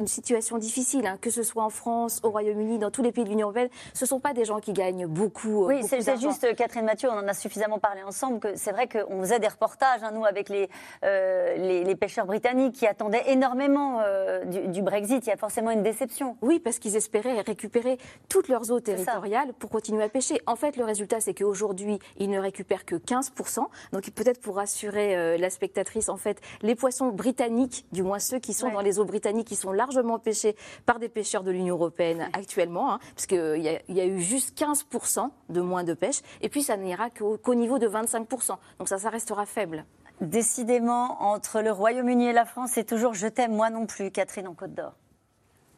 une 0.00 0.06
situation 0.08 0.58
difficile, 0.58 1.06
hein, 1.06 1.18
que 1.20 1.30
ce 1.30 1.42
soit 1.42 1.62
en 1.62 1.70
France, 1.70 2.20
au 2.24 2.30
Royaume-Uni, 2.30 2.78
dans 2.78 2.90
tous 2.90 3.02
les 3.02 3.12
pays 3.12 3.24
de 3.24 3.28
l'Union 3.30 3.46
européenne. 3.46 3.68
Ce 3.94 4.04
ne 4.04 4.08
sont 4.08 4.18
pas 4.20 4.34
des 4.34 4.44
gens 4.44 4.58
qui 4.58 4.72
gagnent 4.72 5.06
beaucoup. 5.06 5.64
euh, 5.64 5.68
Oui, 5.68 5.80
beaucoup 5.82 5.88
c'est 6.02 6.20
juste, 6.20 6.54
Catherine 6.56 6.84
Mathieu, 6.84 7.08
on 7.10 7.16
en 7.16 7.28
a 7.28 7.32
suffisamment 7.32 7.78
parlé 7.78 8.02
ensemble, 8.02 8.40
que 8.40 8.56
c'est 8.56 8.72
vrai 8.72 8.88
qu'on 8.88 9.20
faisait 9.20 9.38
des 9.38 9.48
reportages, 9.48 10.02
hein, 10.02 10.10
nous, 10.12 10.24
avec 10.24 10.48
les, 10.48 10.68
euh, 11.04 11.56
les, 11.56 11.84
les 11.84 11.94
pêcheurs 11.96 12.26
britanniques 12.26 12.74
qui 12.74 12.86
attendaient 12.86 13.22
énormément 13.30 14.00
euh, 14.04 14.44
du, 14.44 14.66
du 14.68 14.82
Brexit. 14.82 15.24
Il 15.26 15.30
y 15.30 15.32
a 15.32 15.36
forcément 15.36 15.70
une 15.70 15.82
déception. 15.84 16.36
Oui, 16.42 16.58
parce 16.58 16.78
qu'ils 16.80 16.96
espéraient 16.96 17.40
récupérer 17.40 17.98
toutes 18.28 18.48
leurs 18.48 18.72
eaux 18.72 18.80
territoriales 18.80 19.52
pour 19.54 19.70
continuer 19.70 20.02
à 20.02 20.08
pêcher. 20.08 20.40
En 20.46 20.56
fait, 20.56 20.76
le 20.76 20.84
résultat, 20.84 21.20
c'est 21.20 21.34
qu'aujourd'hui, 21.34 21.98
ils 22.18 22.28
ne 22.28 22.38
récupèrent 22.40 22.84
que 22.84 22.96
15%. 22.96 23.60
Donc, 23.92 24.10
peut-être 24.10 24.40
pour 24.40 24.56
rassurer 24.56 24.87
euh, 24.96 25.36
la 25.38 25.50
spectatrice, 25.50 26.08
en 26.08 26.16
fait, 26.16 26.40
les 26.62 26.74
poissons 26.74 27.08
britanniques, 27.08 27.86
du 27.92 28.02
moins 28.02 28.18
ceux 28.18 28.38
qui 28.38 28.54
sont 28.54 28.70
dans 28.70 28.80
les 28.80 28.98
eaux 28.98 29.04
britanniques, 29.04 29.48
qui 29.48 29.56
sont 29.56 29.72
largement 29.72 30.18
pêchés 30.18 30.56
par 30.86 30.98
des 30.98 31.08
pêcheurs 31.08 31.42
de 31.42 31.50
l'Union 31.50 31.74
européenne 31.74 32.28
actuellement, 32.32 32.92
hein, 32.94 32.98
parce 33.14 33.26
qu'il 33.26 33.38
y, 33.62 33.68
a- 33.68 33.80
il 33.88 33.94
y 33.94 34.00
a 34.00 34.06
eu 34.06 34.20
juste 34.20 34.56
15% 34.58 35.30
de 35.48 35.60
moins 35.60 35.84
de 35.84 35.94
pêche, 35.94 36.20
et 36.40 36.48
puis 36.48 36.62
ça 36.62 36.76
n'ira 36.76 37.10
qu'au 37.10 37.54
niveau 37.54 37.78
de 37.78 37.86
25%. 37.88 38.58
Donc, 38.78 38.88
ça, 38.88 38.98
ça 38.98 39.10
restera 39.10 39.44
faible. 39.46 39.84
Décidément, 40.20 41.22
entre 41.22 41.60
le 41.62 41.70
Royaume-Uni 41.72 42.26
et 42.28 42.32
la 42.32 42.44
France, 42.44 42.70
c'est 42.74 42.84
toujours 42.84 43.14
je 43.14 43.26
t'aime, 43.28 43.54
moi 43.54 43.70
non 43.70 43.86
plus, 43.86 44.10
Catherine 44.10 44.46
en 44.48 44.54
Côte 44.54 44.74
d'Or. 44.74 44.92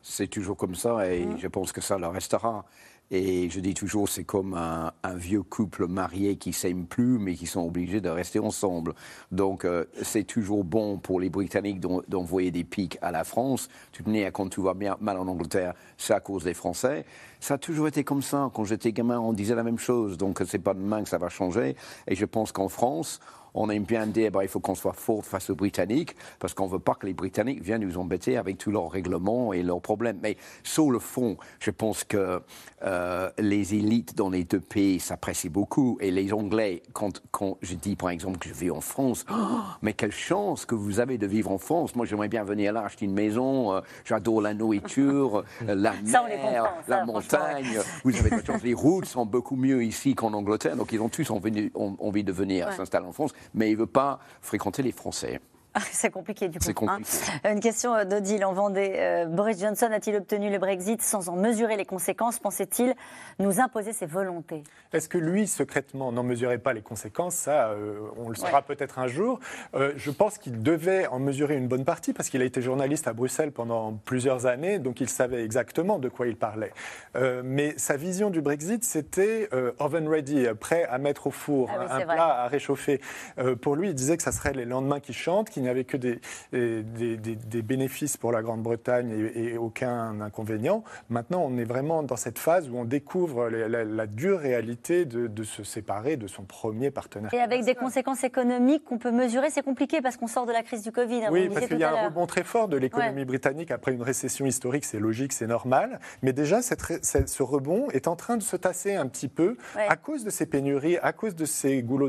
C'est 0.03 0.29
toujours 0.29 0.57
comme 0.57 0.75
ça 0.75 1.07
et 1.07 1.27
Mm. 1.27 1.39
je 1.39 1.47
pense 1.47 1.73
que 1.73 1.81
ça 1.81 1.99
le 1.99 2.07
restera. 2.07 2.65
Et 3.13 3.51
je 3.51 3.59
dis 3.59 3.75
toujours, 3.75 4.09
c'est 4.09 4.23
comme 4.23 4.55
un, 4.55 4.93
un 5.03 5.15
vieux 5.15 5.43
couple 5.43 5.89
marié 5.89 6.37
qui 6.37 6.53
s'aime 6.53 6.87
plus, 6.87 7.19
mais 7.19 7.35
qui 7.35 7.49
sont 7.49 7.67
obligés 7.67 8.01
de 8.01 8.09
rester 8.09 8.39
ensemble. 8.39 8.95
Donc, 9.33 9.65
euh, 9.65 9.85
c'est 10.03 10.23
toujours 10.23 10.63
bon 10.63 10.97
pour 10.97 11.19
les 11.19 11.29
Britanniques 11.29 11.81
d'en- 11.81 12.03
d'envoyer 12.07 12.53
des 12.53 12.63
pics 12.63 12.99
à 13.03 13.11
la 13.11 13.25
France. 13.25 13.69
Tu 13.91 14.05
tenais 14.05 14.31
quand 14.31 14.49
tout 14.49 14.63
va 14.63 14.75
bien 14.75 14.97
mal 15.01 15.19
en 15.19 15.27
Angleterre, 15.27 15.75
c'est 15.99 16.15
à 16.15 16.21
cause 16.21 16.45
des 16.45 16.55
Français. 16.55 17.05
Ça 17.41 17.55
a 17.55 17.59
toujours 17.59 17.89
été 17.89 18.05
comme 18.05 18.23
ça. 18.23 18.49
Quand 18.55 18.65
j'étais 18.65 18.93
gamin, 18.93 19.19
on 19.19 19.33
disait 19.33 19.57
la 19.57 19.65
même 19.65 19.79
chose. 19.79 20.17
Donc, 20.17 20.41
c'est 20.47 20.61
pas 20.61 20.75
demain 20.75 21.03
que 21.03 21.09
ça 21.09 21.19
va 21.19 21.29
changer. 21.29 21.75
Et 22.07 22.15
je 22.15 22.25
pense 22.27 22.53
qu'en 22.53 22.69
France, 22.69 23.19
on 23.55 23.69
aime 23.71 23.85
bien 23.85 24.07
dire 24.07 24.31
bah, 24.31 24.43
il 24.45 24.49
faut 24.49 24.61
qu'on 24.61 24.75
soit 24.75 24.93
fort 24.93 25.25
face 25.25 25.51
aux 25.51 25.55
Britanniques, 25.55 26.17
parce 26.39 26.55
qu'on 26.55 26.67
ne 26.67 26.73
veut 26.73 26.79
pas 26.79 26.95
que 26.95 27.07
les 27.07 27.15
Britanniques 27.15 27.63
viennent 27.63 27.83
nous 27.85 27.99
embêter 27.99 28.37
avec 28.37 28.59
tous 28.59 28.71
leurs 28.71 28.91
règlements 28.91 29.53
et 29.53 29.63
leurs 29.63 29.81
problèmes. 29.81 30.19
Mais 30.23 30.37
sur 30.63 30.91
le 30.91 30.99
fond, 30.99 31.37
je 31.61 31.71
pense 31.71 32.05
que 32.05 32.41
euh, 32.85 33.31
les 33.39 33.75
élites 33.75 34.17
dans 34.17 34.31
les 34.31 34.45
deux 34.45 34.61
pays 34.61 35.01
s'apprécient 35.01 35.51
beaucoup. 35.51 35.99
Et 36.01 36.11
les 36.11 36.33
Anglais, 36.33 36.83
quand, 36.93 37.23
quand 37.31 37.57
je 37.63 37.75
dis 37.75 37.97
par 37.97 38.11
exemple 38.11 38.39
que 38.39 38.49
je 38.49 38.55
vis 38.55 38.71
en 38.71 38.81
France, 38.81 39.25
Oh, 39.43 39.61
mais 39.83 39.93
quelle 39.95 40.13
chance 40.13 40.65
que 40.67 40.75
vous 40.75 41.01
avez 41.01 41.19
de 41.19 41.27
vivre 41.27 41.51
en 41.51 41.59
France. 41.59 41.95
Moi, 41.97 42.05
j'aimerais 42.07 42.29
bien 42.29 42.45
venir 42.45 42.73
là 42.73 42.83
acheter 42.85 43.05
une 43.07 43.15
maison. 43.15 43.73
euh, 43.75 43.81
J'adore 44.05 44.41
la 44.43 44.55
nourriture, 44.55 45.45
euh, 45.69 45.75
la 45.75 45.93
Ça, 46.05 46.23
mer, 46.25 46.65
ça, 46.87 46.99
la 46.99 47.05
montagne. 47.05 47.79
Vous 48.05 48.17
avez 48.17 48.31
de 48.31 48.37
la 48.37 48.45
chance. 48.45 48.63
Les 48.63 48.75
routes 48.75 49.07
sont 49.07 49.27
beaucoup 49.27 49.57
mieux 49.57 49.83
ici 49.83 50.15
qu'en 50.15 50.33
Angleterre. 50.35 50.77
Donc, 50.77 50.93
ils 50.93 51.01
ont 51.01 51.09
tous 51.09 51.31
envie, 51.31 51.71
ont 51.75 51.97
envie 52.01 52.25
de 52.25 52.33
venir 52.33 52.69
Ouais. 52.69 52.73
s'installer 52.77 53.07
en 53.07 53.13
France. 53.13 53.33
Mais 53.55 53.71
ils 53.71 53.75
ne 53.75 53.79
veulent 53.79 53.87
pas 53.87 54.21
fréquenter 54.41 54.83
les 54.83 54.93
Français. 54.93 55.41
Ah, 55.75 55.81
C'est 55.93 56.11
compliqué 56.11 56.49
du 56.49 56.59
coup. 56.59 56.65
C'est 56.65 56.75
compliqué. 56.75 57.09
hein. 57.45 57.53
Une 57.53 57.61
question 57.61 57.95
euh, 57.95 58.05
d'Odile 58.05 58.45
en 58.45 58.53
Vendée. 58.53 58.95
Euh, 58.97 59.27
Boris 59.27 59.61
Johnson 59.61 59.89
a-t-il 59.93 60.17
obtenu 60.17 60.51
le 60.51 60.59
Brexit 60.59 61.01
sans 61.01 61.29
en 61.29 61.37
mesurer 61.37 61.77
les 61.77 61.85
conséquences? 61.85 62.39
Pensait-il 62.41 62.95
nous 63.39 63.61
imposer 63.61 63.93
ses 63.93 64.07
volontés? 64.07 64.65
Est-ce 64.93 65.09
que 65.09 65.19
lui, 65.19 65.47
secrètement, 65.47 66.11
n'en 66.11 66.25
mesurait 66.25 66.59
pas 66.59 66.73
les 66.73 66.83
conséquences? 66.83 67.37
Ça, 67.37 67.69
euh, 67.69 68.01
on 68.19 68.29
le 68.29 68.35
saura 68.35 68.59
Ouais. 68.59 68.63
peut-être 68.67 68.99
un 68.99 69.07
jour. 69.07 69.39
Euh, 69.75 69.93
je 69.97 70.11
pense 70.11 70.39
qu'il 70.39 70.61
devait 70.63 71.07
en 71.07 71.21
mesurer 71.21 71.55
une 71.57 71.69
bonne 71.69 71.85
partie 71.85 72.13
parce 72.13 72.29
qu'il 72.29 72.43
a 72.43 72.45
été 72.45 72.61
journaliste 72.63 73.07
à 73.07 73.13
Bruxelles 73.13 73.53
pendant 73.53 73.93
plusieurs 74.05 74.47
années, 74.47 74.81
donc 74.81 75.01
il 75.01 75.09
savait 75.09 75.45
exactement 75.45 75.99
de 76.01 76.09
quoi 76.09 76.27
il 76.27 76.37
parlait. 76.37 76.73
Euh, 77.15 77.43
mais 77.45 77.75
sa 77.77 77.97
vision 77.97 78.31
du 78.31 78.41
Brexit, 78.41 78.83
c'était 78.85 79.49
euh, 79.53 79.71
oven 79.79 80.09
ready, 80.09 80.47
prêt 80.59 80.85
à 80.91 80.99
mettre 80.99 81.29
au 81.29 81.31
four, 81.31 81.71
Ah 81.73 81.77
oui, 81.79 81.87
un 81.89 81.95
vrai. 82.05 82.15
plat 82.15 82.41
à 82.43 82.49
réchauffer. 82.49 83.01
Euh, 83.39 83.55
pour 83.55 83.77
lui, 83.77 83.91
il 83.91 83.95
disait 83.95 84.17
que 84.17 84.23
ça 84.25 84.33
serait 84.33 84.53
les 84.53 84.65
lendemains 84.65 84.99
qui 85.01 85.13
chantent, 85.13 85.49
qu'il 85.51 85.60
n'y 85.63 85.69
avait 85.69 85.85
que 85.85 85.97
des, 85.97 86.21
des, 86.53 86.83
des- 86.83 87.17
des- 87.17 87.37
des 87.37 87.63
bénéfices 87.63 88.17
pour 88.17 88.33
la 88.33 88.43
Grande-Bretagne 88.43 89.11
et, 89.35 89.53
et 89.53 89.59
aucun 89.59 90.21
inconvénient. 90.21 90.85
Maintenant, 91.09 91.43
on 91.47 91.57
est 91.59 91.65
vraiment 91.65 92.03
dans 92.03 92.17
cette 92.17 92.39
phase 92.39 92.69
où 92.69 92.77
on 92.77 92.85
découvre 92.85 93.49
la, 93.49 93.69
la- 93.69 93.85
la 93.85 94.07
dure 94.07 94.39
réalité 94.39 95.05
de, 95.05 95.27
de 95.27 95.45
se 95.45 95.63
séparer 95.65 96.17
de 96.17 96.27
son 96.27 96.43
premier 96.45 96.91
partenaire. 96.91 97.33
Et 97.35 97.41
avec 97.41 97.65
des 97.65 97.75
conséquences 97.75 98.25
économiques 98.25 98.85
qu'on 98.85 98.99
peut 98.99 99.11
mesurer, 99.13 99.51
c'est 99.51 99.63
compliqué 99.65 100.01
parce 100.01 100.17
qu'on 100.17 100.27
sort 100.27 100.47
de 100.47 100.53
la 100.53 100.63
crise 100.63 100.83
du 100.83 100.93
Covid. 100.93 101.25
hein, 101.25 101.29
Oui, 101.31 101.49
parce 101.53 101.67
qu'il 101.67 101.79
y 101.79 101.85
a 101.85 101.93
un 101.93 102.07
rebond 102.09 102.27
très 102.27 102.45
fort 102.45 102.69
de 102.69 102.77
l'économie 102.77 103.21
Ouais. 103.21 103.25
britannique 103.25 103.71
après 103.71 103.93
une 103.93 104.03
récession 104.03 104.47
historique, 104.47 104.85
c'est 104.85 104.99
logique, 105.01 105.33
c'est 105.33 105.47
normal. 105.47 106.01
Mais 106.23 106.33
déjà, 106.33 106.63
cette 106.63 106.83
ré- 106.83 106.99
cette- 107.03 107.29
ce 107.29 107.43
rebond 107.43 107.89
est 107.93 108.09
en 108.09 108.17
train 108.17 108.37
de 108.37 108.43
se 108.43 108.57
tasser 108.57 108.95
un 108.95 109.07
petit 109.07 109.29
peu 109.29 109.57
Ouais. 109.77 109.87
à 109.89 109.97
cause 109.97 110.25
de 110.25 110.31
ces 110.31 110.47
pénuries, 110.47 110.99
à 110.99 111.13
cause 111.13 111.35
de 111.35 111.45
ces 111.45 111.83
goulots 111.83 112.09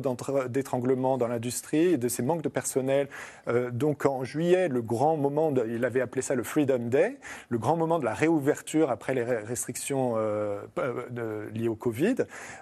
d'étranglement 0.50 1.18
dans 1.18 1.28
l'industrie 1.28 1.94
et 1.94 1.98
de 1.98 2.08
ces 2.08 2.24
manques 2.24 2.42
de 2.42 2.50
personnel. 2.50 3.08
Euh, 3.48 3.72
donc 3.72 4.06
en 4.06 4.24
juillet, 4.24 4.68
le 4.68 4.82
grand 4.82 5.18
moment, 5.18 5.52
de- 5.52 5.66
il 5.68 5.84
avait 5.86 6.02
appelé 6.02 6.22
ça 6.22 6.36
le 6.36 6.44
Freedom 6.44 6.80
Day, 6.90 7.18
le 7.50 7.58
grand 7.58 7.76
moment 7.78 8.00
de 8.00 8.06
la 8.06 8.14
réouverture 8.14 8.92
après 8.92 9.14
les 9.14 9.24
restrictions 9.24 10.14
euh, 10.18 10.62
euh, 10.78 11.10
de- 11.10 11.50
liées 11.58 11.68
au 11.68 11.76
Covid, 11.76 12.16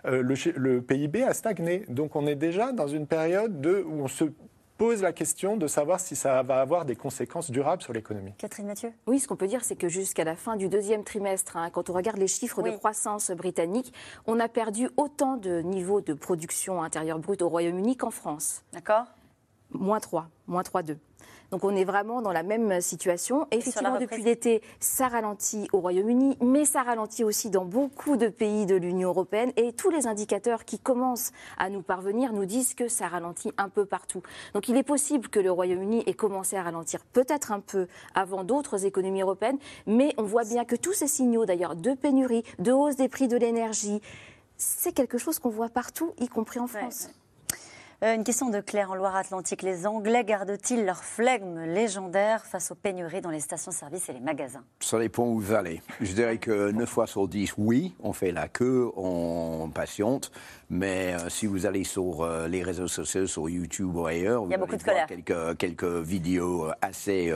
euh, 0.06 0.22
le, 0.56 0.82
PIB 0.82 1.24
a 1.24 1.34
stagné. 1.34 1.86
Donc 1.90 2.16
on 2.16 2.26
est 2.28 2.36
déjà 2.36 2.72
dans 2.72 2.88
une 2.88 3.08
période 3.08 3.60
de, 3.62 3.84
où 3.88 4.02
on 4.04 4.08
se 4.08 4.26
pose 4.78 5.02
la 5.02 5.12
question 5.12 5.58
de 5.58 5.68
savoir 5.68 6.00
si 6.00 6.16
ça 6.16 6.42
va 6.42 6.62
avoir 6.62 6.86
des 6.86 6.96
conséquences 6.96 7.52
durables 7.52 7.82
sur 7.82 7.92
l'économie. 7.92 8.32
Catherine 8.38 8.66
Mathieu? 8.68 8.94
Oui, 9.08 9.20
ce 9.20 9.28
qu'on 9.28 9.36
peut 9.36 9.48
dire, 9.48 9.62
c'est 9.66 9.76
que 9.76 9.90
jusqu'à 9.90 10.24
la 10.24 10.38
fin 10.38 10.56
du 10.56 10.70
deuxième 10.70 11.04
trimestre, 11.04 11.58
hein, 11.58 11.70
quand 11.70 11.90
on 11.90 11.94
regarde 11.94 12.18
les 12.18 12.28
chiffres 12.30 12.62
de 12.62 12.72
croissance 12.72 13.30
britannique, 13.32 13.94
on 14.26 14.40
a 14.40 14.48
perdu 14.48 14.90
autant 14.96 15.36
de 15.36 15.60
niveaux 15.60 16.00
de 16.00 16.14
production 16.14 16.82
intérieure 16.82 17.20
brute 17.20 17.42
au 17.42 17.50
Royaume-Uni 17.50 17.98
qu'en 17.98 18.10
France. 18.12 18.64
D'accord? 18.72 19.04
Moins 19.72 20.00
3, 20.00 20.30
moins 20.48 20.64
3,2. 20.64 20.98
Donc 21.52 21.64
on 21.64 21.76
est 21.76 21.84
vraiment 21.84 22.22
dans 22.22 22.32
la 22.32 22.44
même 22.44 22.80
situation. 22.82 23.48
Et 23.52 23.58
effectivement, 23.58 24.00
depuis 24.00 24.24
l'été, 24.24 24.62
ça 24.80 25.08
ralentit 25.08 25.68
au 25.74 25.80
Royaume-Uni, 25.80 26.38
mais 26.42 26.66
ça 26.66 26.84
ralentit 26.84 27.24
aussi 27.24 27.50
dans 27.50 27.66
beaucoup 27.66 28.18
de 28.18 28.28
pays 28.28 28.66
de 28.66 28.76
l'Union 28.76 29.10
européenne. 29.10 29.52
Et 29.56 29.74
tous 29.74 29.90
les 29.90 30.08
indicateurs 30.08 30.66
qui 30.66 30.80
commencent 30.80 31.32
à 31.58 31.70
nous 31.70 31.82
parvenir 31.82 32.34
nous 32.34 32.46
disent 32.46 32.74
que 32.76 32.88
ça 32.88 33.08
ralentit 33.08 33.52
un 33.58 33.70
peu 33.70 33.86
partout. 33.86 34.22
Donc 34.54 34.70
il 34.70 34.78
est 34.78 34.84
possible 34.84 35.30
que 35.30 35.40
le 35.40 35.52
Royaume-Uni 35.52 36.04
ait 36.06 36.14
commencé 36.14 36.56
à 36.56 36.64
ralentir 36.64 37.04
peut-être 37.06 37.52
un 37.52 37.60
peu 37.60 37.88
avant 38.14 38.44
d'autres 38.44 38.86
économies 38.86 39.22
européennes, 39.22 39.58
mais 39.88 40.14
on 40.18 40.24
voit 40.24 40.44
bien 40.44 40.66
que 40.66 40.76
tous 40.76 40.94
ces 40.94 41.08
signaux 41.08 41.46
d'ailleurs 41.46 41.76
de 41.76 41.94
pénurie, 41.94 42.44
de 42.60 42.72
hausse 42.72 42.96
des 42.96 43.10
prix 43.10 43.28
de 43.28 43.38
l'énergie, 43.38 44.02
c'est 44.58 44.92
quelque 44.92 45.18
chose 45.18 45.40
qu'on 45.40 45.50
voit 45.50 45.70
partout, 45.70 46.14
y 46.20 46.28
compris 46.28 46.60
en 46.60 46.68
France. 46.68 47.10
Euh, 48.02 48.16
une 48.16 48.24
question 48.24 48.50
de 48.50 48.62
Claire 48.62 48.92
en 48.92 48.96
Loire-Atlantique. 48.96 49.62
Les 49.62 49.86
Anglais 49.86 50.24
gardent-ils 50.24 50.86
leur 50.86 51.04
flegme 51.04 51.66
légendaire 51.66 52.46
face 52.46 52.72
aux 52.72 52.76
pénuries 52.76 53.20
dans 53.20 53.30
les 53.30 53.42
stations-service 53.42 54.08
et 54.08 54.14
les 54.14 54.22
magasins? 54.22 54.64
Ça 54.80 54.98
dépend 55.00 55.26
où 55.26 55.42
vous 55.42 55.54
allez. 55.54 55.82
Je 56.00 56.14
dirais 56.14 56.38
que 56.38 56.72
9 56.72 56.88
fois 56.88 57.08
sur 57.08 57.28
10, 57.28 57.56
oui, 57.58 57.94
on 58.00 58.14
fait 58.14 58.32
la 58.32 58.48
queue, 58.48 58.90
on 58.96 59.70
patiente. 59.74 60.32
Mais 60.70 61.14
euh, 61.14 61.28
si 61.28 61.46
vous 61.46 61.66
allez 61.66 61.84
sur 61.84 62.22
euh, 62.22 62.48
les 62.48 62.64
réseaux 62.64 62.88
sociaux, 62.88 63.28
sur 63.28 63.50
YouTube 63.50 63.94
ou 63.94 64.06
ailleurs, 64.06 64.44
Il 64.46 64.52
y 64.52 64.54
a 64.54 64.58
vous 64.58 64.66
beaucoup 64.66 64.76
allez 64.76 64.78
de 64.78 64.92
voir 64.92 65.06
quelques, 65.06 65.58
quelques 65.58 65.84
vidéos 65.84 66.68
assez 66.82 67.34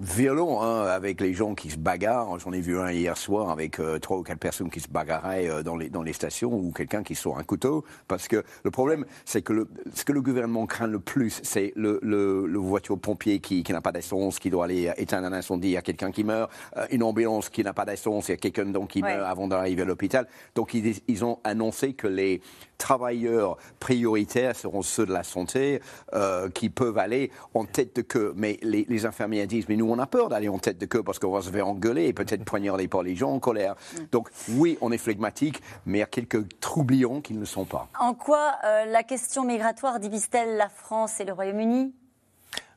euh, 0.00 0.04
violentes 0.04 0.62
hein, 0.62 0.84
avec 0.86 1.20
les 1.20 1.34
gens 1.34 1.54
qui 1.54 1.70
se 1.70 1.76
bagarrent. 1.78 2.38
J'en 2.38 2.52
ai 2.52 2.60
vu 2.60 2.78
un 2.78 2.90
hier 2.92 3.16
soir 3.16 3.50
avec 3.50 3.78
euh, 3.80 3.98
trois 3.98 4.18
ou 4.18 4.22
quatre 4.22 4.38
personnes 4.38 4.70
qui 4.70 4.80
se 4.80 4.88
bagarraient 4.88 5.48
euh, 5.48 5.62
dans, 5.62 5.76
les, 5.76 5.88
dans 5.88 6.02
les 6.02 6.12
stations 6.12 6.52
ou 6.52 6.72
quelqu'un 6.72 7.02
qui 7.02 7.14
sort 7.14 7.38
un 7.38 7.42
couteau. 7.44 7.84
Parce 8.06 8.28
que 8.28 8.42
le 8.64 8.70
problème, 8.70 9.04
c'est 9.24 9.42
que 9.42 9.52
le, 9.52 9.68
ce 9.94 10.04
que 10.04 10.12
le 10.12 10.22
gouvernement 10.22 10.66
craint 10.66 10.86
le 10.86 11.00
plus, 11.00 11.40
c'est 11.42 11.72
le, 11.76 11.98
le, 12.02 12.46
le 12.46 12.58
voiture 12.58 12.98
pompier 12.98 13.40
qui, 13.40 13.62
qui 13.62 13.72
n'a 13.72 13.80
pas 13.80 13.92
d'essence, 13.92 14.38
qui 14.38 14.50
doit 14.50 14.64
aller 14.64 14.92
éteindre 14.96 15.26
un 15.26 15.32
incendie, 15.32 15.68
il 15.68 15.72
y 15.72 15.76
a 15.76 15.82
quelqu'un 15.82 16.10
qui 16.10 16.24
meurt, 16.24 16.50
euh, 16.76 16.86
une 16.90 17.02
ambulance 17.02 17.48
qui 17.48 17.62
n'a 17.64 17.72
pas 17.72 17.84
d'essence, 17.84 18.28
il 18.28 18.32
y 18.32 18.34
a 18.34 18.38
quelqu'un 18.38 18.66
donc 18.66 18.90
qui 18.90 19.02
Ouais. 19.02 19.14
meurt 19.16 19.26
avant 19.28 19.46
d'arriver 19.48 19.82
à 19.82 19.84
l'hôpital. 19.84 20.26
Donc 20.54 20.74
ils, 20.74 20.96
ils 21.06 21.24
ont 21.24 21.38
annoncé 21.44 21.92
que 21.94 22.08
les 22.08 22.40
travailleurs 22.78 23.58
prioritaires 23.80 24.56
seront 24.56 24.82
ceux 24.82 25.04
de 25.04 25.12
la 25.12 25.24
santé 25.24 25.80
euh, 26.14 26.48
qui 26.48 26.70
peuvent 26.70 26.98
aller 26.98 27.30
en 27.54 27.64
tête 27.64 27.96
de 27.96 28.02
queue. 28.02 28.32
Mais 28.36 28.58
les, 28.62 28.86
les 28.88 29.06
infirmières 29.06 29.46
disent, 29.46 29.68
mais 29.68 29.76
nous 29.76 29.90
on 29.90 29.98
a 29.98 30.06
peur 30.06 30.28
d'aller 30.28 30.48
en 30.48 30.58
tête 30.58 30.78
de 30.78 30.86
queue 30.86 31.02
parce 31.02 31.18
qu'on 31.18 31.32
va 31.32 31.42
se 31.42 31.50
faire 31.50 31.68
engueuler 31.68 32.06
et 32.06 32.12
peut-être 32.12 32.44
poignarder 32.48 32.88
par 32.88 33.02
les 33.02 33.16
gens 33.16 33.32
en 33.32 33.40
colère. 33.40 33.74
Donc 34.12 34.30
oui, 34.50 34.78
on 34.80 34.92
est 34.92 34.98
flegmatique, 34.98 35.60
mais 35.84 35.98
il 35.98 36.00
y 36.00 36.04
a 36.04 36.06
quelques 36.06 36.58
troublions 36.60 37.20
qui 37.20 37.34
ne 37.34 37.40
le 37.40 37.46
sont 37.46 37.64
pas. 37.64 37.88
En 37.98 38.14
quoi 38.14 38.52
euh, 38.64 38.84
la 38.86 39.02
question 39.02 39.44
migratoire 39.44 40.00
divise-t-elle 40.00 40.56
la 40.56 40.68
France 40.68 41.20
et 41.20 41.24
le 41.24 41.32
Royaume-Uni 41.32 41.92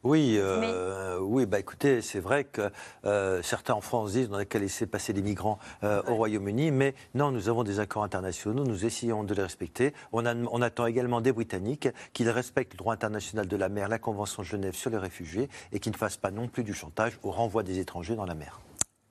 oui, 0.04 0.36
euh, 0.39 1.20
oui, 1.20 1.45
bah 1.45 1.60
écoutez, 1.60 2.02
c'est 2.02 2.20
vrai 2.20 2.43
que 2.43 2.72
euh, 3.06 3.43
certains 3.43 3.76
en 3.76 3.82
France 3.82 4.14
disent 4.14 4.30
qu'on 4.30 4.38
n'a 4.38 4.45
qu'à 4.45 4.58
laisser 4.58 4.88
passer 4.88 5.14
les 5.14 5.22
migrants 5.22 5.60
euh, 5.84 6.02
au 6.08 6.16
Royaume-Uni, 6.16 6.72
mais 6.72 6.95
non, 7.14 7.30
nous 7.30 7.49
avons 7.49 7.64
des 7.64 7.80
accords 7.80 8.04
internationaux, 8.04 8.64
nous 8.64 8.84
essayons 8.84 9.24
de 9.24 9.36
les 9.36 9.43
respecter. 9.43 9.93
On, 10.12 10.26
on 10.26 10.62
attend 10.64 10.88
également 10.88 11.22
des 11.22 11.32
Britanniques 11.32 11.88
qu'ils 12.14 12.32
respectent 12.32 12.74
le 12.74 12.80
droit 12.80 12.95
international 12.95 13.47
de 13.47 13.56
la 13.56 13.70
mer, 13.70 13.89
la 13.89 13.99
Convention 13.99 14.41
de 14.41 14.47
Genève 14.47 14.74
sur 14.74 14.89
les 14.89 14.97
réfugiés, 14.97 15.49
et 15.72 15.80
qu'ils 15.80 15.91
ne 15.91 15.97
fassent 15.97 16.18
pas 16.18 16.32
non 16.32 16.47
plus 16.47 16.64
du 16.64 16.74
chantage 16.74 17.20
au 17.22 17.30
renvoi 17.30 17.62
des 17.62 17.78
étrangers 17.78 18.16
dans 18.16 18.26
la 18.26 18.34
mer. 18.36 18.60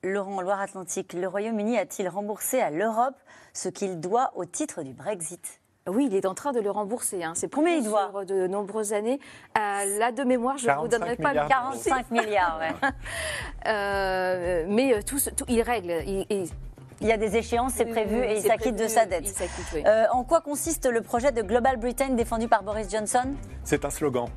Laurent, 0.03 0.41
Loire-Atlantique, 0.41 1.13
le 1.13 1.27
Royaume-Uni 1.27 1.77
a-t-il 1.77 2.09
remboursé 2.09 2.59
à 2.59 2.69
l'Europe 2.69 3.15
ce 3.53 3.69
qu'il 3.69 4.01
doit 4.01 4.31
au 4.35 4.43
titre 4.43 4.83
du 4.83 4.91
Brexit? 4.91 5.60
Oui, 5.89 6.07
il 6.11 6.15
est 6.15 6.25
en 6.25 6.33
train 6.33 6.51
de 6.51 6.59
le 6.59 6.69
rembourser. 6.69 7.23
Hein. 7.23 7.33
C'est 7.35 7.51
combien 7.51 7.75
il 7.75 7.83
doit 7.83 8.11
sur 8.11 8.25
de 8.25 8.47
nombreuses 8.47 8.93
années. 8.93 9.19
Euh, 9.57 9.99
là, 9.99 10.11
de 10.11 10.23
mémoire, 10.23 10.57
je 10.57 10.69
ne 10.69 10.75
vous 10.75 10.87
donnerai 10.87 11.15
pas 11.15 11.33
45 11.33 12.11
milliards. 12.11 12.59
Ouais. 12.59 12.89
euh, 13.67 14.65
mais 14.67 15.01
tout, 15.03 15.17
tout, 15.35 15.45
il 15.47 15.61
règle. 15.61 16.03
Il, 16.05 16.25
il, 16.29 16.49
il 17.01 17.07
y 17.07 17.11
a 17.11 17.17
des 17.17 17.35
échéances, 17.35 17.73
c'est 17.75 17.85
prévu 17.85 18.23
et 18.23 18.37
il 18.37 18.41
s'acquitte 18.43 18.75
de 18.75 18.87
sa 18.87 19.07
dette. 19.07 19.25
Oui. 19.73 19.83
Euh, 19.85 20.05
en 20.11 20.23
quoi 20.23 20.41
consiste 20.41 20.85
le 20.85 21.01
projet 21.01 21.31
de 21.31 21.41
Global 21.41 21.77
Britain 21.77 22.09
défendu 22.09 22.47
par 22.47 22.61
Boris 22.61 22.91
Johnson? 22.91 23.33
C'est 23.63 23.83
un 23.85 23.89
slogan. 23.89 24.27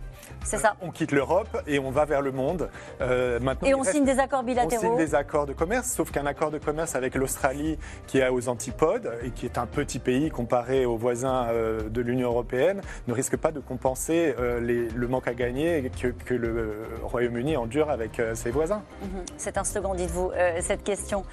C'est 0.44 0.58
ça. 0.58 0.76
On 0.82 0.90
quitte 0.90 1.10
l'Europe 1.12 1.48
et 1.66 1.78
on 1.78 1.90
va 1.90 2.04
vers 2.04 2.22
le 2.22 2.30
monde. 2.32 2.68
Euh, 3.00 3.40
maintenant, 3.40 3.68
et 3.68 3.74
on 3.74 3.80
reste- 3.80 3.92
signe 3.92 4.04
des 4.04 4.18
accords 4.20 4.42
bilatéraux. 4.42 4.84
On 4.84 4.96
signe 4.96 4.96
des 4.96 5.14
accords 5.14 5.46
de 5.46 5.52
commerce, 5.52 5.90
sauf 5.90 6.10
qu'un 6.10 6.26
accord 6.26 6.50
de 6.50 6.58
commerce 6.58 6.94
avec 6.94 7.14
l'Australie 7.14 7.78
qui 8.06 8.18
est 8.18 8.28
aux 8.28 8.48
antipodes 8.48 9.10
et 9.22 9.30
qui 9.30 9.46
est 9.46 9.58
un 9.58 9.66
petit 9.66 9.98
pays 9.98 10.30
comparé 10.30 10.84
aux 10.86 10.96
voisins 10.96 11.46
euh, 11.48 11.88
de 11.88 12.00
l'Union 12.00 12.28
européenne 12.28 12.80
ne 13.08 13.12
risque 13.14 13.36
pas 13.36 13.52
de 13.52 13.60
compenser 13.60 14.34
euh, 14.38 14.60
les- 14.60 14.88
le 14.88 15.08
manque 15.08 15.28
à 15.28 15.34
gagner 15.34 15.90
que, 16.00 16.08
que 16.08 16.34
le 16.34 16.82
Royaume-Uni 17.02 17.56
endure 17.56 17.90
avec 17.90 18.20
ses 18.34 18.50
voisins. 18.50 18.82
Mhm. 19.02 19.22
C'est 19.36 19.58
un 19.58 19.64
slogan, 19.64 19.96
dites-vous, 19.96 20.30
cette 20.60 20.84
question. 20.84 21.24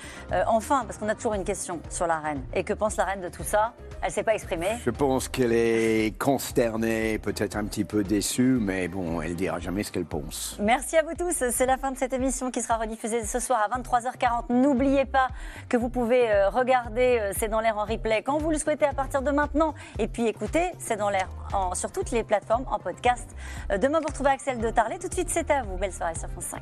Enfin, 0.48 0.84
parce 0.86 0.98
qu'on 0.98 1.10
a 1.10 1.16
toujours 1.16 1.34
une 1.34 1.44
question 1.44 1.80
sur 1.90 2.08
la 2.08 2.20
reine. 2.20 2.42
Et 2.54 2.64
que 2.64 2.74
pense 2.74 2.98
la 2.98 3.06
reine 3.06 3.22
de 3.22 3.30
tout 3.30 3.44
ça? 3.44 3.74
Elle 4.02 4.08
ne 4.08 4.14
s'est 4.14 4.24
pas 4.24 4.34
exprimée. 4.34 4.68
Je 4.84 4.90
pense 4.90 5.28
qu'elle 5.28 5.54
est 5.54 6.18
consternée, 6.18 7.20
peut-être 7.20 7.56
un 7.56 7.66
petit 7.66 7.84
peu 7.86 8.04
déçue, 8.04 8.58
mais 8.60 8.88
bon, 8.88 9.01
elle 9.24 9.36
dira 9.36 9.60
jamais 9.60 9.84
ce 9.84 9.92
qu'elle 9.92 10.06
pense. 10.06 10.58
Merci 10.60 10.98
à 10.98 11.04
vous 11.04 11.14
tous. 11.18 11.44
C'est 11.52 11.66
la 11.66 11.78
fin 11.78 11.92
de 11.92 11.98
cette 11.98 12.14
émission 12.14 12.52
qui 12.52 12.62
sera 12.62 12.78
rediffusée 12.78 13.26
ce 13.26 13.40
soir 13.40 13.68
à 13.70 13.80
23h40. 13.80 14.52
N'oubliez 14.54 15.06
pas 15.06 15.30
que 15.70 15.78
vous 15.78 15.90
pouvez 15.90 16.32
euh, 16.32 16.50
regarder 16.50 17.20
euh, 17.20 17.32
C'est 17.38 17.48
dans 17.48 17.60
l'air 17.60 17.78
en 17.78 17.86
replay 17.86 18.24
quand 18.24 18.38
vous 18.38 18.52
le 18.52 18.58
souhaitez 18.58 18.86
à 18.86 18.94
partir 18.94 19.22
de 19.22 19.32
maintenant. 19.32 19.74
Et 20.00 20.08
puis 20.08 20.28
écoutez 20.28 20.72
C'est 20.80 20.98
dans 20.98 21.10
l'air 21.10 21.30
sur 21.74 21.92
toutes 21.92 22.12
les 22.12 22.24
plateformes 22.24 22.66
en 22.72 22.80
podcast. 22.80 23.30
Euh, 23.72 23.78
Demain, 23.78 24.00
vous 24.00 24.08
retrouvez 24.08 24.30
Axel 24.30 24.60
de 24.60 24.70
Tarlet. 24.70 24.98
Tout 25.00 25.08
de 25.08 25.14
suite, 25.14 25.30
c'est 25.30 25.50
à 25.52 25.64
vous. 25.64 25.78
Belle 25.78 25.94
soirée 25.94 26.16
sur 26.16 26.30
France 26.30 26.46
5. 26.46 26.62